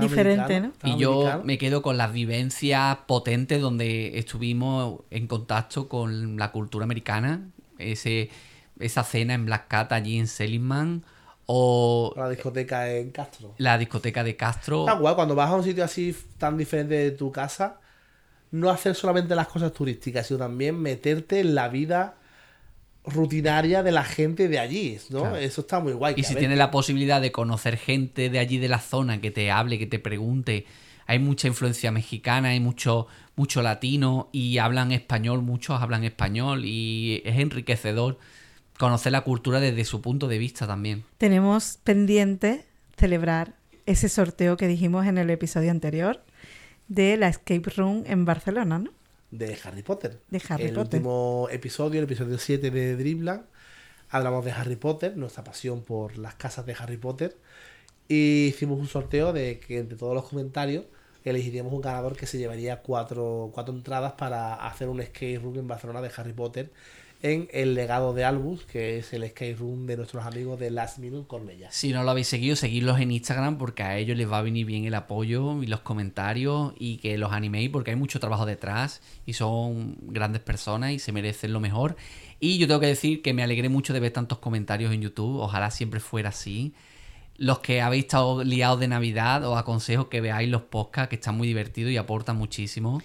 Diferente, 0.00 0.60
tan 0.60 0.72
Y 0.84 0.98
yo 0.98 1.42
me 1.44 1.58
quedo 1.58 1.82
con 1.82 1.96
las 1.96 2.12
vivencias 2.12 2.98
potentes 3.06 3.60
donde 3.60 4.18
estuvimos 4.18 5.00
en 5.10 5.26
contacto 5.26 5.88
con 5.88 6.36
la 6.36 6.52
cultura 6.52 6.84
americana, 6.84 7.48
ese, 7.78 8.30
esa 8.78 9.04
cena 9.04 9.34
en 9.34 9.46
Black 9.46 9.68
Cat 9.68 9.92
allí 9.92 10.18
en 10.18 10.26
Seligman 10.26 11.04
o 11.46 12.12
La 12.16 12.28
discoteca 12.28 12.90
en 12.90 13.10
Castro. 13.10 13.54
la 13.56 13.78
discoteca 13.78 14.22
de 14.22 14.36
Castro. 14.36 14.80
Está 14.80 14.98
guay, 14.98 15.14
cuando 15.14 15.34
vas 15.34 15.50
a 15.50 15.56
un 15.56 15.64
sitio 15.64 15.82
así 15.82 16.14
tan 16.36 16.58
diferente 16.58 16.94
de 16.94 17.10
tu 17.10 17.32
casa, 17.32 17.80
no 18.50 18.68
hacer 18.70 18.94
solamente 18.94 19.34
las 19.34 19.48
cosas 19.48 19.72
turísticas, 19.72 20.26
sino 20.26 20.38
también 20.38 20.78
meterte 20.80 21.40
en 21.40 21.54
la 21.54 21.68
vida 21.68 22.16
rutinaria 23.08 23.82
de 23.82 23.92
la 23.92 24.04
gente 24.04 24.48
de 24.48 24.58
allí, 24.58 24.98
¿no? 25.10 25.20
Claro. 25.20 25.36
Eso 25.36 25.62
está 25.62 25.80
muy 25.80 25.92
guay. 25.92 26.14
Y 26.16 26.24
si 26.24 26.34
tienes 26.34 26.58
la 26.58 26.70
posibilidad 26.70 27.20
de 27.20 27.32
conocer 27.32 27.76
gente 27.76 28.30
de 28.30 28.38
allí 28.38 28.58
de 28.58 28.68
la 28.68 28.78
zona 28.78 29.20
que 29.20 29.30
te 29.30 29.50
hable, 29.50 29.78
que 29.78 29.86
te 29.86 29.98
pregunte, 29.98 30.66
hay 31.06 31.18
mucha 31.18 31.48
influencia 31.48 31.90
mexicana, 31.90 32.48
hay 32.48 32.60
mucho, 32.60 33.06
mucho 33.34 33.62
latino 33.62 34.28
y 34.30 34.58
hablan 34.58 34.92
español, 34.92 35.42
muchos 35.42 35.80
hablan 35.80 36.04
español 36.04 36.64
y 36.64 37.22
es 37.24 37.38
enriquecedor 37.38 38.18
conocer 38.78 39.12
la 39.12 39.22
cultura 39.22 39.58
desde 39.58 39.84
su 39.84 40.00
punto 40.00 40.28
de 40.28 40.38
vista 40.38 40.66
también. 40.66 41.04
Tenemos 41.16 41.78
pendiente 41.82 42.64
celebrar 42.96 43.54
ese 43.86 44.08
sorteo 44.08 44.56
que 44.56 44.68
dijimos 44.68 45.06
en 45.06 45.18
el 45.18 45.30
episodio 45.30 45.70
anterior 45.70 46.22
de 46.88 47.16
la 47.16 47.28
Escape 47.28 47.70
Room 47.76 48.04
en 48.06 48.24
Barcelona, 48.24 48.78
¿no? 48.78 48.90
De 49.30 49.58
Harry 49.64 49.82
Potter. 49.82 50.20
De 50.30 50.42
Harry 50.48 50.66
el 50.66 50.72
Potter. 50.72 51.00
último 51.00 51.48
episodio, 51.50 52.00
el 52.00 52.04
episodio 52.04 52.38
7 52.38 52.70
de 52.70 52.96
Dreamland, 52.96 53.44
hablamos 54.08 54.44
de 54.44 54.52
Harry 54.52 54.76
Potter, 54.76 55.16
nuestra 55.16 55.44
pasión 55.44 55.82
por 55.82 56.18
las 56.18 56.34
casas 56.34 56.66
de 56.66 56.74
Harry 56.78 56.96
Potter. 56.96 57.36
Y 58.08 58.46
hicimos 58.46 58.78
un 58.78 58.88
sorteo 58.88 59.32
de 59.32 59.60
que 59.60 59.78
entre 59.78 59.98
todos 59.98 60.14
los 60.14 60.28
comentarios 60.28 60.86
elegiríamos 61.24 61.72
un 61.72 61.80
ganador 61.82 62.16
que 62.16 62.26
se 62.26 62.38
llevaría 62.38 62.82
cuatro, 62.82 63.50
cuatro 63.52 63.74
entradas 63.74 64.12
para 64.12 64.54
hacer 64.54 64.88
un 64.88 65.02
skate 65.02 65.40
room 65.42 65.58
en 65.58 65.68
Barcelona 65.68 66.00
de 66.00 66.10
Harry 66.16 66.32
Potter 66.32 66.72
en 67.22 67.48
El 67.50 67.74
legado 67.74 68.14
de 68.14 68.24
Albus, 68.24 68.64
que 68.64 68.98
es 68.98 69.12
el 69.12 69.28
skate 69.28 69.58
room 69.58 69.86
de 69.86 69.96
nuestros 69.96 70.24
amigos 70.24 70.58
de 70.60 70.70
Last 70.70 70.98
Minute 70.98 71.26
Cornella. 71.26 71.70
Si 71.72 71.92
no 71.92 72.04
lo 72.04 72.10
habéis 72.10 72.28
seguido, 72.28 72.54
seguidlos 72.54 73.00
en 73.00 73.10
Instagram 73.10 73.58
porque 73.58 73.82
a 73.82 73.96
ellos 73.98 74.16
les 74.16 74.30
va 74.30 74.38
a 74.38 74.42
venir 74.42 74.66
bien 74.66 74.84
el 74.84 74.94
apoyo 74.94 75.62
y 75.62 75.66
los 75.66 75.80
comentarios 75.80 76.74
y 76.78 76.98
que 76.98 77.18
los 77.18 77.32
animéis 77.32 77.70
porque 77.70 77.90
hay 77.90 77.96
mucho 77.96 78.20
trabajo 78.20 78.46
detrás 78.46 79.02
y 79.26 79.32
son 79.32 79.96
grandes 80.02 80.42
personas 80.42 80.92
y 80.92 80.98
se 80.98 81.12
merecen 81.12 81.52
lo 81.52 81.60
mejor. 81.60 81.96
Y 82.38 82.58
yo 82.58 82.68
tengo 82.68 82.80
que 82.80 82.86
decir 82.86 83.20
que 83.20 83.34
me 83.34 83.42
alegré 83.42 83.68
mucho 83.68 83.92
de 83.92 84.00
ver 84.00 84.12
tantos 84.12 84.38
comentarios 84.38 84.92
en 84.92 85.02
YouTube, 85.02 85.40
ojalá 85.40 85.70
siempre 85.70 85.98
fuera 85.98 86.28
así. 86.28 86.72
Los 87.36 87.58
que 87.60 87.80
habéis 87.80 88.04
estado 88.04 88.44
liados 88.44 88.80
de 88.80 88.88
Navidad, 88.88 89.44
os 89.44 89.58
aconsejo 89.58 90.08
que 90.08 90.20
veáis 90.20 90.48
los 90.48 90.62
podcasts 90.62 91.08
que 91.08 91.16
están 91.16 91.36
muy 91.36 91.48
divertidos 91.48 91.92
y 91.92 91.96
aportan 91.96 92.36
muchísimo 92.36 93.00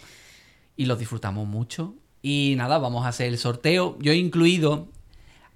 y 0.76 0.86
los 0.86 1.00
disfrutamos 1.00 1.48
mucho. 1.48 1.96
Y 2.24 2.56
nada, 2.58 2.80
vamos 2.80 3.06
a 3.06 3.10
hacer 3.10 3.28
el 3.28 3.38
sorteo. 3.38 3.96
Yo 4.00 4.12
he 4.12 4.16
incluido 4.16 4.88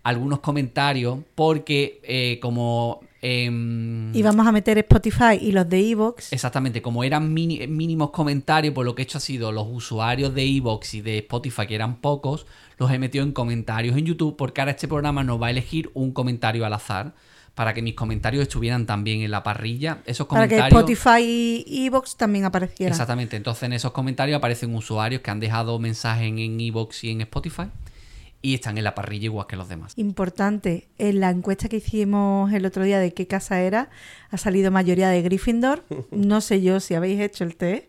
algunos 0.03 0.39
comentarios 0.39 1.19
porque 1.34 1.99
eh, 2.03 2.39
como... 2.41 2.99
em, 3.22 4.14
Y 4.15 4.22
vamos 4.22 4.45
a 4.48 4.52
meter 4.52 4.77
Spotify 4.77 5.38
y 5.41 5.52
los 5.52 5.68
de 5.68 5.80
Evox. 5.89 6.31
Exactamente, 6.31 6.81
como 6.81 7.03
eran 7.03 7.34
mini- 7.34 7.65
mínimos 7.68 8.11
comentarios, 8.11 8.73
pues 8.73 8.85
lo 8.85 8.95
que 8.95 9.02
he 9.02 9.06
hecho 9.06 9.18
ha 9.18 9.22
sido 9.22 9.52
los 9.52 9.65
usuarios 9.69 10.34
de 10.34 10.44
Evox 10.45 10.94
y 10.94 11.02
de 11.02 11.18
Spotify, 11.19 11.68
que 11.68 11.76
eran 11.76 11.98
pocos, 12.02 12.45
los 12.77 12.91
he 12.91 12.99
metido 12.99 13.23
en 13.23 13.31
comentarios 13.31 13.98
en 13.98 14.06
YouTube, 14.06 14.35
porque 14.38 14.61
ahora 14.61 14.72
este 14.72 14.88
programa 14.88 15.23
nos 15.23 15.41
va 15.41 15.48
a 15.48 15.52
elegir 15.52 15.89
un 15.94 16.11
comentario 16.11 16.65
al 16.65 16.73
azar, 16.73 17.14
para 17.58 17.74
que 17.74 17.82
mis 17.82 17.96
comentarios 17.96 18.44
estuvieran 18.44 18.86
también 18.86 19.22
en 19.22 19.32
la 19.32 19.42
parrilla. 19.42 20.04
Esos 20.06 20.28
Para 20.28 20.48
que. 20.48 20.60
Spotify 20.60 21.64
y 21.66 21.88
Evox 21.88 22.16
también 22.16 22.46
aparecieran. 22.46 22.92
Exactamente, 22.92 23.36
entonces 23.36 23.64
en 23.64 23.74
esos 23.74 23.94
comentarios 23.94 24.38
aparecen 24.38 24.76
usuarios 24.76 25.24
que 25.24 25.32
han 25.32 25.40
dejado 25.40 25.80
mensajes 25.80 26.28
en 26.28 26.60
Evox 26.62 27.04
y 27.04 27.10
en 27.10 27.22
Spotify 27.22 27.64
y 28.44 28.54
están 28.54 28.78
en 28.78 28.84
la 28.84 28.94
parrilla 28.94 29.26
igual 29.26 29.48
que 29.48 29.56
los 29.56 29.68
demás. 29.70 29.94
Importante, 29.96 30.88
en 31.00 31.20
la 31.20 31.32
encuesta 31.32 31.68
que 31.68 31.78
hicimos 31.78 32.54
el 32.54 32.64
otro 32.64 32.84
día 32.84 33.00
de 33.00 33.12
qué 33.16 33.26
casa 33.26 33.60
era, 33.60 33.90
ha 34.30 34.38
salido 34.38 34.70
mayoría 34.70 35.10
de 35.10 35.24
Gryffindor. 35.24 35.84
No 36.12 36.42
sé 36.42 36.62
yo 36.62 36.80
si 36.80 36.94
habéis 36.94 37.20
hecho 37.20 37.44
el 37.44 37.56
test. 37.56 37.86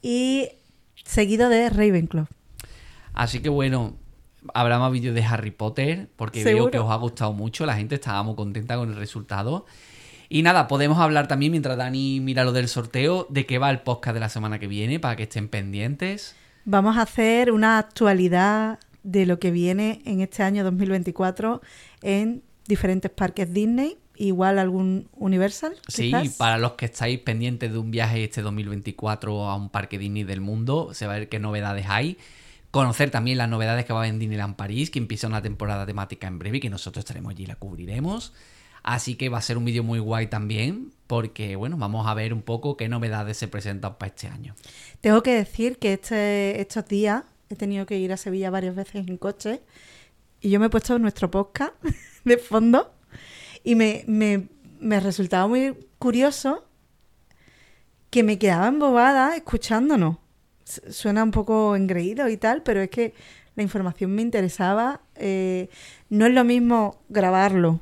Y 0.00 0.50
seguido 1.04 1.48
de 1.48 1.70
Ravenclaw. 1.70 2.26
Así 3.14 3.40
que 3.40 3.48
bueno, 3.48 3.96
habrá 4.54 4.78
más 4.78 4.92
vídeos 4.92 5.14
de 5.14 5.24
Harry 5.24 5.50
Potter 5.50 6.08
porque 6.16 6.42
Seguro. 6.42 6.64
veo 6.64 6.70
que 6.70 6.78
os 6.78 6.90
ha 6.90 6.96
gustado 6.96 7.32
mucho, 7.32 7.66
la 7.66 7.76
gente 7.76 7.94
estaba 7.94 8.22
muy 8.22 8.34
contenta 8.34 8.76
con 8.76 8.90
el 8.90 8.96
resultado. 8.96 9.66
Y 10.28 10.42
nada, 10.42 10.66
podemos 10.66 10.98
hablar 10.98 11.28
también 11.28 11.52
mientras 11.52 11.76
Dani 11.76 12.20
mira 12.20 12.44
lo 12.44 12.52
del 12.52 12.68
sorteo 12.68 13.26
de 13.30 13.46
qué 13.46 13.58
va 13.58 13.70
el 13.70 13.80
podcast 13.80 14.14
de 14.14 14.20
la 14.20 14.28
semana 14.28 14.58
que 14.58 14.66
viene 14.66 14.98
para 14.98 15.16
que 15.16 15.24
estén 15.24 15.48
pendientes. 15.48 16.34
Vamos 16.64 16.96
a 16.96 17.02
hacer 17.02 17.52
una 17.52 17.78
actualidad 17.78 18.80
de 19.04 19.24
lo 19.24 19.38
que 19.38 19.52
viene 19.52 20.02
en 20.04 20.20
este 20.20 20.42
año 20.42 20.64
2024 20.64 21.62
en 22.02 22.42
diferentes 22.66 23.10
parques 23.10 23.52
Disney, 23.54 23.98
igual 24.16 24.58
algún 24.58 25.08
Universal. 25.14 25.76
Sí, 25.86 26.12
para 26.36 26.58
los 26.58 26.72
que 26.72 26.86
estáis 26.86 27.20
pendientes 27.20 27.70
de 27.72 27.78
un 27.78 27.92
viaje 27.92 28.24
este 28.24 28.42
2024 28.42 29.48
a 29.48 29.54
un 29.54 29.70
parque 29.70 29.96
Disney 29.96 30.24
del 30.24 30.40
mundo, 30.40 30.90
se 30.92 31.06
va 31.06 31.14
a 31.14 31.18
ver 31.18 31.28
qué 31.28 31.38
novedades 31.38 31.86
hay. 31.88 32.18
Conocer 32.76 33.10
también 33.10 33.38
las 33.38 33.48
novedades 33.48 33.86
que 33.86 33.94
va 33.94 34.00
a 34.00 34.06
haber 34.06 34.22
en 34.22 34.54
París, 34.54 34.90
que 34.90 34.98
empieza 34.98 35.26
una 35.26 35.40
temporada 35.40 35.86
temática 35.86 36.26
en 36.26 36.38
breve 36.38 36.58
y 36.58 36.60
que 36.60 36.68
nosotros 36.68 37.06
estaremos 37.06 37.30
allí 37.30 37.44
y 37.44 37.46
la 37.46 37.56
cubriremos. 37.56 38.34
Así 38.82 39.14
que 39.14 39.30
va 39.30 39.38
a 39.38 39.40
ser 39.40 39.56
un 39.56 39.64
vídeo 39.64 39.82
muy 39.82 39.98
guay 39.98 40.26
también, 40.26 40.92
porque 41.06 41.56
bueno, 41.56 41.78
vamos 41.78 42.06
a 42.06 42.12
ver 42.12 42.34
un 42.34 42.42
poco 42.42 42.76
qué 42.76 42.90
novedades 42.90 43.38
se 43.38 43.48
presentan 43.48 43.96
para 43.96 44.10
este 44.10 44.28
año. 44.28 44.54
Tengo 45.00 45.22
que 45.22 45.32
decir 45.32 45.78
que 45.78 45.94
este, 45.94 46.60
estos 46.60 46.86
días 46.86 47.24
he 47.48 47.56
tenido 47.56 47.86
que 47.86 47.96
ir 47.96 48.12
a 48.12 48.18
Sevilla 48.18 48.50
varias 48.50 48.76
veces 48.76 49.08
en 49.08 49.16
coche 49.16 49.62
y 50.42 50.50
yo 50.50 50.60
me 50.60 50.66
he 50.66 50.68
puesto 50.68 50.98
nuestro 50.98 51.30
podcast 51.30 51.72
de 52.24 52.36
fondo 52.36 52.92
y 53.64 53.74
me, 53.74 54.04
me, 54.06 54.50
me 54.80 55.00
resultaba 55.00 55.46
muy 55.46 55.74
curioso 55.98 56.68
que 58.10 58.22
me 58.22 58.38
quedaba 58.38 58.68
embobada 58.68 59.34
escuchándonos. 59.34 60.18
Suena 60.66 61.22
un 61.22 61.30
poco 61.30 61.76
engreído 61.76 62.28
y 62.28 62.36
tal, 62.36 62.62
pero 62.62 62.82
es 62.82 62.90
que 62.90 63.14
la 63.54 63.62
información 63.62 64.14
me 64.14 64.22
interesaba. 64.22 65.00
eh, 65.14 65.68
no 66.10 66.26
es 66.26 66.32
lo 66.32 66.44
mismo 66.44 67.00
grabarlo 67.08 67.80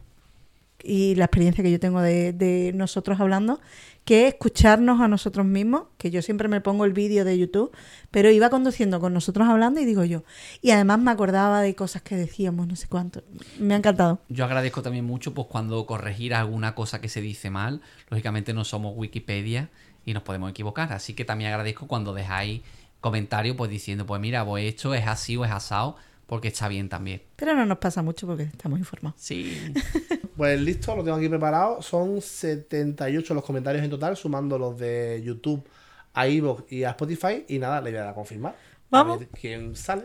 y 0.84 1.14
la 1.14 1.24
experiencia 1.24 1.64
que 1.64 1.70
yo 1.70 1.80
tengo 1.80 2.00
de, 2.00 2.32
de 2.32 2.72
nosotros 2.74 3.18
hablando, 3.18 3.58
que 4.04 4.28
escucharnos 4.28 5.00
a 5.00 5.08
nosotros 5.08 5.46
mismos, 5.46 5.84
que 5.96 6.10
yo 6.10 6.20
siempre 6.20 6.46
me 6.46 6.60
pongo 6.60 6.84
el 6.84 6.92
vídeo 6.92 7.24
de 7.24 7.38
YouTube, 7.38 7.72
pero 8.10 8.30
iba 8.30 8.50
conduciendo 8.50 9.00
con 9.00 9.14
nosotros 9.14 9.48
hablando 9.48 9.80
y 9.80 9.86
digo 9.86 10.04
yo, 10.04 10.24
y 10.60 10.70
además 10.72 10.98
me 10.98 11.10
acordaba 11.10 11.62
de 11.62 11.74
cosas 11.74 12.02
que 12.02 12.16
decíamos, 12.16 12.66
no 12.66 12.76
sé 12.76 12.86
cuánto. 12.86 13.22
Me 13.58 13.74
ha 13.74 13.78
encantado. 13.78 14.20
Yo 14.28 14.44
agradezco 14.44 14.82
también 14.82 15.06
mucho 15.06 15.32
pues 15.32 15.46
cuando 15.48 15.86
corregir 15.86 16.34
alguna 16.34 16.74
cosa 16.74 17.00
que 17.00 17.08
se 17.08 17.22
dice 17.22 17.48
mal. 17.48 17.80
Lógicamente 18.10 18.52
no 18.52 18.64
somos 18.64 18.92
Wikipedia 18.94 19.70
y 20.04 20.12
nos 20.14 20.22
podemos 20.22 20.50
equivocar. 20.50 20.92
Así 20.92 21.14
que 21.14 21.24
también 21.24 21.50
agradezco 21.50 21.86
cuando 21.86 22.12
dejáis 22.14 22.62
comentarios 23.00 23.56
pues 23.56 23.70
diciendo, 23.70 24.06
pues 24.06 24.20
mira, 24.20 24.44
pues 24.44 24.64
esto 24.64 24.94
es 24.94 25.06
así 25.06 25.36
o 25.36 25.44
es 25.44 25.50
asado, 25.50 25.96
porque 26.26 26.48
está 26.48 26.68
bien 26.68 26.88
también. 26.88 27.22
Pero 27.36 27.54
no 27.54 27.66
nos 27.66 27.78
pasa 27.78 28.02
mucho 28.02 28.26
porque 28.26 28.44
estamos 28.44 28.78
informados. 28.78 29.20
Sí. 29.20 29.72
Pues 30.36 30.60
listo, 30.60 30.96
lo 30.96 31.04
tengo 31.04 31.16
aquí 31.16 31.28
preparado. 31.28 31.80
Son 31.80 32.20
78 32.20 33.34
los 33.34 33.44
comentarios 33.44 33.84
en 33.84 33.90
total, 33.90 34.16
sumando 34.16 34.58
los 34.58 34.76
de 34.76 35.22
YouTube 35.24 35.64
a 36.12 36.26
Evox 36.26 36.72
y 36.72 36.82
a 36.82 36.90
Spotify. 36.90 37.44
Y 37.46 37.60
nada, 37.60 37.80
le 37.80 37.90
voy 37.90 37.98
a 37.98 38.00
dar 38.00 38.10
a 38.10 38.14
confirmar. 38.14 38.56
Vamos. 38.90 39.14
A 39.14 39.18
ver 39.20 39.28
quién 39.28 39.76
sale. 39.76 40.02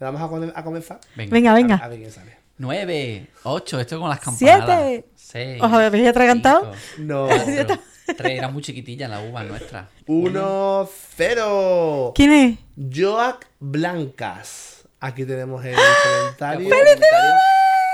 Le 0.00 0.04
vamos 0.06 0.20
a, 0.20 0.26
con- 0.26 0.52
a 0.52 0.64
comenzar. 0.64 0.98
Venga. 1.14 1.30
Venga, 1.32 1.50
A, 1.52 1.54
venga. 1.54 1.76
a 1.76 1.86
ver 1.86 1.98
quién 2.00 2.10
sale. 2.10 2.36
9, 2.58 3.28
8, 3.44 3.80
esto 3.80 4.00
con 4.00 4.08
las 4.08 4.18
campanadas. 4.18 4.66
Siete. 4.66 5.08
6. 5.14 5.62
¿Os 5.62 5.72
habéis 5.72 6.08
atragantado? 6.08 6.72
No. 6.98 7.28
3, 8.06 8.38
era 8.38 8.48
muy 8.48 8.62
chiquitilla 8.62 9.08
la 9.08 9.20
uva 9.20 9.42
nuestra. 9.44 9.88
1-0. 10.06 12.12
¿Quién 12.14 12.32
es? 12.32 12.58
Joac 12.94 13.46
Blancas. 13.60 14.84
Aquí 15.00 15.24
tenemos 15.24 15.64
el 15.64 15.74
¡Ah! 15.76 16.34
comentario. 16.38 16.70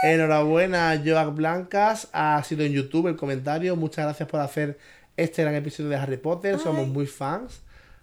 Enhorabuena, 0.02 1.01
Joac 1.05 1.35
Blancas. 1.35 2.09
Ha 2.12 2.43
sido 2.44 2.64
en 2.64 2.72
YouTube 2.72 3.09
el 3.09 3.16
comentario. 3.16 3.74
Muchas 3.76 4.05
gracias 4.05 4.28
por 4.28 4.40
hacer 4.40 4.78
este 5.16 5.43
gran 5.43 5.55
episodio 5.55 5.90
de 5.90 5.97
Harry 5.97 6.18
Potter. 6.18 6.59
Somos 6.59 6.86
muy 6.86 7.06
fans. 7.06 7.62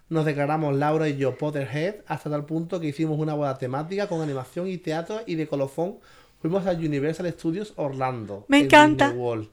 Nos 0.10 0.26
declaramos 0.26 0.76
Laura 0.76 1.07
y 1.10 1.18
yo 1.18 1.38
Potterhead 1.38 1.95
hasta 2.06 2.30
tal 2.30 2.45
punto 2.45 2.80
que 2.80 2.88
hicimos 2.88 3.18
una 3.18 3.34
boda 3.34 3.57
temática 3.57 4.07
con 4.07 4.22
animación 4.22 4.68
y 4.68 4.77
teatro 4.77 5.22
y 5.26 5.34
de 5.36 5.48
colofón 5.48 5.98
fuimos 6.41 6.68
a 6.68 6.72
Universal 6.73 7.32
Studios 7.32 7.73
Orlando. 7.76 8.45
Me 8.48 8.60
en 8.60 8.65
encanta. 8.65 9.07
Disney 9.07 9.23
World. 9.23 9.49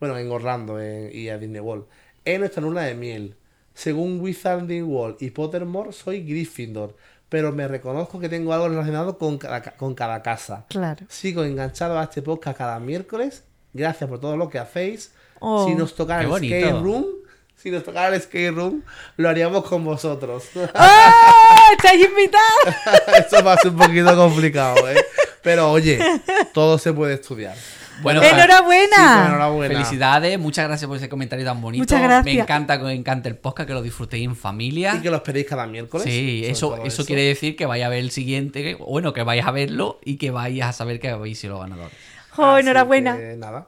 Bueno, 0.00 0.16
en 0.18 0.30
Orlando 0.30 0.80
en- 0.80 1.10
y 1.14 1.28
a 1.28 1.38
Disney 1.38 1.60
World. 1.60 1.84
En 2.24 2.40
nuestra 2.40 2.62
luna 2.62 2.82
de 2.82 2.94
miel. 2.94 3.36
Según 3.74 4.20
Wizarding 4.20 4.84
World 4.84 5.16
y 5.20 5.30
Pottermore, 5.30 5.92
soy 5.92 6.22
Gryffindor. 6.24 6.96
Pero 7.28 7.52
me 7.52 7.68
reconozco 7.68 8.18
que 8.18 8.28
tengo 8.28 8.52
algo 8.52 8.68
relacionado 8.68 9.16
con 9.16 9.38
cada, 9.38 9.62
ca- 9.62 9.76
con 9.76 9.94
cada 9.94 10.20
casa. 10.22 10.66
Claro. 10.68 11.06
Sigo 11.08 11.44
enganchado 11.44 11.98
a 11.98 12.04
este 12.04 12.22
podcast 12.22 12.58
cada 12.58 12.80
miércoles. 12.80 13.44
Gracias 13.72 14.10
por 14.10 14.18
todo 14.20 14.36
lo 14.36 14.48
que 14.48 14.58
hacéis. 14.58 15.12
Oh, 15.38 15.66
si 15.66 15.74
nos 15.76 15.94
tocara 15.94 16.22
el 16.22 16.28
bonito. 16.28 16.56
skate 16.56 16.82
room, 16.82 17.06
si 17.54 17.70
nos 17.70 17.84
tocara 17.84 18.14
el 18.14 18.20
skate 18.20 18.52
room, 18.52 18.82
lo 19.16 19.28
haríamos 19.28 19.64
con 19.64 19.84
vosotros. 19.84 20.44
¡Ah! 20.74 21.68
¡Estáis 21.76 22.04
invitados! 22.04 22.74
Esto 23.18 23.44
va 23.44 23.52
a 23.52 23.56
ser 23.58 23.70
un 23.70 23.76
poquito 23.78 24.16
complicado, 24.16 24.90
¿eh? 24.90 24.96
Pero 25.42 25.70
oye, 25.70 25.98
todo 26.52 26.78
se 26.78 26.92
puede 26.92 27.14
estudiar. 27.14 27.54
Bueno, 28.02 28.22
¡Enhorabuena! 28.22 28.96
Sí, 28.96 29.28
enhorabuena. 29.28 29.74
Felicidades, 29.74 30.38
muchas 30.38 30.66
gracias 30.66 30.86
por 30.88 30.96
ese 30.96 31.08
comentario 31.08 31.44
tan 31.44 31.60
bonito. 31.60 31.82
Muchas 31.82 32.02
gracias. 32.02 32.24
Me 32.34 32.40
encanta 32.40 32.78
que 32.78 32.84
os 32.84 32.90
encante 32.90 33.28
el 33.28 33.36
podcast, 33.36 33.66
que 33.66 33.74
lo 33.74 33.82
disfrutéis 33.82 34.24
en 34.26 34.36
familia. 34.36 34.94
Y 34.96 35.00
que 35.00 35.10
lo 35.10 35.16
esperéis 35.16 35.46
cada 35.46 35.66
miércoles. 35.66 36.04
Sí, 36.04 36.42
eso, 36.46 36.82
eso 36.84 37.04
quiere 37.04 37.22
decir 37.22 37.56
que 37.56 37.66
vaya 37.66 37.86
a 37.86 37.88
ver 37.88 37.98
el 38.00 38.10
siguiente, 38.10 38.74
bueno, 38.76 39.12
que 39.12 39.22
vayáis 39.22 39.46
a 39.46 39.50
verlo 39.50 39.98
y 40.04 40.16
que 40.16 40.30
vayáis 40.30 40.62
a 40.64 40.72
saber 40.72 41.00
que 41.00 41.08
habéis 41.10 41.38
sido 41.38 41.58
ganadores. 41.58 41.92
¡Jo, 42.30 42.44
Así 42.44 42.62
enhorabuena! 42.62 43.16
que 43.16 43.36
nada. 43.36 43.66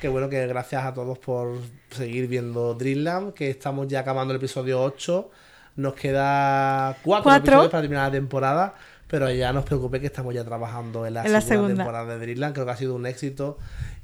Qué 0.00 0.08
bueno 0.08 0.28
que 0.28 0.46
gracias 0.46 0.84
a 0.84 0.92
todos 0.92 1.18
por 1.18 1.58
seguir 1.90 2.26
viendo 2.28 2.74
Dreamland, 2.74 3.32
que 3.34 3.48
estamos 3.50 3.88
ya 3.88 4.00
acabando 4.00 4.32
el 4.34 4.38
episodio 4.38 4.82
8. 4.82 5.30
Nos 5.76 5.94
queda 5.94 6.96
cuatro, 7.02 7.24
Cuatro. 7.24 7.44
episodios 7.52 7.70
para 7.72 7.80
terminar 7.82 8.06
la 8.06 8.12
temporada, 8.12 8.74
pero 9.14 9.30
ya 9.30 9.52
no 9.52 9.60
os 9.60 9.64
preocupéis 9.64 10.00
que 10.00 10.06
estamos 10.08 10.34
ya 10.34 10.42
trabajando 10.42 11.06
en 11.06 11.14
la, 11.14 11.22
En 11.24 11.32
la 11.32 11.40
segunda, 11.40 11.68
segunda. 11.68 11.84
temporada 11.84 12.18
de 12.18 12.18
Dreamland. 12.18 12.52
Creo 12.52 12.66
que 12.66 12.72
ha 12.72 12.76
sido 12.76 12.96
un 12.96 13.06
éxito 13.06 13.58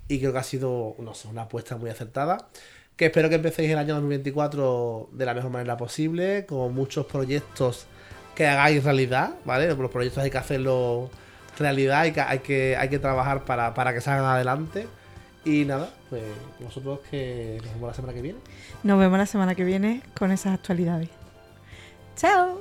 y 0.06 0.20
creo 0.20 0.32
que 0.32 0.38
ha 0.38 0.44
sido, 0.44 0.94
no 1.00 1.14
sé, 1.14 1.26
una 1.26 1.42
apuesta 1.42 1.76
muy 1.76 1.90
acertada. 1.90 2.46
Que 2.94 3.06
espero 3.06 3.28
que 3.28 3.34
empecéis 3.34 3.72
el 3.72 3.78
año 3.78 3.94
2024 3.94 5.08
de 5.10 5.26
la 5.26 5.34
mejor 5.34 5.50
manera 5.50 5.76
posible, 5.76 6.46
con 6.46 6.72
muchos 6.76 7.06
proyectos 7.06 7.86
que 8.36 8.46
hagáis 8.46 8.84
realidad, 8.84 9.34
¿vale? 9.44 9.66
Los 9.74 9.90
proyectos 9.90 10.22
hay 10.22 10.30
que 10.30 10.38
hacerlo 10.38 11.10
realidad, 11.58 12.02
hay 12.02 12.12
que, 12.12 12.20
hay 12.20 12.38
que, 12.38 12.76
hay 12.76 12.88
que 12.88 13.00
trabajar 13.00 13.44
para, 13.44 13.74
para 13.74 13.92
que 13.92 14.00
salgan 14.00 14.26
adelante. 14.26 14.86
Y 15.44 15.64
nada, 15.64 15.90
pues 16.08 16.22
nosotros 16.60 17.00
que 17.10 17.58
nos 17.64 17.74
vemos 17.74 17.88
la 17.88 17.94
semana 17.94 18.14
que 18.14 18.22
viene. 18.22 18.38
Nos 18.84 19.00
vemos 19.00 19.18
la 19.18 19.26
semana 19.26 19.56
que 19.56 19.64
viene 19.64 20.04
con 20.16 20.30
esas 20.30 20.54
actualidades. 20.54 21.08
¡Chao! 22.14 22.60